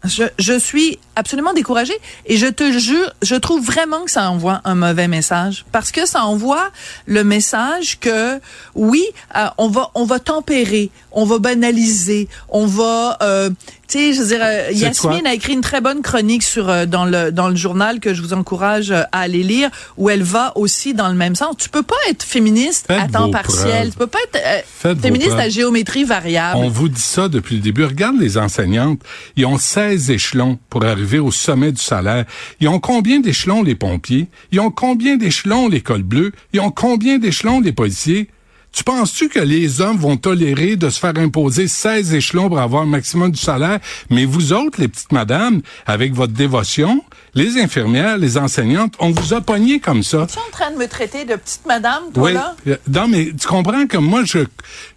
Je, 0.04 0.24
je 0.40 0.58
suis 0.60 1.00
absolument 1.16 1.54
découragée. 1.54 1.98
Et 2.26 2.38
je 2.38 2.48
te 2.48 2.78
jure, 2.78 3.14
je 3.22 3.36
trouve 3.36 3.64
vraiment 3.64 4.04
que 4.06 4.12
ça 4.12 4.30
envoie 4.30 4.62
un 4.64 4.76
mauvais 4.76 5.08
message 5.08 5.66
parce 5.72 5.92
que 5.92 6.06
ça 6.06 6.24
envoie 6.26 6.70
le 7.06 7.24
message 7.24 8.00
que 8.00 8.40
oui, 8.76 9.06
euh, 9.36 9.46
on 9.58 9.70
va 9.70 9.92
on 9.96 10.06
va 10.06 10.20
tempérer, 10.20 10.92
on 11.12 11.26
va 11.26 11.40
banaliser, 11.40 12.28
on 12.50 12.66
va 12.66 13.18
euh, 13.22 13.50
tu 13.88 14.00
sais, 14.00 14.14
je 14.14 14.22
veux 14.22 14.28
dire, 14.28 14.40
euh, 14.42 14.72
Yasmine 14.72 15.28
a 15.28 15.34
écrit 15.36 15.54
une 15.54 15.62
très 15.62 15.80
bonne 15.80 16.02
chronique 16.02 16.42
sur 16.42 16.70
euh, 16.70 16.88
dans 16.88 17.06
le 17.06 17.32
dans 17.32 17.50
le 17.50 17.56
journal 17.56 18.00
que 18.00 18.16
je 18.16 18.22
vous 18.24 18.34
encourage 18.34 18.92
à 18.92 19.08
aller 19.12 19.44
lire, 19.44 19.70
où 19.98 20.10
elle 20.10 20.24
va 20.24 20.54
aussi 20.58 20.96
dans 20.96 21.08
le 21.08 21.14
même 21.14 21.36
sens. 21.36 21.56
Tu 21.58 21.70
peux 21.70 21.84
pas 21.84 21.96
être 22.10 22.24
féministe 22.24 22.90
à 22.90 23.08
temps 23.08 23.30
partiel, 23.30 23.92
tu 23.92 23.98
peux 23.98 24.08
pas 24.08 24.20
être 24.34 24.66
féministe 25.00 25.34
à 25.34 25.50
géométrie 25.50 26.04
variable. 26.04 26.58
On 26.58 26.70
vous 26.70 26.90
dit 26.90 27.02
ça 27.02 27.30
depuis 27.30 27.56
le 27.56 27.62
début. 27.62 27.86
Regarde 27.86 28.20
les 28.20 28.40
enseignantes, 28.40 29.02
ils 29.36 29.46
ont 29.46 29.60
16 29.60 30.10
échelons 30.10 30.58
pour 30.70 30.84
arriver 30.84 31.05
au 31.14 31.32
sommet 31.32 31.72
du 31.72 31.82
salaire. 31.82 32.26
Ils 32.60 32.68
ont 32.68 32.80
combien 32.80 33.20
d'échelons 33.20 33.64
les 33.64 33.76
pompiers? 33.76 34.28
Ils 34.52 34.60
ont 34.60 34.72
combien 34.72 35.16
d'échelons 35.16 35.68
l'école 35.68 36.04
bleue? 36.04 36.32
Ils 36.54 36.60
ont 36.60 36.72
combien 36.72 37.18
d'échelons 37.18 37.60
les 37.62 37.72
policiers? 37.72 38.30
Tu 38.76 38.84
penses-tu 38.84 39.30
que 39.30 39.40
les 39.40 39.80
hommes 39.80 39.96
vont 39.98 40.18
tolérer 40.18 40.76
de 40.76 40.90
se 40.90 41.00
faire 41.00 41.14
imposer 41.18 41.70
16 41.70 42.14
échelons 42.14 42.50
pour 42.50 42.60
avoir 42.60 42.84
le 42.84 42.90
maximum 42.90 43.32
du 43.32 43.40
salaire? 43.40 43.80
Mais 44.10 44.26
vous 44.26 44.52
autres, 44.52 44.82
les 44.82 44.90
petites 44.90 45.14
madames, 45.14 45.62
avec 45.86 46.14
votre 46.14 46.34
dévotion, 46.34 47.02
les 47.36 47.58
infirmières, 47.58 48.18
les 48.18 48.38
enseignantes, 48.38 48.94
on 49.00 49.12
vous 49.12 49.34
a 49.34 49.40
pogné 49.40 49.80
comme 49.80 50.04
ça. 50.04 50.28
Tu 50.30 50.38
es 50.38 50.42
en 50.42 50.52
train 50.52 50.72
de 50.72 50.78
me 50.78 50.88
traiter 50.90 51.24
de 51.24 51.36
petite 51.36 51.66
madame, 51.66 52.04
toi, 52.14 52.34
là? 52.34 52.56
Euh, 52.68 52.76
non, 52.92 53.08
mais 53.08 53.32
tu 53.40 53.48
comprends 53.48 53.88
que 53.88 53.98
moi, 53.98 54.24
je 54.26 54.40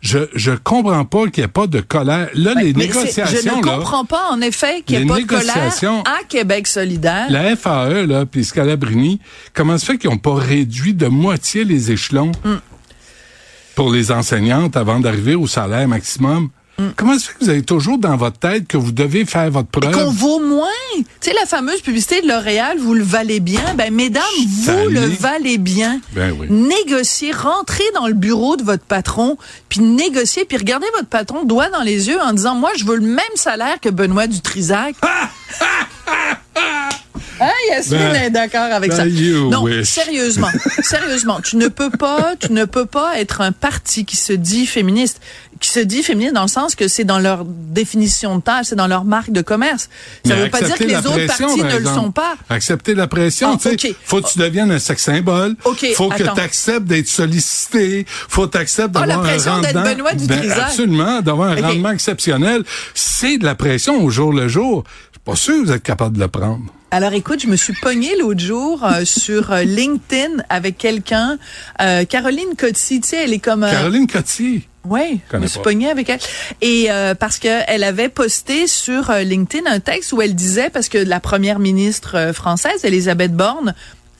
je, 0.00 0.18
je 0.34 0.50
comprends 0.50 1.04
pas 1.04 1.26
qu'il 1.26 1.42
n'y 1.42 1.44
ait 1.44 1.48
pas 1.48 1.68
de 1.68 1.80
colère. 1.80 2.30
Là, 2.34 2.54
les 2.54 2.72
négociations, 2.72 3.40
Je 3.44 3.56
ne 3.56 3.62
comprends 3.62 4.04
pas, 4.04 4.28
en 4.32 4.40
effet, 4.40 4.82
qu'il 4.84 4.98
n'y 4.98 5.04
ait 5.04 5.06
pas 5.06 5.20
de 5.20 5.24
colère 5.24 6.02
à 6.04 6.24
Québec 6.28 6.66
solidaire. 6.66 7.26
La 7.30 7.54
FAE, 7.54 8.06
là, 8.06 8.26
puis 8.26 8.44
Scalabrini, 8.44 9.20
comment 9.54 9.78
se 9.78 9.84
fait 9.86 9.98
qu'ils 9.98 10.10
n'ont 10.10 10.18
pas 10.18 10.34
réduit 10.34 10.94
de 10.94 11.06
moitié 11.06 11.64
les 11.64 11.92
échelons? 11.92 12.32
Hum 12.44 12.58
pour 13.78 13.92
les 13.92 14.10
enseignantes 14.10 14.76
avant 14.76 14.98
d'arriver 14.98 15.36
au 15.36 15.46
salaire 15.46 15.86
maximum? 15.86 16.48
Mm. 16.78 16.86
Comment 16.96 17.16
se 17.16 17.28
fait 17.28 17.34
que 17.38 17.44
vous 17.44 17.50
avez 17.50 17.62
toujours 17.62 17.96
dans 17.96 18.16
votre 18.16 18.36
tête 18.36 18.66
que 18.66 18.76
vous 18.76 18.90
devez 18.90 19.24
faire 19.24 19.48
votre 19.52 19.68
preuve? 19.68 19.92
Qu'on 19.92 20.10
vaut 20.10 20.40
moins? 20.40 20.66
Tu 20.96 21.04
sais, 21.20 21.32
la 21.32 21.46
fameuse 21.46 21.80
publicité 21.80 22.20
de 22.20 22.26
L'Oréal, 22.26 22.78
vous 22.80 22.92
le 22.94 23.04
valez 23.04 23.38
bien. 23.38 23.62
Ben, 23.76 23.94
mesdames, 23.94 24.24
vous 24.64 24.88
le 24.88 25.06
valez 25.06 25.58
bien. 25.58 26.00
Ben 26.12 26.34
oui. 26.36 26.48
Négociez, 26.50 27.30
rentrez 27.30 27.84
dans 27.94 28.08
le 28.08 28.14
bureau 28.14 28.56
de 28.56 28.64
votre 28.64 28.82
patron, 28.82 29.38
puis 29.68 29.78
négociez, 29.78 30.44
puis 30.44 30.56
regardez 30.56 30.88
votre 30.96 31.06
patron 31.06 31.44
doigt 31.44 31.70
dans 31.70 31.82
les 31.82 32.08
yeux 32.08 32.20
en 32.20 32.32
disant, 32.32 32.56
moi, 32.56 32.72
je 32.76 32.84
veux 32.84 32.96
le 32.96 33.06
même 33.06 33.36
salaire 33.36 33.78
que 33.80 33.90
Benoît 33.90 34.26
Dutrisac. 34.26 34.96
Hein, 37.40 37.50
Yasmine 37.70 37.98
ben, 37.98 38.22
est 38.22 38.30
d'accord 38.30 38.72
avec 38.72 38.92
ça. 38.92 39.04
Ben, 39.04 39.50
non, 39.50 39.66
sérieusement, 39.84 40.48
sérieusement, 40.82 41.40
tu 41.40 41.56
ne 41.56 41.68
peux 41.68 41.90
pas, 41.90 42.34
tu 42.38 42.52
ne 42.52 42.64
peux 42.64 42.86
pas 42.86 43.18
être 43.18 43.40
un 43.40 43.52
parti 43.52 44.04
qui 44.04 44.16
se 44.16 44.32
dit 44.32 44.66
féministe, 44.66 45.20
qui 45.60 45.70
se 45.70 45.80
dit 45.80 46.02
féministe 46.02 46.34
dans 46.34 46.42
le 46.42 46.48
sens 46.48 46.74
que 46.74 46.88
c'est 46.88 47.04
dans 47.04 47.18
leur 47.18 47.44
définition 47.44 48.36
de 48.36 48.42
tâche, 48.42 48.66
c'est 48.66 48.76
dans 48.76 48.86
leur 48.86 49.04
marque 49.04 49.30
de 49.30 49.42
commerce. 49.42 49.88
Ça 50.24 50.36
ne 50.36 50.42
veut 50.42 50.50
pas 50.50 50.62
dire 50.62 50.76
que 50.76 50.84
les 50.84 50.96
autres 50.96 51.26
partis 51.26 51.62
ne 51.62 51.78
le 51.78 51.84
sont 51.84 52.10
pas. 52.10 52.36
Accepter 52.48 52.94
la 52.94 53.06
pression, 53.06 53.52
ah, 53.54 53.58
tu 53.60 53.78
sais. 53.78 53.94
Faut 54.04 54.20
que 54.20 54.28
tu 54.28 54.38
deviennes 54.38 54.70
un 54.70 54.78
sex 54.78 55.02
symbole. 55.02 55.56
Okay, 55.64 55.94
faut 55.94 56.08
que 56.08 56.22
tu 56.22 56.40
acceptes 56.40 56.86
d'être 56.86 57.08
sollicité. 57.08 58.06
Faut 58.08 58.46
que 58.46 58.52
tu 58.52 58.58
acceptes 58.58 58.96
ah, 58.96 59.06
d'avoir 59.06 59.26
un 59.26 59.38
rendement. 59.38 59.82
Benoît 59.82 60.14
du 60.14 60.26
ben, 60.26 60.50
absolument, 60.50 61.20
d'avoir 61.20 61.50
un 61.50 61.60
rendement 61.60 61.90
exceptionnel. 61.90 62.64
C'est 62.94 63.38
de 63.38 63.44
la 63.44 63.54
pression 63.54 64.02
au 64.02 64.10
jour 64.10 64.32
le 64.32 64.48
jour. 64.48 64.84
Pas 65.28 65.36
sûr 65.36 65.56
que 65.56 65.66
vous 65.66 65.72
êtes 65.72 65.82
capable 65.82 66.16
de 66.16 66.22
le 66.22 66.28
prendre. 66.28 66.64
Alors 66.90 67.12
écoute, 67.12 67.42
je 67.42 67.48
me 67.48 67.56
suis 67.56 67.74
pognée 67.74 68.16
l'autre 68.18 68.40
jour 68.40 68.82
euh, 68.82 69.04
sur 69.04 69.52
euh, 69.52 69.62
LinkedIn 69.62 70.42
avec 70.48 70.78
quelqu'un, 70.78 71.36
euh, 71.82 72.06
Caroline 72.06 72.56
Coty, 72.56 73.02
tu 73.02 73.08
sais, 73.08 73.24
elle 73.24 73.34
est 73.34 73.38
comme... 73.38 73.60
Caroline 73.60 74.06
Coty? 74.06 74.66
Oui, 74.88 75.20
je 75.30 75.36
me 75.36 75.46
suis 75.46 75.60
pognée 75.60 75.90
avec 75.90 76.08
elle. 76.08 76.20
Et 76.62 76.88
parce 77.20 77.38
qu'elle 77.38 77.84
avait 77.84 78.08
posté 78.08 78.66
sur 78.66 79.12
LinkedIn 79.12 79.70
un 79.70 79.80
texte 79.80 80.14
où 80.14 80.22
elle 80.22 80.34
disait, 80.34 80.70
parce 80.70 80.88
que 80.88 80.96
la 80.96 81.20
première 81.20 81.58
ministre 81.58 82.32
française, 82.32 82.86
Elisabeth 82.86 83.34
Borne, 83.34 83.74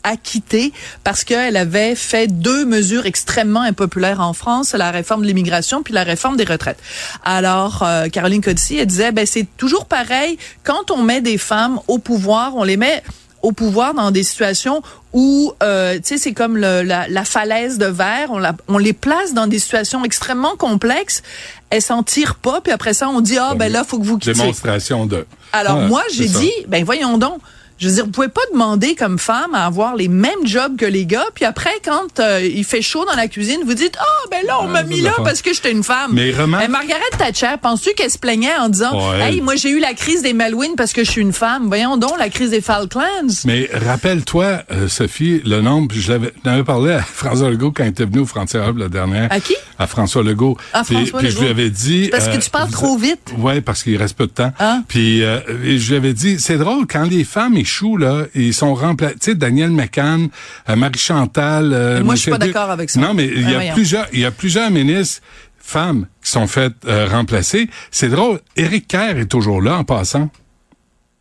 a 0.09 0.17
quitté 0.17 0.73
parce 1.05 1.25
qu'elle 1.25 1.57
avait 1.57 1.95
fait 1.95 2.27
deux 2.27 2.65
mesures 2.65 3.07
extrêmement 3.07 3.63
impopulaires 3.63 4.21
en 4.21 4.33
France, 4.33 4.73
la 4.73 4.91
réforme 4.91 5.23
de 5.23 5.27
l'immigration 5.27 5.83
puis 5.83 5.95
la 5.95 6.05
réforme 6.05 6.37
des 6.37 6.45
retraites. 6.45 6.79
Alors, 7.25 7.83
euh, 7.83 8.09
Caroline 8.09 8.43
Codici, 8.43 8.79
elle 8.79 8.87
disait, 8.87 9.13
ben 9.13 9.27
c'est 9.27 9.47
toujours 9.57 9.87
pareil, 9.87 10.39
quand 10.65 10.91
on 10.91 11.03
met 11.03 11.21
des 11.21 11.39
femmes 11.39 11.79
au 11.89 11.99
pouvoir, 11.99 12.57
on 12.57 12.65
les 12.65 12.77
met 12.77 13.03
au 13.43 13.53
pouvoir 13.53 13.95
dans 13.95 14.11
des 14.11 14.23
situations 14.23 14.83
où, 15.13 15.53
euh, 15.63 15.97
tu 15.97 16.01
sais, 16.05 16.19
c'est 16.19 16.33
comme 16.33 16.57
le, 16.57 16.83
la, 16.83 17.25
falaise 17.25 17.79
de 17.79 17.87
verre, 17.87 18.31
on, 18.31 18.39
la, 18.39 18.55
on 18.67 18.79
les 18.79 18.93
place 18.93 19.33
dans 19.33 19.47
des 19.47 19.59
situations 19.59 20.05
extrêmement 20.05 20.57
complexes, 20.57 21.23
elles 21.71 21.83
s'en 21.83 22.03
tirent 22.03 22.35
pas, 22.35 22.61
puis 22.61 22.73
après 22.73 22.95
ça, 22.95 23.09
on 23.09 23.21
dit, 23.21 23.39
ah, 23.39 23.55
ben 23.55 23.71
là, 23.71 23.85
faut 23.85 23.99
que 23.99 24.05
vous 24.05 24.19
quittiez. 24.19 24.35
Démonstration 24.35 25.07
de... 25.07 25.25
Alors, 25.53 25.79
moi, 25.83 26.03
j'ai 26.13 26.27
dit, 26.27 26.53
ben 26.67 26.85
voyons 26.85 27.17
donc, 27.17 27.41
je 27.79 27.89
veux 27.89 27.95
dire, 27.95 28.05
vous 28.05 28.11
pouvez 28.11 28.29
pas 28.29 28.41
demander 28.53 28.97
comme 28.97 29.19
femme 29.19 29.55
à 29.55 29.65
avoir 29.65 29.95
les 29.95 30.09
mêmes 30.09 30.45
jobs 30.45 30.77
que 30.77 30.85
les 30.85 31.07
gars, 31.07 31.27
puis 31.35 31.45
après, 31.45 31.71
quand 31.85 32.19
euh, 32.19 32.41
il 32.43 32.65
fait 32.65 32.83
chaud 32.83 33.05
dans 33.05 33.15
la 33.15 33.29
cuisine, 33.29 33.61
vous 33.65 33.75
dites, 33.75 33.97
ah, 34.01 34.05
oh, 34.05 34.29
ben 34.31 34.45
là, 34.45 34.59
on 34.61 34.67
m'a 34.67 34.83
mis 34.83 35.01
là 35.01 35.13
parce 35.23 35.43
que 35.43 35.55
j'étais 35.55 35.71
une 35.71 35.85
femme. 35.85 36.11
Mais 36.13 36.33
remarque... 36.33 36.69
Margaret 36.69 36.99
Thatcher, 37.17 37.55
penses-tu 37.63 37.95
qu'elle 37.95 38.11
se 38.11 38.19
plaignait 38.19 38.57
en 38.57 38.69
disant, 38.69 39.15
hey, 39.15 39.41
moi, 39.41 39.55
j'ai 39.55 39.71
eu 39.71 39.79
la 39.79 39.95
crise 39.95 40.23
des 40.23 40.33
Malouines 40.33 40.75
parce 40.77 40.93
que 40.93 41.05
je 41.05 41.11
suis 41.11 41.21
une 41.23 41.33
femme. 41.33 41.69
Voyons 41.69 41.97
donc, 41.97 42.19
la 42.19 42.31
crise 42.31 42.51
des 42.51 42.61
Falklands. 42.61 43.05
Mais 43.45 43.71
rappelle-toi, 43.73 44.63
euh, 44.73 44.89
Sophie, 44.89 45.41
le 45.45 45.61
nombre, 45.61 45.95
je 45.95 46.13
l'avais 46.45 46.65
parlé 46.65 46.95
à 46.95 47.03
François 47.03 47.51
Legault 47.51 47.71
quand 47.71 47.85
il 47.85 47.91
était 47.91 48.05
venu 48.05 48.21
au 48.21 48.27
Frontier 48.27 48.61
la 48.77 48.89
dernière. 48.89 49.29
À 49.31 49.39
qui? 49.39 49.55
À 49.79 49.87
François 49.87 50.25
Legault. 50.25 50.57
À 50.73 50.83
François 50.83 51.21
puis, 51.21 51.31
je 51.31 51.41
lui 51.41 51.49
avais 51.49 51.71
dit... 51.71 52.09
Parce 52.11 52.27
que 52.27 52.37
euh, 52.37 52.41
tu 52.41 52.51
parles 52.51 52.71
trop 52.71 52.97
vite. 52.97 53.33
Ouais, 53.39 53.61
parce 53.61 53.85
qu'il 53.85 53.97
reste 53.97 54.17
peu 54.17 54.27
de 54.27 54.33
temps. 54.33 54.53
Ah. 54.59 54.81
Puis 54.89 55.21
je 55.21 55.89
lui 55.91 55.97
avais 55.97 56.13
dit, 56.13 56.41
c'est 56.41 56.59
drôle, 56.59 56.87
quand 56.89 57.05
les 57.05 57.23
femmes 57.23 57.57
échouent, 57.69 57.99
là, 57.99 58.24
ils 58.35 58.55
sont 58.55 58.74
remplacés. 58.74 59.15
Tu 59.15 59.24
sais, 59.31 59.35
Daniel 59.35 59.70
McCann, 59.70 60.28
euh, 60.69 60.77
Marie 60.77 60.99
Chantal. 60.99 61.73
Euh, 61.73 62.03
moi, 62.03 62.15
je 62.15 62.23
suis 62.23 62.31
pas 62.31 62.39
d'accord 62.39 62.70
avec 62.70 62.89
ça. 62.89 63.01
Non, 63.01 63.12
mais 63.12 63.27
il 63.27 63.49
y 63.49 63.55
a 63.55 63.73
plusieurs, 63.74 64.07
il 64.12 64.20
y 64.20 64.24
a 64.24 64.31
plusieurs 64.31 64.70
ministres 64.70 65.23
femmes 65.59 66.07
qui 66.23 66.31
sont 66.31 66.47
faites 66.47 66.77
euh, 66.86 67.07
remplacer. 67.09 67.69
C'est 67.90 68.09
drôle. 68.09 68.40
Éric 68.57 68.89
Kerr 68.89 69.19
est 69.19 69.27
toujours 69.27 69.61
là 69.61 69.77
en 69.77 69.85
passant. 69.85 70.31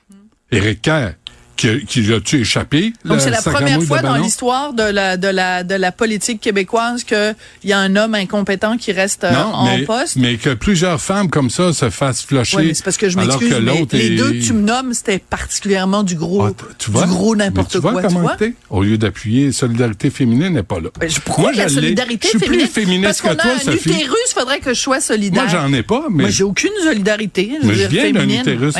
Hmm. 0.09 0.15
Éric 0.51 0.81
Kerr 0.81 1.15
qui, 1.57 1.85
qui 1.85 2.13
a-tu 2.13 2.41
échappé? 2.41 2.93
Donc, 3.03 3.19
c'est 3.19 3.29
la 3.29 3.41
première 3.41 3.81
fois 3.83 4.01
dans 4.01 4.15
l'histoire 4.15 4.73
de 4.73 4.83
la, 4.83 5.17
de, 5.17 5.27
la, 5.27 5.63
de 5.63 5.75
la 5.75 5.91
politique 5.91 6.39
québécoise 6.39 7.03
qu'il 7.03 7.35
y 7.63 7.73
a 7.73 7.79
un 7.79 7.95
homme 7.95 8.15
incompétent 8.15 8.77
qui 8.77 8.91
reste 8.91 9.23
euh, 9.23 9.33
en 9.35 9.83
poste. 9.85 10.15
Mais 10.17 10.37
que 10.37 10.53
plusieurs 10.53 11.01
femmes 11.01 11.29
comme 11.29 11.49
ça 11.49 11.73
se 11.73 11.89
fassent 11.89 12.23
flusher. 12.23 12.57
Oui, 12.57 12.75
c'est 12.75 12.83
parce 12.83 12.97
que 12.97 13.09
je 13.09 13.17
m'excuse, 13.17 13.53
mais 13.61 13.85
les 13.91 14.15
deux 14.17 14.31
que 14.33 14.45
tu 14.45 14.53
me 14.53 14.61
nommes, 14.61 14.93
c'était 14.93 15.19
particulièrement 15.19 16.03
du 16.03 16.15
gros, 16.15 16.45
ah, 16.45 16.51
tu 16.77 16.91
vois? 16.91 17.03
du 17.05 17.09
gros 17.09 17.35
n'importe 17.35 17.79
quoi. 17.79 18.01
tu 18.03 18.13
vois? 18.15 18.37
Au 18.69 18.83
lieu 18.83 18.97
d'appuyer 18.97 19.51
Solidarité 19.51 20.09
féminine 20.09 20.53
n'est 20.53 20.63
pas 20.63 20.79
là. 20.79 20.89
Pourquoi 21.25 21.45
Moi, 21.45 21.53
la 21.53 21.69
solidarité 21.69 22.27
je 22.33 22.37
suis 22.37 22.39
féminine? 22.39 22.67
plus 22.67 22.73
féministe 22.83 23.21
parce 23.21 23.21
que 23.21 23.41
toi, 23.41 23.51
a 23.51 23.69
un 23.69 23.73
utérus, 23.73 24.33
faudrait 24.33 24.59
que 24.59 24.73
je 24.73 24.79
sois 24.79 25.01
solidaire. 25.01 25.43
Moi, 25.43 25.51
j'en 25.51 25.73
ai 25.73 25.83
pas, 25.83 26.05
mais. 26.09 26.23
Moi, 26.23 26.29
j'ai 26.29 26.43
aucune 26.43 26.71
solidarité. 26.83 27.51
Je, 27.61 27.67
mais 27.67 27.73
je 27.75 27.87
viens 27.87 28.11
d'un 28.11 28.29
utérus. 28.29 28.75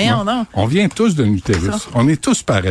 On 0.54 0.66
vient 0.66 0.88
tous 0.90 1.16
d'un 1.16 1.32
utérus. 1.32 1.88
On 1.94 2.08
est 2.08 2.22
tous 2.22 2.44
pareils. 2.44 2.66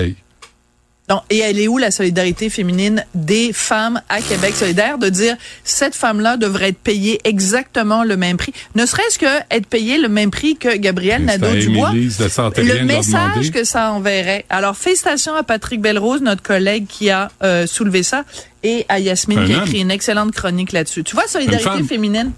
Donc, 1.08 1.22
et 1.30 1.38
elle 1.38 1.60
est 1.60 1.68
où 1.68 1.78
la 1.78 1.92
solidarité 1.92 2.50
féminine 2.50 3.04
des 3.14 3.52
femmes 3.52 4.02
à 4.08 4.20
Québec? 4.20 4.56
Solidaire 4.56 4.98
de 4.98 5.08
dire 5.08 5.36
cette 5.62 5.94
femme-là 5.94 6.36
devrait 6.36 6.70
être 6.70 6.78
payée 6.78 7.20
exactement 7.22 8.02
le 8.02 8.16
même 8.16 8.36
prix, 8.36 8.52
ne 8.74 8.84
serait-ce 8.86 9.18
que 9.18 9.26
être 9.50 9.66
payée 9.66 9.98
le 9.98 10.08
même 10.08 10.32
prix 10.32 10.56
que 10.56 10.76
Gabriel 10.76 11.24
Nadeau-Dubois. 11.24 11.92
Le 11.92 12.84
message 12.84 13.52
que 13.52 13.62
ça 13.62 13.92
enverrait. 13.92 14.44
Alors, 14.50 14.76
félicitations 14.76 15.36
à 15.36 15.44
Patrick 15.44 15.80
Belrose, 15.80 16.22
notre 16.22 16.42
collègue 16.42 16.86
qui 16.88 17.10
a 17.10 17.30
euh, 17.44 17.66
soulevé 17.66 18.02
ça, 18.02 18.24
et 18.64 18.84
à 18.88 18.98
Yasmine 18.98 19.44
qui 19.44 19.54
a 19.54 19.62
écrit 19.62 19.80
une 19.80 19.92
excellente 19.92 20.32
chronique 20.32 20.72
là-dessus. 20.72 21.04
Tu 21.04 21.14
vois, 21.14 21.28
solidarité 21.28 21.84
féminine. 21.84 22.32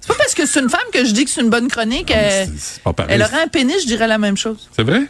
C'est 0.00 0.08
pas 0.08 0.14
parce 0.18 0.34
que 0.34 0.46
c'est 0.46 0.60
une 0.60 0.70
femme 0.70 0.80
que 0.92 1.04
je 1.04 1.12
dis 1.12 1.24
que 1.24 1.30
c'est 1.30 1.40
une 1.40 1.50
bonne 1.50 1.68
chronique. 1.68 2.10
Elle, 2.10 2.48
elle 3.08 3.22
aurait 3.22 3.42
un 3.42 3.48
pénis, 3.48 3.82
je 3.82 3.86
dirais 3.86 4.06
la 4.06 4.18
même 4.18 4.36
chose. 4.36 4.68
C'est 4.76 4.82
vrai? 4.82 5.02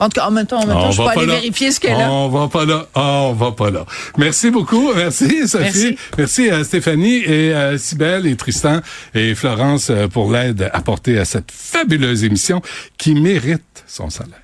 En 0.00 0.08
tout 0.08 0.18
cas, 0.20 0.26
en 0.26 0.30
même 0.30 0.46
temps, 0.46 0.60
en 0.60 0.66
même 0.66 0.76
temps 0.76 0.90
je 0.90 1.02
peux 1.02 1.08
aller 1.08 1.26
vérifier 1.26 1.70
ce 1.70 1.78
qu'elle 1.78 2.00
a. 2.00 2.10
On 2.10 2.28
va 2.28 2.48
pas 2.48 2.64
là. 2.64 2.86
Oh, 2.94 3.28
on 3.30 3.32
va 3.34 3.52
pas 3.52 3.70
là. 3.70 3.84
Merci 4.16 4.50
beaucoup. 4.50 4.92
Merci, 4.94 5.46
Sophie. 5.46 5.96
Merci, 6.16 6.50
à 6.50 6.64
Stéphanie 6.64 7.22
et 7.24 7.52
à 7.52 7.76
Sibelle 7.76 8.26
et 8.26 8.34
Tristan 8.34 8.80
et 9.14 9.34
Florence 9.34 9.90
euh, 9.90 10.08
pour 10.08 10.32
l'aide 10.32 10.70
apportée 10.72 11.18
à 11.18 11.24
cette 11.26 11.52
fabuleuse 11.52 12.24
émission 12.24 12.62
qui 12.96 13.14
mérite 13.14 13.84
son 13.86 14.08
salaire. 14.08 14.34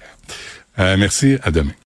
Euh, 0.78 0.96
merci. 0.98 1.38
À 1.42 1.50
demain. 1.50 1.72